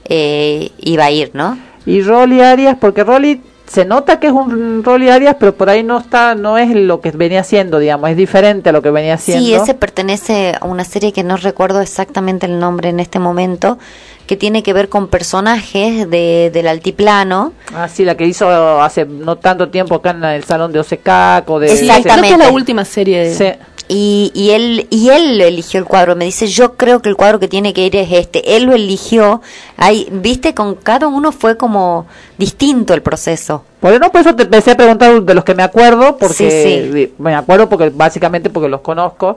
eh, 0.04 0.70
iba 0.78 1.04
a 1.04 1.10
ir, 1.10 1.30
¿no? 1.34 1.58
Y 1.84 2.02
Rolly 2.02 2.40
Arias, 2.40 2.76
porque 2.80 3.04
Rolly 3.04 3.40
se 3.66 3.84
nota 3.84 4.20
que 4.20 4.28
es 4.28 4.32
un 4.32 4.84
Rolly 4.84 5.10
Arias, 5.10 5.36
pero 5.38 5.54
por 5.54 5.68
ahí 5.68 5.82
no 5.82 5.98
está, 5.98 6.34
no 6.34 6.58
es 6.58 6.70
lo 6.74 7.00
que 7.00 7.10
venía 7.10 7.40
haciendo, 7.40 7.78
digamos, 7.78 8.10
es 8.10 8.16
diferente 8.16 8.68
a 8.68 8.72
lo 8.72 8.82
que 8.82 8.90
venía 8.90 9.14
haciendo. 9.14 9.44
Sí, 9.44 9.54
ese 9.54 9.74
pertenece 9.74 10.54
a 10.60 10.64
una 10.66 10.84
serie 10.84 11.12
que 11.12 11.24
no 11.24 11.36
recuerdo 11.36 11.80
exactamente 11.80 12.46
el 12.46 12.58
nombre 12.58 12.90
en 12.90 13.00
este 13.00 13.18
momento, 13.18 13.78
que 14.26 14.36
tiene 14.36 14.62
que 14.62 14.72
ver 14.72 14.88
con 14.88 15.08
personajes 15.08 16.08
de, 16.10 16.50
del 16.52 16.66
altiplano. 16.68 17.52
Ah, 17.74 17.88
sí, 17.88 18.04
la 18.04 18.16
que 18.16 18.26
hizo 18.26 18.48
hace 18.82 19.04
no 19.04 19.36
tanto 19.36 19.68
tiempo 19.68 19.94
acá 19.96 20.10
en 20.10 20.24
el 20.24 20.44
salón 20.44 20.72
de 20.72 20.80
Osecaco. 20.80 21.60
De, 21.60 21.72
Exactamente. 21.72 22.10
Creo 22.10 22.22
que 22.22 22.32
es 22.32 22.38
la 22.50 22.54
última 22.54 22.84
serie. 22.84 23.34
Sí. 23.34 23.52
Y, 23.88 24.32
y 24.34 24.50
él 24.50 24.88
y 24.90 25.10
él 25.10 25.40
eligió 25.40 25.78
el 25.78 25.86
cuadro. 25.86 26.16
Me 26.16 26.24
dice, 26.24 26.48
yo 26.48 26.74
creo 26.74 27.00
que 27.02 27.08
el 27.08 27.16
cuadro 27.16 27.38
que 27.38 27.46
tiene 27.46 27.72
que 27.72 27.86
ir 27.86 27.94
es 27.94 28.10
este. 28.10 28.56
Él 28.56 28.64
lo 28.64 28.74
eligió. 28.74 29.42
Ahí, 29.76 30.08
viste, 30.10 30.54
con 30.54 30.74
cada 30.74 31.06
uno 31.06 31.30
fue 31.30 31.56
como 31.56 32.06
distinto 32.36 32.94
el 32.94 33.02
proceso. 33.02 33.62
Por 33.78 34.00
no, 34.00 34.10
por 34.10 34.22
eso 34.22 34.34
te 34.34 34.42
empecé 34.42 34.72
a 34.72 34.76
preguntar 34.76 35.22
de 35.22 35.34
los 35.34 35.44
que 35.44 35.54
me 35.54 35.62
acuerdo, 35.62 36.16
porque 36.16 36.34
Sí, 36.34 36.90
sí. 36.92 37.14
me 37.18 37.34
acuerdo 37.36 37.68
porque 37.68 37.90
básicamente 37.90 38.50
porque 38.50 38.68
los 38.68 38.80
conozco. 38.80 39.36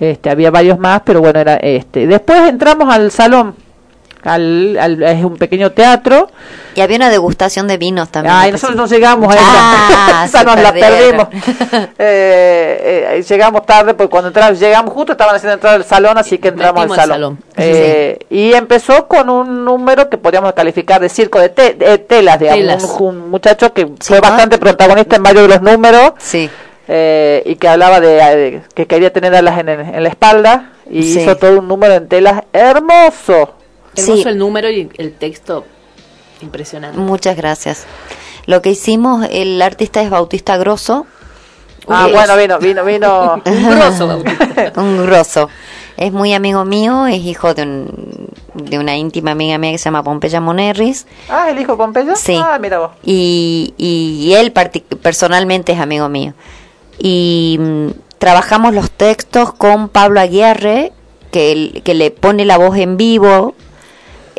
Este, 0.00 0.28
había 0.28 0.50
varios 0.50 0.78
más, 0.80 1.02
pero 1.04 1.20
bueno, 1.20 1.38
era 1.38 1.54
este. 1.56 2.08
Después 2.08 2.48
entramos 2.48 2.92
al 2.92 3.12
salón. 3.12 3.54
Al, 4.24 4.78
al- 4.80 5.02
es 5.02 5.24
un 5.24 5.36
pequeño 5.36 5.72
teatro. 5.72 6.30
Y 6.74 6.80
había 6.80 6.96
una 6.96 7.10
degustación 7.10 7.68
de 7.68 7.76
vinos 7.76 8.08
también. 8.08 8.34
Ay, 8.34 8.46
me 8.48 8.52
nosotros 8.52 8.76
no 8.76 8.86
llegamos 8.86 9.32
a 9.34 9.36
esa. 9.38 9.44
Ah, 9.46 10.24
esa 10.26 10.38
se 10.40 10.44
nos 10.44 10.58
la 10.60 10.72
perdimos. 10.72 11.28
Eh, 11.98 13.16
eh, 13.18 13.22
llegamos 13.28 13.64
tarde, 13.66 13.94
porque 13.94 14.10
cuando 14.10 14.28
entramos, 14.28 14.58
llegamos 14.58 14.92
justo, 14.94 15.12
estaban 15.12 15.34
haciendo 15.36 15.54
entrar 15.54 15.74
al 15.74 15.84
salón, 15.84 16.18
así 16.18 16.38
que 16.38 16.48
entramos 16.48 16.82
al 16.82 16.88
Metimos 16.88 16.98
al 16.98 17.08
salón. 17.10 17.38
salón. 17.54 17.74
Eh, 17.76 18.18
Y 18.30 18.52
empezó 18.54 19.06
con 19.06 19.28
un 19.30 19.64
número 19.64 20.08
que 20.08 20.18
podríamos 20.18 20.52
calificar 20.54 21.00
de 21.00 21.08
circo 21.08 21.38
de, 21.38 21.48
te- 21.50 21.74
de 21.74 21.98
telas, 21.98 22.38
digamos. 22.38 22.60
Telas. 22.60 22.84
Un, 22.98 23.16
un 23.22 23.30
muchacho 23.30 23.72
que 23.72 23.88
fue 24.00 24.16
¿no? 24.16 24.22
bastante 24.22 24.58
protagonista 24.58 25.16
en 25.16 25.22
varios 25.22 25.42
de 25.48 25.48
los 25.48 25.62
números. 25.62 26.12
Sí. 26.18 26.50
eh, 26.88 27.42
y 27.46 27.56
que 27.56 27.68
hablaba 27.68 28.00
de, 28.00 28.08
de 28.08 28.62
que 28.74 28.86
quería 28.86 29.12
tener 29.12 29.34
alas 29.34 29.58
en, 29.58 29.68
en 29.68 30.02
la 30.02 30.08
espalda 30.08 30.70
y 30.90 31.02
Sí. 31.02 31.20
hizo 31.20 31.36
todo 31.36 31.58
un 31.60 31.68
número 31.68 31.94
en 31.94 32.08
telas 32.08 32.42
hermoso. 32.52 33.53
Hermoso 33.96 34.22
Sí. 34.22 34.28
el 34.28 34.38
número 34.38 34.70
y 34.70 34.88
el 34.98 35.12
texto 35.14 35.64
impresionante. 36.40 36.98
Muchas 36.98 37.36
gracias. 37.36 37.84
Lo 38.46 38.60
que 38.62 38.70
hicimos, 38.70 39.26
el 39.30 39.60
artista 39.62 40.02
es 40.02 40.10
Bautista 40.10 40.56
Grosso. 40.56 41.06
Ah, 41.88 42.08
bueno, 42.10 42.36
vino, 42.36 42.58
vino, 42.58 42.84
vino. 42.84 43.42
Un 43.46 43.70
grosso, 43.70 44.06
Bautista. 44.06 44.72
un 44.76 45.04
grosso. 45.06 45.48
Es 45.96 46.12
muy 46.12 46.32
amigo 46.34 46.64
mío, 46.64 47.06
es 47.06 47.18
hijo 47.22 47.54
de, 47.54 47.62
un, 47.62 48.28
de 48.54 48.78
una 48.78 48.96
íntima 48.96 49.30
amiga 49.32 49.58
mía 49.58 49.70
que 49.72 49.78
se 49.78 49.84
llama 49.84 50.02
Pompeya 50.02 50.40
Monerris. 50.40 51.06
Ah, 51.28 51.50
el 51.50 51.58
hijo 51.60 51.76
Pompeyo. 51.76 52.16
Sí. 52.16 52.36
Ah, 52.42 52.58
mira 52.60 52.78
vos. 52.78 52.90
Y, 53.04 53.74
y, 53.78 54.26
y 54.26 54.34
él 54.34 54.52
personalmente 55.02 55.72
es 55.72 55.78
amigo 55.78 56.08
mío. 56.08 56.32
Y 56.98 57.58
mm, 57.60 57.88
trabajamos 58.18 58.74
los 58.74 58.90
textos 58.90 59.52
con 59.52 59.88
Pablo 59.88 60.20
Aguirre, 60.20 60.92
que, 61.30 61.52
él- 61.52 61.82
que 61.84 61.94
le 61.94 62.10
pone 62.10 62.44
la 62.44 62.56
voz 62.58 62.76
en 62.78 62.96
vivo, 62.96 63.54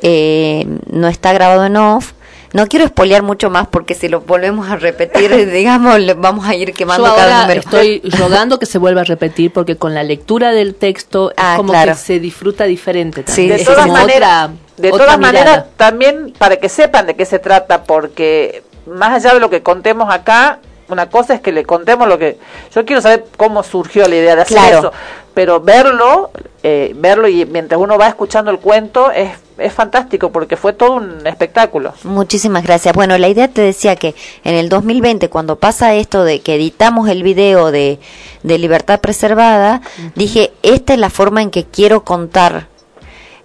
eh, 0.01 0.65
no 0.91 1.07
está 1.07 1.34
grabado 1.34 1.65
en 1.65 1.77
off. 1.77 2.13
No 2.53 2.67
quiero 2.67 2.85
espolear 2.85 3.22
mucho 3.22 3.49
más 3.49 3.67
porque 3.67 3.95
si 3.95 4.07
lo 4.07 4.22
volvemos 4.22 4.69
a 4.69 4.77
repetir, 4.77 5.51
digamos, 5.51 5.99
le 5.99 6.13
vamos 6.13 6.47
a 6.47 6.55
ir 6.55 6.72
quemando 6.73 7.05
Yo 7.05 7.13
cada 7.15 7.23
ahora 7.23 7.41
número. 7.41 7.59
estoy 7.59 8.01
rogando 8.17 8.59
que 8.59 8.65
se 8.65 8.77
vuelva 8.77 9.01
a 9.01 9.03
repetir 9.03 9.51
porque 9.51 9.76
con 9.76 9.93
la 9.93 10.03
lectura 10.03 10.51
del 10.51 10.73
texto 10.76 11.31
es 11.31 11.35
Ah, 11.38 11.55
como 11.57 11.73
claro. 11.73 11.91
que 11.91 11.97
se 11.97 12.19
disfruta 12.19 12.63
diferente. 12.63 13.23
Sí, 13.27 13.49
de 13.49 13.55
Es 13.55 13.65
todas 13.65 13.88
maneras, 13.88 14.51
de 14.77 14.89
todas 14.91 15.19
maneras 15.19 15.65
también 15.76 16.34
para 16.38 16.55
que 16.57 16.69
sepan 16.69 17.07
de 17.07 17.15
qué 17.15 17.26
se 17.26 17.39
trata, 17.39 17.84
porque 17.84 18.63
más 18.88 19.11
allá 19.13 19.34
de 19.34 19.39
lo 19.41 19.49
que 19.49 19.61
contemos 19.61 20.13
acá, 20.13 20.59
una 20.90 21.10
cosa 21.10 21.34
es 21.36 21.41
que 21.41 21.52
le 21.52 21.64
contemos 21.66 22.07
lo 22.07 22.18
que 22.18 22.38
yo 22.74 22.86
quiero 22.86 23.02
saber 23.02 23.26
cómo 23.38 23.64
surgió 23.64 24.07
la 24.07 24.16
idea 24.16 24.36
de 24.36 24.41
hacer 24.44 24.57
Claro. 24.57 24.80
eso, 24.80 24.91
pero 25.34 25.60
verlo, 25.62 26.32
eh, 26.64 26.94
verlo 26.95 27.28
y 27.28 27.45
mientras 27.45 27.80
uno 27.82 27.98
va 27.98 28.07
escuchando 28.07 28.52
el 28.52 28.60
cuento 28.60 29.12
es 29.12 29.32
es 29.57 29.72
fantástico 29.72 30.34
porque 30.34 30.57
fue 30.57 30.74
todo 30.74 30.95
un 30.95 31.26
espectáculo. 31.26 31.94
Muchísimas 32.03 32.64
gracias. 32.64 32.94
Bueno, 32.94 33.18
la 33.18 33.30
idea 33.30 33.48
te 33.48 33.62
decía 33.62 33.95
que 33.95 34.14
en 34.44 34.53
el 34.56 34.68
2020, 34.68 35.30
cuando 35.30 35.56
pasa 35.56 35.94
esto 35.95 36.26
de 36.26 36.41
que 36.41 36.56
editamos 36.56 37.07
el 37.07 37.24
video 37.24 37.72
de, 37.72 37.99
de 38.44 38.57
Libertad 38.57 38.99
Preservada, 38.99 39.82
dije, 40.16 40.52
esta 40.62 40.94
es 40.94 40.99
la 40.99 41.10
forma 41.10 41.41
en 41.41 41.52
que 41.52 41.64
quiero 41.64 42.03
contar. 42.03 42.68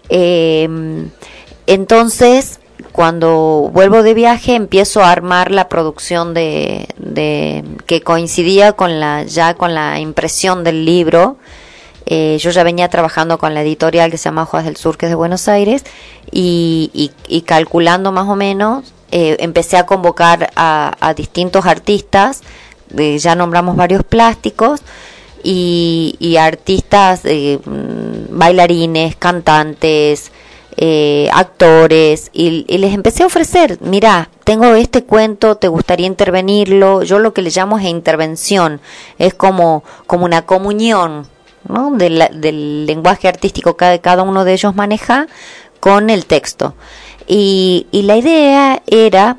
Eh, 0.09 0.69
entonces, 1.67 2.60
cuando 2.93 3.71
vuelvo 3.73 4.03
de 4.03 4.15
viaje, 4.15 4.55
empiezo 4.55 5.03
a 5.03 5.11
armar 5.11 5.51
la 5.51 5.69
producción 5.69 6.35
de, 6.35 6.87
que 7.87 8.01
coincidía 8.03 8.73
con 8.73 9.01
la 9.01 9.25
ya 9.25 9.55
con 9.55 9.75
la 9.75 9.99
impresión 9.99 10.65
del 10.65 10.85
libro. 10.85 11.37
Eh, 12.07 12.39
yo 12.41 12.51
ya 12.51 12.65
venía 12.65 12.89
trabajando 12.89 13.39
con 13.39 13.55
la 13.55 13.63
editorial 13.63 14.11
que 14.11 14.19
se 14.19 14.25
llama 14.25 14.43
Hojas 14.43 14.65
del 14.65 14.77
Sur, 14.77 14.97
que 14.97 15.07
es 15.07 15.11
de 15.11 15.17
Buenos 15.17 15.49
Aires, 15.49 15.85
y, 16.33 17.13
calculando 17.47 18.11
más 18.11 18.29
o 18.29 18.37
menos, 18.37 18.93
eh, 19.13 19.37
empecé 19.41 19.77
a 19.77 19.87
convocar 19.87 20.51
a, 20.57 21.15
distintos 21.17 21.67
artistas, 21.67 22.43
ya 22.91 23.35
nombramos 23.37 23.77
varios 23.77 24.03
plásticos, 24.03 24.83
y, 25.43 26.17
y 26.19 26.37
artistas, 26.37 27.23
eh, 27.25 27.61
bailarines, 27.65 29.17
cantantes, 29.17 30.33
eh, 30.83 31.29
actores, 31.35 32.31
y, 32.33 32.65
les 32.79 32.95
empecé 32.95 33.23
a 33.23 33.27
ofrecer, 33.27 33.77
mira, 33.83 34.31
tengo 34.45 34.75
este 34.75 35.05
cuento, 35.05 35.57
te 35.57 35.69
gustaría 35.69 36.07
intervenirlo, 36.07 37.03
yo 37.03 37.19
lo 37.19 37.35
que 37.35 37.43
le 37.43 37.51
llamo 37.51 37.79
es 37.79 37.85
intervención, 37.85 38.81
es 39.19 39.35
como, 39.35 39.85
como 40.07 40.25
una 40.25 40.47
comunión, 40.47 41.27
¿no? 41.69 41.91
del, 41.91 42.25
del 42.33 42.87
lenguaje 42.87 43.29
artístico 43.29 43.77
que 43.77 44.01
cada 44.01 44.23
uno 44.23 44.47
de 44.47 44.55
ellos 44.55 44.75
maneja 44.75 45.27
con 45.81 46.09
el 46.09 46.25
texto. 46.25 46.73
Y, 47.27 47.87
y 47.93 48.03
la 48.05 48.17
idea 48.17 48.83
era, 48.87 49.37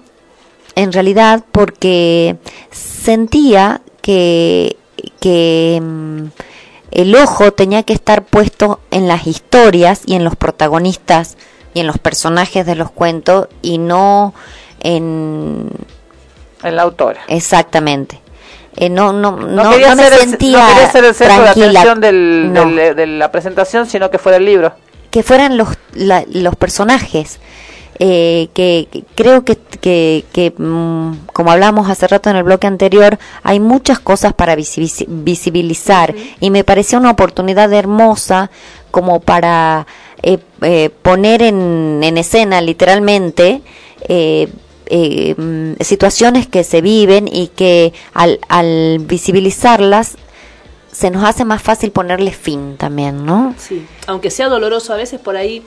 en 0.76 0.92
realidad, 0.92 1.44
porque 1.52 2.36
sentía 2.70 3.82
que, 4.04 4.78
que 5.20 5.82
mm, 5.82 6.26
el 6.92 7.16
ojo 7.16 7.52
tenía 7.54 7.84
que 7.84 7.94
estar 7.94 8.24
puesto 8.24 8.80
en 8.92 9.08
las 9.08 9.28
historias 9.28 10.02
y 10.06 10.16
en 10.16 10.24
los 10.24 10.36
protagonistas 10.36 11.38
y 11.74 11.80
en 11.80 11.88
los 11.88 11.98
personajes 11.98 12.66
de 12.66 12.76
los 12.76 12.92
cuentos 12.92 13.48
y 13.62 13.78
no 13.78 14.34
en... 14.82 15.70
En 16.64 16.76
la 16.76 16.84
autora. 16.84 17.22
Exactamente. 17.28 18.20
Eh, 18.76 18.90
no, 18.90 19.12
no, 19.14 19.32
no, 19.38 19.72
quería 19.72 19.90
no 19.90 19.96
me 19.96 20.04
ser 20.04 20.14
el- 20.14 20.20
sentía 20.20 20.60
no 20.60 20.68
quería 20.74 20.92
ser 20.92 21.06
el 21.06 21.16
centro 21.16 21.44
de 21.44 21.50
atención 21.50 22.00
del, 22.02 22.54
No. 22.54 22.66
del- 22.66 22.96
de 22.96 23.08
la 23.08 23.32
presentación, 23.32 23.86
sino 23.86 24.10
que 24.12 24.18
fuera 24.18 24.38
el 24.38 24.46
libro. 24.46 24.74
que 25.10 25.24
fueran 25.24 25.58
los, 25.58 25.68
la- 25.94 26.24
los 26.32 26.56
personajes. 26.56 27.40
Eh, 28.04 28.50
que, 28.56 28.88
que 28.92 29.04
creo 29.14 29.46
que, 29.46 29.56
que, 29.80 30.26
que, 30.34 30.52
mm, 30.58 31.28
como 31.34 31.52
hablamos 31.52 31.88
hace 31.88 32.08
rato 32.08 32.32
en 32.32 32.36
el 32.36 32.44
bloque 32.44 32.66
anterior, 32.66 33.20
hay 33.44 33.60
muchas 33.60 34.00
cosas 34.00 34.34
para 34.34 34.56
visibiliz- 34.56 35.06
visibilizar 35.08 36.16
y 36.40 36.50
me 36.50 36.64
pareció 36.64 36.98
una 36.98 37.12
oportunidad 37.12 37.72
hermosa 37.72 38.50
como 38.90 39.20
para 39.20 39.86
eh, 40.24 40.40
eh, 40.62 40.90
poner 41.04 41.44
en, 41.44 42.00
en 42.02 42.18
escena 42.18 42.60
literalmente 42.62 43.62
eh, 44.10 44.48
eh, 44.88 45.76
situaciones 45.82 46.48
que 46.48 46.64
se 46.64 46.82
viven 46.82 47.28
y 47.32 47.48
que 47.50 47.94
al, 48.16 48.40
al 48.50 48.98
visibilizarlas 49.02 50.16
se 50.92 51.12
nos 51.12 51.24
hace 51.24 51.46
más 51.46 51.62
fácil 51.62 51.92
ponerle 51.92 52.32
fin 52.32 52.78
también, 52.78 53.26
¿no? 53.26 53.54
Sí, 53.60 53.86
aunque 54.08 54.30
sea 54.32 54.50
doloroso 54.50 54.92
a 54.92 54.98
veces 54.98 55.20
por 55.22 55.38
ahí, 55.38 55.64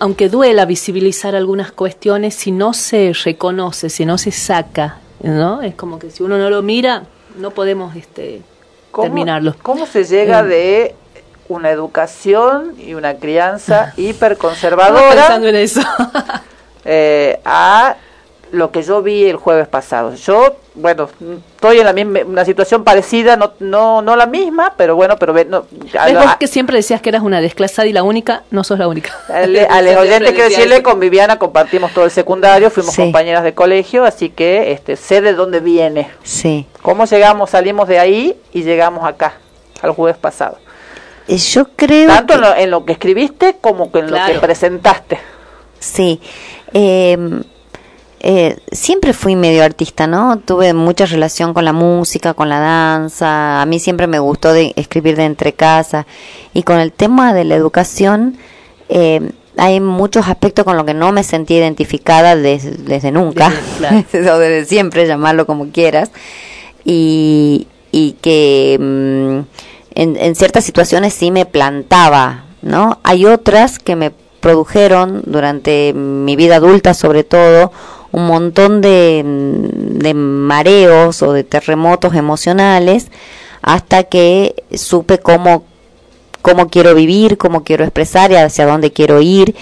aunque 0.00 0.28
duela 0.28 0.64
visibilizar 0.66 1.34
algunas 1.34 1.72
cuestiones, 1.72 2.34
si 2.34 2.50
no 2.52 2.72
se 2.74 3.12
reconoce, 3.24 3.88
si 3.90 4.04
no 4.04 4.18
se 4.18 4.30
saca, 4.32 4.98
¿no? 5.22 5.62
Es 5.62 5.74
como 5.74 5.98
que 5.98 6.10
si 6.10 6.22
uno 6.22 6.36
no 6.38 6.50
lo 6.50 6.62
mira, 6.62 7.04
no 7.38 7.50
podemos 7.52 7.96
este, 7.96 8.42
¿Cómo- 8.90 9.04
terminarlo. 9.06 9.54
¿Cómo 9.62 9.86
se 9.86 10.04
llega 10.04 10.40
Eh. 10.40 10.44
de 10.44 10.94
una 11.48 11.70
educación 11.70 12.74
y 12.78 12.94
una 12.94 13.14
crianza 13.16 13.92
hiperconservadora 13.96 15.10
pensando 15.14 15.48
en 15.48 15.56
eso. 15.56 15.80
eh, 16.84 17.40
a 17.44 17.96
lo 18.52 18.70
que 18.70 18.82
yo 18.82 19.02
vi 19.02 19.24
el 19.24 19.36
jueves 19.36 19.66
pasado? 19.66 20.14
Yo, 20.14 20.56
bueno, 20.74 21.08
estoy 21.56 21.78
en 21.80 21.84
la 21.86 21.92
misma 21.92 22.20
una 22.26 22.44
situación 22.44 22.84
parecida, 22.84 23.36
no 23.36 23.52
no 23.60 24.00
no 24.02 24.14
la 24.14 24.26
misma, 24.26 24.74
pero 24.76 24.94
bueno, 24.94 25.16
pero 25.18 25.32
ve- 25.32 25.44
no, 25.46 25.64
a, 25.98 26.04
¿Ves 26.06 26.14
vos 26.14 26.36
que 26.36 26.46
siempre 26.46 26.76
decías 26.76 27.00
que 27.02 27.08
eras 27.08 27.22
una 27.22 27.40
desclasada 27.40 27.88
y 27.88 27.92
la 27.92 28.02
única? 28.02 28.44
No 28.50 28.62
sos 28.62 28.78
la 28.78 28.86
única. 28.88 29.10
al- 29.28 29.56
a 29.68 29.82
los 29.82 29.96
oyentes 30.02 30.30
quiero 30.32 30.48
decirle, 30.48 30.82
con 30.82 31.00
Viviana 31.00 31.38
compartimos 31.38 31.92
todo 31.92 32.04
el 32.04 32.10
secundario, 32.10 32.70
fuimos 32.70 32.94
Sí. 32.94 33.02
compañeras 33.02 33.42
de 33.42 33.54
colegio, 33.54 34.04
así 34.04 34.28
que 34.30 34.72
este 34.72 34.96
sé 34.96 35.20
de 35.20 35.32
dónde 35.32 35.60
viene. 35.60 36.10
Sí. 36.22 36.66
¿Cómo 36.82 37.04
llegamos? 37.06 37.50
Salimos 37.50 37.88
de 37.88 37.98
ahí 37.98 38.36
y 38.52 38.62
llegamos 38.62 39.04
acá, 39.04 39.34
al 39.82 39.90
jueves 39.92 40.16
pasado. 40.18 40.58
Eh, 41.28 41.36
Yo 41.38 41.66
creo 41.76 42.08
Tanto 42.08 42.34
que- 42.34 42.38
en 42.38 42.40
lo, 42.42 42.54
en 42.56 42.70
lo 42.70 42.84
que 42.84 42.92
escribiste 42.92 43.56
como 43.60 43.90
que 43.92 44.00
en 44.00 44.10
lo 44.10 44.18
que 44.26 44.38
presentaste. 44.40 45.18
Sí. 45.78 46.20
Eh, 46.74 47.16
eh, 48.24 48.56
siempre 48.70 49.12
fui 49.12 49.34
medio 49.34 49.64
artista, 49.64 50.06
¿no? 50.06 50.38
Tuve 50.38 50.72
mucha 50.74 51.06
relación 51.06 51.52
con 51.52 51.64
la 51.64 51.72
música, 51.72 52.34
con 52.34 52.48
la 52.48 52.60
danza. 52.60 53.60
A 53.60 53.66
mí 53.66 53.80
siempre 53.80 54.06
me 54.06 54.20
gustó 54.20 54.52
de 54.52 54.72
escribir 54.76 55.16
de 55.16 55.24
entre 55.24 55.52
casa. 55.54 56.06
Y 56.54 56.62
con 56.62 56.78
el 56.78 56.92
tema 56.92 57.34
de 57.34 57.44
la 57.44 57.56
educación, 57.56 58.36
Eh, 58.94 59.20
hay 59.56 59.80
muchos 59.80 60.28
aspectos 60.28 60.64
con 60.64 60.76
los 60.76 60.84
que 60.84 60.92
no 60.94 61.12
me 61.12 61.22
sentí 61.22 61.54
identificada 61.54 62.36
desde, 62.36 62.72
desde 62.72 63.10
nunca, 63.10 63.50
o 64.12 64.38
desde 64.38 64.64
siempre, 64.66 65.06
llamarlo 65.06 65.46
como 65.46 65.68
quieras, 65.68 66.10
y, 66.84 67.66
y 67.90 68.12
que 68.20 68.76
mm, 68.78 69.38
en, 69.94 70.16
en 70.16 70.34
ciertas 70.34 70.64
situaciones 70.64 71.14
sí 71.14 71.30
me 71.30 71.46
plantaba, 71.46 72.44
¿no? 72.60 72.98
Hay 73.02 73.24
otras 73.24 73.78
que 73.78 73.96
me 73.96 74.10
produjeron 74.40 75.22
durante 75.26 75.92
mi 75.94 76.36
vida 76.36 76.56
adulta 76.56 76.92
sobre 76.94 77.22
todo 77.24 77.72
un 78.12 78.26
montón 78.26 78.80
de, 78.80 79.22
de 79.24 80.14
mareos 80.14 81.22
o 81.22 81.32
de 81.32 81.44
terremotos 81.44 82.14
emocionales 82.14 83.08
hasta 83.62 84.04
que 84.04 84.54
supe 84.74 85.18
cómo 85.18 85.64
cómo 86.42 86.68
quiero 86.68 86.94
vivir, 86.94 87.38
cómo 87.38 87.64
quiero 87.64 87.84
expresar 87.84 88.32
y 88.32 88.34
hacia 88.34 88.66
dónde 88.66 88.92
quiero 88.92 89.20
ir. 89.22 89.54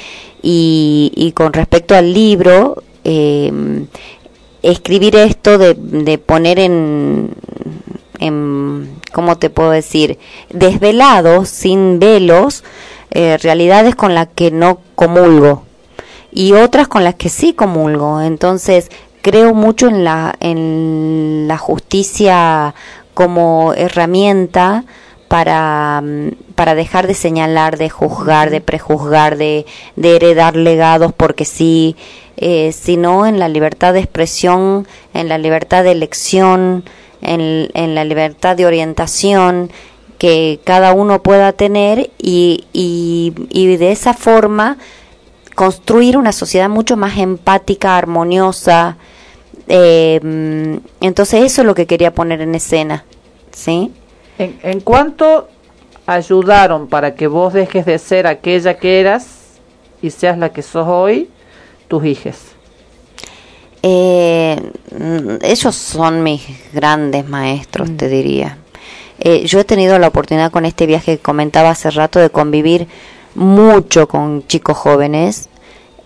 Y, 0.42 1.32
con 1.36 1.52
respecto 1.52 1.94
al 1.94 2.14
libro, 2.14 2.82
eh, 3.04 3.52
escribir 4.62 5.14
esto 5.14 5.58
de, 5.58 5.74
de 5.74 6.16
poner 6.16 6.58
en, 6.58 7.34
en, 8.18 8.90
¿cómo 9.12 9.36
te 9.36 9.50
puedo 9.50 9.70
decir?, 9.70 10.18
desvelados, 10.48 11.50
sin 11.50 11.98
velos, 11.98 12.64
eh, 13.10 13.36
realidades 13.36 13.94
con 13.94 14.14
las 14.14 14.28
que 14.28 14.50
no 14.50 14.80
comulgo 14.94 15.64
y 16.32 16.52
otras 16.52 16.88
con 16.88 17.04
las 17.04 17.14
que 17.14 17.28
sí 17.28 17.52
comulgo. 17.52 18.20
Entonces, 18.20 18.90
creo 19.22 19.54
mucho 19.54 19.88
en 19.88 20.04
la, 20.04 20.34
en 20.40 21.46
la 21.48 21.58
justicia 21.58 22.74
como 23.14 23.74
herramienta 23.74 24.84
para, 25.28 26.00
mm, 26.02 26.30
para 26.54 26.74
dejar 26.74 27.06
de 27.06 27.14
señalar, 27.14 27.78
de 27.78 27.90
juzgar, 27.90 28.50
de 28.50 28.60
prejuzgar, 28.60 29.36
de, 29.36 29.66
de 29.96 30.16
heredar 30.16 30.56
legados 30.56 31.12
porque 31.12 31.44
sí, 31.44 31.96
eh, 32.36 32.72
sino 32.72 33.26
en 33.26 33.38
la 33.38 33.48
libertad 33.48 33.92
de 33.92 34.00
expresión, 34.00 34.86
en 35.14 35.28
la 35.28 35.38
libertad 35.38 35.84
de 35.84 35.92
elección, 35.92 36.84
en, 37.22 37.68
en 37.74 37.94
la 37.94 38.04
libertad 38.04 38.56
de 38.56 38.66
orientación 38.66 39.70
que 40.18 40.60
cada 40.64 40.92
uno 40.92 41.22
pueda 41.22 41.52
tener 41.52 42.10
y, 42.18 42.64
y, 42.72 43.32
y 43.50 43.76
de 43.76 43.92
esa 43.92 44.14
forma 44.14 44.78
construir 45.60 46.16
una 46.16 46.32
sociedad 46.32 46.70
mucho 46.70 46.96
más 46.96 47.18
empática, 47.18 47.98
armoniosa. 47.98 48.96
Eh, 49.68 50.18
mm, 50.22 51.04
entonces 51.04 51.44
eso 51.44 51.60
es 51.60 51.66
lo 51.66 51.74
que 51.74 51.84
quería 51.84 52.14
poner 52.14 52.40
en 52.40 52.54
escena, 52.54 53.04
¿sí? 53.52 53.92
¿En, 54.38 54.58
en 54.62 54.80
cuánto 54.80 55.50
ayudaron 56.06 56.88
para 56.88 57.14
que 57.14 57.26
vos 57.26 57.52
dejes 57.52 57.84
de 57.84 57.98
ser 57.98 58.26
aquella 58.26 58.78
que 58.78 59.00
eras 59.00 59.26
y 60.00 60.08
seas 60.08 60.38
la 60.38 60.48
que 60.48 60.62
sos 60.62 60.88
hoy, 60.88 61.28
tus 61.88 62.06
hijas? 62.06 62.38
Eh, 63.82 64.56
mm, 64.98 65.44
ellos 65.44 65.76
son 65.76 66.22
mis 66.22 66.40
grandes 66.72 67.28
maestros, 67.28 67.94
te 67.98 68.08
diría. 68.08 68.56
Eh, 69.18 69.44
yo 69.44 69.60
he 69.60 69.64
tenido 69.64 69.98
la 69.98 70.08
oportunidad 70.08 70.52
con 70.52 70.64
este 70.64 70.86
viaje 70.86 71.18
que 71.18 71.22
comentaba 71.22 71.68
hace 71.68 71.90
rato 71.90 72.18
de 72.18 72.30
convivir 72.30 72.88
mucho 73.34 74.08
con 74.08 74.46
chicos 74.46 74.78
jóvenes 74.78 75.49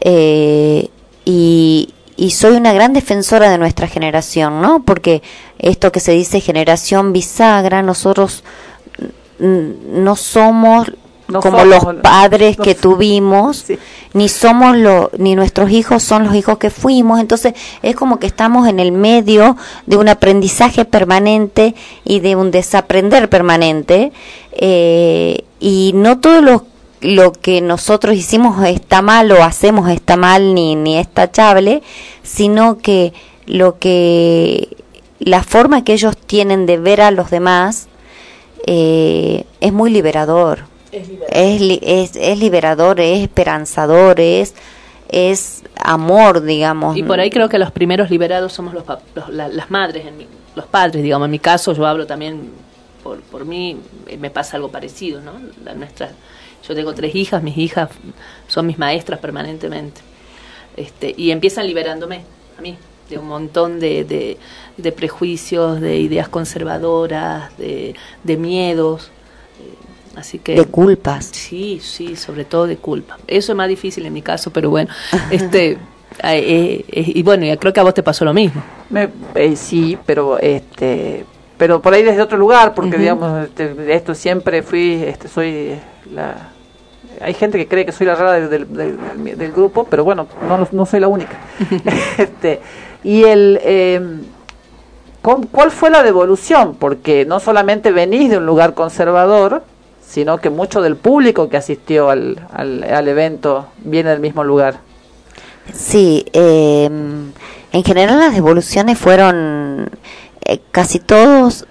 eh, 0.04 0.88
y, 1.24 1.88
y 2.16 2.30
soy 2.30 2.54
una 2.56 2.72
gran 2.72 2.92
defensora 2.92 3.50
de 3.50 3.58
nuestra 3.58 3.88
generación, 3.88 4.60
¿no? 4.60 4.84
Porque 4.84 5.22
esto 5.58 5.90
que 5.90 6.00
se 6.00 6.12
dice 6.12 6.40
generación 6.40 7.12
bisagra, 7.12 7.82
nosotros 7.82 8.44
no 9.38 10.14
somos 10.14 10.92
No 11.26 11.40
como 11.40 11.58
somos 11.60 11.66
los 11.66 11.84
los- 11.94 12.02
padres 12.02 12.58
no 12.58 12.64
que 12.64 12.74
tuvimos, 12.74 13.64
ni 14.12 14.28
somos 14.28 14.76
lo, 14.76 15.10
ni 15.18 15.34
nuestros 15.34 15.70
hijos 15.70 16.02
son 16.02 16.24
los 16.24 16.34
hijos 16.36 16.58
que 16.58 16.70
fuimos, 16.70 17.18
entonces 17.18 17.54
es 17.82 17.96
como 17.96 18.18
que 18.20 18.26
estamos 18.28 18.68
en 18.68 18.78
el 18.78 18.92
medio 18.92 19.56
de 19.86 19.96
un 19.96 20.08
aprendizaje 20.08 20.84
permanente 20.84 21.74
y 22.04 22.20
de 22.20 22.36
un 22.36 22.50
desaprender 22.50 23.28
permanente, 23.28 24.12
eh, 24.52 25.44
y 25.58 25.92
no 25.94 26.20
todo 26.20 26.42
lo, 26.42 26.66
lo 27.04 27.32
que 27.32 27.60
nosotros 27.60 28.14
hicimos 28.16 28.64
está 28.66 29.02
mal 29.02 29.30
o 29.32 29.42
hacemos 29.44 29.90
está 29.90 30.16
mal 30.16 30.54
ni, 30.54 30.74
ni 30.74 30.96
es 30.98 31.06
tachable, 31.08 31.82
sino 32.22 32.78
que 32.78 33.12
lo 33.46 33.78
que 33.78 34.76
la 35.18 35.42
forma 35.42 35.84
que 35.84 35.92
ellos 35.92 36.16
tienen 36.16 36.66
de 36.66 36.78
ver 36.78 37.00
a 37.00 37.10
los 37.10 37.30
demás 37.30 37.88
eh, 38.66 39.44
es 39.60 39.72
muy 39.72 39.90
liberador. 39.90 40.64
Es, 41.28 41.60
li- 41.60 41.80
es, 41.82 42.16
es 42.16 42.38
liberador, 42.38 43.00
es 43.00 43.20
esperanzador, 43.22 44.20
es, 44.20 44.54
es 45.08 45.62
amor, 45.76 46.42
digamos. 46.42 46.96
Y 46.96 47.02
por 47.02 47.18
ahí 47.20 47.30
creo 47.30 47.48
que 47.48 47.58
los 47.58 47.72
primeros 47.72 48.10
liberados 48.10 48.52
somos 48.52 48.74
los, 48.74 48.84
los- 49.14 49.28
la- 49.30 49.48
las 49.48 49.70
madres, 49.70 50.06
en 50.06 50.16
mi- 50.16 50.28
los 50.54 50.66
padres, 50.66 51.02
digamos. 51.02 51.26
En 51.26 51.32
mi 51.32 51.38
caso, 51.40 51.72
yo 51.72 51.84
hablo 51.86 52.06
también 52.06 52.50
por, 53.02 53.20
por 53.22 53.44
mí, 53.44 53.76
me 54.18 54.30
pasa 54.30 54.56
algo 54.56 54.68
parecido, 54.70 55.20
¿no? 55.20 55.32
La 55.64 55.74
nuestra, 55.74 56.10
yo 56.66 56.74
tengo 56.74 56.94
tres 56.94 57.14
hijas, 57.14 57.42
mis 57.42 57.56
hijas 57.58 57.90
son 58.48 58.66
mis 58.66 58.78
maestras 58.78 59.20
permanentemente. 59.20 60.00
Este, 60.76 61.14
y 61.16 61.30
empiezan 61.30 61.66
liberándome 61.66 62.22
a 62.58 62.62
mí 62.62 62.76
de 63.10 63.18
un 63.18 63.28
montón 63.28 63.78
de, 63.80 64.04
de, 64.04 64.38
de 64.76 64.92
prejuicios, 64.92 65.80
de 65.80 65.98
ideas 65.98 66.28
conservadoras, 66.28 67.56
de, 67.58 67.94
de 68.22 68.36
miedos. 68.36 69.10
eh, 69.60 70.18
Así 70.18 70.38
que 70.38 70.54
De 70.54 70.66
culpas. 70.66 71.26
Sí, 71.32 71.80
sí, 71.82 72.16
sobre 72.16 72.44
todo 72.44 72.66
de 72.66 72.76
culpa. 72.76 73.18
Eso 73.26 73.52
es 73.52 73.56
más 73.56 73.68
difícil 73.68 74.06
en 74.06 74.12
mi 74.12 74.22
caso, 74.22 74.52
pero 74.52 74.70
bueno, 74.70 74.90
este 75.28 75.72
eh, 75.72 75.78
eh, 76.22 76.84
eh, 76.88 77.12
y 77.14 77.22
bueno, 77.22 77.44
y 77.44 77.56
creo 77.58 77.72
que 77.72 77.80
a 77.80 77.82
vos 77.82 77.94
te 77.94 78.02
pasó 78.02 78.24
lo 78.24 78.32
mismo. 78.32 78.62
Me, 78.88 79.10
eh, 79.34 79.56
sí, 79.56 79.98
pero 80.06 80.38
este, 80.38 81.26
pero 81.56 81.82
por 81.82 81.94
ahí 81.94 82.02
desde 82.04 82.22
otro 82.22 82.38
lugar, 82.38 82.74
porque 82.74 82.96
digamos, 82.96 83.44
este, 83.44 83.74
de 83.74 83.94
esto 83.94 84.14
siempre 84.14 84.62
fui, 84.62 84.94
este, 85.04 85.28
soy 85.28 85.80
la, 86.12 86.53
hay 87.20 87.34
gente 87.34 87.58
que 87.58 87.66
cree 87.68 87.84
que 87.86 87.92
soy 87.92 88.06
la 88.06 88.14
rara 88.14 88.32
del, 88.34 88.48
del, 88.50 88.76
del- 88.76 89.38
del 89.38 89.52
grupo, 89.52 89.84
pero 89.84 90.04
bueno, 90.04 90.26
no, 90.48 90.68
no 90.70 90.86
soy 90.86 91.00
la 91.00 91.08
única. 91.08 91.36
este, 92.18 92.60
y 93.02 93.24
el, 93.24 93.58
eh, 93.62 94.00
¿con- 95.22 95.46
¿cuál 95.46 95.70
fue 95.70 95.90
la 95.90 96.02
devolución? 96.02 96.74
Porque 96.78 97.24
no 97.26 97.40
solamente 97.40 97.90
venís 97.92 98.30
de 98.30 98.38
un 98.38 98.46
lugar 98.46 98.74
conservador, 98.74 99.62
sino 100.06 100.38
que 100.38 100.50
mucho 100.50 100.80
del 100.82 100.96
público 100.96 101.48
que 101.48 101.56
asistió 101.56 102.10
al, 102.10 102.46
al, 102.52 102.84
al 102.84 103.08
evento 103.08 103.66
viene 103.78 104.10
del 104.10 104.20
mismo 104.20 104.44
lugar. 104.44 104.76
Sí, 105.72 106.26
eh, 106.34 106.84
en 107.72 107.84
general 107.84 108.18
las 108.20 108.34
devoluciones 108.34 108.98
fueron 108.98 109.88
eh, 110.44 110.60
casi 110.70 110.98
todos 111.00 111.66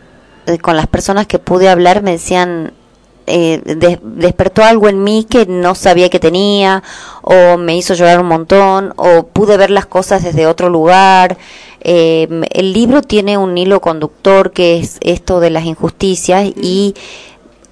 eh, 0.47 0.57
con 0.57 0.75
las 0.75 0.87
personas 0.87 1.27
que 1.27 1.37
pude 1.39 1.69
hablar 1.69 2.01
me 2.01 2.11
decían 2.11 2.73
eh, 3.27 3.61
des- 3.63 3.99
despertó 4.01 4.63
algo 4.63 4.89
en 4.89 5.03
mí 5.03 5.25
que 5.29 5.45
no 5.45 5.75
sabía 5.75 6.09
que 6.09 6.19
tenía 6.19 6.83
o 7.21 7.57
me 7.57 7.75
hizo 7.77 7.93
llorar 7.93 8.19
un 8.19 8.27
montón 8.27 8.93
o 8.97 9.27
pude 9.27 9.57
ver 9.57 9.69
las 9.69 9.85
cosas 9.85 10.23
desde 10.23 10.45
otro 10.47 10.69
lugar. 10.69 11.37
Eh, 11.81 12.27
el 12.51 12.73
libro 12.73 13.01
tiene 13.01 13.37
un 13.37 13.57
hilo 13.57 13.81
conductor 13.81 14.51
que 14.51 14.77
es 14.77 14.97
esto 15.01 15.39
de 15.39 15.49
las 15.49 15.65
injusticias 15.65 16.45
y 16.55 16.95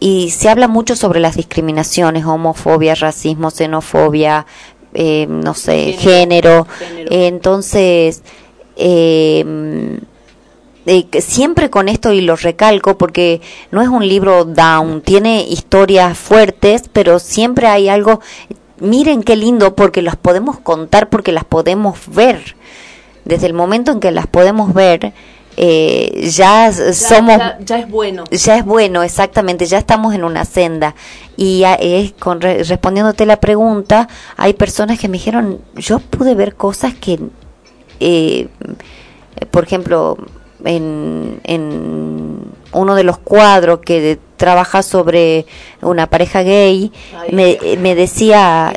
y 0.04 0.32
se 0.32 0.50
habla 0.50 0.68
mucho 0.68 0.96
sobre 0.96 1.20
las 1.20 1.36
discriminaciones, 1.36 2.26
homofobia, 2.26 2.96
racismo, 2.96 3.52
xenofobia, 3.52 4.48
eh, 4.96 5.28
no 5.30 5.54
sé, 5.54 5.94
género. 6.00 6.66
Entonces, 7.12 8.24
eh, 8.78 9.46
eh, 10.86 11.06
siempre 11.22 11.70
con 11.70 11.90
esto 11.90 12.12
y 12.14 12.22
lo 12.22 12.36
recalco 12.36 12.98
porque 12.98 13.42
no 13.72 13.82
es 13.82 13.88
un 13.88 14.08
libro 14.08 14.46
down, 14.46 15.02
tiene 15.02 15.44
historias 15.44 16.18
fuertes, 16.18 16.90
pero 16.92 17.20
siempre 17.20 17.68
hay 17.68 17.88
algo, 17.90 18.20
miren 18.80 19.24
qué 19.24 19.36
lindo 19.36 19.76
porque 19.76 20.02
las 20.02 20.16
podemos 20.16 20.60
contar, 20.60 21.10
porque 21.10 21.32
las 21.32 21.46
podemos 21.46 22.00
ver. 22.08 22.56
Desde 23.26 23.46
el 23.46 23.54
momento 23.54 23.92
en 23.92 24.00
que 24.00 24.10
las 24.10 24.26
podemos 24.26 24.74
ver, 24.74 25.14
eh, 25.58 26.28
ya, 26.34 26.72
somos 26.74 27.38
ya, 27.38 27.60
ya 27.60 27.78
es 27.80 27.88
bueno. 27.90 28.24
ya 28.32 28.56
es 28.58 28.66
bueno, 28.66 29.04
exactamente, 29.04 29.68
ya 29.68 29.78
estamos 29.78 30.16
en 30.16 30.24
una 30.24 30.44
senda. 30.46 30.96
Y 31.38 31.60
ya 31.60 31.76
es 31.76 32.14
con 32.14 32.42
re- 32.42 32.64
respondiéndote 32.64 33.28
la 33.28 33.40
pregunta, 33.40 34.08
hay 34.38 34.54
personas 34.54 34.98
que 34.98 35.08
me 35.08 35.18
dijeron, 35.20 35.62
yo 35.76 36.00
pude 36.00 36.34
ver 36.34 36.56
cosas 36.56 36.96
que, 36.96 37.20
eh, 38.00 38.48
por 39.52 39.64
ejemplo, 39.66 40.18
en, 40.66 41.40
en 41.44 42.40
uno 42.74 42.96
de 42.96 43.04
los 43.04 43.18
cuadros 43.18 43.80
que 43.80 44.02
de- 44.02 44.20
trabaja 44.38 44.82
sobre 44.82 45.46
una 45.84 46.08
pareja 46.08 46.42
gay, 46.42 46.92
me, 47.32 47.60
me 47.78 47.94
decía... 47.94 48.74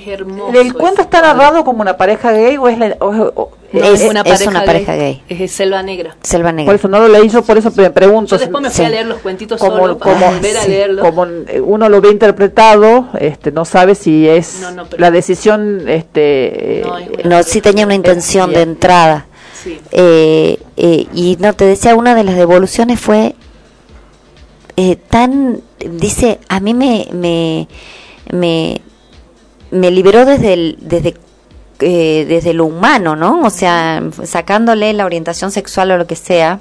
¿El 0.55 0.75
cuento 0.75 1.01
está 1.01 1.23
narrado 1.23 1.65
como 1.65 1.81
una 1.81 1.97
pareja 1.97 2.33
gay 2.33 2.59
o 2.59 2.69
es, 2.69 2.77
la- 2.79 2.97
o- 3.01 3.33
o- 3.35 3.51
Es- 3.73 4.03
es 4.03 4.11
una 4.11 4.23
pareja 4.63 4.95
gay. 4.95 5.23
Es 5.27 5.51
Selva 5.53 5.83
Negra. 5.83 6.17
Selva 6.23 6.53
Negra. 6.53 6.67
Por 6.67 6.75
eso 6.75 6.87
no 6.89 6.99
lo 7.01 7.09
leí 7.09 7.31
yo, 7.31 7.41
por 7.43 7.57
eso 7.57 7.73
me 7.77 7.89
pregunto. 7.91 8.37
Yo 8.37 8.39
después 8.39 8.63
me 8.63 8.69
fui 8.69 8.85
a 8.85 8.89
leer 8.91 9.07
los 9.07 9.19
cuentitos 9.21 9.59
como, 9.59 9.79
solo 9.79 9.97
para 9.97 10.13
como- 10.19 10.27
volver 10.33 10.57
a 10.59 10.67
leerlos. 10.67 11.05
como 11.07 11.25
eh, 11.25 11.63
uno 11.65 11.89
lo 11.89 12.01
ve 12.03 12.11
interpretado, 12.11 13.09
este, 13.19 13.51
no 13.51 13.65
sabe 13.65 13.95
si 13.95 14.29
es 14.29 14.61
No, 14.61 14.71
no, 14.71 14.87
la 14.99 15.11
decisión, 15.11 15.89
este, 15.89 16.83
eh, 16.83 16.87
No, 17.25 17.43
sí 17.43 17.63
tenía 17.63 17.87
una 17.87 17.95
intención 17.95 18.53
de 18.53 18.61
entrada. 18.63 19.27
Sí. 19.65 19.81
Eh, 19.93 20.59
eh, 20.77 21.07
y 21.15 21.37
no, 21.41 21.53
te 21.55 21.65
decía, 21.65 21.95
una 21.97 22.15
de 22.15 22.23
las 22.23 22.37
devoluciones 22.37 23.01
fue 23.01 23.35
eh, 24.77 24.97
tan, 24.97 25.61
dice, 25.79 26.39
a 26.49 26.61
mí 26.61 26.75
me, 26.75 27.09
me, 27.13 27.67
me, 28.31 28.81
me 29.71 29.91
liberó 29.91 30.25
desde, 30.27 30.53
el, 30.53 30.77
desde, 30.81 31.15
eh, 31.81 32.27
desde 32.29 32.53
lo 32.55 32.67
humano, 32.67 33.17
¿no? 33.17 33.43
O 33.43 33.51
sea, 33.51 34.03
sacándole 34.25 34.93
la 34.93 35.07
orientación 35.07 35.51
sexual 35.51 35.91
o 35.93 35.97
lo 35.99 36.07
que 36.07 36.17
sea. 36.17 36.61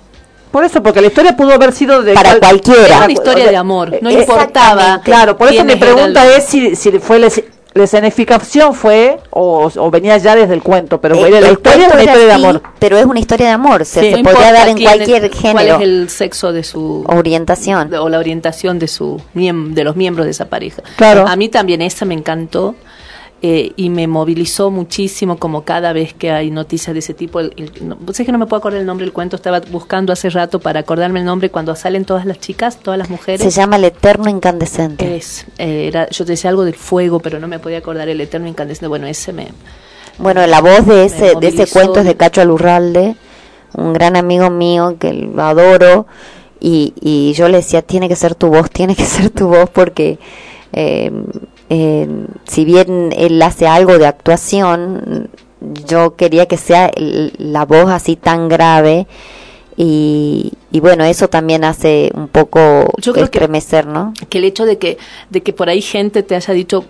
Por 0.51 0.63
eso, 0.63 0.83
porque 0.83 1.01
la 1.01 1.07
historia 1.07 1.35
pudo 1.35 1.53
haber 1.53 1.71
sido 1.73 2.03
de 2.03 2.13
Para 2.13 2.37
cual- 2.37 2.39
cualquiera. 2.61 2.85
Era 2.85 3.03
una 3.05 3.11
historia 3.13 3.49
de 3.49 3.57
amor, 3.57 3.97
no 4.01 4.11
importaba. 4.11 5.01
Claro, 5.03 5.35
por 5.35 5.51
eso 5.51 5.65
mi 5.65 5.75
pregunta 5.75 6.23
es 6.37 6.45
si, 6.45 6.75
si 6.75 6.91
fue 6.99 7.19
la, 7.73 7.79
la 7.79 7.83
escenificación 7.83 8.73
fue 8.73 9.19
o, 9.31 9.69
o 9.75 9.91
venía 9.91 10.17
ya 10.17 10.35
desde 10.35 10.53
el 10.53 10.61
cuento, 10.61 10.99
pero 11.01 11.15
Eh, 11.15 11.29
la 11.29 11.39
el 11.39 11.53
historia 11.53 11.87
es 11.87 11.93
una 11.93 12.03
historia 12.03 12.25
de 12.27 12.33
amor. 12.33 12.61
Pero 12.79 12.97
es 12.97 13.05
una 13.05 13.19
historia 13.19 13.47
de 13.47 13.53
amor, 13.53 13.85
se, 13.85 14.01
Sí, 14.01 14.11
se 14.11 14.21
no 14.23 14.29
podría 14.29 14.51
dar 14.53 14.69
en 14.69 14.81
cualquier 14.81 15.31
género. 15.33 15.51
¿Cuál 15.53 15.67
es 15.67 15.87
el 15.87 16.09
sexo 16.09 16.51
de 16.53 16.63
su 16.63 17.03
orientación 17.07 17.93
o 17.93 18.09
la 18.09 18.19
orientación 18.19 18.79
de 18.79 18.87
su 18.87 19.21
miem- 19.35 19.73
de 19.73 19.83
los 19.83 19.95
miembros 19.95 20.25
de 20.25 20.31
esa 20.31 20.45
pareja? 20.45 20.81
Claro. 20.97 21.25
A 21.27 21.35
mí 21.35 21.49
también 21.49 21.81
esa 21.81 22.05
me 22.05 22.13
encantó 22.13 22.75
eh, 23.45 23.73
y 23.75 23.89
me 23.89 24.07
movilizó 24.07 24.71
muchísimo 24.71 25.37
como 25.37 25.65
cada 25.65 25.91
vez 25.91 26.13
que 26.13 26.31
hay 26.31 26.49
noticias 26.49 26.93
de 26.93 26.99
ese 26.99 27.13
tipo. 27.13 27.41
El, 27.41 27.53
el- 27.57 27.87
no, 27.87 27.97
sé 28.13 28.25
que 28.25 28.31
no 28.31 28.37
me 28.37 28.45
puedo 28.47 28.59
acordar 28.59 28.79
el 28.79 28.85
nombre 28.85 29.05
del 29.05 29.11
cuento, 29.13 29.35
estaba 29.35 29.59
buscando 29.59 30.13
hace 30.13 30.29
rato 30.29 30.59
para 30.61 30.79
acordarme 30.79 31.19
el 31.19 31.25
nombre 31.25 31.49
cuando 31.49 31.75
salen 31.75 32.05
todas 32.05 32.25
las 32.25 32.39
chicas, 32.39 32.79
todas 32.79 32.97
las 32.97 33.09
mujeres. 33.09 33.41
Se 33.41 33.49
llama 33.51 33.75
El 33.75 33.83
Eterno 33.83 34.29
Incandescente. 34.29 35.17
Es, 35.17 35.45
eh, 35.57 35.87
era, 35.89 36.09
yo 36.09 36.23
te 36.25 36.31
decía 36.31 36.49
algo 36.49 36.63
del 36.63 36.75
fuego, 36.75 37.19
pero 37.19 37.37
no 37.39 37.49
me 37.49 37.59
podía 37.59 37.79
acordar 37.79 38.07
el 38.07 38.21
eterno 38.21 38.47
incandescente. 38.47 38.87
Bueno, 38.87 39.07
ese 39.07 39.33
me, 39.33 39.49
Bueno, 40.17 40.47
la 40.47 40.61
voz 40.61 40.85
de 40.85 41.03
ese, 41.05 41.33
de 41.39 41.47
ese 41.49 41.67
cuento 41.67 41.99
es 41.99 42.05
de 42.05 42.15
Cacho 42.15 42.39
Alurralde, 42.41 43.17
un 43.75 43.91
gran 43.91 44.15
amigo 44.15 44.49
mío 44.49 44.95
que 44.97 45.11
lo 45.11 45.43
adoro. 45.43 46.07
Y, 46.61 46.93
y 47.01 47.33
yo 47.33 47.49
le 47.49 47.57
decía, 47.57 47.81
tiene 47.81 48.07
que 48.07 48.15
ser 48.15 48.35
tu 48.35 48.47
voz, 48.47 48.69
tiene 48.71 48.95
que 48.95 49.03
ser 49.03 49.29
tu 49.31 49.49
voz, 49.49 49.69
porque 49.69 50.17
eh, 50.71 51.11
eh, 51.73 52.07
si 52.43 52.65
bien 52.65 53.11
él 53.17 53.41
hace 53.41 53.65
algo 53.67 53.97
de 53.97 54.05
actuación, 54.05 55.29
yo 55.87 56.15
quería 56.15 56.45
que 56.45 56.57
sea 56.57 56.91
la 57.37 57.65
voz 57.65 57.89
así 57.89 58.15
tan 58.15 58.47
grave. 58.47 59.07
Y, 59.75 60.53
y 60.71 60.79
bueno, 60.81 61.03
eso 61.03 61.29
también 61.29 61.63
hace 61.63 62.11
un 62.13 62.27
poco 62.27 62.59
Yo 63.01 63.11
creo 63.11 63.25
que- 63.25 63.37
estremecer, 63.39 63.87
¿no? 63.87 64.13
que 64.29 64.37
el 64.37 64.43
hecho 64.43 64.65
de 64.65 64.77
que 64.77 64.99
de 65.31 65.41
que 65.41 65.51
por 65.51 65.67
ahí 65.67 65.81
gente 65.81 66.21
te 66.21 66.35
haya 66.35 66.53
dicho 66.53 66.85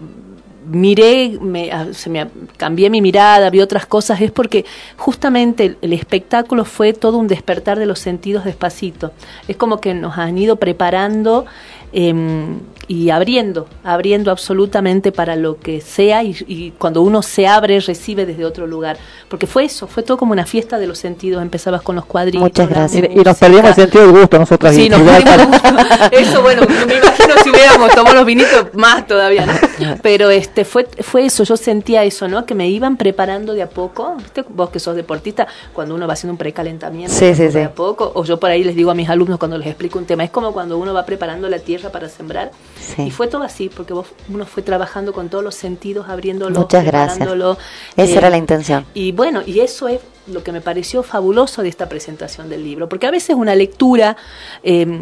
miré 0.67 1.37
me, 1.41 1.71
ah, 1.71 1.87
se 1.93 2.09
me 2.09 2.27
cambié 2.57 2.89
mi 2.89 3.01
mirada 3.01 3.49
vi 3.49 3.61
otras 3.61 3.85
cosas 3.85 4.19
es 4.21 4.31
porque 4.31 4.65
justamente 4.97 5.65
el, 5.65 5.77
el 5.81 5.93
espectáculo 5.93 6.65
fue 6.65 6.91
todo 6.93 7.17
un 7.17 7.27
despertar 7.27 7.77
de 7.79 7.85
los 7.85 7.99
sentidos 7.99 8.43
despacito 8.45 9.11
es 9.47 9.55
como 9.57 9.79
que 9.79 9.93
nos 9.93 10.17
han 10.17 10.37
ido 10.37 10.55
preparando 10.57 11.45
em, 11.93 12.59
y 12.87 13.11
abriendo 13.11 13.67
abriendo 13.85 14.29
absolutamente 14.29 15.13
para 15.13 15.37
lo 15.37 15.57
que 15.57 15.79
sea 15.79 16.21
y, 16.23 16.35
y 16.47 16.71
cuando 16.71 17.01
uno 17.01 17.21
se 17.21 17.47
abre 17.47 17.79
recibe 17.79 18.25
desde 18.25 18.43
otro 18.43 18.67
lugar 18.67 18.97
porque 19.29 19.47
fue 19.47 19.63
eso 19.63 19.87
fue 19.87 20.03
todo 20.03 20.17
como 20.17 20.33
una 20.33 20.45
fiesta 20.45 20.77
de 20.77 20.85
los 20.87 20.97
sentidos 20.99 21.41
empezabas 21.41 21.81
con 21.81 21.95
los 21.95 22.03
cuadritos 22.05 22.41
Muchas 22.41 22.67
gracias. 22.67 23.07
Y, 23.09 23.19
y 23.19 23.23
nos 23.23 23.37
perdimos 23.37 23.65
el 23.69 23.75
sentido 23.75 24.03
del 24.07 24.19
gusto 24.19 24.37
nosotros. 24.37 24.75
Sí, 24.75 24.85
y- 24.87 24.89
nos 24.89 25.01
perdimos 25.01 25.61
eso, 26.11 26.41
bueno, 26.41 26.63
me 26.87 26.95
imagino 26.97 27.33
si 27.41 27.49
hubiéramos 27.51 27.89
tomado 27.95 28.15
los 28.17 28.25
vinitos 28.25 28.73
más 28.73 29.07
todavía, 29.07 29.45
¿no? 29.45 29.53
Pero 30.01 30.29
este 30.29 30.65
fue 30.65 30.85
fue 30.99 31.25
eso, 31.25 31.43
yo 31.45 31.55
sentía 31.55 32.03
eso, 32.03 32.27
¿no? 32.27 32.45
Que 32.45 32.53
me 32.53 32.69
iban 32.69 32.97
preparando 32.97 33.53
de 33.53 33.61
a 33.61 33.69
poco, 33.69 34.15
¿viste? 34.17 34.43
Vos 34.49 34.69
que 34.71 34.79
sos 34.79 34.95
deportista, 34.95 35.47
cuando 35.73 35.95
uno 35.95 36.05
va 36.05 36.13
haciendo 36.13 36.33
un 36.33 36.37
precalentamiento 36.37 37.13
Sí, 37.13 37.33
sí, 37.33 37.43
de 37.43 37.51
sí. 37.51 37.59
a 37.59 37.71
poco, 37.71 38.11
o 38.13 38.23
yo 38.25 38.39
por 38.39 38.49
ahí 38.49 38.63
les 38.63 38.75
digo 38.75 38.91
a 38.91 38.95
mis 38.95 39.09
alumnos 39.09 39.39
cuando 39.39 39.57
les 39.57 39.67
explico 39.67 39.97
un 39.99 40.05
tema, 40.05 40.23
es 40.25 40.29
como 40.31 40.51
cuando 40.51 40.77
uno 40.77 40.93
va 40.93 41.05
preparando 41.05 41.47
la 41.49 41.59
tierra 41.59 41.82
para 41.91 42.09
sembrar, 42.09 42.51
Sí. 42.79 43.03
y 43.03 43.11
fue 43.11 43.27
todo 43.27 43.43
así, 43.43 43.69
porque 43.69 43.93
vos, 43.93 44.07
uno 44.29 44.45
fue 44.45 44.63
trabajando 44.63 45.13
con 45.13 45.29
todos 45.29 45.43
los 45.43 45.55
sentidos, 45.55 46.07
abriéndolo, 46.09 46.59
Muchas 46.59 46.85
gracias. 46.85 47.27
Esa 47.27 48.13
eh, 48.13 48.17
era 48.17 48.29
la 48.29 48.37
intención. 48.37 48.85
y 48.93 49.11
bueno, 49.11 49.41
y 49.45 49.59
eso 49.59 49.87
es 49.87 49.99
lo 50.27 50.43
que 50.43 50.51
me 50.51 50.61
pareció 50.61 51.03
fabuloso 51.03 51.61
de 51.63 51.69
esta 51.69 51.89
presentación 51.89 52.49
del 52.49 52.63
libro, 52.63 52.87
porque 52.89 53.07
a 53.07 53.11
veces 53.11 53.35
una 53.35 53.55
lectura, 53.55 54.15
eh, 54.63 55.01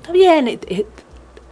está 0.00 0.12
bien, 0.12 0.48
eh, 0.48 0.58
eh, 0.66 0.86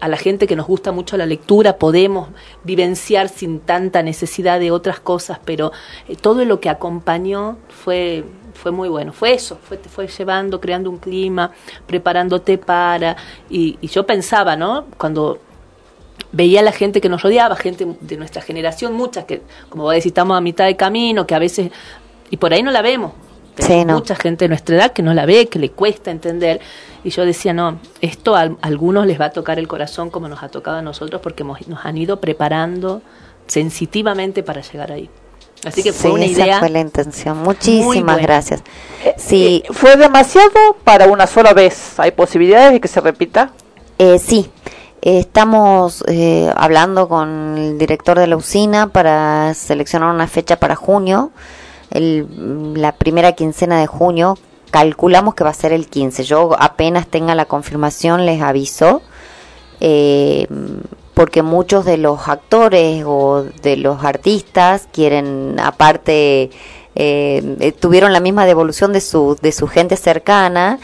a 0.00 0.08
la 0.08 0.16
gente 0.16 0.46
que 0.46 0.56
nos 0.56 0.66
gusta 0.66 0.92
mucho 0.92 1.18
la 1.18 1.26
lectura 1.26 1.76
podemos 1.76 2.30
vivenciar 2.64 3.28
sin 3.28 3.60
tanta 3.60 4.02
necesidad 4.02 4.58
de 4.58 4.70
otras 4.70 4.98
cosas, 4.98 5.38
pero 5.44 5.72
eh, 6.08 6.16
todo 6.16 6.44
lo 6.46 6.58
que 6.58 6.70
acompañó 6.70 7.58
fue 7.68 8.24
fue 8.60 8.70
muy 8.70 8.88
bueno, 8.88 9.12
fue 9.12 9.32
eso, 9.34 9.58
fue, 9.62 9.76
te 9.78 9.88
fue 9.88 10.06
llevando, 10.06 10.60
creando 10.60 10.90
un 10.90 10.98
clima, 10.98 11.50
preparándote 11.86 12.58
para, 12.58 13.16
y, 13.48 13.78
y 13.80 13.88
yo 13.88 14.04
pensaba, 14.06 14.56
¿no? 14.56 14.86
Cuando 14.98 15.38
veía 16.32 16.60
a 16.60 16.62
la 16.62 16.72
gente 16.72 17.00
que 17.00 17.08
nos 17.08 17.22
rodeaba, 17.22 17.56
gente 17.56 17.86
de 18.00 18.16
nuestra 18.16 18.42
generación, 18.42 18.92
muchas 18.92 19.24
que, 19.24 19.42
como 19.68 19.84
vos 19.84 19.92
decís, 19.94 20.06
estamos 20.06 20.36
a 20.36 20.40
mitad 20.40 20.66
de 20.66 20.76
camino, 20.76 21.26
que 21.26 21.34
a 21.34 21.38
veces, 21.38 21.70
y 22.30 22.36
por 22.36 22.52
ahí 22.52 22.62
no 22.62 22.70
la 22.70 22.82
vemos. 22.82 23.12
Sí, 23.58 23.84
no. 23.84 23.94
Mucha 23.94 24.14
gente 24.14 24.44
de 24.44 24.48
nuestra 24.48 24.76
edad 24.76 24.92
que 24.92 25.02
no 25.02 25.12
la 25.12 25.26
ve, 25.26 25.48
que 25.48 25.58
le 25.58 25.70
cuesta 25.70 26.10
entender. 26.10 26.60
Y 27.04 27.10
yo 27.10 27.24
decía, 27.26 27.52
no, 27.52 27.78
esto 28.00 28.36
a, 28.36 28.56
algunos 28.62 29.06
les 29.06 29.20
va 29.20 29.26
a 29.26 29.30
tocar 29.30 29.58
el 29.58 29.66
corazón 29.68 30.08
como 30.10 30.28
nos 30.28 30.42
ha 30.42 30.48
tocado 30.48 30.78
a 30.78 30.82
nosotros, 30.82 31.20
porque 31.20 31.42
hemos- 31.42 31.66
nos 31.68 31.84
han 31.84 31.98
ido 31.98 32.20
preparando 32.20 33.02
sensitivamente 33.46 34.42
para 34.42 34.60
llegar 34.62 34.92
ahí. 34.92 35.10
Así 35.64 35.82
que 35.82 35.92
fue 35.92 36.10
Sí, 36.10 36.14
una 36.14 36.24
esa 36.24 36.42
idea. 36.42 36.58
fue 36.58 36.70
la 36.70 36.80
intención. 36.80 37.38
Muchísimas 37.42 38.18
gracias. 38.22 38.62
Sí, 39.18 39.62
Eh, 39.66 39.72
¿Fue 39.72 39.96
demasiado 39.96 40.48
para 40.84 41.06
una 41.06 41.26
sola 41.26 41.52
vez? 41.52 41.98
¿Hay 41.98 42.12
posibilidades 42.12 42.72
de 42.72 42.80
que 42.80 42.88
se 42.88 43.00
repita? 43.00 43.50
Eh, 43.98 44.18
sí, 44.18 44.50
Eh, 45.02 45.18
estamos 45.20 46.04
eh, 46.08 46.52
hablando 46.56 47.08
con 47.08 47.56
el 47.56 47.78
director 47.78 48.18
de 48.18 48.26
la 48.26 48.36
usina 48.36 48.88
para 48.88 49.54
seleccionar 49.54 50.14
una 50.14 50.26
fecha 50.26 50.56
para 50.60 50.76
junio, 50.76 51.30
el- 51.90 52.74
la 52.74 52.92
primera 52.92 53.32
quincena 53.32 53.80
de 53.80 53.86
junio. 53.86 54.36
Calculamos 54.70 55.34
que 55.34 55.42
va 55.42 55.50
a 55.50 55.54
ser 55.54 55.72
el 55.72 55.88
15. 55.88 56.22
Yo 56.24 56.54
apenas 56.58 57.06
tenga 57.06 57.34
la 57.34 57.46
confirmación 57.46 58.26
les 58.26 58.42
aviso, 58.42 59.00
eh, 59.80 60.46
porque 61.20 61.42
muchos 61.42 61.84
de 61.84 61.98
los 61.98 62.28
actores 62.28 63.04
o 63.06 63.44
de 63.60 63.76
los 63.76 64.02
artistas 64.04 64.88
quieren, 64.90 65.60
aparte, 65.62 66.44
eh, 66.94 67.56
eh, 67.60 67.72
tuvieron 67.78 68.14
la 68.14 68.20
misma 68.20 68.46
devolución 68.46 68.94
de 68.94 69.02
su, 69.02 69.36
de 69.42 69.52
su 69.52 69.66
gente 69.68 69.98
cercana 69.98 70.78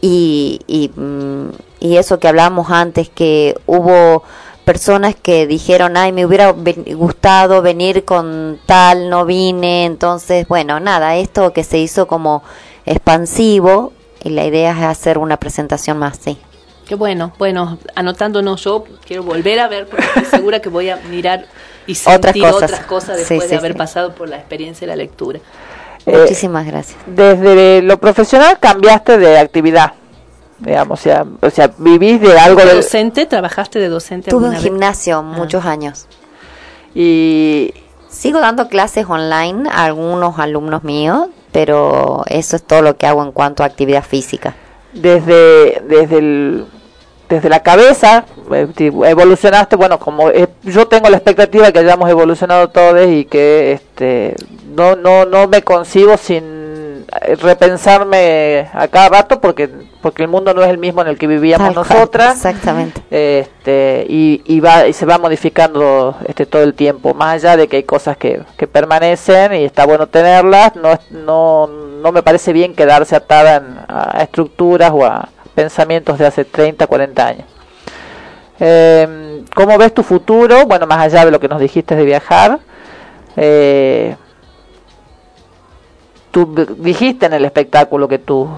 y, 0.00 0.60
y, 0.68 0.92
mm, 0.94 1.48
y 1.80 1.96
eso 1.96 2.20
que 2.20 2.28
hablábamos 2.28 2.70
antes, 2.70 3.08
que 3.08 3.56
hubo 3.66 4.22
personas 4.64 5.16
que 5.20 5.48
dijeron, 5.48 5.96
ay, 5.96 6.12
me 6.12 6.24
hubiera 6.24 6.52
gustado 6.52 7.60
venir 7.60 8.04
con 8.04 8.60
tal, 8.66 9.10
no 9.10 9.24
vine, 9.24 9.86
entonces, 9.86 10.46
bueno, 10.46 10.78
nada, 10.78 11.16
esto 11.16 11.52
que 11.52 11.64
se 11.64 11.78
hizo 11.78 12.06
como 12.06 12.44
expansivo 12.86 13.92
y 14.22 14.28
la 14.28 14.46
idea 14.46 14.70
es 14.70 14.84
hacer 14.84 15.18
una 15.18 15.36
presentación 15.38 15.98
más, 15.98 16.16
sí. 16.22 16.38
Qué 16.90 16.96
bueno, 16.96 17.32
bueno, 17.38 17.78
anotándonos 17.94 18.64
yo 18.64 18.82
quiero 19.06 19.22
volver 19.22 19.60
a 19.60 19.68
ver 19.68 19.86
porque 19.86 20.04
estoy 20.06 20.24
segura 20.24 20.58
que 20.58 20.68
voy 20.68 20.90
a 20.90 20.96
mirar 20.96 21.46
y 21.86 21.92
Otras 22.04 22.32
sentir 22.32 22.42
cosas. 22.42 22.62
otras 22.64 22.80
cosas 22.86 23.16
después 23.16 23.44
sí, 23.44 23.48
de 23.50 23.56
haber 23.58 23.72
sí. 23.74 23.78
pasado 23.78 24.12
por 24.12 24.28
la 24.28 24.38
experiencia 24.38 24.88
de 24.88 24.88
la 24.88 24.96
lectura. 24.96 25.38
Muchísimas 26.04 26.66
gracias. 26.66 26.98
Desde 27.06 27.80
lo 27.82 27.96
profesional 28.00 28.58
cambiaste 28.58 29.18
de 29.18 29.38
actividad, 29.38 29.92
digamos, 30.58 30.98
o 30.98 31.02
sea, 31.04 31.24
o 31.40 31.48
sea 31.50 31.70
vivís 31.78 32.20
de 32.20 32.36
algo 32.36 32.60
¿De 32.60 32.66
de... 32.66 32.74
docente? 32.74 33.24
¿Trabajaste 33.24 33.78
de 33.78 33.88
docente 33.88 34.28
Tuve 34.32 34.46
un 34.46 34.54
vez? 34.54 34.62
gimnasio 34.64 35.22
muchos 35.22 35.64
años. 35.66 36.08
Y 36.92 37.72
sigo 38.08 38.40
dando 38.40 38.66
clases 38.66 39.06
online 39.08 39.70
a 39.70 39.84
algunos 39.84 40.40
alumnos 40.40 40.82
míos, 40.82 41.28
pero 41.52 42.24
eso 42.26 42.56
es 42.56 42.64
todo 42.64 42.82
lo 42.82 42.96
que 42.96 43.06
hago 43.06 43.22
en 43.22 43.30
cuanto 43.30 43.62
a 43.62 43.66
actividad 43.66 44.02
física. 44.02 44.56
desde 44.92 45.84
desde 45.86 46.18
el 46.18 46.66
desde 47.30 47.48
la 47.48 47.60
cabeza 47.60 48.24
eh, 48.52 48.66
evolucionaste 49.06 49.76
bueno 49.76 49.98
como 49.98 50.28
eh, 50.30 50.48
yo 50.64 50.86
tengo 50.88 51.08
la 51.08 51.16
expectativa 51.16 51.72
que 51.72 51.78
hayamos 51.78 52.10
evolucionado 52.10 52.68
todos 52.68 53.06
y 53.08 53.24
que 53.24 53.72
este 53.72 54.34
no 54.74 54.96
no 54.96 55.24
no 55.24 55.46
me 55.48 55.62
concibo 55.62 56.16
sin 56.18 57.06
eh, 57.22 57.36
repensarme 57.40 58.68
a 58.74 58.86
cada 58.88 59.08
rato 59.08 59.40
porque 59.40 59.70
porque 60.02 60.22
el 60.22 60.28
mundo 60.28 60.54
no 60.54 60.62
es 60.62 60.70
el 60.70 60.78
mismo 60.78 61.02
en 61.02 61.08
el 61.08 61.18
que 61.18 61.26
vivíamos 61.26 61.66
Tal 61.74 61.84
cual, 61.84 61.88
nosotras 61.98 62.36
exactamente. 62.36 63.00
este 63.10 64.06
y, 64.08 64.42
y 64.46 64.60
va 64.60 64.86
y 64.88 64.92
se 64.92 65.06
va 65.06 65.18
modificando 65.18 66.16
este 66.26 66.46
todo 66.46 66.62
el 66.62 66.74
tiempo 66.74 67.14
más 67.14 67.34
allá 67.34 67.56
de 67.56 67.68
que 67.68 67.76
hay 67.76 67.82
cosas 67.84 68.16
que, 68.16 68.42
que 68.56 68.66
permanecen 68.66 69.54
y 69.54 69.64
está 69.64 69.86
bueno 69.86 70.06
tenerlas 70.08 70.74
no 70.76 70.98
no 71.10 71.66
no 71.68 72.12
me 72.12 72.22
parece 72.22 72.52
bien 72.52 72.74
quedarse 72.74 73.14
atada 73.14 73.56
en- 73.56 73.78
a 73.88 74.22
estructuras 74.22 74.90
o 74.92 75.04
a 75.04 75.28
pensamientos 75.60 76.18
de 76.18 76.26
hace 76.26 76.44
30 76.44 76.86
40 76.86 77.26
años 77.26 77.46
eh, 78.58 79.42
¿Cómo 79.54 79.76
ves 79.78 79.92
tu 79.92 80.02
futuro? 80.02 80.66
Bueno, 80.66 80.86
más 80.86 80.98
allá 80.98 81.24
de 81.24 81.30
lo 81.30 81.40
que 81.40 81.48
nos 81.48 81.60
dijiste 81.60 81.96
de 81.96 82.04
viajar, 82.04 82.58
eh, 83.36 84.14
tú 86.30 86.54
dijiste 86.78 87.26
en 87.26 87.32
el 87.32 87.44
espectáculo 87.44 88.06
que 88.06 88.18
tu- 88.18 88.48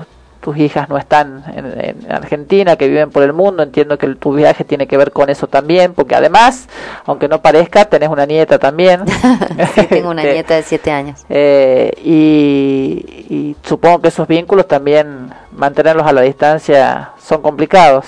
tus 0.42 0.56
hijas 0.58 0.88
no 0.90 0.98
están 0.98 1.44
en, 1.56 1.66
en 2.06 2.12
Argentina, 2.12 2.76
que 2.76 2.88
viven 2.88 3.10
por 3.10 3.22
el 3.22 3.32
mundo. 3.32 3.62
Entiendo 3.62 3.96
que 3.96 4.08
tu 4.16 4.34
viaje 4.34 4.64
tiene 4.64 4.86
que 4.86 4.96
ver 4.98 5.12
con 5.12 5.30
eso 5.30 5.46
también, 5.46 5.94
porque 5.94 6.14
además, 6.16 6.68
aunque 7.06 7.28
no 7.28 7.40
parezca, 7.40 7.84
tenés 7.86 8.08
una 8.10 8.26
nieta 8.26 8.58
también. 8.58 9.02
Sí, 9.74 9.86
tengo 9.88 10.10
una 10.10 10.22
Este, 10.22 10.34
nieta 10.34 10.54
de 10.56 10.62
siete 10.64 10.90
años. 10.90 11.20
eh, 11.30 11.92
y, 12.04 13.24
y 13.30 13.56
supongo 13.66 14.00
que 14.02 14.08
esos 14.08 14.26
vínculos 14.28 14.66
también, 14.68 15.30
mantenerlos 15.52 16.06
a 16.06 16.12
la 16.12 16.22
distancia, 16.22 17.12
son 17.24 17.40
complicados. 17.40 18.04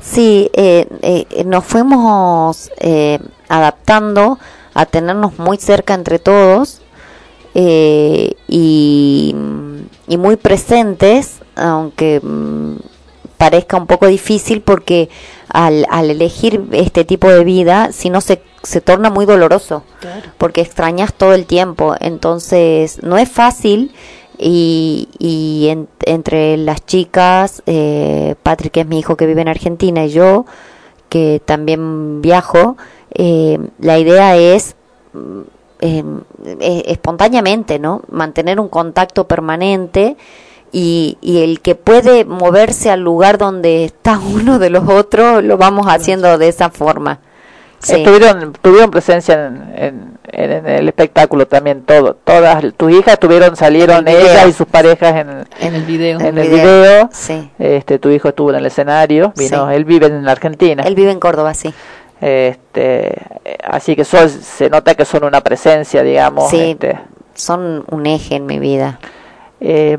Sí, 0.00 0.50
eh, 0.54 0.86
eh, 1.02 1.44
nos 1.44 1.64
fuimos 1.64 2.70
eh, 2.78 3.18
adaptando 3.48 4.38
a 4.74 4.86
tenernos 4.86 5.38
muy 5.38 5.58
cerca 5.58 5.94
entre 5.94 6.18
todos 6.18 6.80
eh, 7.54 8.34
y, 8.48 9.34
y 10.08 10.16
muy 10.16 10.36
presentes, 10.36 11.41
aunque 11.56 12.20
mm, 12.22 12.76
parezca 13.38 13.76
un 13.76 13.86
poco 13.86 14.06
difícil 14.06 14.60
porque 14.62 15.08
al, 15.48 15.86
al 15.90 16.10
elegir 16.10 16.64
este 16.72 17.04
tipo 17.04 17.28
de 17.28 17.42
vida, 17.44 17.90
si 17.92 18.08
no 18.10 18.20
se, 18.20 18.40
se 18.62 18.80
torna 18.80 19.10
muy 19.10 19.26
doloroso, 19.26 19.82
porque 20.38 20.60
extrañas 20.60 21.12
todo 21.14 21.34
el 21.34 21.46
tiempo, 21.46 21.94
entonces 22.00 23.02
no 23.02 23.18
es 23.18 23.28
fácil 23.28 23.92
y, 24.38 25.08
y 25.18 25.68
en- 25.70 25.88
entre 26.06 26.56
las 26.56 26.84
chicas, 26.86 27.62
eh, 27.66 28.34
Patrick 28.42 28.72
que 28.72 28.80
es 28.82 28.86
mi 28.86 28.98
hijo 29.00 29.16
que 29.16 29.26
vive 29.26 29.42
en 29.42 29.48
Argentina 29.48 30.04
y 30.04 30.10
yo, 30.10 30.46
que 31.08 31.42
también 31.44 32.22
viajo, 32.22 32.76
eh, 33.12 33.58
la 33.78 33.98
idea 33.98 34.36
es 34.36 34.76
mm, 35.12 35.40
eh, 35.80 36.82
espontáneamente, 36.86 37.78
¿no? 37.80 38.02
Mantener 38.08 38.60
un 38.60 38.68
contacto 38.68 39.26
permanente 39.26 40.16
y, 40.72 41.18
y 41.20 41.42
el 41.42 41.60
que 41.60 41.74
puede 41.74 42.24
moverse 42.24 42.90
al 42.90 43.00
lugar 43.00 43.36
donde 43.38 43.84
está 43.84 44.18
uno 44.34 44.58
de 44.58 44.70
los 44.70 44.88
otros, 44.88 45.44
lo 45.44 45.56
vamos 45.58 45.86
haciendo 45.88 46.38
de 46.38 46.48
esa 46.48 46.70
forma. 46.70 47.18
Sí. 47.78 47.96
Estuvieron, 47.96 48.52
tuvieron 48.62 48.90
presencia 48.92 49.46
en, 49.48 50.18
en- 50.28 50.66
el 50.66 50.86
espectáculo 50.88 51.46
también, 51.48 51.82
todo, 51.82 52.14
todas 52.14 52.64
tus 52.76 52.92
hijas 52.92 53.18
tuvieron, 53.18 53.56
salieron 53.56 54.06
ellas 54.06 54.46
y 54.48 54.52
sus 54.52 54.66
parejas 54.68 55.16
en, 55.16 55.44
En 55.60 55.74
el 55.74 55.82
video. 55.82 56.20
en 56.20 56.38
el 56.38 56.48
video, 56.48 56.82
video. 56.82 57.08
sí. 57.12 57.50
Este, 57.58 57.98
tu 57.98 58.08
hijo 58.10 58.28
estuvo 58.28 58.50
en 58.50 58.56
el 58.56 58.66
escenario, 58.66 59.32
vino, 59.36 59.68
Sí. 59.68 59.74
él 59.74 59.84
vive 59.84 60.06
en 60.06 60.28
Argentina. 60.28 60.84
Él 60.84 60.94
vive 60.94 61.10
en 61.10 61.18
Córdoba, 61.18 61.54
sí. 61.54 61.74
Este, 62.20 63.16
así 63.64 63.96
que 63.96 64.04
sos- 64.04 64.30
se 64.30 64.70
nota 64.70 64.94
que 64.94 65.04
son 65.04 65.24
una 65.24 65.40
presencia, 65.40 66.02
digamos. 66.04 66.50
Sí, 66.50 66.70
este. 66.80 66.98
son 67.34 67.84
un 67.90 68.06
eje 68.06 68.36
en 68.36 68.46
mi 68.46 68.58
vida. 68.60 69.00
Eh, 69.60 69.98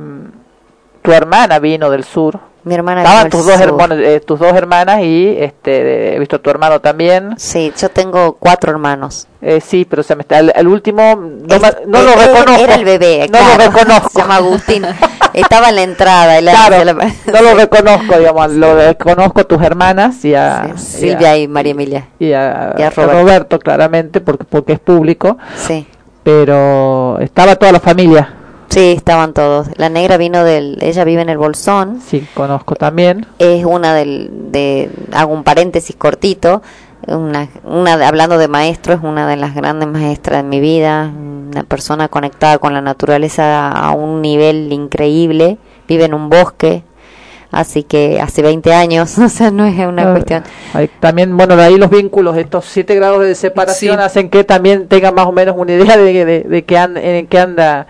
tu 1.04 1.12
hermana 1.12 1.60
vino 1.60 1.92
del 1.92 2.04
sur. 2.04 2.40
Mi 2.66 2.74
hermana 2.76 3.02
Estaban 3.04 3.26
vino 3.26 3.30
tus 3.32 3.46
del 3.46 3.56
dos, 3.58 3.62
sur. 3.62 3.68
hermanos, 3.74 3.98
eh, 4.08 4.20
tus 4.22 4.40
dos 4.40 4.54
hermanas 4.54 5.02
y 5.02 5.36
este, 5.38 6.16
he 6.16 6.20
visto 6.20 6.38
a 6.38 6.40
tu 6.40 6.50
hermano 6.50 6.80
también. 6.80 7.34
Sí, 7.38 7.74
yo 7.78 7.90
tengo 7.90 8.38
cuatro 8.40 8.72
hermanos. 8.72 9.28
Eh, 9.42 9.60
sí, 9.60 9.84
pero 9.84 10.02
se 10.02 10.16
me 10.16 10.22
está, 10.22 10.40
el, 10.40 10.54
el 10.56 10.68
último 10.70 11.14
no, 11.16 11.60
ma- 11.60 11.74
no 11.86 12.02
lo 12.02 12.14
reconozco. 12.16 12.64
Era 12.64 12.76
el 12.76 12.86
bebé, 12.86 13.28
No 13.30 13.38
lo 13.40 13.58
reconozco. 13.66 14.10
Se 14.14 14.20
llama 14.20 14.38
Agustín. 14.38 14.86
Estaba 15.34 15.70
en 15.70 15.76
la 15.76 15.82
entrada. 15.84 16.40
Claro, 16.40 16.86
la- 16.86 16.94
no 16.94 17.42
lo 17.42 17.54
reconozco, 17.60 18.18
digamos, 18.18 18.52
lo 18.54 18.76
reconozco 18.76 19.42
a 19.42 19.44
tus 19.44 19.62
hermanas 19.62 20.24
y 20.24 20.34
a, 20.34 20.78
Silvia 20.78 21.36
y 21.38 21.50
María 21.50 21.72
Emilia. 21.74 22.08
y 22.18 22.32
a, 22.32 22.76
y 22.78 22.82
a 22.82 22.88
a 22.88 22.90
Roberto. 22.92 23.20
Roberto. 23.20 23.60
claramente, 23.60 24.22
porque, 24.22 24.46
porque 24.46 24.72
es 24.74 24.80
público, 24.80 25.38
Sí. 25.58 25.86
pero 26.24 27.20
estaba 27.20 27.58
toda 27.58 27.74
la 27.74 27.80
familia, 27.82 28.34
Sí, 28.74 28.94
estaban 28.98 29.34
todos. 29.34 29.68
La 29.78 29.90
negra 29.90 30.18
vino 30.18 30.44
del... 30.44 30.78
Ella 30.82 31.04
vive 31.04 31.22
en 31.22 31.30
el 31.30 31.38
Bolsón. 31.38 32.00
sí, 32.06 32.26
conozco 32.34 32.76
también. 32.76 33.26
Es 33.40 33.66
una 33.66 33.94
del... 33.94 34.30
De, 34.52 34.90
hago 35.14 35.34
un 35.34 35.44
paréntesis 35.44 35.96
cortito. 35.96 36.62
Una, 37.08 37.50
una 37.66 37.94
hablando 38.08 38.38
de 38.38 38.48
maestro, 38.48 38.94
es 38.94 39.02
una 39.04 39.28
de 39.28 39.36
las 39.36 39.54
grandes 39.54 39.88
maestras 39.90 40.42
de 40.44 40.48
mi 40.50 40.60
vida. 40.60 41.12
Una 41.16 41.64
persona 41.64 42.08
conectada 42.08 42.58
con 42.58 42.74
la 42.74 42.82
naturaleza 42.82 43.70
a 43.72 43.92
un 43.92 44.22
nivel 44.22 44.72
increíble. 44.74 45.58
Vive 45.88 46.06
en 46.06 46.14
un 46.14 46.30
bosque. 46.30 46.84
Así 47.52 47.84
que 47.84 48.20
hace 48.20 48.42
20 48.42 48.74
años, 48.74 49.16
o 49.20 49.30
sea, 49.30 49.52
no 49.52 49.66
es 49.66 49.78
una 49.86 50.10
Ah, 50.10 50.12
cuestión. 50.14 50.44
hay 50.74 50.88
también, 51.00 51.38
bueno, 51.38 51.56
de 51.56 51.64
ahí 51.64 51.78
los 51.78 51.92
vínculos, 51.92 52.36
estos 52.38 52.66
siete 52.66 52.96
grados 52.96 53.22
de 53.22 53.36
separación 53.36 53.98
Sí. 53.98 54.04
hacen 54.04 54.30
que 54.32 54.44
también 54.44 54.88
tengan 54.88 55.14
más 55.14 55.28
o 55.28 55.32
menos 55.32 55.54
una 55.56 55.74
idea 55.74 55.96
de, 55.96 56.26
de, 56.26 56.40
de 56.42 56.66
que 56.66 56.78
anda, 56.80 57.00
en 57.00 57.28
qué 57.28 57.38
anda 57.38 57.86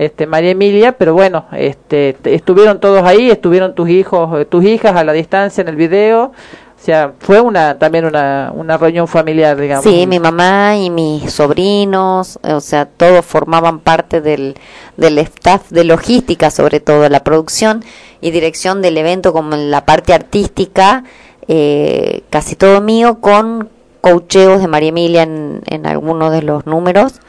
este 0.00 0.26
María 0.26 0.52
Emilia, 0.52 0.92
pero 0.92 1.12
bueno, 1.12 1.44
este 1.52 2.16
estuvieron 2.24 2.80
todos 2.80 3.02
ahí, 3.02 3.30
estuvieron 3.30 3.74
tus 3.74 3.90
hijos, 3.90 4.40
eh, 4.40 4.46
tus 4.46 4.64
hijas 4.64 4.96
a 4.96 5.04
la 5.04 5.12
distancia 5.12 5.60
en 5.60 5.68
el 5.68 5.76
video, 5.76 6.24
o 6.24 6.82
sea, 6.82 7.12
fue 7.18 7.38
una 7.42 7.78
también 7.78 8.06
una, 8.06 8.50
una 8.54 8.78
reunión 8.78 9.06
familiar, 9.06 9.60
digamos. 9.60 9.84
Sí, 9.84 10.06
mi 10.06 10.18
mamá 10.18 10.78
y 10.78 10.88
mis 10.88 11.30
sobrinos, 11.30 12.38
o 12.42 12.60
sea, 12.60 12.86
todos 12.86 13.26
formaban 13.26 13.80
parte 13.80 14.22
del, 14.22 14.54
del 14.96 15.18
staff 15.18 15.68
de 15.68 15.84
logística, 15.84 16.50
sobre 16.50 16.80
todo 16.80 17.06
la 17.10 17.22
producción 17.22 17.84
y 18.22 18.30
dirección 18.30 18.80
del 18.80 18.96
evento, 18.96 19.34
como 19.34 19.54
en 19.54 19.70
la 19.70 19.84
parte 19.84 20.14
artística, 20.14 21.04
eh, 21.46 22.22
casi 22.30 22.56
todo 22.56 22.80
mío, 22.80 23.20
con 23.20 23.68
coacheos 24.00 24.62
de 24.62 24.66
María 24.66 24.88
Emilia 24.88 25.24
en, 25.24 25.60
en 25.66 25.84
algunos 25.84 26.32
de 26.32 26.40
los 26.40 26.64
números 26.64 27.20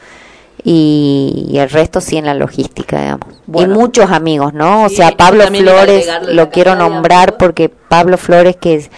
y, 0.64 1.46
y 1.50 1.58
el 1.58 1.70
resto 1.70 2.00
sí 2.00 2.16
en 2.16 2.26
la 2.26 2.34
logística, 2.34 3.00
digamos. 3.00 3.26
y 3.54 3.66
muchos 3.66 4.10
amigos, 4.10 4.52
¿no? 4.54 4.84
O 4.84 4.88
Sí, 4.88 4.96
sea, 4.96 5.12
Pablo 5.16 5.44
Flores, 5.48 6.08
lo 6.28 6.50
quiero 6.50 6.74
nombrar 6.76 7.36
porque 7.36 7.68
Pablo 7.68 8.16
Flores 8.16 8.56
que 8.56 8.74
es- 8.76 8.90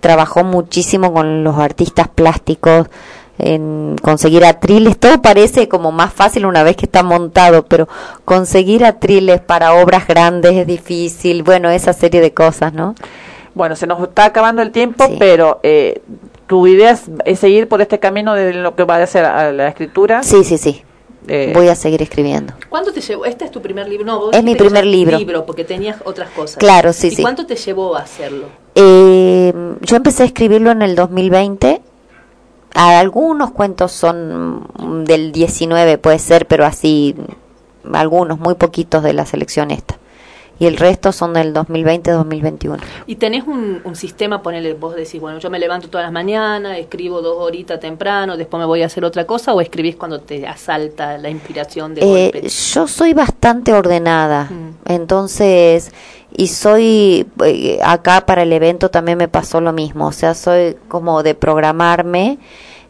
trabajó 0.00 0.44
muchísimo 0.44 1.12
con 1.12 1.42
los 1.42 1.58
artistas 1.58 2.06
plásticos 2.08 2.86
en 3.40 3.96
conseguir 4.02 4.44
atriles, 4.44 4.98
todo 4.98 5.20
parece 5.22 5.68
como 5.68 5.92
más 5.92 6.12
fácil 6.12 6.44
una 6.46 6.62
vez 6.64 6.76
que 6.76 6.86
está 6.86 7.02
montado, 7.02 7.64
pero 7.64 7.88
conseguir 8.24 8.84
atriles 8.84 9.40
para 9.40 9.74
obras 9.74 10.06
grandes 10.08 10.54
es 10.56 10.66
difícil, 10.66 11.42
bueno, 11.44 11.68
esa 11.70 11.92
serie 11.92 12.20
de 12.20 12.32
cosas, 12.34 12.72
¿no? 12.72 12.94
Bueno, 13.54 13.74
se 13.76 13.86
nos 13.88 14.00
está 14.02 14.24
acabando 14.26 14.62
el 14.62 14.70
tiempo, 14.72 15.04
pero 15.18 15.58
eh, 15.64 16.00
tu 16.46 16.66
idea 16.66 16.92
es, 16.92 17.02
es 17.24 17.38
seguir 17.40 17.68
por 17.68 17.80
este 17.80 17.98
camino 17.98 18.34
de 18.34 18.54
lo 18.54 18.74
que 18.76 18.84
va 18.84 18.96
a 18.96 19.06
ser 19.06 19.24
a 19.24 19.50
la 19.52 19.68
escritura. 19.68 20.22
Sí, 20.22 20.42
sí, 20.44 20.58
sí. 20.58 20.82
Eh, 21.28 21.52
Voy 21.54 21.68
a 21.68 21.74
seguir 21.74 22.00
escribiendo. 22.02 22.54
¿Cuánto 22.68 22.92
te 22.92 23.00
llevó? 23.00 23.24
¿Este 23.26 23.44
es 23.44 23.50
tu 23.50 23.60
primer 23.60 23.86
libro? 23.88 24.06
No, 24.06 24.18
vos 24.20 24.34
Es 24.34 24.42
mi 24.42 24.54
primer 24.54 24.84
libro. 24.86 25.18
libro, 25.18 25.44
porque 25.46 25.64
tenías 25.64 25.98
otras 26.04 26.30
cosas. 26.30 26.56
Claro, 26.56 26.92
sí, 26.92 27.08
¿Y 27.08 27.10
sí. 27.16 27.22
cuánto 27.22 27.44
te 27.46 27.54
llevó 27.56 27.96
a 27.96 28.00
hacerlo? 28.00 28.46
Eh, 28.74 29.52
yo 29.82 29.96
empecé 29.96 30.22
a 30.22 30.26
escribirlo 30.26 30.70
en 30.70 30.82
el 30.82 30.96
2020. 30.96 31.82
Ah, 32.74 32.98
Algunos 32.98 33.50
cuentos 33.50 33.92
son 33.92 34.66
del 35.04 35.32
19, 35.32 35.98
puede 35.98 36.18
ser, 36.18 36.46
pero 36.46 36.64
así, 36.64 37.14
algunos, 37.92 38.38
muy 38.38 38.54
poquitos 38.54 39.02
de 39.02 39.12
la 39.12 39.26
selección 39.26 39.70
esta. 39.70 39.98
Y 40.60 40.66
el 40.66 40.76
resto 40.76 41.12
son 41.12 41.34
del 41.34 41.54
2020-2021. 41.54 42.78
Y 43.06 43.16
tenés 43.16 43.44
un, 43.46 43.80
un 43.84 43.94
sistema, 43.96 44.42
ponele, 44.42 44.74
vos 44.74 44.94
decís, 44.94 45.20
bueno, 45.20 45.38
yo 45.38 45.50
me 45.50 45.58
levanto 45.58 45.88
todas 45.88 46.04
las 46.04 46.12
mañanas, 46.12 46.78
escribo 46.78 47.22
dos 47.22 47.36
horitas 47.38 47.78
temprano, 47.80 48.36
después 48.36 48.58
me 48.60 48.66
voy 48.66 48.82
a 48.82 48.86
hacer 48.86 49.04
otra 49.04 49.24
cosa, 49.24 49.54
o 49.54 49.60
escribís 49.60 49.96
cuando 49.96 50.20
te 50.20 50.46
asalta 50.46 51.16
la 51.18 51.30
inspiración 51.30 51.94
de 51.94 52.00
Eh, 52.02 52.30
golpe. 52.32 52.48
yo 52.48 52.88
soy 52.88 53.14
bastante 53.14 53.72
ordenada, 53.72 54.50
entonces, 54.84 55.92
y 56.36 56.48
soy, 56.48 57.26
eh, 57.44 57.78
acá 57.82 58.26
para 58.26 58.42
el 58.42 58.52
evento 58.52 58.90
también 58.90 59.18
me 59.18 59.28
pasó 59.28 59.60
lo 59.60 59.72
mismo, 59.72 60.08
o 60.08 60.12
sea, 60.12 60.34
soy 60.34 60.76
como 60.88 61.22
de 61.22 61.34
programarme 61.34 62.38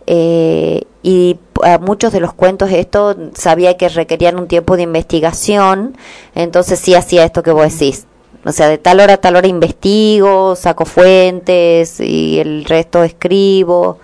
eh, 0.07 0.83
y 1.03 1.37
a 1.65 1.79
muchos 1.79 2.13
de 2.13 2.21
los 2.21 2.33
cuentos 2.33 2.71
esto 2.71 3.17
sabía 3.35 3.77
que 3.77 3.89
requerían 3.89 4.39
un 4.39 4.49
tiempo 4.49 4.77
de 4.77 4.83
investigación, 4.83 5.97
entonces 6.35 6.79
sí 6.79 6.95
hacía 6.95 7.25
esto 7.25 7.43
que 7.43 7.51
vos 7.53 7.73
decís. 7.73 8.07
O 8.45 8.53
sea, 8.53 8.69
de 8.69 8.79
tal 8.79 9.01
hora 9.01 9.15
a 9.15 9.17
tal 9.19 9.37
hora 9.37 9.47
investigo, 9.49 10.55
saco 10.57 10.85
fuentes 10.85 12.01
y 12.01 12.39
el 12.41 12.65
resto 12.65 13.03
escribo, 13.03 13.99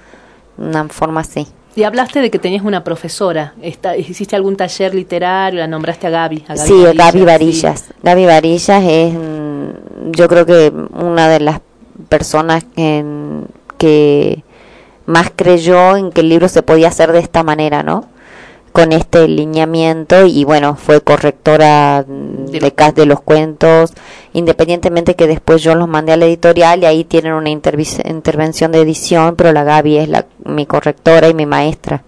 una 0.59 0.89
forma 0.89 1.21
así. 1.21 1.47
Y 1.77 1.83
hablaste 1.83 2.21
de 2.21 2.31
que 2.31 2.39
tenías 2.39 2.65
una 2.65 2.85
profesora. 2.85 3.55
Esta- 3.61 3.97
¿Hiciste 3.97 4.37
algún 4.37 4.57
taller 4.57 4.95
literario? 4.95 5.59
La 5.61 5.67
nombraste 5.67 6.07
a 6.07 6.11
Gaby. 6.11 6.45
A 6.47 6.55
Gaby 6.55 6.69
Sí, 6.69 6.73
Varillas, 6.75 6.97
Gaby 6.97 7.19
sí. 7.19 7.25
Varillas. 7.25 7.85
Gaby 8.03 8.27
Varillas 8.27 8.85
es, 8.87 9.15
mm, 9.15 10.11
yo 10.13 10.29
creo 10.29 10.47
que 10.47 10.73
una 10.93 11.29
de 11.29 11.41
las 11.41 11.61
personas 12.09 12.65
en- 12.77 13.47
que 13.79 14.44
más 15.07 15.31
creyó 15.35 15.97
en 15.97 16.11
que 16.11 16.21
el 16.23 16.29
libro 16.29 16.49
se 16.49 16.63
podía 16.63 16.89
hacer 16.89 17.13
de 17.13 17.19
esta 17.21 17.43
manera, 17.43 17.83
¿no? 17.83 18.07
Con 18.73 18.93
este 18.93 19.29
lineamiento 19.29 20.27
y 20.27 20.43
bueno, 20.45 20.75
fue 20.77 21.01
correctora 21.01 22.03
de, 22.03 22.73
de 22.95 23.07
los 23.07 23.21
cuentos, 23.21 23.93
independientemente 24.33 25.15
que 25.15 25.29
después 25.29 25.63
yo 25.63 25.75
los 25.77 25.87
mandé 25.87 26.13
a 26.13 26.17
la 26.17 26.25
editorial 26.27 26.83
y 26.83 26.87
ahí 26.87 27.05
tienen 27.05 27.35
una 27.35 27.51
intervención 27.51 28.73
de 28.73 28.81
edición, 28.81 29.37
pero 29.37 29.53
la 29.53 29.63
Gaby 29.65 29.99
es 29.99 30.09
la, 30.09 30.27
mi 30.45 30.67
correctora 30.67 31.29
y 31.29 31.35
mi 31.35 31.47
maestra. 31.47 32.03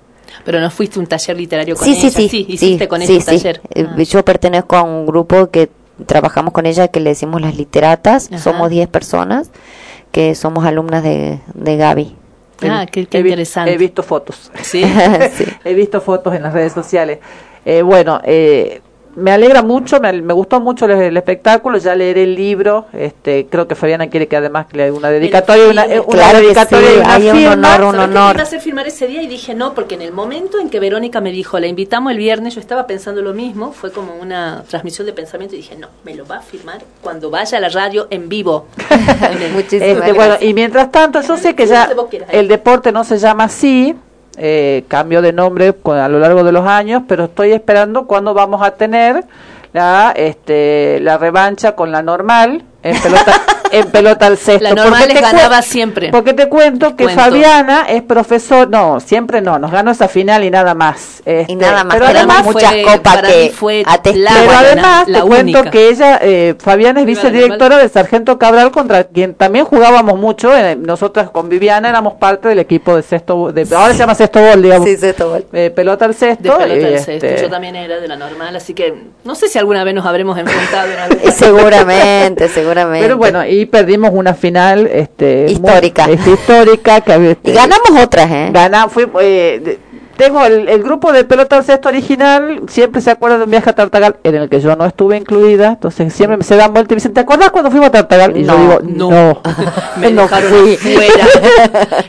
Pero 0.45 0.61
no 0.61 0.71
fuiste 0.71 0.99
un 0.99 1.07
taller 1.07 1.37
literario 1.37 1.77
con 1.77 1.85
Sí, 1.85 1.93
ella. 1.93 2.11
sí, 2.11 2.29
sí. 2.29 2.47
hiciste 2.49 2.89
con 2.89 3.01
sí, 3.01 3.05
ella 3.13 3.15
un 3.15 3.21
sí. 3.21 3.27
taller. 3.27 3.61
Eh, 3.75 3.87
Ah. 3.89 4.03
Yo 4.03 4.25
pertenezco 4.25 4.77
a 4.77 4.83
un 4.83 5.07
grupo 5.07 5.51
que 5.51 5.71
trabajamos 6.05 6.53
con 6.53 6.67
ella 6.67 6.89
que 6.89 7.01
le 7.01 7.11
decimos 7.11 7.41
las 7.41 7.57
literatas. 7.57 8.29
Ajá. 8.31 8.39
Somos 8.43 8.71
10 8.71 8.89
personas 8.89 9.51
que 10.13 10.35
somos 10.35 10.65
alumnas 10.65 11.03
de, 11.03 11.41
de 11.55 11.77
Gaby. 11.77 12.17
Ah, 12.63 12.87
qué, 12.91 13.07
qué 13.07 13.19
He 13.19 13.21
interesante. 13.21 13.73
He 13.73 13.79
visto 13.79 14.03
fotos. 14.03 14.51
Sí. 14.63 14.83
He 15.65 15.75
visto 15.75 16.01
fotos 16.01 16.35
en 16.35 16.43
las 16.43 16.53
redes 16.53 16.73
sociales. 16.73 17.19
Eh, 17.65 17.83
bueno, 17.83 18.21
eh, 18.25 18.81
me 19.17 19.33
alegra 19.33 19.63
mucho, 19.63 19.99
me, 20.01 20.13
me 20.23 20.33
gustó 20.35 20.61
mucho 20.61 20.85
el, 20.85 20.93
el 20.93 21.17
espectáculo, 21.17 21.79
ya 21.79 21.95
leeré 21.95 22.23
el 22.25 22.35
libro. 22.35 22.87
Este, 22.93 23.47
creo 23.51 23.67
que 23.67 23.75
Fabiana 23.75 24.09
quiere 24.09 24.29
que 24.29 24.37
además 24.37 24.67
le 24.73 24.85
haga 24.85 24.93
una 24.93 25.11
dedicatoria, 25.11 25.69
una, 25.69 25.85
una 25.87 26.05
Claro 26.07 26.39
dedicatoria 26.41 26.89
sí, 26.91 26.95
y 26.97 27.01
una 27.01 27.15
hay 27.15 27.29
un 27.31 27.37
firma. 27.37 27.53
honor, 27.53 27.85
un 27.85 27.95
¿Sabes 27.95 28.09
qué 28.09 28.13
te 28.13 28.19
honor. 28.19 28.35
iba 28.35 28.41
a 28.41 28.47
hacer 28.47 28.61
firmar 28.61 28.87
ese 28.87 29.07
día 29.07 29.23
y 29.23 29.27
dije 29.27 29.55
no, 29.55 29.75
porque 29.75 29.95
en 29.97 30.03
el 30.03 30.13
momento 30.13 30.59
en 30.61 30.71
que 30.71 30.81
Verónica 30.81 31.21
me 31.21 31.33
dijo, 31.33 31.59
la 31.59 31.67
invitamos 31.67 32.13
el 32.13 32.19
viernes, 32.19 32.55
yo 32.55 32.61
estaba 32.61 32.87
pensando 32.87 33.23
lo 33.23 33.33
mismo, 33.35 33.73
fue 33.73 33.91
como 33.91 34.15
una 34.15 34.63
transmisión 34.69 35.07
de 35.07 35.13
pensamiento 35.13 35.55
y 35.55 35.59
dije, 35.59 35.77
no, 35.77 35.89
me 36.05 36.15
lo 36.15 36.27
va 36.27 36.37
a 36.37 36.43
firmar 36.43 36.83
cuando 37.03 37.31
vaya 37.31 37.59
a 37.59 37.61
la 37.61 37.69
radio 37.71 38.07
en 38.11 38.29
vivo. 38.29 38.67
Este, 39.57 40.13
bueno, 40.13 40.37
y 40.41 40.55
mientras 40.55 40.91
tanto, 40.93 41.21
yo 41.21 41.37
sé 41.37 41.55
que 41.55 41.67
ya 41.67 41.81
Donde 41.87 41.95
vos 41.95 42.07
quieras. 42.11 42.29
el 42.33 42.49
deporte 42.49 42.93
no 42.93 43.05
se 43.05 43.19
llama 43.19 43.45
así, 43.45 43.95
eh, 44.37 44.85
cambió 44.89 45.23
de 45.23 45.33
nombre 45.33 45.75
a 45.85 46.09
lo 46.09 46.19
largo 46.19 46.45
de 46.45 46.53
los 46.53 46.67
años, 46.67 47.03
pero 47.09 47.25
estoy 47.25 47.53
esperando 47.53 48.07
cuándo 48.07 48.35
vamos 48.35 48.63
a 48.63 48.73
tener 48.73 49.25
la, 49.73 50.13
este, 50.17 51.01
la 51.01 51.19
revancha 51.19 51.73
con 51.73 51.93
la 51.93 52.03
normal 52.03 52.65
en 52.83 53.01
pelota, 53.01 53.41
en 53.71 53.91
pelota 53.91 54.27
al 54.27 54.39
cesto. 54.39 54.63
La 54.63 54.75
normal 54.75 55.01
Porque 55.01 55.15
les 55.15 55.15
te 55.15 55.21
ganaba 55.21 55.63
siempre. 55.63 56.11
Porque 56.11 56.33
te 56.35 56.49
cuento 56.49 56.97
que 56.97 57.05
cuento. 57.05 57.23
Fabiana 57.23 57.87
es 57.89 58.03
profesor, 58.03 58.69
no, 58.69 59.01
siempre 59.01 59.41
no, 59.41 59.59
nos 59.59 59.71
ganó 59.71 59.91
esa 59.91 60.09
final 60.09 60.45
y 60.45 60.51
nada 60.51 60.75
más. 60.75 61.23
Este, 61.25 61.55
nada 61.57 61.85
más, 61.85 61.95
pero 61.95 62.07
además, 62.07 62.45
muchas 62.45 62.75
copas 62.77 63.01
para 63.01 63.29
que 63.29 63.53
fue 63.55 63.85
pero 64.03 64.53
además 64.53 65.09
la 65.09 65.23
te 65.23 65.27
cuento 65.27 65.65
que 65.71 65.89
ella, 65.89 66.19
eh, 66.23 66.55
Fabiana 66.59 67.01
es 67.01 67.07
vicedirectora 67.07 67.79
del 67.79 67.91
Sargento 67.91 68.39
Cabral, 68.39 68.71
contra 68.71 69.05
quien 69.05 69.35
también 69.35 69.65
jugábamos 69.65 70.19
mucho. 70.19 70.57
eh, 70.57 70.77
nosotras 70.77 71.31
con 71.31 71.49
Viviana 71.49 71.89
éramos 71.89 72.15
parte 72.15 72.49
del 72.49 72.59
equipo 72.59 72.97
de 72.97 73.03
sexto, 73.03 73.53
de, 73.53 73.67
ahora 73.75 73.93
se 73.93 73.99
llama 73.99 74.15
sexto 74.15 74.41
bol, 74.41 74.63
digamos. 74.63 74.89
Sí, 74.89 74.97
sexto 74.97 75.31
bol. 75.31 75.47
Eh, 75.53 75.71
pelota 75.71 76.05
al 76.05 76.13
de 76.13 76.19
sexto. 76.19 76.59
pelota 76.59 76.69
y, 76.69 76.85
al 76.85 76.95
este, 76.95 77.21
cesto. 77.21 77.43
Yo 77.43 77.51
también 77.51 77.77
era 77.77 78.01
de 78.01 78.09
la 78.09 78.17
normal, 78.17 78.55
así 78.57 78.75
que 78.75 78.95
no 79.25 79.35
sé 79.35 79.49
si 79.49 79.59
alguna 79.59 79.85
vez 79.85 79.95
nos 79.95 80.07
habremos 80.07 80.39
enfrentado 80.39 80.89
en 80.91 81.33
Seguramente, 81.33 82.49
seguramente. 82.55 83.05
Pero 83.05 83.17
bueno, 83.17 83.45
y 83.45 83.56
perdimos 83.65 84.11
una 84.13 84.35
final 84.35 84.87
este, 84.93 85.47
Histórica. 85.49 86.05
muy- 86.07 86.17
este, 86.17 86.31
histórica. 86.33 87.01
Que, 87.01 87.31
este, 87.31 87.51
Y 87.53 87.55
ganamos 87.55 87.91
otras, 88.03 88.31
¿eh? 88.31 88.53
Fui, 88.91 89.07
eh, 89.23 89.61
de- 89.65 89.87
tengo 90.17 90.45
el, 90.47 90.67
el 90.71 90.83
grupo 90.83 91.13
de 91.13 91.25
pelota 91.25 91.57
al 91.57 91.65
cesto 91.65 91.91
original, 91.91 92.63
siempre 92.69 93.03
se 93.03 93.11
acuerda 93.11 93.37
de 93.37 93.45
un 93.45 93.51
viaje 93.51 93.69
a 93.69 93.75
Tartagal 93.75 94.17
en 94.25 94.35
el 94.35 94.49
que 94.49 94.61
yo 94.63 94.75
no 94.75 94.87
estuve 94.87 95.19
incluida, 95.19 95.69
entonces 95.73 96.11
siempre 96.13 96.43
se 96.43 96.57
dan 96.57 96.73
vuelta 96.73 96.93
y 96.93 96.97
me 96.97 97.01
dicen, 97.01 97.13
¿te 97.13 97.21
acuerdas 97.21 97.51
cuando 97.51 97.71
fuimos 97.71 97.89
a 97.89 97.93
Tartagal? 97.93 98.35
Y 98.35 98.45
yo 98.45 98.53
No, 98.53 98.59
digo, 98.59 98.79
no. 98.83 99.11
no, 99.11 99.43
me 99.99 100.11
no 100.13 100.23
dejaron 100.23 100.51
fui. 100.55 100.77
fuera. 100.79 101.27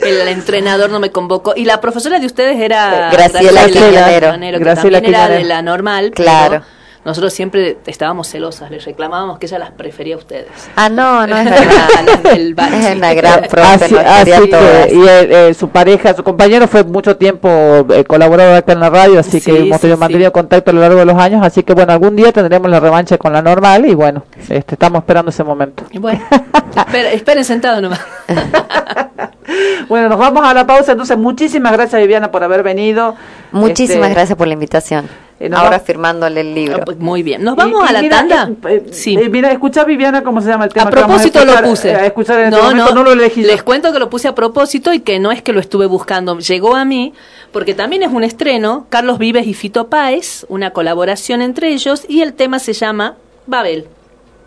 El, 0.00 0.28
entrenador 0.28 0.88
no 0.88 1.00
me 1.00 1.10
convocó. 1.10 1.52
Y 1.54 1.66
la 1.66 1.82
profesora 1.82 2.18
de 2.18 2.24
ustedes 2.24 2.58
era 2.58 3.10
Graciela 3.12 3.66
Quiñonero. 3.66 4.32
que 4.40 4.58
Graciela 4.58 4.98
también 4.98 5.14
era 5.14 5.26
Quiñonero. 5.26 5.34
de 5.34 5.44
la 5.44 5.60
normal. 5.62 6.12
pero 6.16 6.24
Claro. 6.24 6.62
Nosotros 7.08 7.32
siempre 7.32 7.78
estábamos 7.86 8.28
celosas, 8.28 8.70
les 8.70 8.84
reclamábamos 8.84 9.38
que 9.38 9.46
ella 9.46 9.58
las 9.58 9.70
prefería 9.70 10.14
a 10.14 10.18
ustedes. 10.18 10.46
Ah, 10.76 10.88
no, 10.88 11.26
no 11.26 11.36
es 11.38 11.44
verdad. 11.50 12.68
Es 12.78 12.96
una 12.96 13.14
gran 13.14 13.40
profe, 13.50 13.84
Así, 13.84 13.96
así 13.96 14.50
todas. 14.50 14.86
que, 14.86 14.94
y 14.94 15.00
el- 15.08 15.32
eh, 15.32 15.54
su 15.54 15.68
pareja, 15.70 16.14
su 16.14 16.22
compañero 16.22 16.68
fue 16.68 16.84
mucho 16.84 17.16
tiempo 17.16 17.48
eh, 17.90 18.04
colaborador 18.06 18.56
acá 18.56 18.72
en 18.72 18.80
la 18.80 18.90
radio, 18.90 19.18
así 19.20 19.40
que 19.40 19.56
hemos 19.56 19.80
tenido 19.80 19.96
sí. 19.96 20.00
mantenido 20.00 20.32
contacto 20.32 20.70
a 20.70 20.74
lo 20.74 20.80
largo 20.80 20.98
de 20.98 21.06
los 21.06 21.16
años, 21.16 21.44
así 21.44 21.62
que 21.62 21.72
bueno, 21.74 21.92
algún 21.92 22.14
día 22.14 22.30
tendremos 22.32 22.70
la 22.70 22.78
revancha 22.80 23.16
con 23.18 23.32
la 23.32 23.40
normal 23.42 23.86
y 23.86 23.94
bueno, 23.94 24.24
este, 24.48 24.74
estamos 24.74 25.00
esperando 25.00 25.30
ese 25.30 25.42
momento. 25.44 25.84
Y 25.90 25.98
Bueno, 25.98 26.20
esperen, 26.76 27.14
esperen 27.14 27.44
sentados 27.44 27.80
nomás. 27.82 28.00
Bueno, 29.88 30.08
nos 30.10 30.18
vamos 30.18 30.44
a 30.46 30.52
la 30.52 30.66
pausa, 30.66 30.92
entonces 30.92 31.16
muchísimas 31.16 31.72
gracias 31.72 32.00
Viviana 32.02 32.30
por 32.30 32.44
haber 32.44 32.62
venido. 32.62 33.16
Muchísimas 33.52 34.08
Este, 34.08 34.14
gracias 34.14 34.36
por 34.38 34.46
la 34.46 34.52
invitación. 34.54 35.08
Eh, 35.40 35.50
Ahora 35.54 35.78
firmándole 35.80 36.40
el 36.40 36.54
libro. 36.54 36.78
Ah, 36.80 36.84
pues 36.84 36.98
Muy 36.98 37.22
bien. 37.22 37.44
¿Nos 37.44 37.54
vamos 37.56 37.84
y- 37.84 37.88
a 37.88 37.92
la 37.92 38.02
mira, 38.02 38.16
tanda? 38.18 38.50
eh, 38.68 38.82
eh, 38.86 38.92
Sí. 38.92 39.16
eh, 39.16 39.28
mira, 39.28 39.50
escucha 39.52 39.84
Viviana 39.84 40.22
cómo 40.24 40.40
se 40.40 40.48
llama 40.48 40.64
el 40.64 40.72
tema. 40.72 40.86
A 40.86 40.90
que 40.90 40.96
vamos 40.96 41.08
propósito 41.16 41.38
escuchar, 41.40 41.62
lo 41.64 41.68
puse. 41.70 41.94
A 41.94 42.06
escuchar 42.06 42.38
en 42.40 42.46
este 42.52 42.60
momento, 42.62 42.94
no, 42.94 43.02
lo 43.04 43.12
elegí. 43.12 43.42
yo. 43.42 43.46
Les 43.48 43.62
cuento 43.62 43.92
que 43.92 43.98
lo 43.98 44.10
puse 44.10 44.28
a 44.28 44.34
propósito 44.34 44.92
y 44.92 45.00
que 45.00 45.18
no 45.20 45.30
es 45.32 45.42
que 45.42 45.52
lo 45.52 45.60
estuve 45.60 45.86
buscando. 45.86 46.38
Llegó 46.38 46.74
a 46.76 46.84
mí 46.84 47.12
porque 47.52 47.74
también 47.74 48.02
es 48.02 48.12
un 48.12 48.24
estreno. 48.24 48.86
Carlos 48.90 49.18
Vives 49.18 49.46
y 49.46 49.54
Fito 49.54 49.88
Páez, 49.88 50.44
una 50.48 50.70
colaboración 50.70 51.40
entre 51.42 51.68
ellos 51.72 52.04
y 52.08 52.22
el 52.22 52.32
tema 52.34 52.58
se 52.58 52.72
llama 52.72 53.14
Babel. 53.46 53.86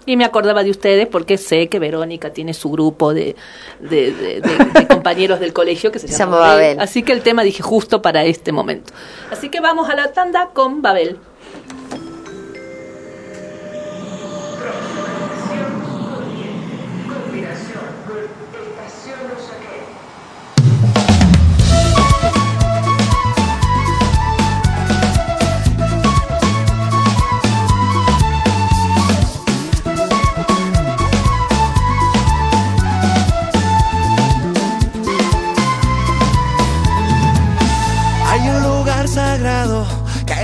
Y 0.06 0.18
me 0.18 0.26
acordaba 0.26 0.64
de 0.64 0.72
ustedes 0.72 1.08
porque 1.08 1.38
sé 1.38 1.70
que 1.70 1.78
Verónica 1.78 2.34
tiene 2.34 2.54
su 2.56 2.72
grupo 2.72 3.14
de, 3.14 3.36
de, 3.80 4.12
de- 4.12 4.42
de- 4.42 4.66
de 4.80 4.88
compañeros 4.88 5.40
del 5.40 5.54
colegio 5.54 5.92
que 5.92 6.00
se 6.00 6.08
Se 6.08 6.18
llama 6.18 6.38
llama 6.38 6.48
Babel. 6.48 6.64
Babel. 6.64 6.80
Así 6.80 7.04
que 7.04 7.12
el 7.12 7.22
tema 7.22 7.44
dije 7.44 7.62
justo 7.62 8.02
para 8.02 8.24
este 8.24 8.52
momento. 8.52 8.94
Así 9.32 9.50
que 9.50 9.60
vamos 9.60 9.90
a 9.90 9.96
la 9.96 10.12
tanda 10.12 10.50
con 10.54 10.82
Babel. 10.82 11.18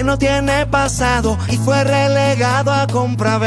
No 0.07 0.17
tiene 0.17 0.65
pasado 0.67 1.37
y 1.49 1.57
fue 1.57 1.83
relegado 1.83 2.71
a 2.71 2.87
compraventa, 2.87 3.41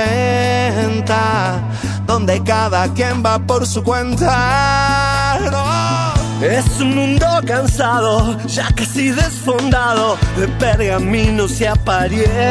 donde 2.06 2.42
cada 2.42 2.86
quien 2.92 3.24
va 3.24 3.38
por 3.38 3.66
su 3.66 3.82
cuenta. 3.82 5.38
No. 5.50 6.44
Es 6.46 6.78
un 6.80 6.94
mundo 6.94 7.26
cansado, 7.46 8.36
ya 8.46 8.68
casi 8.74 9.10
desfondado, 9.10 10.18
de 10.36 10.48
pergaminos 10.48 11.58
y 11.62 11.64
apariencia, 11.64 12.42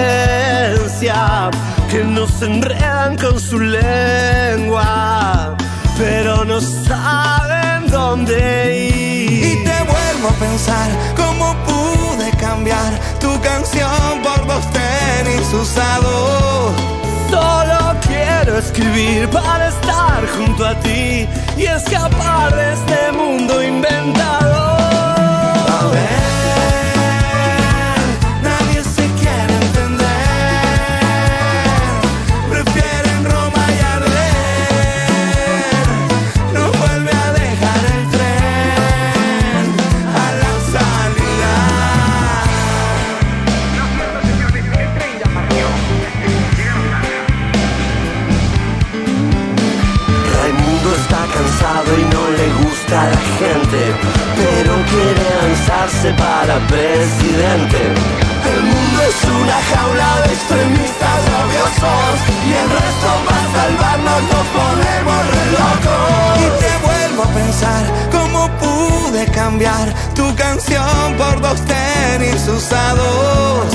que 1.91 2.03
nos 2.03 2.41
enredan 2.41 3.15
con 3.15 3.39
su 3.39 3.59
lengua, 3.59 5.55
pero 5.99 6.43
no 6.45 6.59
saben 6.61 7.91
dónde 7.91 8.89
ir. 8.89 9.45
Y 9.45 9.63
te 9.63 9.83
vuelvo 9.83 10.29
a 10.29 10.33
pensar 10.39 10.89
cómo 11.15 11.55
pude 11.65 12.18
tu 13.19 13.39
canción 13.41 14.21
por 14.21 14.45
dos 14.45 14.65
tenis 14.71 15.53
usados. 15.53 16.73
Solo 17.29 17.95
quiero 18.05 18.57
escribir 18.57 19.29
para 19.29 19.69
estar 19.69 20.27
junto 20.37 20.65
a 20.65 20.75
ti 20.81 21.27
y 21.57 21.63
escapar 21.63 22.53
de 22.53 22.73
este 22.73 23.11
mundo 23.13 23.63
inventado. 23.63 24.68
Raimundo 52.89 52.97
está 52.97 52.97
cansado 52.97 52.97
y 52.97 52.97
no 52.97 52.97
le 52.97 52.97
gusta 52.97 53.01
a 53.01 53.09
la 53.09 53.21
gente. 53.37 54.09
presidente. 56.67 57.77
El 58.49 58.63
mundo 58.63 59.01
es 59.07 59.23
una 59.25 59.57
jaula 59.71 60.21
de 60.25 60.33
extremistas 60.33 61.19
rabiosos 61.31 62.15
y 62.45 62.53
el 62.53 62.69
resto 62.69 63.09
va 63.25 63.35
a 63.35 63.51
salvarnos, 63.55 64.21
nos 64.23 64.47
ponemos 64.57 65.19
re 65.31 65.45
locos. 65.51 66.39
Y 66.39 66.47
te 66.61 66.71
vuelvo 66.87 67.23
a 67.23 67.27
pensar 67.27 67.83
cómo 68.11 68.49
pude 68.57 69.25
cambiar 69.27 69.93
tu 70.15 70.35
canción 70.35 71.15
por 71.17 71.41
dos 71.41 71.59
tenis 71.65 72.47
usados. 72.47 73.73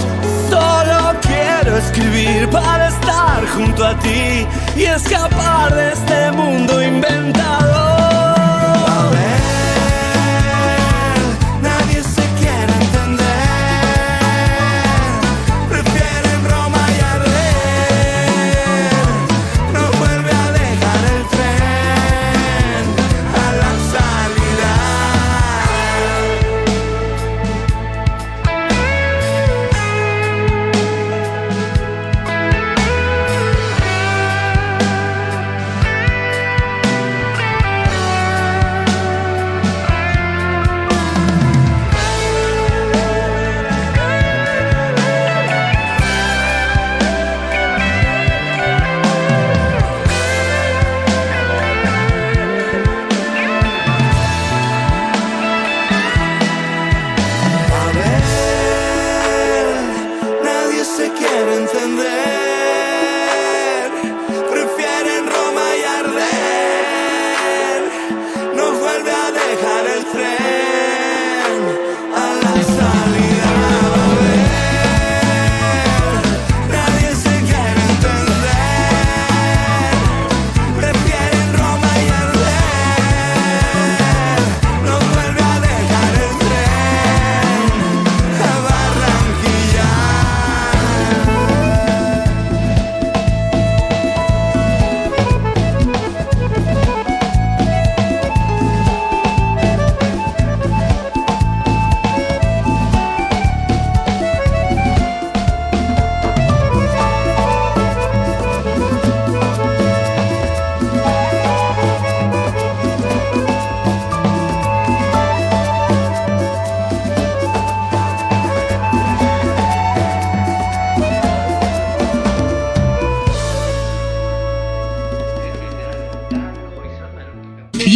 Solo 0.51 1.15
quiero 1.23 1.77
escribir 1.79 2.49
para 2.51 2.89
estar 2.89 3.47
junto 3.55 3.87
a 3.87 3.99
ti 3.99 4.47
y 4.77 4.83
escapar 4.85 5.75
de 5.75 5.93
este 5.93 6.33
mundo 6.33 6.83
inventado. 6.83 8.24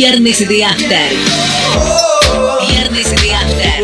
Viernes 0.01 0.49
de 0.49 0.65
After. 0.65 1.11
Viernes 2.70 3.11
de 3.20 3.35
After. 3.35 3.83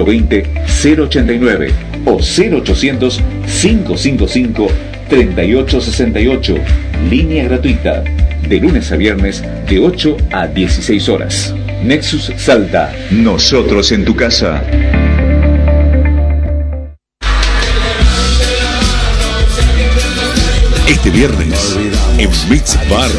020 0.06 0.46
089 1.00 1.72
o 2.06 2.18
0800 2.18 3.20
555 3.60 4.68
3868. 5.08 6.54
Línea 7.10 7.44
gratuita. 7.44 8.04
De 8.48 8.60
lunes 8.60 8.90
a 8.92 8.96
viernes 8.96 9.42
de 9.68 9.78
8 9.78 10.16
a 10.32 10.46
16 10.46 11.08
horas. 11.08 11.54
Nexus 11.82 12.32
Salta. 12.36 12.92
Nosotros 13.10 13.92
en 13.92 14.04
tu 14.04 14.14
casa. 14.14 14.62
Este 20.86 21.10
viernes, 21.10 21.76
en 22.18 22.30
Mix 22.50 22.76
Bar, 22.88 23.10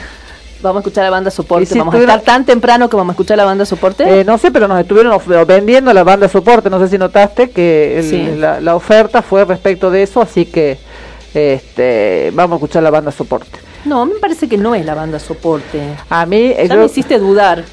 Vamos 0.60 0.78
a 0.78 0.80
escuchar 0.82 1.04
la 1.04 1.12
banda 1.12 1.30
soporte. 1.30 1.68
Si 1.68 1.78
vamos 1.78 1.94
a 1.94 2.00
estar 2.00 2.22
tan 2.22 2.44
temprano 2.46 2.90
que 2.90 2.96
vamos 2.96 3.12
a 3.12 3.14
escuchar 3.14 3.38
la 3.38 3.46
banda 3.46 3.64
soporte. 3.64 4.22
Eh, 4.22 4.24
no 4.24 4.40
sé, 4.40 4.50
pero 4.50 4.68
nos 4.68 4.80
estuvieron 4.80 5.20
vendiendo 5.46 5.94
la 5.94 6.04
banda 6.04 6.28
soporte. 6.28 6.70
No 6.70 6.80
sé 6.80 6.88
si 6.90 6.98
notaste 6.98 7.52
que 7.52 8.00
el- 8.00 8.10
Sí. 8.10 8.36
la, 8.38 8.60
la 8.60 8.76
oferta 8.76 9.22
fue 9.22 9.46
respecto 9.46 9.92
de 9.92 10.02
eso, 10.02 10.20
así 10.20 10.46
que 10.46 10.80
este 11.34 12.32
vamos 12.34 12.56
a 12.56 12.58
escuchar 12.58 12.82
la 12.84 12.90
banda 12.90 13.12
soporte. 13.12 13.60
No, 13.86 14.06
me 14.06 14.16
parece 14.16 14.50
que 14.50 14.58
no 14.58 14.74
es 14.76 14.84
la 14.86 14.96
banda 14.96 15.20
soporte. 15.20 15.80
A 16.10 16.26
mí, 16.26 16.38
eh, 16.58 16.66
Ya 16.68 16.74
yo- 16.76 16.80
me 16.82 16.86
hiciste 16.88 17.20
dudar. 17.20 17.64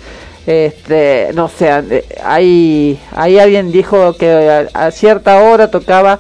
Este, 0.47 1.31
no 1.35 1.49
sé, 1.49 1.71
eh, 1.91 2.05
hay, 2.23 3.01
hay 3.13 3.39
alguien 3.39 3.73
dijo 3.73 4.15
que 4.17 4.69
a, 4.73 4.91
cierta 4.91 5.41
hora 5.43 5.71
tocaba 5.71 6.19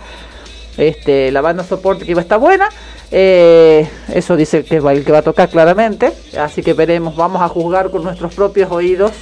este, 0.77 1.31
la 1.31 1.41
banda 1.41 1.63
soporte 1.65 2.05
que 2.05 2.13
iba 2.13 2.21
a 2.21 2.23
estar 2.23 2.39
buena. 2.39 2.69
Eh, 3.11 3.89
eso 4.13 4.37
dice 4.37 4.65
que 4.65 4.81
va, 4.81 4.93
el 4.93 5.05
que 5.05 5.13
va 5.13 5.19
a 5.19 5.23
tocar 5.23 5.49
claramente. 5.49 6.13
Así 6.39 6.63
que 6.63 6.73
veremos, 6.73 7.17
vamos 7.17 7.43
a 7.43 7.49
juzgar 7.49 7.91
con 7.91 8.03
nuestros 8.03 8.35
propios 8.35 8.71
oídos 8.73 9.13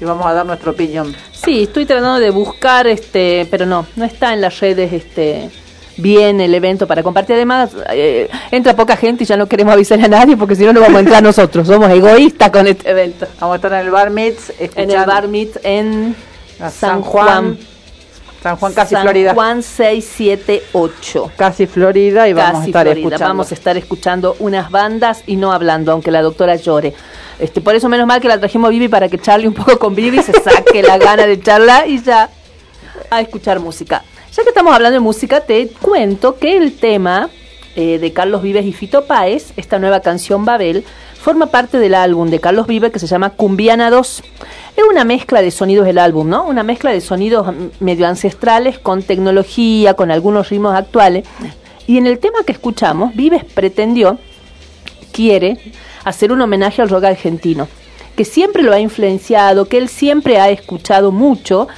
y 0.00 0.04
vamos 0.04 0.26
a 0.26 0.32
dar 0.32 0.46
nuestra 0.46 0.70
opinión. 0.70 1.14
Sí, 1.32 1.64
estoy 1.64 1.84
tratando 1.84 2.18
de 2.18 2.30
buscar, 2.30 2.86
este, 2.86 3.46
pero 3.50 3.66
no, 3.66 3.86
no 3.96 4.04
está 4.04 4.32
en 4.32 4.40
las 4.40 4.58
redes, 4.60 4.92
este, 4.92 5.50
bien 5.96 6.40
el 6.40 6.54
evento 6.54 6.86
para 6.86 7.02
compartir. 7.02 7.36
Además, 7.36 7.70
eh, 7.90 8.28
entra 8.50 8.74
poca 8.74 8.96
gente 8.96 9.24
y 9.24 9.26
ya 9.26 9.36
no 9.36 9.46
queremos 9.46 9.74
avisar 9.74 10.00
a 10.02 10.08
nadie 10.08 10.36
porque 10.36 10.54
si 10.54 10.64
no, 10.64 10.72
no 10.72 10.80
vamos 10.80 10.96
a 10.96 11.00
entrar 11.00 11.22
nosotros. 11.22 11.66
Somos 11.66 11.90
egoístas 11.90 12.50
con 12.50 12.66
este 12.66 12.90
evento. 12.90 13.26
Vamos 13.40 13.54
a 13.54 13.56
estar 13.56 13.72
en 13.72 13.78
el 13.80 13.90
Bar 13.90 14.10
Meets, 14.10 14.52
En 14.58 14.90
el 14.90 15.06
Bar 15.06 15.28
en 15.62 16.16
San 16.70 17.02
Juan. 17.02 17.58
San 18.42 18.56
Juan, 18.56 18.74
casi 18.74 18.94
San 18.94 19.02
Florida. 19.02 19.34
Juan 19.34 19.62
678. 19.62 21.32
Casi 21.36 21.66
Florida 21.66 22.28
y 22.28 22.32
vamos 22.32 22.62
a 22.62 22.66
estar 22.66 22.84
Florida. 22.84 23.00
escuchando. 23.00 23.28
Vamos 23.28 23.50
a 23.50 23.54
estar 23.54 23.76
escuchando 23.76 24.36
unas 24.38 24.70
bandas 24.70 25.24
y 25.26 25.34
no 25.36 25.52
hablando, 25.52 25.90
aunque 25.90 26.12
la 26.12 26.22
doctora 26.22 26.54
llore. 26.54 26.94
Este, 27.40 27.60
por 27.60 27.74
eso 27.74 27.88
menos 27.88 28.06
mal 28.06 28.20
que 28.20 28.28
la 28.28 28.38
trajimos 28.38 28.68
a 28.68 28.70
Vivi 28.70 28.88
para 28.88 29.08
que 29.08 29.18
charle 29.18 29.48
un 29.48 29.54
poco 29.54 29.78
con 29.78 29.94
Vivi, 29.94 30.22
se 30.22 30.32
saque 30.32 30.82
la 30.82 30.96
gana 30.96 31.26
de 31.26 31.40
charlar 31.40 31.88
y 31.88 32.00
ya 32.00 32.30
a 33.10 33.20
escuchar 33.20 33.58
música. 33.58 34.04
Ya 34.36 34.42
que 34.42 34.50
estamos 34.50 34.74
hablando 34.74 34.92
de 34.92 35.00
música, 35.00 35.40
te 35.40 35.68
cuento 35.68 36.36
que 36.36 36.58
el 36.58 36.74
tema 36.76 37.30
eh, 37.74 37.98
de 37.98 38.12
Carlos 38.12 38.42
Vives 38.42 38.66
y 38.66 38.74
Fito 38.74 39.06
Páez, 39.06 39.54
esta 39.56 39.78
nueva 39.78 40.00
canción 40.00 40.44
Babel, 40.44 40.84
forma 41.18 41.46
parte 41.46 41.78
del 41.78 41.94
álbum 41.94 42.28
de 42.28 42.38
Carlos 42.38 42.66
Vives 42.66 42.92
que 42.92 42.98
se 42.98 43.06
llama 43.06 43.30
Cumbiana 43.30 43.88
2. 43.88 44.22
Es 44.76 44.84
una 44.84 45.04
mezcla 45.04 45.40
de 45.40 45.50
sonidos 45.50 45.86
del 45.86 45.96
álbum, 45.96 46.28
¿no? 46.28 46.44
Una 46.44 46.64
mezcla 46.64 46.92
de 46.92 47.00
sonidos 47.00 47.46
mm, 47.46 47.82
medio 47.82 48.06
ancestrales 48.06 48.78
con 48.78 49.02
tecnología, 49.02 49.94
con 49.94 50.10
algunos 50.10 50.50
ritmos 50.50 50.74
actuales. 50.76 51.26
Y 51.86 51.96
en 51.96 52.06
el 52.06 52.18
tema 52.18 52.40
que 52.44 52.52
escuchamos, 52.52 53.16
Vives 53.16 53.42
pretendió, 53.42 54.18
quiere, 55.12 55.56
hacer 56.04 56.30
un 56.30 56.42
homenaje 56.42 56.82
al 56.82 56.90
rock 56.90 57.04
argentino, 57.04 57.68
que 58.14 58.26
siempre 58.26 58.62
lo 58.62 58.74
ha 58.74 58.80
influenciado, 58.80 59.66
que 59.66 59.78
él 59.78 59.88
siempre 59.88 60.38
ha 60.38 60.50
escuchado 60.50 61.10
mucho. 61.10 61.68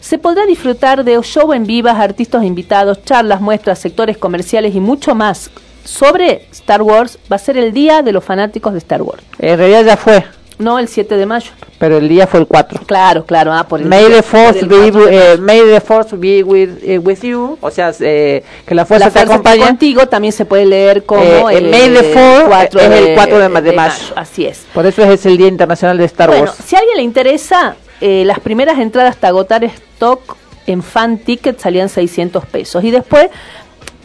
Se 0.00 0.18
podrá 0.18 0.46
disfrutar 0.46 1.04
de 1.04 1.20
show 1.22 1.52
en 1.52 1.66
vivas, 1.66 1.96
artistas 1.98 2.44
invitados, 2.44 3.02
charlas, 3.04 3.40
muestras, 3.40 3.78
sectores 3.78 4.16
comerciales 4.18 4.74
y 4.74 4.80
mucho 4.80 5.14
más 5.14 5.50
sobre 5.84 6.46
Star 6.52 6.82
Wars. 6.82 7.18
Va 7.30 7.36
a 7.36 7.38
ser 7.40 7.56
el 7.58 7.72
día 7.72 8.02
de 8.02 8.12
los 8.12 8.24
fanáticos 8.24 8.72
de 8.72 8.78
Star 8.78 9.02
Wars. 9.02 9.22
En 9.38 9.58
realidad 9.58 9.84
ya 9.84 9.96
fue, 9.96 10.24
No 10.58 10.78
el 10.78 10.88
7 10.88 11.16
de 11.16 11.26
mayo. 11.26 11.50
pero 11.78 11.98
el 11.98 12.08
día 12.08 12.26
fue 12.26 12.40
el 12.40 12.46
4. 12.46 12.80
Claro, 12.86 13.24
claro. 13.26 13.52
Ah, 13.52 13.66
por 13.68 13.80
el 13.80 13.86
May 13.88 14.04
día- 14.06 14.16
the 14.16 14.22
force 14.22 14.64
be, 14.64 14.76
4 14.92 15.06
de 15.06 15.16
eh, 15.16 15.28
mayo. 15.38 15.42
may 15.42 15.60
the 15.74 15.80
force 15.80 16.16
be 16.16 16.42
with, 16.44 16.70
eh, 16.82 16.98
with 16.98 17.20
you, 17.22 17.58
o 17.60 17.70
sea, 17.70 17.92
eh, 18.00 18.42
que 18.64 18.74
la 18.74 18.86
fuerza 18.86 19.06
La 19.06 19.10
te 19.10 19.18
fuerza 19.18 19.34
acompañe. 19.34 19.60
contigo 19.66 20.06
también 20.08 20.32
se 20.32 20.44
puede 20.44 20.66
leer 20.66 21.04
como 21.04 21.50
Eh, 21.50 21.58
el, 21.58 21.68
May 21.70 21.92
the 21.92 22.12
4 22.48 22.80
es 22.80 22.90
el 22.90 23.14
4 23.14 23.38
de 23.38 23.60
de 23.60 23.72
mayo. 23.72 23.94
Así 24.14 24.46
es. 24.46 24.64
Por 24.72 24.86
eso 24.86 25.02
es 25.04 25.26
el 25.26 25.36
Día 25.36 25.48
Internacional 25.48 25.98
de 25.98 26.04
Star 26.06 26.28
Bueno, 26.30 26.44
Wars. 26.44 26.56
si 26.64 26.74
a 26.74 26.78
alguien 26.78 26.96
le 26.96 27.02
interesa, 27.02 27.76
eh, 28.00 28.24
las 28.24 28.40
primeras 28.40 28.78
entradas 28.78 29.14
hasta 29.14 29.28
agotar 29.28 29.64
stock 29.64 30.36
en 30.66 30.82
fan 30.82 31.18
ticket 31.18 31.58
salían 31.58 31.88
600 31.88 32.44
pesos. 32.46 32.84
Y 32.84 32.90
después 32.90 33.28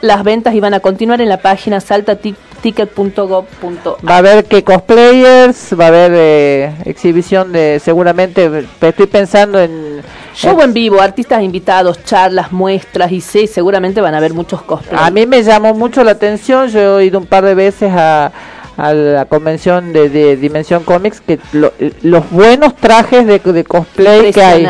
las 0.02 0.24
ventas 0.24 0.54
iban 0.56 0.74
a 0.74 0.80
continuar 0.80 1.22
en 1.22 1.30
la 1.30 1.38
página 1.38 1.80
saltaticket.gov.ar. 1.80 4.08
Va 4.08 4.16
a 4.16 4.18
haber 4.18 4.46
que 4.46 4.64
cosplayers, 4.64 5.80
va 5.80 5.86
a 5.86 5.88
haber 5.88 6.12
eh, 6.16 6.74
exhibición 6.86 7.52
de, 7.52 7.80
seguramente, 7.84 8.68
estoy 8.82 9.08
pensando 9.08 9.60
en... 9.60 10.02
Show 10.34 10.62
en 10.62 10.74
vivo, 10.74 11.02
artistas 11.02 11.44
invitados, 11.44 12.06
charlas, 12.06 12.54
muestras 12.54 13.12
y 13.12 13.20
sí, 13.20 13.48
seguramente 13.48 14.00
van 14.00 14.14
a 14.14 14.18
haber 14.18 14.34
muchos 14.34 14.62
cosplays. 14.62 15.02
A 15.02 15.12
mí 15.12 15.26
me 15.26 15.44
llamó 15.44 15.74
mucho 15.74 16.06
la 16.06 16.12
atención, 16.12 16.70
yo 16.70 17.00
he 17.00 17.06
ido 17.06 17.20
un 17.20 17.26
par 17.26 17.44
de 17.44 17.54
veces 17.54 17.92
a, 17.94 18.32
a 18.78 18.94
la 18.94 19.26
convención 19.26 19.94
de, 19.94 20.10
de 20.10 20.38
Dimensión 20.38 20.84
Comics, 20.84 21.22
que 21.22 21.40
lo- 21.54 21.74
los 22.02 22.30
buenos 22.32 22.76
trajes 22.76 23.26
de, 23.28 23.40
de 23.40 23.64
cosplay 23.64 24.32
que 24.32 24.44
hay, 24.44 24.64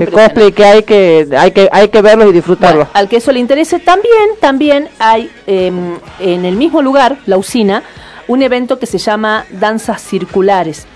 de 0.00 0.06
cosplay 0.12 0.52
que 0.52 0.64
hay 0.64 0.82
que 0.82 1.28
hay 1.38 1.50
que 1.52 1.68
hay 1.72 1.88
que 1.88 2.02
verlos 2.02 2.28
y 2.28 2.32
disfrutarlos. 2.32 2.88
Al 2.92 3.08
que 3.08 3.16
eso 3.16 3.32
le 3.32 3.40
interese, 3.40 3.78
también, 3.78 4.30
también 4.40 4.88
hay 4.98 5.30
em, 5.46 5.96
en 6.20 6.44
el 6.44 6.56
mismo 6.56 6.82
lugar, 6.82 7.16
la 7.26 7.36
usina, 7.36 7.82
un 8.28 8.42
evento 8.42 8.78
que 8.78 8.86
se 8.86 8.98
llama 8.98 9.44
Danzas 9.50 10.02
Circulares. 10.02 10.86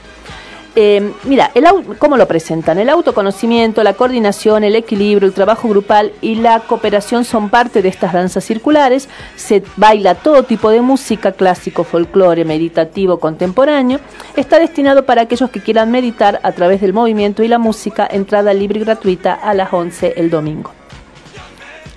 Em, 0.81 1.13
mira, 1.25 1.51
¿cómo 1.99 2.17
lo 2.17 2.29
presentan? 2.29 2.79
El 2.79 2.89
autoconocimiento, 2.89 3.83
la 3.83 3.95
coordinación, 3.95 4.63
el 4.63 4.77
equilibrio, 4.77 5.27
el 5.27 5.35
trabajo 5.35 5.69
grupal 5.69 6.13
y 6.21 6.37
la 6.37 6.61
cooperación 6.61 7.25
son 7.25 7.51
parte 7.51 7.83
de 7.83 7.89
estas 7.89 8.13
danzas 8.13 8.45
circulares. 8.45 9.09
Se 9.35 9.65
baila 9.75 10.15
todo 10.15 10.45
tipo 10.45 10.71
de 10.71 10.81
música, 10.81 11.33
clásico, 11.33 11.83
folclore, 11.83 12.45
meditativo, 12.45 13.19
contemporáneo. 13.19 13.99
Está 14.37 14.61
destinado 14.61 15.05
para 15.05 15.23
aquellos 15.23 15.51
que 15.51 15.61
quieran 15.61 15.91
meditar 15.91 16.39
a 16.45 16.53
través 16.53 16.81
del 16.81 16.93
movimiento 16.93 17.43
y 17.43 17.49
la 17.49 17.59
música, 17.59 18.07
entrada 18.09 18.55
libre 18.55 18.79
y 18.79 18.85
gratuita 18.85 19.35
a 19.35 19.55
las 19.55 19.73
11 19.73 20.15
el 20.17 20.31
domingo. 20.31 20.71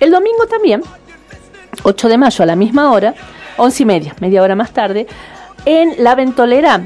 El 0.00 0.10
domingo 0.10 0.48
también, 0.48 0.82
8 1.84 2.08
de 2.08 2.18
mayo 2.18 2.42
a 2.42 2.46
la 2.46 2.56
misma 2.56 2.90
hora, 2.90 3.14
11 3.58 3.80
y 3.80 3.86
media, 3.86 4.16
media 4.18 4.42
hora 4.42 4.56
más 4.56 4.72
tarde, 4.72 5.06
en 5.66 6.02
La 6.02 6.16
Ventolera, 6.16 6.80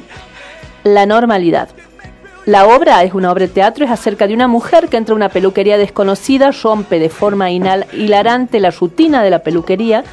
La 0.85 1.07
Normalidad. 1.07 1.71
La 2.47 2.67
obra 2.69 3.03
es 3.03 3.13
una 3.13 3.33
obra 3.33 3.47
de 3.47 3.53
teatro, 3.53 3.85
es 3.85 3.91
acerca 3.91 4.27
de 4.27 4.35
una 4.35 4.47
mujer 4.47 4.89
que 4.89 4.97
entra 4.97 5.13
a 5.13 5.17
una 5.17 5.29
peluquería 5.29 5.79
desconocida, 5.79 6.53
rompe 6.53 6.99
de 6.99 7.09
forma 7.09 7.51
hilarante 7.51 8.61
la 8.61 8.71
rutina 8.71 9.23
de 9.23 9.31
la 9.31 9.41
peluquería 9.41 10.05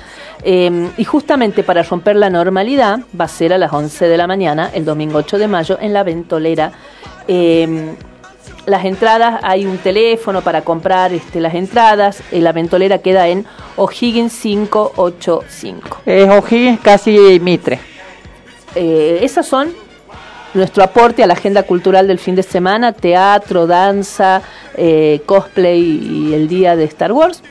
eh, 0.43 0.89
y 0.97 1.03
justamente 1.03 1.64
para 1.64 1.84
romper 1.84 2.15
la 2.15 2.31
normalidad 2.31 3.01
va 3.19 3.26
a 3.26 3.27
ser 3.27 3.53
a 3.53 3.57
las 3.60 3.72
11 3.72 4.07
de 4.07 4.18
la 4.18 4.26
mañana, 4.26 4.72
el 4.73 4.84
domingo 4.84 5.19
8 5.19 5.38
de 5.38 5.47
mayo, 5.47 5.77
en 5.80 5.93
la 5.93 6.03
ventolera. 6.03 6.72
Eh, 7.27 7.95
las 8.65 8.85
entradas, 8.85 9.41
hay 9.43 9.65
un 9.65 9.77
teléfono 9.77 10.41
para 10.41 10.61
comprar 10.61 11.14
este, 11.14 11.41
las 11.41 11.53
entradas, 11.53 12.23
eh, 12.31 12.39
la 12.39 12.53
ventolera 12.53 12.99
queda 12.99 13.27
en 13.27 13.45
O'Higgins 13.76 14.39
585. 14.39 16.01
Es 16.05 16.30
O'Higgins 16.30 16.80
casi 16.80 17.39
Mitre. 17.41 17.80
Eh, 18.76 19.19
esas 19.22 19.45
son 19.45 19.73
nuestro 20.53 20.84
aporte 20.84 21.23
a 21.23 21.27
la 21.27 21.34
agenda 21.34 21.63
cultural 21.63 22.07
del 22.07 22.19
fin 22.19 22.35
de 22.35 22.43
semana, 22.43 22.91
teatro, 22.91 23.67
danza, 23.67 24.41
eh, 24.75 25.21
cosplay 25.25 25.81
y 25.81 26.34
el 26.34 26.47
día 26.47 26.75
de 26.75 26.84
Star 26.85 27.11
Wars. 27.11 27.41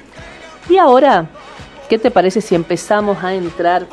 Y 0.68 0.78
ahora, 0.78 1.26
¿qué 1.88 1.98
te 1.98 2.10
parece 2.10 2.40
si 2.40 2.54
empezamos 2.54 3.22
a 3.22 3.34
entrar 3.34 3.86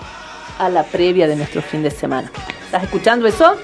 a 0.59 0.69
la 0.69 0.83
previa 0.83 1.27
de 1.27 1.35
nuestro 1.35 1.61
fin 1.61 1.83
de 1.83 1.91
semana? 1.91 2.31
¿Estás 2.65 2.83
escuchando 2.83 3.27
eso? 3.27 3.55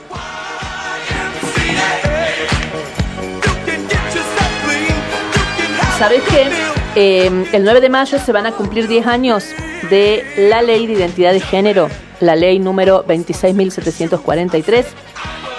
¿Sabes 6.00 6.24
qué? 6.30 6.50
Eh, 6.96 7.46
el 7.54 7.64
9 7.64 7.82
de 7.82 7.90
mayo 7.90 8.18
se 8.20 8.32
van 8.32 8.46
a 8.46 8.52
cumplir 8.52 8.88
10 8.88 9.08
años 9.08 9.46
de 9.90 10.24
la 10.50 10.62
ley 10.62 10.88
de 10.88 10.94
identidad 10.94 11.32
de 11.34 11.40
género, 11.40 11.90
la 12.20 12.36
ley 12.36 12.60
número 12.60 13.06
26.743, 13.06 14.86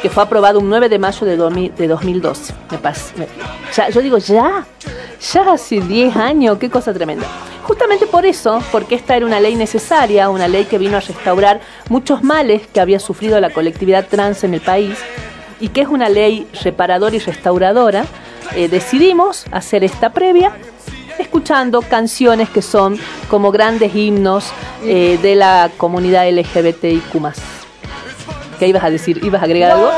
que 0.03 0.11
fue 0.11 0.23
aprobada 0.23 0.59
un 0.59 0.69
9 0.69 0.89
de 0.89 0.98
mayo 0.98 1.27
de, 1.27 1.36
2000 1.36 1.74
de 1.74 1.89
2012. 1.89 2.55
Me 2.70 2.78
pas- 2.78 3.12
me- 3.16 3.27
ya, 3.74 3.89
yo 3.89 4.01
digo, 4.01 4.19
ya, 4.19 4.66
ya 5.32 5.53
hace 5.53 5.81
10 5.81 6.16
años, 6.16 6.59
qué 6.59 6.70
cosa 6.70 6.93
tremenda. 6.93 7.27
Justamente 7.65 8.07
por 8.07 8.24
eso, 8.24 8.62
porque 8.70 8.94
esta 8.94 9.16
era 9.16 9.27
una 9.27 9.40
ley 9.40 9.57
necesaria, 9.57 10.31
una 10.31 10.47
ley 10.47 10.65
que 10.66 10.78
vino 10.78 10.97
a 10.97 11.01
restaurar 11.01 11.61
muchos 11.89 12.23
males 12.23 12.62
que 12.73 12.81
había 12.81 13.01
sufrido 13.01 13.40
la 13.40 13.51
colectividad 13.51 14.07
trans 14.07 14.44
en 14.44 14.55
el 14.55 14.61
país, 14.61 14.97
y 15.59 15.69
que 15.69 15.81
es 15.81 15.89
una 15.89 16.09
ley 16.09 16.47
reparadora 16.62 17.16
y 17.16 17.19
restauradora, 17.19 18.05
eh, 18.55 18.69
decidimos 18.69 19.47
hacer 19.51 19.82
esta 19.82 20.11
previa 20.12 20.53
escuchando 21.18 21.82
canciones 21.82 22.48
que 22.48 22.62
son 22.62 22.98
como 23.28 23.51
grandes 23.51 23.94
himnos 23.94 24.51
eh, 24.82 25.18
de 25.22 25.34
la 25.34 25.70
comunidad 25.76 26.28
LGBTIQ+. 26.30 27.22
¿Qué 28.59 28.68
ibas 28.68 28.84
a 28.84 28.90
decir? 28.90 29.22
¿Ibas 29.22 29.43
a 29.43 29.44
agregar 29.44 29.72
algo? 29.72 29.90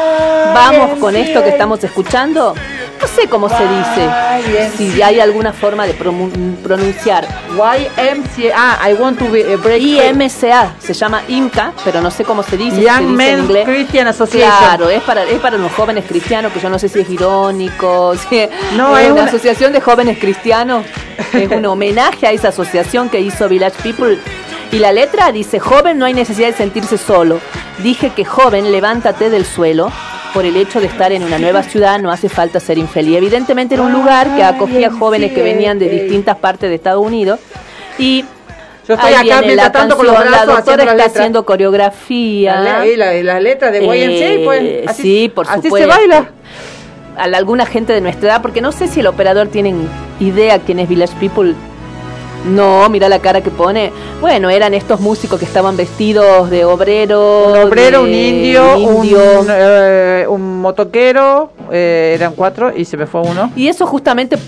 Vamos 0.54 0.98
con 0.98 1.14
esto 1.14 1.42
que 1.42 1.50
estamos 1.50 1.82
escuchando. 1.84 2.54
No 3.00 3.06
sé 3.06 3.28
cómo 3.28 3.48
se 3.48 3.56
dice. 3.56 4.70
Si 4.76 5.02
hay 5.02 5.20
alguna 5.20 5.52
forma 5.52 5.86
de 5.86 5.94
pronunciar. 5.94 7.26
YMCA. 7.52 8.52
Ah, 8.54 8.88
I 8.90 8.94
want 8.94 9.18
to 9.18 9.28
be 9.30 9.52
a 9.52 9.56
break. 9.56 9.82
IMCA. 9.82 10.74
Se 10.80 10.92
llama 10.94 11.22
IMCA, 11.28 11.72
pero 11.84 12.00
no 12.00 12.10
sé 12.10 12.24
cómo 12.24 12.42
se 12.42 12.56
dice. 12.56 12.80
Young 12.82 13.06
Men. 13.08 13.46
Christian 13.64 14.06
Association. 14.08 14.52
Claro, 14.58 14.90
es 14.90 15.02
para, 15.02 15.24
es 15.24 15.38
para 15.40 15.56
los 15.58 15.72
jóvenes 15.72 16.04
cristianos, 16.08 16.52
que 16.52 16.60
yo 16.60 16.68
no 16.70 16.78
sé 16.78 16.88
si 16.88 17.00
es 17.00 17.10
irónico. 17.10 18.14
si- 18.28 18.48
No, 18.76 18.96
es 18.98 19.10
una- 19.10 19.24
asociación 19.24 19.72
de 19.72 19.80
jóvenes 19.80 20.18
cristianos. 20.18 20.84
Es 21.32 21.50
un 21.50 21.64
homenaje 21.66 22.26
a 22.26 22.32
esa 22.32 22.48
asociación 22.48 23.08
que 23.08 23.20
hizo 23.20 23.48
Village 23.48 23.76
People. 23.82 24.18
Y 24.70 24.78
la 24.78 24.92
letra 24.92 25.32
dice, 25.32 25.58
joven 25.58 25.98
no 25.98 26.04
hay 26.04 26.14
necesidad 26.14 26.48
de 26.48 26.54
sentirse 26.54 26.98
solo. 26.98 27.40
Dije 27.78 28.10
que 28.10 28.24
joven, 28.24 28.70
levántate 28.70 29.30
del 29.30 29.44
suelo. 29.46 29.90
Por 30.34 30.44
el 30.44 30.56
hecho 30.56 30.80
de 30.80 30.86
estar 30.86 31.10
en 31.12 31.24
una 31.24 31.38
nueva 31.38 31.62
ciudad 31.62 31.98
no 31.98 32.10
hace 32.12 32.28
falta 32.28 32.60
ser 32.60 32.78
infeliz. 32.78 33.16
Evidentemente 33.16 33.74
era 33.74 33.82
un 33.82 33.92
lugar 33.92 34.36
que 34.36 34.42
acogía 34.44 34.90
jóvenes 34.90 35.32
que 35.32 35.42
venían 35.42 35.78
de 35.78 35.88
distintas 35.88 36.36
partes 36.36 36.68
de 36.68 36.76
Estados 36.76 37.04
Unidos. 37.04 37.40
Y 37.98 38.24
Yo 38.86 38.94
estoy 38.94 39.14
ahí 39.14 39.30
acá 39.30 39.40
mientras 39.42 39.68
la 39.68 39.72
tanto 39.72 39.96
con 39.96 40.06
los 40.06 40.14
canción, 40.14 40.32
la 40.32 40.44
brazos 40.44 40.56
doctora 40.64 40.82
haciendo 40.84 41.02
está 41.02 41.18
haciendo 41.20 41.44
coreografía. 41.46 42.60
La, 42.60 42.86
y 42.86 42.96
la, 42.96 43.12
la 43.14 43.40
letra 43.40 43.70
de 43.70 43.78
YMCA, 43.84 44.44
pues. 44.44 44.62
Eh, 44.62 44.84
Así, 44.86 45.02
sí, 45.02 45.32
por 45.34 45.46
así 45.48 45.62
supuesto. 45.62 45.90
se 45.90 45.98
baila. 45.98 46.30
A 47.16 47.26
la- 47.26 47.38
alguna 47.38 47.66
gente 47.66 47.92
de 47.92 48.00
nuestra 48.00 48.28
edad, 48.28 48.42
porque 48.42 48.60
no 48.60 48.70
sé 48.70 48.86
si 48.86 49.00
el 49.00 49.06
operador 49.08 49.48
tiene 49.48 49.74
idea 50.20 50.58
quién 50.60 50.78
es 50.78 50.88
Village 50.88 51.14
People. 51.18 51.54
No, 52.46 52.88
mira 52.88 53.08
la 53.08 53.18
cara 53.18 53.40
que 53.42 53.50
pone. 53.50 53.92
Bueno, 54.20 54.48
eran 54.50 54.72
estos 54.74 55.00
músicos 55.00 55.38
que 55.38 55.44
estaban 55.44 55.76
vestidos 55.76 56.48
de 56.50 56.64
obrero. 56.64 57.48
Un 57.52 57.58
obrero, 57.58 58.02
de 58.02 58.08
un 58.08 58.14
indio, 58.14 58.76
indio. 58.76 59.40
Un, 59.40 59.46
eh, 59.50 60.26
un 60.28 60.60
motoquero, 60.60 61.50
eh, 61.70 62.12
eran 62.14 62.34
cuatro 62.34 62.72
y 62.74 62.84
se 62.84 62.96
me 62.96 63.06
fue 63.06 63.20
uno. 63.22 63.52
Y 63.56 63.68
eso 63.68 63.86
justamente 63.86 64.38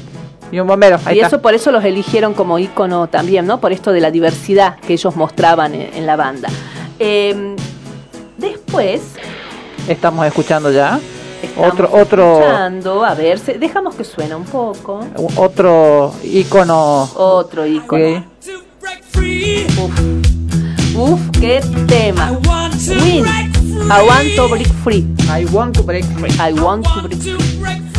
Y 0.52 0.58
un 0.60 0.66
bombero. 0.66 0.98
Ahí 1.04 1.16
y 1.16 1.20
está. 1.20 1.28
eso 1.28 1.42
por 1.42 1.54
eso 1.54 1.70
los 1.72 1.84
eligieron 1.84 2.32
como 2.34 2.58
ícono 2.58 3.08
también, 3.08 3.46
¿no? 3.46 3.60
Por 3.60 3.72
esto 3.72 3.92
de 3.92 4.00
la 4.00 4.10
diversidad 4.10 4.76
que 4.86 4.94
ellos 4.94 5.14
mostraban 5.16 5.74
en, 5.74 5.90
en 5.94 6.06
la 6.06 6.16
banda. 6.16 6.48
Eh, 6.98 7.54
después 8.38 9.00
Estamos 9.88 10.26
escuchando 10.26 10.70
ya. 10.70 11.00
Estamos 11.42 11.72
otro 11.72 11.90
otro 11.92 12.38
escuchando, 12.40 13.04
a 13.04 13.14
ver, 13.14 13.38
se- 13.38 13.58
dejamos 13.58 13.94
que 13.94 14.04
suena 14.04 14.36
un 14.36 14.44
poco. 14.44 15.00
otro 15.36 16.12
icono. 16.22 17.08
Otro 17.14 17.66
icono. 17.66 18.24
Uf, 19.78 20.96
uf, 20.96 21.20
qué 21.40 21.60
tema. 21.86 22.32
Win. 22.88 23.24
I 23.90 24.02
want 24.06 24.34
to 24.36 24.48
break 24.48 24.68
free. 24.84 25.06
I 25.28 25.44
want 25.52 25.74
to 25.76 25.82
break 25.82 26.04
free. 26.18 26.30
I 26.38 26.52
want 26.52 26.84
to 26.86 27.02
break 27.02 27.20
free. 27.22 27.89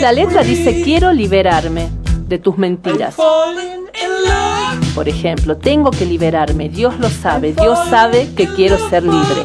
La 0.00 0.12
letra 0.12 0.42
dice 0.42 0.82
quiero 0.82 1.12
liberarme 1.12 1.88
de 2.26 2.38
tus 2.38 2.56
mentiras. 2.56 3.16
Por 4.94 5.08
ejemplo, 5.08 5.58
tengo 5.58 5.90
que 5.90 6.06
liberarme. 6.06 6.70
Dios 6.70 6.98
lo 6.98 7.10
sabe. 7.10 7.52
Dios 7.52 7.78
sabe 7.90 8.30
que 8.34 8.46
quiero 8.54 8.78
ser 8.88 9.02
libre. 9.02 9.44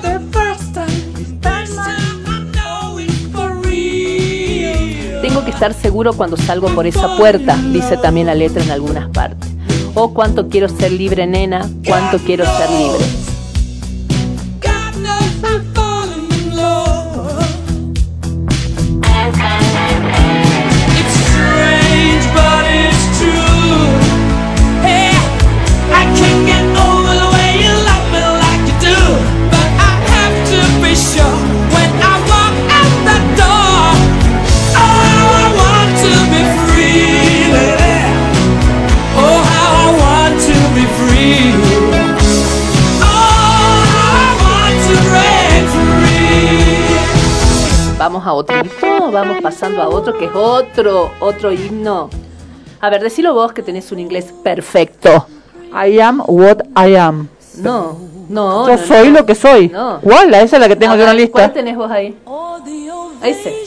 Tengo 5.21 5.43
que 5.43 5.51
estar 5.51 5.73
seguro 5.73 6.13
cuando 6.13 6.37
salgo 6.37 6.69
por 6.69 6.87
esa 6.87 7.17
puerta, 7.17 7.57
dice 7.73 7.97
también 7.97 8.27
la 8.27 8.35
letra 8.35 8.63
en 8.63 8.71
algunas 8.71 9.09
partes. 9.09 9.51
Oh, 9.93 10.13
cuánto 10.13 10.47
quiero 10.47 10.69
ser 10.69 10.93
libre, 10.93 11.27
nena. 11.27 11.69
Cuánto 11.85 12.17
quiero 12.19 12.45
ser 12.45 12.69
libre. 12.69 13.24
Vamos 48.15 48.27
a 48.29 48.33
otro 48.33 48.55
himno, 48.55 49.11
vamos 49.11 49.37
pasando 49.41 49.81
a 49.81 49.89
otro 49.89 50.17
que 50.17 50.25
es 50.25 50.31
otro, 50.33 51.11
otro 51.19 51.51
himno. 51.51 52.09
A 52.79 52.89
ver, 52.89 53.01
decilo 53.01 53.33
vos 53.33 53.51
que 53.51 53.61
tenés 53.61 53.91
un 53.91 53.99
inglés 53.99 54.33
perfecto. 54.41 55.27
I 55.73 55.99
am 55.99 56.23
what 56.25 56.59
I 56.77 56.95
am. 56.95 57.27
No, 57.57 57.97
no. 58.29 58.67
Yo 58.67 58.77
no, 58.77 58.85
soy 58.85 59.09
no. 59.09 59.19
lo 59.19 59.25
que 59.25 59.35
soy. 59.35 59.67
No. 59.67 59.99
¿Cuál? 59.99 60.33
Esa 60.33 60.55
es 60.55 60.59
la 60.61 60.67
que 60.69 60.77
tengo 60.77 60.95
yo 60.95 61.01
en 61.01 61.07
la 61.07 61.13
ver, 61.13 61.29
¿Cuál 61.29 61.43
lista. 61.43 61.53
tenés 61.53 61.75
vos 61.75 61.91
ahí? 61.91 62.17
Ese. 63.21 63.49
I 63.49 63.63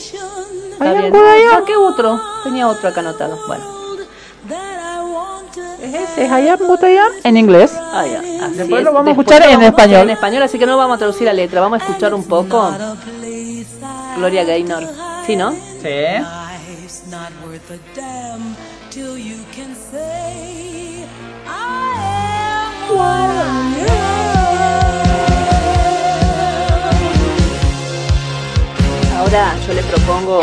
Está 0.71 0.89
am 0.89 0.97
bien. 0.97 1.13
what 1.13 1.21
I 1.21 1.55
am. 1.55 1.65
¿Qué 1.65 1.75
otro? 1.75 2.19
Tenía 2.43 2.67
otro 2.67 2.89
acá 2.89 3.01
anotado. 3.01 3.37
Bueno. 3.45 3.78
Es 5.81 5.93
ese, 5.93 6.25
es 6.25 7.25
en 7.25 7.37
inglés. 7.37 7.71
Ah, 7.75 8.05
ya. 8.05 8.21
Después 8.49 8.79
es. 8.79 8.85
lo 8.85 8.93
vamos 8.93 9.07
a 9.07 9.11
escuchar 9.11 9.43
en 9.43 9.61
español. 9.61 10.01
En 10.01 10.09
español, 10.09 10.43
así 10.43 10.59
que 10.59 10.65
no 10.65 10.77
vamos 10.77 10.95
a 10.95 10.97
traducir 10.99 11.25
la 11.25 11.33
letra. 11.33 11.61
Vamos 11.61 11.81
a 11.81 11.85
escuchar 11.85 12.13
un 12.13 12.23
poco. 12.23 12.73
Gloria 14.17 14.43
Gaynor. 14.43 14.83
¿Sí, 15.25 15.35
no? 15.35 15.51
Sí. 15.51 15.89
Ahora 29.17 29.55
yo 29.67 29.73
le 29.73 29.83
propongo 29.83 30.41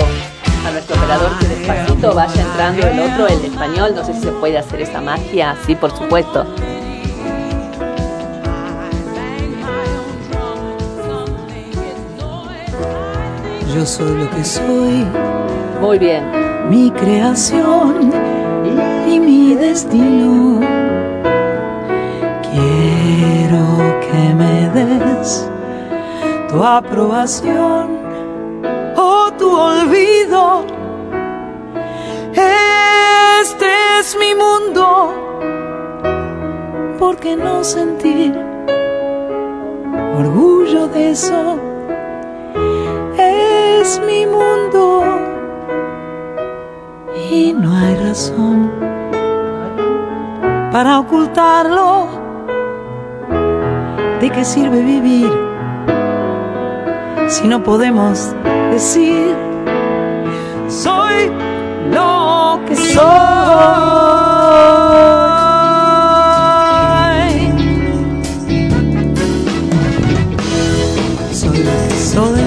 a 0.67 0.71
nuestro 0.73 0.97
operador 0.97 1.31
que 1.39 1.47
despacito 1.47 2.15
vaya 2.15 2.43
entrando 2.43 2.87
el 2.87 2.99
otro, 3.01 3.29
el 3.29 3.41
de 3.43 3.49
español. 3.49 3.93
No 3.95 4.05
sé 4.05 4.15
si 4.15 4.21
se 4.21 4.33
puede 4.33 4.59
hacer 4.59 4.81
esa 4.83 5.01
magia. 5.01 5.57
Sí, 5.67 5.75
por 5.75 5.97
supuesto. 5.97 6.45
Yo 13.75 13.85
soy 13.85 14.19
lo 14.19 14.31
que 14.31 14.45
soy, 14.45 15.05
Muy 15.81 15.99
bien. 15.99 16.25
mi 16.71 16.91
creación 16.91 18.11
y 19.07 19.21
mi 19.21 19.55
destino. 19.55 20.61
Quiero 22.43 24.01
que 24.01 24.35
me 24.35 24.71
des 24.71 25.49
tu 26.49 26.65
aprobación 26.65 28.06
tu 29.39 29.51
olvido. 29.51 30.65
Este 33.41 33.67
es 33.99 34.17
mi 34.19 34.35
mundo. 34.35 35.13
¿Por 36.99 37.17
qué 37.17 37.37
no 37.37 37.63
sentir 37.65 38.35
orgullo 40.19 40.89
de 40.89 41.11
eso? 41.11 41.59
Es 43.19 44.01
mi 44.01 44.27
mundo 44.27 45.03
y 47.31 47.53
no 47.53 47.77
hay 47.77 47.95
razón 47.97 48.71
para 50.73 50.99
ocultarlo. 50.99 52.07
¿De 54.21 54.31
qué 54.31 54.45
sirve 54.45 54.81
vivir 54.81 55.31
si 57.29 57.47
no 57.47 57.63
podemos 57.63 58.35
decir 58.77 59.35
soy 60.69 61.31
lo 61.91 62.61
que 62.69 62.77
soy? 62.77 62.93
Soy 71.33 71.59
lo 71.65 71.77
que 71.89 71.99
soy, 72.13 72.43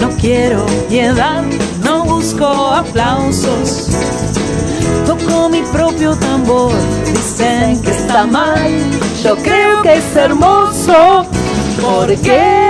no 0.00 0.08
quiero 0.18 0.64
piedad, 0.88 1.42
no 1.84 2.04
busco 2.04 2.46
aplausos. 2.46 3.88
Toco 5.06 5.50
mi 5.50 5.60
propio 5.64 6.16
tambor, 6.16 6.72
dicen 7.04 7.82
que 7.82 7.90
está 7.90 8.24
mal, 8.24 8.70
yo 9.22 9.36
creo 9.36 9.82
que 9.82 9.96
es 9.96 10.16
hermoso. 10.16 11.26
Porque 11.82 12.67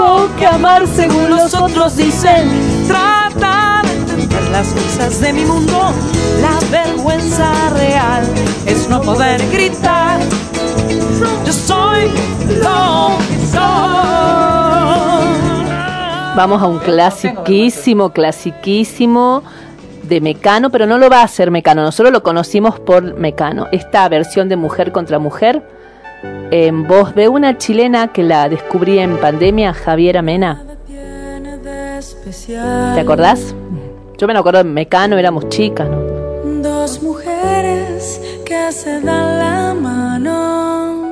tengo 0.00 0.34
que 0.36 0.46
amar 0.46 0.86
según 0.86 1.30
los 1.30 1.54
otros 1.54 1.96
dicen. 1.96 2.48
Trata 2.86 3.82
de 3.84 3.92
entender 3.92 4.42
las 4.50 4.72
cosas 4.72 5.20
de 5.20 5.32
mi 5.32 5.44
mundo. 5.44 5.92
La 6.40 6.58
vergüenza 6.70 7.52
real 7.70 8.24
es 8.66 8.88
no 8.88 9.00
poder 9.02 9.40
gritar. 9.50 10.20
Yo 11.44 11.52
soy 11.52 12.08
lo 12.62 13.10
que 13.28 13.46
soy. 13.46 13.60
Vamos 16.34 16.62
a 16.62 16.66
un 16.66 16.78
clasiquísimo, 16.78 18.10
clasiquísimo 18.10 19.42
de 20.04 20.20
Mecano, 20.20 20.70
pero 20.70 20.86
no 20.86 20.96
lo 20.96 21.10
va 21.10 21.20
a 21.20 21.24
hacer 21.24 21.50
Mecano. 21.50 21.82
Nosotros 21.82 22.12
lo 22.12 22.22
conocimos 22.22 22.80
por 22.80 23.16
Mecano. 23.16 23.66
Esta 23.72 24.08
versión 24.08 24.48
de 24.48 24.56
Mujer 24.56 24.92
contra 24.92 25.18
Mujer, 25.18 25.62
en 26.22 26.86
voz 26.86 27.14
de 27.14 27.28
una 27.28 27.58
chilena 27.58 28.12
que 28.12 28.22
la 28.22 28.48
descubrí 28.48 28.98
en 28.98 29.18
pandemia, 29.18 29.72
Javiera 29.72 30.22
Mena. 30.22 30.64
¿Te 32.94 33.00
acordás? 33.00 33.54
Yo 34.18 34.26
me 34.26 34.36
acuerdo 34.36 34.58
de 34.58 34.64
Mecano, 34.64 35.16
éramos 35.16 35.48
chicas. 35.48 35.88
Dos 36.62 37.02
mujeres 37.02 38.20
que 38.44 38.70
se 38.72 39.00
dan 39.00 39.38
la 39.38 39.74
mano. 39.74 41.10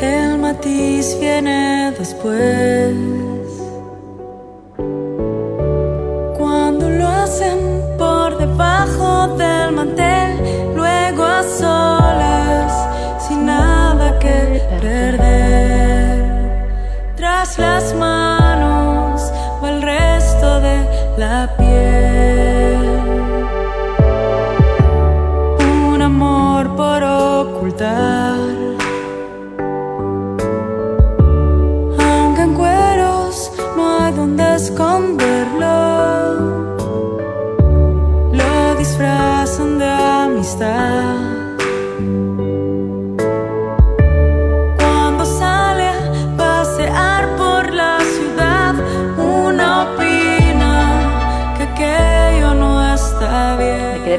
El 0.00 0.38
matiz 0.38 1.16
viene 1.18 1.92
después. 1.98 2.94
Cuando 6.36 6.90
lo 6.90 7.06
hacen 7.08 7.58
por 7.96 8.36
debajo 8.36 9.28
del 9.36 9.72
mantel, 9.72 10.74
luego 10.74 11.24
a 11.24 11.42
solas, 11.42 12.45
que 14.18 14.60
perder 14.70 15.46
tras 17.16 17.58
las 17.58 17.94
manos 17.94 19.32
o 19.60 19.66
el 19.66 19.82
resto 19.82 20.60
de 20.60 20.76
la 21.16 21.50
piel. 21.56 22.76
Un 25.92 26.02
amor 26.02 26.76
por 26.76 27.02
ocultar. 27.02 28.38
Aunque 31.98 32.42
en 32.42 32.54
cueros 32.54 33.52
no 33.76 33.98
hay 34.00 34.12
donde 34.12 34.54
esconderlo, 34.56 35.78
lo 38.32 38.74
disfrazan 38.78 39.78
de 39.78 39.86
amistad. 39.86 41.05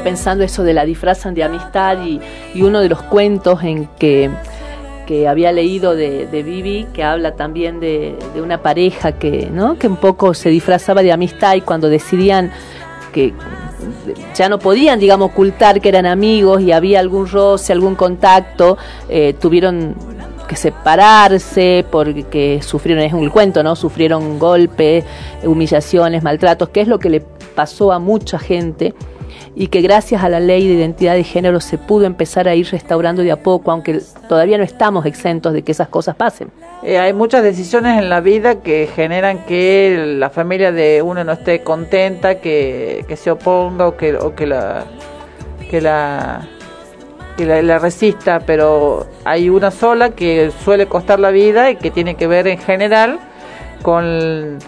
Pensando 0.00 0.44
eso 0.44 0.62
de 0.62 0.74
la 0.74 0.84
disfrazan 0.84 1.34
de 1.34 1.44
amistad 1.44 2.02
y, 2.02 2.20
y 2.54 2.62
uno 2.62 2.80
de 2.80 2.88
los 2.88 3.02
cuentos 3.02 3.62
en 3.62 3.86
que, 3.98 4.30
que 5.06 5.28
había 5.28 5.52
leído 5.52 5.94
de, 5.94 6.26
de 6.26 6.42
Vivi, 6.42 6.86
que 6.92 7.02
habla 7.02 7.34
también 7.34 7.80
de, 7.80 8.16
de 8.34 8.42
una 8.42 8.62
pareja 8.62 9.12
que, 9.12 9.48
¿no? 9.50 9.78
que 9.78 9.88
un 9.88 9.96
poco 9.96 10.34
se 10.34 10.50
disfrazaba 10.50 11.02
de 11.02 11.12
amistad 11.12 11.54
y 11.54 11.60
cuando 11.62 11.88
decidían 11.88 12.52
que 13.12 13.32
ya 14.34 14.48
no 14.48 14.58
podían, 14.58 14.98
digamos, 14.98 15.30
ocultar 15.30 15.80
que 15.80 15.88
eran 15.88 16.06
amigos 16.06 16.60
y 16.60 16.72
había 16.72 17.00
algún 17.00 17.28
roce, 17.28 17.72
algún 17.72 17.94
contacto, 17.94 18.76
eh, 19.08 19.34
tuvieron 19.40 19.94
que 20.46 20.56
separarse 20.56 21.84
porque 21.90 22.60
sufrieron, 22.62 23.04
es 23.04 23.12
un 23.12 23.28
cuento, 23.30 23.62
¿no? 23.62 23.76
Sufrieron 23.76 24.38
golpes, 24.38 25.04
humillaciones, 25.44 26.22
maltratos, 26.22 26.70
que 26.70 26.80
es 26.80 26.88
lo 26.88 26.98
que 26.98 27.10
le 27.10 27.20
pasó 27.54 27.92
a 27.92 27.98
mucha 27.98 28.38
gente 28.38 28.94
y 29.54 29.68
que 29.68 29.80
gracias 29.80 30.22
a 30.22 30.28
la 30.28 30.40
ley 30.40 30.66
de 30.68 30.74
identidad 30.74 31.14
de 31.14 31.24
género 31.24 31.60
se 31.60 31.78
pudo 31.78 32.06
empezar 32.06 32.48
a 32.48 32.54
ir 32.54 32.66
restaurando 32.70 33.22
de 33.22 33.32
a 33.32 33.36
poco, 33.36 33.70
aunque 33.70 34.00
todavía 34.28 34.58
no 34.58 34.64
estamos 34.64 35.06
exentos 35.06 35.52
de 35.52 35.62
que 35.62 35.72
esas 35.72 35.88
cosas 35.88 36.16
pasen. 36.16 36.50
Eh, 36.82 36.98
hay 36.98 37.12
muchas 37.12 37.42
decisiones 37.42 37.98
en 37.98 38.08
la 38.08 38.20
vida 38.20 38.60
que 38.60 38.88
generan 38.94 39.44
que 39.46 40.16
la 40.18 40.30
familia 40.30 40.72
de 40.72 41.02
uno 41.02 41.24
no 41.24 41.32
esté 41.32 41.62
contenta, 41.62 42.36
que, 42.36 43.04
que 43.08 43.16
se 43.16 43.30
oponga 43.30 43.88
o 43.88 43.96
que, 43.96 44.14
o 44.14 44.34
que 44.34 44.46
la 44.46 44.84
que 45.70 45.80
la 45.80 46.48
que 47.36 47.46
la, 47.46 47.62
la 47.62 47.78
resista, 47.78 48.40
pero 48.40 49.06
hay 49.24 49.48
una 49.48 49.70
sola 49.70 50.10
que 50.10 50.50
suele 50.64 50.86
costar 50.86 51.20
la 51.20 51.30
vida 51.30 51.70
y 51.70 51.76
que 51.76 51.90
tiene 51.92 52.16
que 52.16 52.26
ver 52.26 52.48
en 52.48 52.58
general 52.58 53.20
con, 53.82 54.58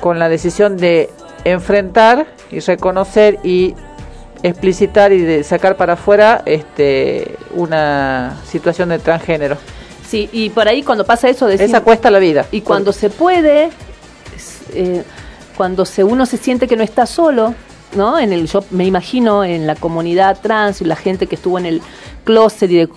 con 0.00 0.18
la 0.18 0.28
decisión 0.28 0.76
de 0.76 1.08
enfrentar 1.44 2.26
y 2.50 2.60
reconocer 2.60 3.38
y 3.42 3.74
explicitar 4.42 5.12
y 5.12 5.20
de 5.20 5.44
sacar 5.44 5.76
para 5.76 5.94
afuera 5.94 6.42
este 6.46 7.36
una 7.54 8.36
situación 8.46 8.90
de 8.90 8.98
transgénero. 8.98 9.56
Sí, 10.08 10.28
y 10.32 10.50
por 10.50 10.68
ahí 10.68 10.82
cuando 10.82 11.04
pasa 11.04 11.28
eso 11.28 11.46
decimos, 11.46 11.70
Esa 11.70 11.82
cuesta 11.82 12.10
la 12.10 12.18
vida. 12.18 12.46
Y 12.52 12.60
cuando 12.60 12.92
se 12.92 13.10
puede, 13.10 13.70
eh, 14.72 15.02
cuando 15.56 15.84
se, 15.84 16.04
uno 16.04 16.26
se 16.26 16.36
siente 16.36 16.68
que 16.68 16.76
no 16.76 16.84
está 16.84 17.06
solo, 17.06 17.54
¿no? 17.96 18.18
En 18.18 18.32
el, 18.32 18.46
yo 18.46 18.64
me 18.70 18.84
imagino 18.84 19.44
en 19.44 19.66
la 19.66 19.74
comunidad 19.74 20.38
trans 20.40 20.80
y 20.80 20.84
la 20.84 20.96
gente 20.96 21.26
que 21.26 21.34
estuvo 21.34 21.58
en 21.58 21.66
el 21.66 21.82
closet 22.24 22.70
y 22.70 22.76
de 22.76 22.88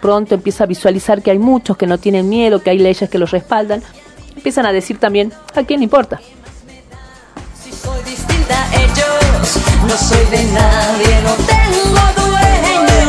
pronto 0.00 0.34
empieza 0.34 0.64
a 0.64 0.66
visualizar 0.66 1.22
que 1.22 1.30
hay 1.30 1.38
muchos 1.38 1.76
que 1.76 1.86
no 1.86 1.98
tienen 1.98 2.28
miedo, 2.28 2.62
que 2.62 2.70
hay 2.70 2.78
leyes 2.78 3.08
que 3.08 3.18
los 3.18 3.30
respaldan, 3.30 3.82
empiezan 4.36 4.66
a 4.66 4.72
decir 4.72 4.98
también, 4.98 5.32
¿a 5.54 5.62
quién 5.62 5.80
le 5.80 5.84
importa? 5.84 6.20
Soy 7.88 8.02
distinta 8.02 8.54
a 8.54 8.74
ellos, 8.74 9.48
no 9.86 9.96
soy 9.96 10.24
de 10.26 10.44
nadie, 10.52 11.22
no 11.24 11.32
tengo 11.52 12.04
dueño. 12.20 13.08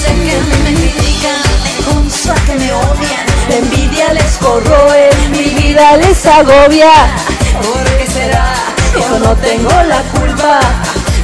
Sé 0.00 0.10
que 0.24 0.36
me 0.62 0.72
critican, 0.76 1.42
me 1.64 1.72
consta 1.84 2.34
que 2.46 2.54
me 2.54 2.72
odian, 2.72 3.26
la 3.48 3.56
envidia 3.56 4.12
les 4.12 4.36
corroe, 4.36 5.10
mi 5.30 5.46
vida 5.60 5.96
les 5.96 6.24
agobia. 6.24 6.92
¿Por 7.62 7.84
qué 7.98 8.06
será? 8.12 8.54
Yo 8.94 9.18
no 9.18 9.34
tengo 9.36 9.74
la 9.88 10.00
culpa, 10.16 10.60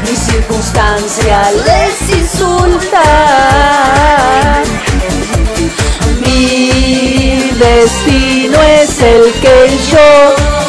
mi 0.02 0.16
circunstancia 0.16 1.52
les 1.66 2.18
insulta. 2.18 3.04
Mi 6.20 7.52
destino 7.60 8.60
es 8.60 9.00
el 9.00 9.32
que 9.34 9.78
yo 9.92 10.63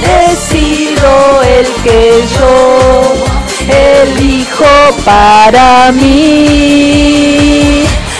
decido, 0.00 1.42
el 1.42 1.66
que 1.82 2.24
yo 2.38 2.54
elijo 3.68 4.72
para 5.04 5.92
mí. 5.92 7.30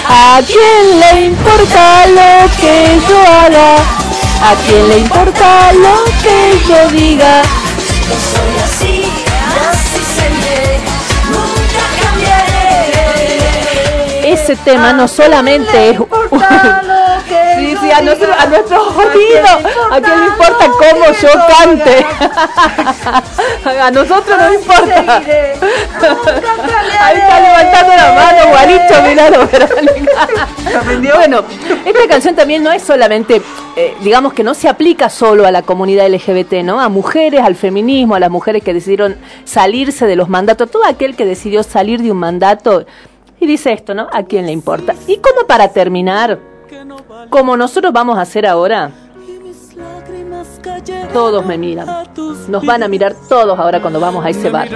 ¿A 0.08 0.40
quién 0.46 1.00
le 1.00 1.26
importa 1.26 2.06
lo 2.06 2.48
que 2.60 2.98
yo 3.08 3.18
haga? 3.22 3.76
¿A 4.42 4.54
quién 4.66 4.88
le 4.88 4.98
importa 4.98 5.72
lo 5.72 6.04
que 6.22 6.58
yo 6.68 6.78
diga? 6.90 7.42
Yo 7.42 8.14
soy 8.32 8.54
así, 8.64 8.96
así 9.70 10.02
seré, 10.16 10.62
nunca 11.30 11.84
cambiaré. 12.02 12.72
Ese 14.32 14.54
tema 14.56 14.92
no 14.92 15.06
solamente 15.06 15.90
es 15.90 15.98
Sí, 17.70 17.76
sí, 17.82 17.90
a, 17.92 18.02
nuestro, 18.02 18.32
a. 18.32 18.42
¿A 18.42 20.00
quién 20.00 20.20
le 20.20 20.26
importa 20.26 20.66
cómo 20.76 21.04
yo 21.22 21.28
cante? 21.46 22.04
A 23.80 23.90
nosotros 23.92 24.36
no 24.36 24.52
importa. 24.52 25.18
Ahí 27.00 27.16
está 27.16 27.40
levantando 27.40 27.92
la 27.96 28.12
mano, 28.12 28.48
Guaricho, 28.48 29.02
miralo, 29.06 29.46
Verónica. 29.46 30.28
Bueno, 31.16 31.44
esta 31.84 32.08
canción 32.08 32.34
también 32.34 32.64
no 32.64 32.72
es 32.72 32.82
solamente, 32.82 33.40
eh, 33.76 33.94
digamos 34.00 34.32
que 34.32 34.42
no 34.42 34.54
se 34.54 34.68
aplica 34.68 35.08
solo 35.08 35.46
a 35.46 35.52
la 35.52 35.62
comunidad 35.62 36.08
LGBT, 36.08 36.64
¿no? 36.64 36.80
A 36.80 36.88
mujeres, 36.88 37.42
al 37.42 37.54
feminismo, 37.54 38.16
a 38.16 38.20
las 38.20 38.30
mujeres 38.30 38.64
que 38.64 38.74
decidieron 38.74 39.16
salirse 39.44 40.06
de 40.06 40.16
los 40.16 40.28
mandatos, 40.28 40.70
todo 40.70 40.84
aquel 40.86 41.14
que 41.14 41.24
decidió 41.24 41.62
salir 41.62 42.02
de 42.02 42.10
un 42.10 42.18
mandato. 42.18 42.84
Y 43.38 43.46
dice 43.46 43.72
esto, 43.72 43.94
¿no? 43.94 44.08
¿A 44.12 44.24
quién 44.24 44.46
le 44.46 44.52
importa? 44.52 44.94
Y 45.06 45.18
como 45.18 45.46
para 45.46 45.68
terminar, 45.68 46.49
como 47.28 47.56
nosotros 47.56 47.92
vamos 47.92 48.18
a 48.18 48.22
hacer 48.22 48.46
ahora, 48.46 48.90
todos 51.12 51.44
me 51.44 51.58
miran. 51.58 52.08
Nos 52.48 52.64
van 52.64 52.82
a 52.82 52.88
mirar 52.88 53.14
todos 53.28 53.58
ahora 53.58 53.80
cuando 53.80 54.00
vamos 54.00 54.24
a 54.24 54.30
ese 54.30 54.50
bar. 54.50 54.68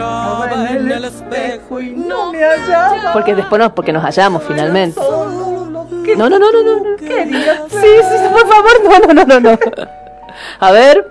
Porque 3.12 3.34
después 3.34 3.60
no, 3.60 3.74
porque 3.74 3.92
nos 3.92 4.02
hallamos 4.02 4.42
finalmente. 4.46 5.00
No, 6.16 6.28
no, 6.28 6.38
no, 6.38 6.52
no, 6.52 6.62
no. 6.62 6.98
Sí, 6.98 7.06
sí, 7.70 8.28
por 8.32 8.46
favor, 8.46 9.06
no, 9.08 9.14
no, 9.14 9.24
no, 9.24 9.40
no, 9.40 9.40
no. 9.40 9.58
A 10.60 10.70
ver. 10.72 11.10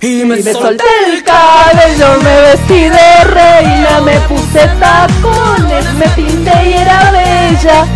Y 0.00 0.24
me 0.24 0.42
solté 0.42 0.84
el 1.06 1.22
cabello, 1.22 2.20
me 2.22 2.40
vestí 2.42 2.88
de 2.88 3.24
reina, 3.24 4.00
me 4.04 4.18
puse 4.20 4.68
tacones, 4.78 5.94
me 5.94 6.08
pinté 6.08 6.68
y 6.68 6.72
era 6.74 7.10
bella. 7.10 7.86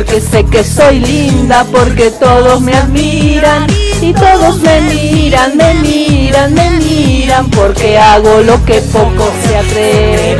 Porque 0.00 0.20
sé 0.20 0.44
que 0.44 0.64
soy 0.64 0.98
linda, 0.98 1.64
porque 1.70 2.10
todos 2.10 2.60
me 2.60 2.74
admiran. 2.74 3.66
Y 4.02 4.14
todos 4.14 4.56
me 4.60 4.80
miran, 4.80 5.56
me 5.56 5.74
miran, 5.74 6.54
me 6.54 6.70
miran, 6.70 7.50
porque 7.50 7.98
hago 7.98 8.40
lo 8.40 8.64
que 8.64 8.80
pocos 8.80 9.30
se 9.46 9.58
atreven. 9.58 10.38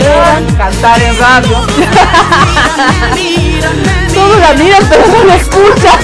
Cantar 0.56 1.02
en 1.02 1.18
radio. 1.18 1.60
Todos 4.14 4.40
la 4.40 4.52
miran, 4.54 4.82
pero 4.88 5.06
no 5.06 5.24
la 5.24 5.36
escuchan. 5.36 5.98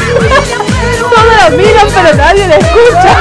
Todos 1.00 1.36
la 1.40 1.50
miran, 1.50 1.86
pero 1.94 2.14
nadie 2.16 2.46
la 2.46 2.56
escucha. 2.56 3.16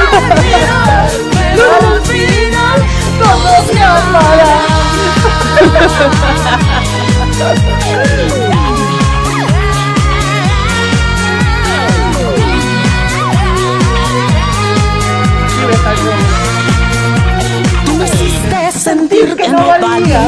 Todos 3.18 3.74
me 3.74 3.82
amarán. 3.82 4.66
Tú 17.84 17.94
me 17.94 18.04
hiciste 18.04 18.72
sentir 18.78 19.36
que 19.36 19.48
no 19.48 19.66
valía. 19.66 20.20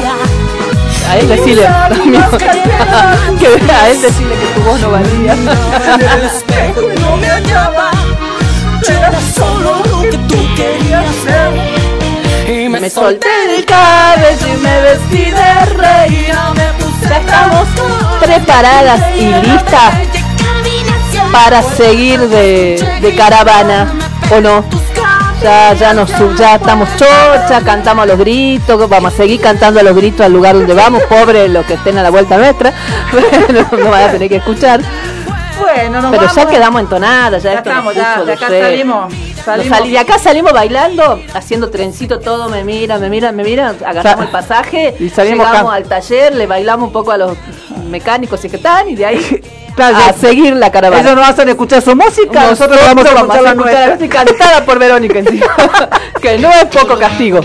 A 1.09 1.17
él 1.17 1.29
decirle, 1.29 1.63
que 3.41 3.73
a 3.73 3.89
él 3.89 4.03
decirle 4.03 4.35
que 4.35 4.47
tu 4.55 4.61
voz 4.61 4.81
no 4.81 4.91
valía. 4.91 5.33
El 5.33 6.23
espejo 6.23 6.83
no 7.01 7.17
me 7.17 7.29
hallaba. 7.29 7.91
Era 8.87 9.13
solo 9.35 9.83
lo 9.91 10.03
que 10.03 10.19
tú 10.19 10.37
querías 10.55 11.05
ser. 11.25 11.79
Y 12.49 12.69
me, 12.69 12.89
solté 12.89 13.29
el 13.57 13.65
cabello 13.65 14.47
y 14.55 14.57
me 14.59 14.81
vestí 14.81 15.31
de 15.31 15.65
reina. 15.77 16.53
me 16.55 16.67
puse 16.79 17.09
Ya 17.09 17.19
estamos 17.19 17.69
preparadas 18.21 19.01
y 19.17 19.27
listas 19.47 19.95
para 21.33 21.63
seguir 21.63 22.21
de, 22.29 22.99
de 23.01 23.15
caravana, 23.17 23.87
¿o 24.31 24.41
no? 24.41 24.65
Ya, 25.43 25.73
ya, 25.75 25.95
nos, 25.95 26.11
ya 26.37 26.57
estamos 26.57 26.89
chocha, 26.97 27.61
cantamos 27.65 28.03
a 28.03 28.07
los 28.07 28.19
gritos, 28.19 28.89
vamos 28.89 29.15
a 29.15 29.17
seguir 29.17 29.41
cantando 29.41 29.79
a 29.79 29.85
los 29.85 29.95
gritos 29.95 30.23
al 30.27 30.33
lugar 30.33 30.57
donde 30.57 30.75
vamos, 30.75 31.03
pobre 31.05 31.49
los 31.49 31.65
que 31.65 31.75
estén 31.75 31.97
a 31.97 32.03
la 32.03 32.11
vuelta 32.11 32.37
nuestra, 32.37 32.73
no, 33.53 33.79
no 33.79 33.91
van 33.91 34.09
a 34.09 34.13
tener 34.13 34.29
que 34.29 34.37
escuchar. 34.37 34.81
Bueno, 35.61 36.01
nos 36.01 36.11
Pero 36.11 36.23
vamos. 36.27 36.35
ya 36.37 36.47
quedamos 36.47 36.81
entonadas, 36.83 37.43
ya, 37.43 37.53
Ya 37.53 37.59
esto 37.59 37.71
nos 37.71 37.77
estamos, 37.79 37.95
ya, 37.95 38.15
puso 38.15 38.27
de 38.27 38.33
acá 38.33 38.49
re- 38.49 38.63
salimos, 38.63 39.13
Nos 39.15 39.45
salimos. 39.45 39.79
sali- 39.79 39.91
de 39.91 39.99
acá 39.99 40.19
salimos 40.19 40.53
bailando, 40.53 41.21
haciendo 41.35 41.71
trencito 41.71 42.21
todo, 42.21 42.49
me 42.49 42.65
mira, 42.65 42.99
me 42.99 43.09
mira, 43.09 43.33
me 43.33 43.43
mira, 43.45 43.75
agarramos 43.85 44.27
el 44.27 44.31
pasaje, 44.31 44.95
Y 44.99 45.09
salimos 45.09 45.47
llegamos 45.47 45.73
al 45.75 45.85
taller, 45.85 46.35
le 46.35 46.47
bailamos 46.47 46.87
un 46.89 46.93
poco 46.93 47.13
a 47.13 47.17
los 47.19 47.37
mecánicos 47.89 48.45
y 48.45 48.49
que 48.51 48.57
están, 48.57 48.89
y 48.89 48.95
de 48.97 49.07
ahí 49.07 49.41
a 49.79 50.13
seguir 50.13 50.55
la 50.57 50.71
caravana. 50.71 51.03
Ellos 51.03 51.15
no 51.17 51.23
hacen 51.25 51.49
escuchar 51.49 51.83
su 51.83 51.95
música, 51.95 52.47
nosotros, 52.49 52.79
vamos 52.85 53.05
a 53.05 53.09
escuchar 53.15 53.43
la 53.43 53.55
nuestra. 53.55 53.97
y 54.05 54.09
cantada 54.09 54.65
por 54.65 54.79
Verónica 54.79 55.19
encima, 55.21 55.47
que 56.21 56.39
no 56.39 56.51
es 56.51 56.65
poco 56.67 56.99
castigo. 56.99 57.41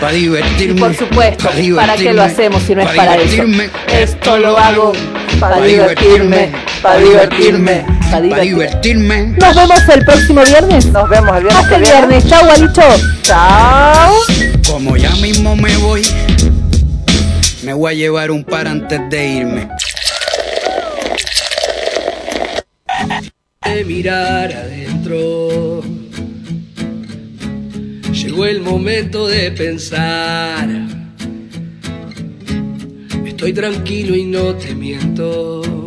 Para 0.00 0.12
divertirme. 0.12 0.74
Y 0.74 0.80
por 0.80 0.94
supuesto, 0.94 1.44
pa' 1.44 1.50
¿para 1.50 1.56
qué 1.56 1.62
divertirme, 1.62 2.12
lo 2.14 2.22
hacemos 2.22 2.62
si 2.62 2.74
no 2.74 2.82
es 2.82 2.88
pa' 2.88 2.94
para 2.94 3.14
eso? 3.16 3.24
divertirme. 3.30 3.70
Esto 4.00 4.38
lo 4.38 4.58
hago 4.58 4.92
para 5.40 5.56
Pa' 5.56 5.62
divertirme, 5.64 6.52
para 6.82 6.98
divertirme, 7.00 7.84
para 7.86 8.10
pa' 8.10 8.20
divertirme. 8.20 8.42
divertirme. 8.42 9.26
Nos 9.38 9.54
vemos 9.56 9.80
el 9.88 10.04
próximo 10.04 10.42
viernes. 10.44 10.86
Nos 10.86 11.08
vemos 11.08 11.36
el 11.36 11.42
viernes. 11.44 11.62
Hasta 11.64 11.76
el 11.76 11.82
viernes. 11.82 12.28
Chau, 12.28 12.44
Gualicho. 12.44 12.82
Chao. 13.22 14.14
Como 14.70 14.96
ya 14.96 15.10
mismo 15.16 15.56
me 15.56 15.76
voy, 15.78 16.02
me 17.62 17.72
voy 17.72 17.92
a 17.92 17.94
llevar 17.94 18.30
un 18.30 18.44
par 18.44 18.66
antes 18.68 19.00
de 19.10 19.26
irme. 19.26 19.68
de 23.64 23.84
mirar 23.84 24.52
adentro. 24.52 25.82
Llegó 28.14 28.46
el 28.46 28.60
momento 28.60 29.26
de 29.26 29.50
pensar. 29.50 30.68
Estoy 33.26 33.52
tranquilo 33.52 34.14
y 34.14 34.24
no 34.24 34.54
te 34.54 34.72
miento. 34.72 35.83